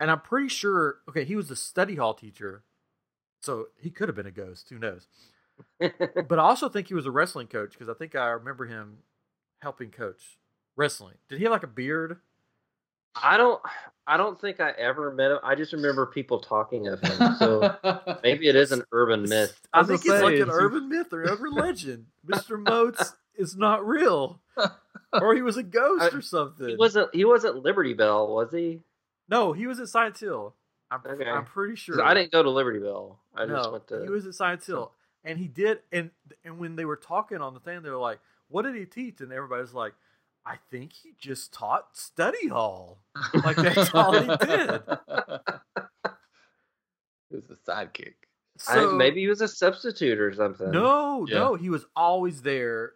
And 0.00 0.10
I'm 0.10 0.20
pretty 0.20 0.48
sure, 0.48 0.98
okay, 1.08 1.24
he 1.24 1.36
was 1.36 1.50
a 1.50 1.56
study 1.56 1.96
hall 1.96 2.14
teacher, 2.14 2.62
so 3.42 3.68
he 3.80 3.90
could 3.90 4.08
have 4.08 4.16
been 4.16 4.26
a 4.26 4.30
ghost. 4.32 4.68
Who 4.70 4.78
knows? 4.78 5.06
But 5.80 6.38
I 6.38 6.42
also 6.42 6.68
think 6.68 6.88
he 6.88 6.94
was 6.94 7.06
a 7.06 7.10
wrestling 7.10 7.48
coach 7.48 7.72
because 7.72 7.88
I 7.88 7.94
think 7.94 8.14
I 8.14 8.28
remember 8.28 8.66
him 8.66 8.98
helping 9.60 9.90
coach 9.90 10.38
wrestling. 10.76 11.16
Did 11.28 11.38
he 11.38 11.44
have 11.44 11.52
like 11.52 11.62
a 11.64 11.68
beard? 11.68 12.18
I 13.22 13.36
don't. 13.36 13.60
I 14.06 14.16
don't 14.16 14.40
think 14.40 14.58
I 14.60 14.70
ever 14.70 15.12
met 15.12 15.32
him. 15.32 15.38
I 15.42 15.54
just 15.54 15.72
remember 15.74 16.06
people 16.06 16.40
talking 16.40 16.88
of 16.88 17.00
him. 17.02 17.34
So 17.38 17.76
maybe 18.22 18.48
it 18.48 18.56
is 18.56 18.72
an 18.72 18.82
urban 18.92 19.22
myth. 19.28 19.60
I 19.72 19.80
I 19.80 19.82
think 19.84 20.02
gonna 20.04 20.14
it's 20.16 20.22
like 20.24 20.34
an 20.36 20.40
is 20.42 20.46
he- 20.48 20.50
urban 20.64 20.88
myth 20.88 21.12
or 21.12 21.22
urban 21.24 21.52
legend. 21.52 22.06
Mr. 22.26 22.58
Moats 22.66 23.14
is 23.36 23.54
not 23.56 23.86
real, 23.86 24.40
or 25.12 25.34
he 25.34 25.42
was 25.42 25.56
a 25.58 25.62
ghost 25.62 26.02
I- 26.14 26.16
or 26.16 26.22
something. 26.22 26.68
He 26.70 26.76
wasn't. 26.76 27.14
He 27.14 27.24
wasn't 27.24 27.56
Liberty 27.62 27.92
Bell, 27.94 28.28
was 28.34 28.50
he? 28.52 28.80
No, 29.28 29.52
he 29.52 29.66
was 29.66 29.78
at 29.78 29.88
Science 29.88 30.20
Hill. 30.20 30.54
I'm, 30.90 31.00
Okay. 31.06 31.28
I'm 31.28 31.44
pretty 31.44 31.74
'Cause 31.74 31.80
sure. 31.80 32.02
I 32.02 32.14
didn't 32.14 32.32
go 32.32 32.42
to 32.42 32.48
Liberty 32.48 32.78
Bell. 32.78 33.18
I 33.36 33.44
just 33.44 33.70
went 33.70 33.86
to. 33.88 34.02
he 34.04 34.08
was 34.08 34.26
at 34.26 34.34
Science 34.34 34.64
Hill, 34.66 34.90
and 35.22 35.38
he 35.38 35.48
did. 35.48 35.80
And 35.92 36.10
and 36.44 36.58
when 36.58 36.76
they 36.76 36.86
were 36.86 36.96
talking 36.96 37.42
on 37.42 37.52
the 37.52 37.60
thing, 37.60 37.82
they 37.82 37.90
were 37.90 37.98
like, 37.98 38.20
"What 38.48 38.62
did 38.62 38.74
he 38.74 38.86
teach?" 38.86 39.20
And 39.20 39.30
everybody's 39.30 39.74
like, 39.74 39.92
"I 40.48 40.56
think 40.70 40.92
he 40.94 41.12
just 41.18 41.52
taught 41.52 41.96
study 41.96 42.48
hall." 42.48 43.00
Like 43.44 43.56
that's 43.56 43.92
all 43.94 44.12
he 44.12 44.26
did. 44.46 44.82
It 47.30 47.42
was 47.46 47.50
a 47.50 47.70
sidekick. 47.70 48.14
I- 48.68 48.86
maybe 48.92 49.20
he 49.20 49.28
was 49.28 49.40
a 49.42 49.48
substitute 49.48 50.18
or 50.18 50.32
something. 50.32 50.70
No, 50.70 51.26
Yeah. 51.28 51.38
no, 51.40 51.54
he 51.56 51.68
was 51.70 51.84
always 51.94 52.40
there. 52.42 52.92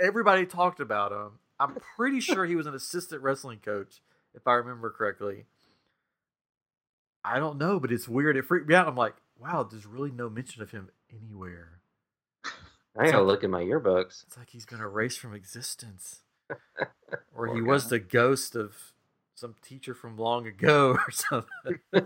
Everybody 0.00 0.46
talked 0.46 0.78
about 0.80 1.10
him. 1.12 1.40
I'm 1.58 1.76
pretty 1.96 2.20
sure 2.20 2.46
he 2.46 2.54
was 2.56 2.66
an 2.66 2.74
assistant 2.74 3.22
wrestling 3.22 3.58
coach, 3.58 4.00
if 4.32 4.46
I 4.46 4.52
remember 4.54 4.90
correctly. 4.90 5.44
I 7.24 7.38
don't 7.40 7.58
know, 7.58 7.80
but 7.80 7.92
it's 7.92 8.08
weird. 8.08 8.36
It 8.36 8.46
freaked 8.46 8.68
me 8.68 8.74
out. 8.76 8.86
I'm 8.88 8.96
like, 8.96 9.16
wow, 9.38 9.64
there's 9.64 9.86
really 9.86 10.10
no 10.12 10.30
mention 10.30 10.62
of 10.62 10.70
him 10.70 10.88
anywhere. 11.12 11.79
I 12.98 13.10
gotta 13.10 13.22
look 13.22 13.44
in 13.44 13.50
my 13.50 13.62
yearbooks. 13.62 14.24
It's 14.26 14.36
like 14.36 14.50
he's 14.50 14.66
been 14.66 14.80
erased 14.80 15.18
from 15.20 15.34
existence. 15.34 16.20
or 17.34 17.46
he 17.46 17.60
Poor 17.60 17.64
was 17.64 17.88
the 17.88 17.98
ghost 18.00 18.56
of 18.56 18.92
some 19.34 19.54
teacher 19.62 19.94
from 19.94 20.16
long 20.16 20.46
ago 20.46 20.90
or 21.06 21.10
something. 21.10 21.78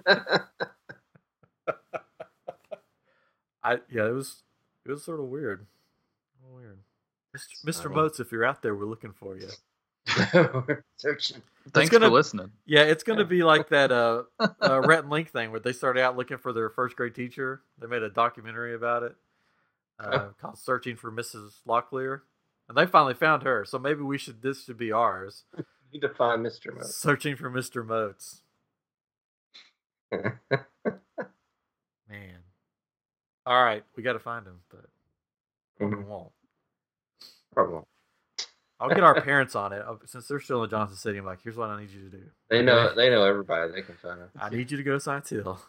I 3.62 3.78
yeah, 3.90 4.06
it 4.06 4.12
was 4.14 4.42
it 4.84 4.90
was 4.90 5.02
sort 5.02 5.20
of 5.20 5.26
weird. 5.26 5.66
Weird. 6.54 6.78
Mr. 7.36 7.64
Mr. 7.66 7.82
Funny. 7.84 7.94
Moats, 7.96 8.20
if 8.20 8.30
you're 8.30 8.44
out 8.44 8.62
there, 8.62 8.74
we're 8.74 8.84
looking 8.84 9.12
for 9.12 9.36
you. 9.36 9.48
We're 10.34 10.84
searching. 10.98 11.42
Thanks 11.72 11.90
gonna- 11.90 12.06
for 12.06 12.12
listening. 12.12 12.50
Yeah, 12.66 12.82
it's 12.82 13.02
going 13.02 13.18
to 13.18 13.24
Yeah. 13.24 13.28
be 13.28 13.42
like 13.42 13.70
that 13.70 13.90
uh, 13.90 14.24
uh, 14.38 14.80
Rhett 14.84 15.00
and 15.00 15.10
Link 15.10 15.30
thing 15.30 15.50
where 15.50 15.60
they 15.60 15.72
started 15.72 16.02
out 16.02 16.14
looking 16.16 16.36
for 16.36 16.52
their 16.52 16.68
first 16.68 16.94
grade 16.94 17.14
teacher. 17.14 17.62
They 17.78 17.86
made 17.86 18.02
a 18.02 18.10
documentary 18.10 18.74
about 18.74 19.02
it 19.02 19.16
uh, 20.00 20.28
called 20.40 20.58
"Searching 20.58 20.96
for 20.96 21.12
Mrs. 21.12 21.60
Locklear," 21.66 22.20
and 22.68 22.76
they 22.76 22.86
finally 22.86 23.14
found 23.14 23.44
her. 23.44 23.64
So 23.64 23.78
maybe 23.78 24.02
we 24.02 24.18
should 24.18 24.42
this 24.42 24.64
should 24.64 24.78
be 24.78 24.92
ours. 24.92 25.44
You 25.92 26.00
find 26.18 26.44
Mr. 26.44 26.74
Mouse. 26.74 26.96
Searching 26.96 27.36
for 27.36 27.48
Mr. 27.48 27.86
Moats. 27.86 28.40
Man. 30.10 30.32
All 33.46 33.62
right, 33.62 33.84
we 33.96 34.02
got 34.02 34.14
to 34.14 34.18
find 34.18 34.44
him, 34.44 34.58
but 34.70 34.86
we 35.78 35.86
Mhm. 35.86 36.04
won't. 36.06 36.32
Probably 37.52 37.74
won't. 37.74 37.86
I'll 38.80 38.88
get 38.88 39.04
our 39.04 39.20
parents 39.20 39.54
on 39.54 39.72
it 39.72 39.84
since 40.06 40.26
they're 40.26 40.40
still 40.40 40.64
in 40.64 40.70
Johnson 40.70 40.96
City. 40.96 41.18
I'm 41.18 41.24
like, 41.26 41.42
here's 41.42 41.56
what 41.56 41.70
I 41.70 41.80
need 41.80 41.90
you 41.90 42.10
to 42.10 42.16
do. 42.16 42.24
They 42.48 42.60
know. 42.62 42.92
They 42.94 43.08
know 43.08 43.24
everybody. 43.24 43.70
They 43.72 43.82
can 43.82 43.94
find 43.96 44.20
him. 44.20 44.30
I 44.36 44.50
need 44.50 44.70
you 44.72 44.76
to 44.76 44.82
go 44.82 44.94
to 44.94 45.00
Science 45.00 45.30
Hill. 45.30 45.60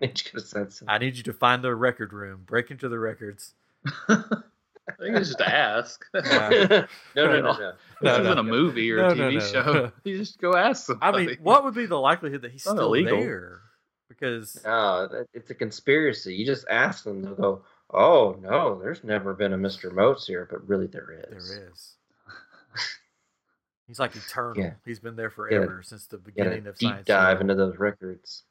Need 0.00 0.22
you 0.24 0.40
to 0.40 0.46
send 0.46 0.72
some- 0.72 0.88
I 0.88 0.98
need 0.98 1.16
you 1.16 1.22
to 1.24 1.32
find 1.32 1.62
the 1.62 1.74
record 1.74 2.12
room, 2.12 2.42
break 2.46 2.70
into 2.70 2.88
the 2.88 2.98
records. 2.98 3.54
I 4.08 4.94
think 5.00 5.16
it's 5.16 5.28
just 5.28 5.40
ask. 5.40 6.04
Yeah. 6.14 6.86
no, 7.16 7.26
no, 7.26 7.40
no, 7.40 7.40
no. 7.40 7.52
This 7.56 7.76
No, 8.02 8.12
isn't 8.20 8.24
no. 8.24 8.40
a 8.40 8.42
movie 8.42 8.90
or 8.92 8.98
No, 8.98 9.08
a 9.08 9.14
TV 9.14 9.34
no. 9.34 9.40
show. 9.40 9.92
You 10.04 10.16
just 10.18 10.38
go 10.40 10.56
ask 10.56 10.86
them. 10.86 10.98
I 11.02 11.10
mean, 11.12 11.36
what 11.42 11.64
would 11.64 11.74
be 11.74 11.86
the 11.86 11.98
likelihood 11.98 12.42
that 12.42 12.52
he's 12.52 12.64
Not 12.66 12.76
still 12.76 12.86
illegal. 12.94 13.18
there? 13.20 13.60
Because 14.08 14.58
No, 14.64 15.24
it's 15.34 15.50
a 15.50 15.54
conspiracy. 15.54 16.34
You 16.34 16.46
just 16.46 16.64
ask 16.70 17.04
them, 17.04 17.20
they'll 17.22 17.34
go, 17.34 17.62
"Oh 17.90 18.36
no, 18.40 18.80
there's 18.80 19.04
never 19.04 19.34
been 19.34 19.52
a 19.52 19.58
Mr. 19.58 19.92
Moats 19.92 20.26
here," 20.26 20.48
but 20.50 20.66
really 20.66 20.86
there 20.86 21.10
is. 21.30 21.50
there 21.50 21.68
is. 21.70 21.94
He's 23.86 23.98
like 23.98 24.16
eternal. 24.16 24.56
Yeah. 24.62 24.72
He's 24.84 24.98
been 24.98 25.16
there 25.16 25.28
Yeah. 25.28 25.34
forever 25.34 25.82
since 25.82 26.06
the 26.06 26.16
Get 26.18 26.22
a 26.22 26.24
beginning 26.50 26.66
of 26.66 26.78
deep 26.78 26.90
Science 26.90 27.06
dive 27.06 27.38
Hill. 27.38 27.40
into 27.42 27.54
those 27.54 27.76
records. 27.78 28.44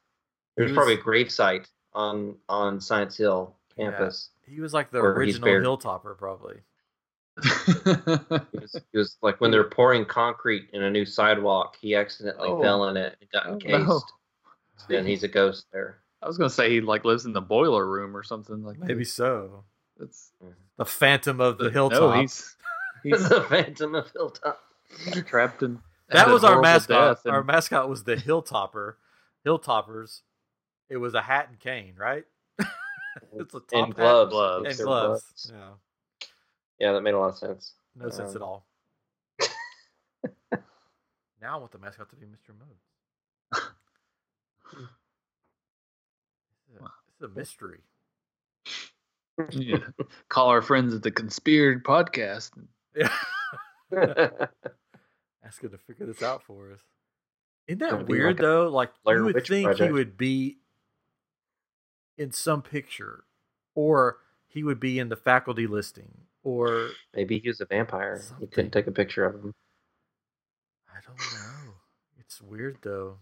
He 0.58 0.64
There's 0.64 0.74
probably 0.74 0.94
a 0.94 0.96
was- 0.96 1.04
grave 1.04 1.30
site 1.30 1.68
on 1.94 2.36
on 2.48 2.80
Science 2.80 3.16
Hill 3.16 3.54
Yeah. 3.76 3.90
campus. 3.90 4.30
He 4.46 4.60
was 4.60 4.72
like 4.74 4.90
the 4.90 4.98
original 4.98 5.48
hilltopper, 5.48 6.16
probably. 6.18 6.56
It 7.86 8.52
was, 8.52 8.74
it 8.74 8.98
was 8.98 9.16
like 9.22 9.40
when 9.40 9.50
they're 9.50 9.64
pouring 9.68 10.04
concrete 10.04 10.68
in 10.72 10.82
a 10.82 10.90
new 10.90 11.04
sidewalk, 11.06 11.76
he 11.80 11.94
accidentally 11.94 12.48
Oh. 12.48 12.60
fell 12.60 12.88
in 12.88 12.96
it 12.96 13.16
and 13.20 13.30
got 13.30 13.46
Oh, 13.46 13.52
encased. 13.54 14.12
no. 14.90 14.96
And 14.98 15.06
he's 15.06 15.22
a 15.22 15.28
ghost 15.28 15.66
there. 15.72 15.98
I 16.22 16.26
was 16.26 16.36
gonna 16.36 16.50
say 16.50 16.70
he 16.70 16.80
like 16.80 17.04
lives 17.04 17.24
in 17.26 17.32
the 17.32 17.40
boiler 17.40 17.86
room 17.86 18.16
or 18.16 18.22
something 18.22 18.64
like 18.64 18.78
Maybe 18.80 19.04
so. 19.04 19.64
It's 20.00 20.32
The 20.76 20.84
Phantom 20.84 21.40
of 21.40 21.58
the 21.58 21.70
Hilltop. 21.70 22.00
No, 22.00 22.20
he's 22.20 22.56
he's 23.04 23.28
the 23.28 23.42
Phantom 23.42 23.94
of 23.94 24.10
Hilltop. 24.12 24.60
trapped 25.26 25.62
in. 25.62 25.78
that 26.10 26.28
was 26.28 26.42
our 26.44 26.60
mascot. 26.60 27.16
death 27.18 27.24
and- 27.26 27.34
Our 27.34 27.44
mascot 27.44 27.88
was 27.88 28.04
the 28.04 28.16
Hilltopper. 28.16 28.94
Hilltoppers. 29.46 30.22
It 30.90 30.96
was 30.96 31.14
a 31.14 31.22
hat 31.22 31.48
and 31.48 31.58
cane, 31.60 31.94
right? 31.96 32.24
it's 32.58 33.54
a 33.54 33.60
top 33.60 33.66
and 33.72 33.86
hat 33.88 33.96
gloves. 33.96 34.30
gloves. 34.32 34.66
and 34.68 34.78
They're 34.78 34.86
gloves. 34.86 35.52
Yeah, 35.54 35.70
Yeah, 36.78 36.92
that 36.92 37.02
made 37.02 37.14
a 37.14 37.18
lot 37.18 37.28
of 37.30 37.38
sense. 37.38 37.74
no 37.96 38.08
sense 38.08 38.34
at 38.34 38.42
Um, 38.42 38.48
all. 38.48 38.66
now 41.40 41.54
I 41.54 41.56
want 41.56 41.72
the 41.72 41.78
mascot 41.78 42.08
to 42.10 42.16
be 42.16 42.26
Mr. 42.26 42.54
Moats. 42.58 42.84
It's 46.70 47.22
a, 47.22 47.24
a 47.26 47.28
mystery. 47.28 47.80
Yeah. 49.50 49.78
Call 50.28 50.48
our 50.48 50.62
friends 50.62 50.94
at 50.94 51.02
the 51.02 51.10
Conspired 51.10 51.84
podcast. 51.84 52.50
Yeah. 52.96 53.08
Ask 55.44 55.62
him 55.62 55.70
to 55.70 55.78
figure 55.78 56.06
this 56.06 56.22
out 56.22 56.42
for 56.42 56.72
us. 56.72 56.80
Isn't 57.68 57.78
that 57.80 58.06
weird 58.08 58.36
like 58.36 58.38
though? 58.38 58.68
Like 58.68 58.90
Blair 59.04 59.18
you 59.18 59.24
would 59.24 59.34
Witch 59.36 59.48
think 59.48 59.76
he 59.76 59.90
would 59.90 60.16
be 60.16 60.58
in 62.18 62.32
some 62.32 62.60
picture, 62.62 63.24
or 63.74 64.18
he 64.46 64.62
would 64.62 64.80
be 64.80 64.98
in 64.98 65.08
the 65.08 65.16
faculty 65.16 65.66
listing, 65.66 66.12
or 66.42 66.90
Maybe 67.14 67.38
he 67.38 67.48
was 67.48 67.60
a 67.60 67.66
vampire. 67.66 68.16
You 68.16 68.22
Something. 68.22 68.48
couldn't 68.48 68.70
take 68.72 68.86
a 68.86 68.92
picture 68.92 69.24
of 69.24 69.34
him. 69.36 69.54
I 70.90 70.98
don't 71.06 71.16
know. 71.16 71.72
It's 72.18 72.42
weird 72.42 72.78
though. 72.82 73.16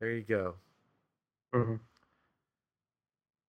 There 0.00 0.10
you 0.10 0.22
go. 0.22 0.54
Mhm. 1.54 1.80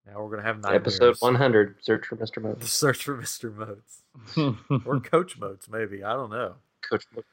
Now 0.08 0.24
we're 0.24 0.30
gonna 0.30 0.44
have 0.44 0.62
nightmares. 0.62 1.00
Episode 1.00 1.18
100, 1.20 1.78
Search 1.84 2.06
for 2.08 2.16
Mr. 2.16 2.42
Moats. 2.42 2.72
Search 2.72 3.04
for 3.04 3.18
Mr. 3.18 3.54
Moats 3.54 4.04
or 4.86 5.00
Coach 5.02 5.38
Moats, 5.38 5.68
maybe. 5.68 6.04
I 6.04 6.14
don't 6.14 6.30
know. 6.30 6.56
Coach 6.88 7.06
Moats. 7.14 7.28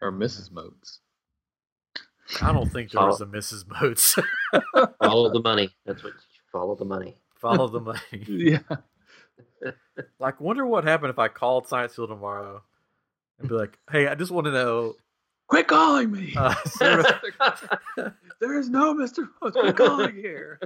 or 0.00 0.10
Mrs. 0.12 0.50
Moats. 0.50 0.98
I 2.40 2.52
don't 2.52 2.70
think 2.70 2.90
there 2.90 3.00
Follow- 3.00 3.08
was 3.10 3.20
a 3.20 3.26
Mrs. 3.26 3.64
Moats. 3.68 4.16
Follow 5.02 5.32
the 5.32 5.40
money. 5.42 5.70
That's 5.86 6.02
what 6.04 6.12
follow 6.50 6.74
the 6.74 6.84
money. 6.84 7.16
Follow 7.36 7.68
the 7.68 7.80
money. 7.80 8.00
Yeah. 8.26 8.58
Like, 10.18 10.40
wonder 10.40 10.66
what 10.66 10.84
happened 10.84 11.10
if 11.10 11.18
I 11.18 11.28
called 11.28 11.68
Science 11.68 11.94
Hill 11.94 12.08
tomorrow 12.08 12.62
and 13.38 13.48
be 13.48 13.54
like, 13.54 13.78
"Hey, 13.90 14.06
I 14.08 14.14
just 14.14 14.30
want 14.32 14.46
to 14.46 14.52
know." 14.52 14.94
Quit 15.48 15.68
calling 15.68 16.10
me. 16.10 16.32
Uh, 16.36 16.54
sort 16.64 17.00
of- 17.00 18.12
there 18.40 18.58
is 18.58 18.68
no 18.70 18.94
Mr. 18.94 19.28
Moats. 19.40 19.56
Quit 19.56 19.76
calling 19.76 20.14
here. 20.16 20.58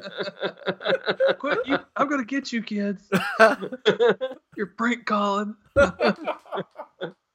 Quit. 1.38 1.58
You, 1.66 1.78
I'm 1.96 2.08
gonna 2.08 2.24
get 2.24 2.52
you, 2.52 2.62
kids. 2.62 3.02
You're 4.56 4.66
prank 4.78 5.04
calling. 5.06 5.56
I 5.76 6.14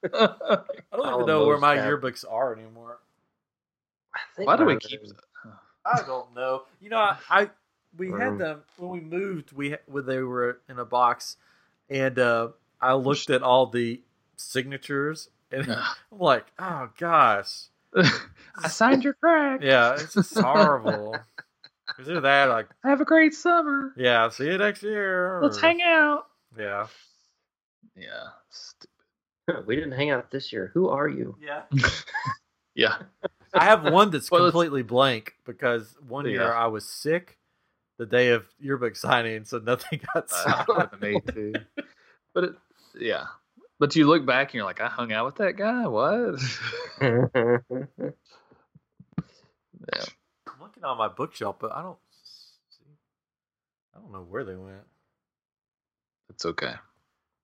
don't 0.04 1.14
even 1.14 1.26
know 1.26 1.46
where 1.46 1.58
my 1.58 1.76
tab. 1.76 1.86
yearbooks 1.90 2.26
are 2.30 2.56
anymore. 2.56 3.00
I 4.16 4.20
think 4.36 4.48
Why 4.48 4.58
do 4.58 4.66
we 4.66 4.78
keep? 4.78 5.02
is- 5.04 5.14
I 5.86 6.04
don't 6.06 6.34
know. 6.36 6.64
You 6.80 6.90
know, 6.92 6.98
I, 6.98 7.18
I 7.30 7.50
we 7.98 8.12
had 8.12 8.38
them 8.38 8.62
when 8.78 8.92
we 8.92 9.00
moved. 9.00 9.52
We 9.52 9.76
when 9.88 10.06
they 10.06 10.20
were 10.20 10.60
in 10.70 10.78
a 10.78 10.86
box, 10.86 11.38
and 11.90 12.18
uh, 12.20 12.50
I 12.80 12.94
looked 12.94 13.30
at 13.32 13.42
all 13.42 13.66
the 13.66 14.00
signatures, 14.36 15.30
and 15.52 15.72
I'm 16.12 16.20
like, 16.20 16.46
oh 16.60 16.90
gosh, 17.00 17.64
I 17.96 18.68
signed 18.68 19.04
your 19.04 19.14
crack. 19.14 19.62
yeah, 19.64 19.94
it's 19.96 20.14
just 20.14 20.38
horrible. 20.38 21.18
Is 22.00 22.08
it 22.08 22.22
that 22.22 22.46
like, 22.50 22.68
Have 22.84 23.02
a 23.02 23.06
great 23.06 23.34
summer. 23.34 23.94
yeah, 23.98 24.30
see 24.30 24.46
you 24.46 24.58
next 24.60 24.84
year. 24.84 25.40
Let's 25.42 25.58
or- 25.58 25.62
hang 25.62 25.82
out. 25.82 26.28
Yeah, 26.58 26.88
Yeah. 27.96 28.28
Stupid. 28.50 29.66
we 29.68 29.76
didn't 29.76 29.94
hang 29.94 30.10
out 30.12 30.30
this 30.32 30.54
year. 30.54 30.70
Who 30.76 30.90
are 30.90 31.08
you? 31.10 31.36
Yeah. 31.42 31.64
Yeah. 32.76 32.98
I 33.54 33.66
have 33.66 33.84
one 33.84 34.12
that's 34.12 34.28
Well, 34.32 34.46
completely 34.46 34.84
blank 34.84 35.34
because 35.46 35.96
one 36.08 36.26
year 36.26 36.54
I 36.54 36.68
was 36.68 36.88
sick 36.88 37.38
the 37.98 38.06
day 38.06 38.30
of 38.30 38.46
yearbook 38.60 38.96
signing, 38.96 39.46
so 39.46 39.60
nothing 39.60 40.00
got 40.14 40.32
Uh, 40.32 40.66
signed. 40.66 41.02
me 41.02 41.20
too. 41.34 41.54
But 42.34 42.44
it, 42.46 42.54
yeah. 42.96 43.26
But 43.80 43.96
you 43.96 44.08
look 44.08 44.26
back 44.26 44.50
and 44.50 44.56
you're 44.56 44.66
like, 44.66 44.82
I 44.82 44.88
hung 44.88 45.12
out 45.12 45.26
with 45.26 45.36
that 45.36 45.58
guy. 45.58 45.88
What? 45.88 46.40
yeah. 47.02 47.58
I'm 50.48 50.62
looking 50.62 50.84
on 50.84 50.98
my 50.98 51.08
bookshelf, 51.08 51.58
but 51.60 51.72
I 51.72 51.82
don't 51.82 51.98
see. 52.70 52.86
I 53.96 54.00
don't 54.00 54.12
know 54.12 54.26
where 54.28 54.44
they 54.44 54.56
went. 54.56 54.84
It's 56.30 56.46
okay. 56.46 56.74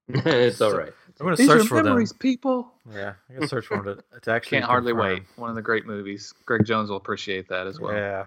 it's 0.26 0.62
all 0.62 0.76
right. 0.78 0.94
I'm 1.20 1.26
gonna 1.26 1.36
These 1.36 1.48
search 1.48 1.62
are 1.62 1.66
for 1.66 1.84
memories, 1.84 2.10
them. 2.10 2.20
people. 2.20 2.72
Yeah, 2.94 3.14
I'm 3.30 3.36
gonna 3.36 3.48
search 3.48 3.66
for 3.66 3.82
them 3.82 3.98
to, 4.14 4.20
to 4.22 4.32
actually. 4.32 4.58
Can't 4.60 4.66
hardly 4.66 4.92
confirm. 4.94 5.14
wait. 5.14 5.24
One 5.36 5.50
of 5.50 5.56
the 5.56 5.62
great 5.62 5.86
movies. 5.86 6.34
Greg 6.46 6.66
Jones 6.66 6.90
will 6.90 6.98
appreciate 6.98 7.50
that 7.50 7.66
as 7.68 7.80
well. 7.80 7.94
Yeah. 7.94 8.26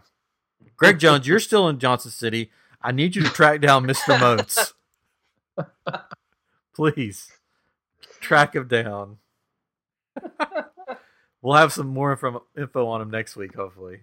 Greg 0.76 0.98
Jones, 0.98 1.26
you're 1.26 1.38
still 1.38 1.68
in 1.68 1.78
Johnson 1.78 2.10
City. 2.10 2.50
I 2.82 2.92
need 2.92 3.14
you 3.16 3.22
to 3.22 3.28
track 3.30 3.60
down 3.60 3.86
Mr. 3.86 4.18
Moats. 4.20 4.74
Please. 6.74 7.30
Track 8.20 8.54
him 8.54 8.68
down. 8.68 9.18
we'll 11.42 11.56
have 11.56 11.72
some 11.72 11.88
more 11.88 12.12
info, 12.12 12.44
info 12.56 12.86
on 12.88 13.00
him 13.02 13.10
next 13.10 13.36
week, 13.36 13.54
hopefully. 13.54 14.00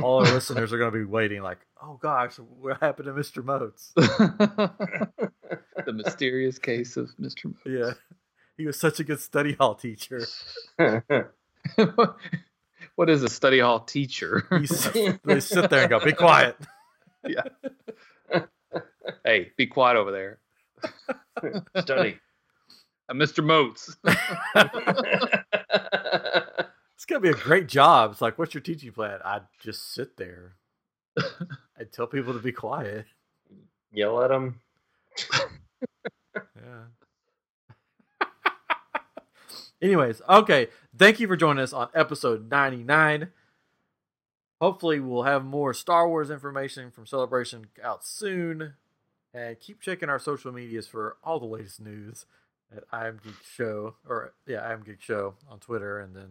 All 0.00 0.24
our 0.24 0.32
listeners 0.32 0.72
are 0.72 0.78
going 0.78 0.90
to 0.92 0.98
be 0.98 1.04
waiting, 1.04 1.42
like, 1.42 1.58
oh 1.82 1.98
gosh, 2.00 2.36
what 2.36 2.80
happened 2.80 3.06
to 3.06 3.12
Mr. 3.12 3.44
Moats? 3.44 3.92
The 5.84 5.92
mysterious 5.92 6.58
case 6.58 6.96
of 6.96 7.10
Mr. 7.20 7.46
Mo- 7.46 7.54
Yeah. 7.64 7.92
He 8.56 8.66
was 8.66 8.78
such 8.78 9.00
a 9.00 9.04
good 9.04 9.20
study 9.20 9.54
hall 9.54 9.74
teacher. 9.74 10.24
what 12.94 13.08
is 13.08 13.22
a 13.22 13.28
study 13.28 13.60
hall 13.60 13.80
teacher? 13.80 14.46
He's, 14.58 14.90
they 15.24 15.40
sit 15.40 15.70
there 15.70 15.82
and 15.82 15.90
go, 15.90 16.00
be 16.00 16.12
quiet. 16.12 16.56
Yeah. 17.24 17.44
Hey, 19.24 19.52
be 19.56 19.68
quiet 19.68 19.96
over 19.96 20.10
there. 20.10 20.40
Study. 21.80 22.18
Uh, 23.08 23.14
Mr. 23.14 23.44
Moats. 23.44 23.96
It's 26.94 27.06
going 27.06 27.20
to 27.20 27.32
be 27.32 27.36
a 27.36 27.42
great 27.42 27.66
job. 27.66 28.12
It's 28.12 28.20
like, 28.20 28.38
what's 28.38 28.54
your 28.54 28.60
teaching 28.60 28.92
plan? 28.92 29.18
I'd 29.24 29.42
just 29.60 29.92
sit 29.92 30.16
there. 30.16 30.54
I'd 31.76 31.92
tell 31.92 32.06
people 32.06 32.32
to 32.32 32.38
be 32.38 32.52
quiet. 32.52 33.06
Yell 33.92 34.22
at 34.22 34.30
him. 34.30 34.60
Yeah. 36.34 36.84
Anyways, 39.80 40.22
okay. 40.28 40.68
Thank 40.96 41.18
you 41.18 41.26
for 41.26 41.36
joining 41.36 41.62
us 41.62 41.72
on 41.72 41.88
episode 41.94 42.48
99. 42.50 43.28
Hopefully, 44.60 45.00
we'll 45.00 45.24
have 45.24 45.44
more 45.44 45.74
Star 45.74 46.08
Wars 46.08 46.30
information 46.30 46.92
from 46.92 47.04
Celebration 47.04 47.66
out 47.82 48.04
soon. 48.04 48.74
And 49.34 49.58
keep 49.58 49.80
checking 49.80 50.08
our 50.08 50.18
social 50.18 50.52
medias 50.52 50.86
for 50.86 51.16
all 51.24 51.40
the 51.40 51.46
latest 51.46 51.80
news 51.80 52.26
at 52.76 52.84
I 52.92 53.08
Am 53.08 53.18
Geek 53.24 53.34
Show, 53.56 53.96
or 54.06 54.34
yeah, 54.46 54.58
I 54.58 54.72
Am 54.72 54.82
Geek 54.82 55.00
Show 55.00 55.34
on 55.50 55.58
Twitter, 55.58 56.00
and 56.00 56.14
then 56.14 56.28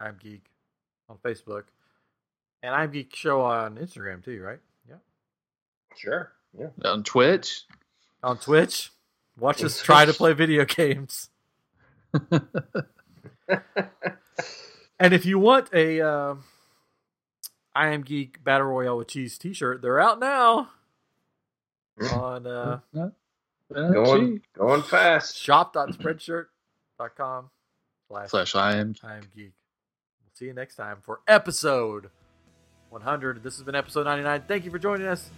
I 0.00 0.08
Am 0.08 0.16
Geek 0.18 0.44
on 1.08 1.16
Facebook, 1.18 1.64
and 2.62 2.74
I 2.74 2.84
Am 2.84 2.92
Geek 2.92 3.14
Show 3.14 3.40
on 3.42 3.76
Instagram 3.76 4.24
too, 4.24 4.40
right? 4.42 4.60
Yeah. 4.88 4.96
Sure. 5.96 6.32
Yeah. 6.58 6.68
On 6.84 7.02
Twitch. 7.02 7.62
On 8.22 8.38
Twitch. 8.38 8.90
Watch 9.38 9.62
us 9.64 9.82
try 9.82 10.04
to 10.04 10.12
play 10.12 10.32
video 10.32 10.64
games. 10.64 11.28
And 14.98 15.12
if 15.12 15.26
you 15.26 15.38
want 15.38 15.68
a 15.74 16.00
uh, 16.00 16.34
I 17.74 17.88
Am 17.88 18.00
Geek 18.02 18.42
Battle 18.42 18.68
Royale 18.68 18.96
with 18.96 19.08
Cheese 19.08 19.36
T-shirt, 19.36 19.82
they're 19.82 20.00
out 20.00 20.18
now 20.18 20.70
on 22.12 22.46
uh, 22.46 22.80
Uh, 22.94 23.08
Going, 23.92 24.40
going 24.56 24.82
fast. 24.82 25.36
shop.spreadshirt.com 25.36 27.50
slash 28.08 28.30
Slash 28.30 28.54
I 28.54 28.76
am. 28.76 28.94
I 29.02 29.16
Am 29.16 29.22
Geek. 29.34 29.52
We'll 30.22 30.30
see 30.34 30.44
you 30.46 30.54
next 30.54 30.76
time 30.76 30.98
for 31.02 31.20
episode 31.28 32.08
100. 32.90 33.42
This 33.42 33.56
has 33.56 33.64
been 33.64 33.74
episode 33.74 34.04
99. 34.04 34.44
Thank 34.48 34.64
you 34.64 34.70
for 34.70 34.78
joining 34.78 35.08
us. 35.08 35.28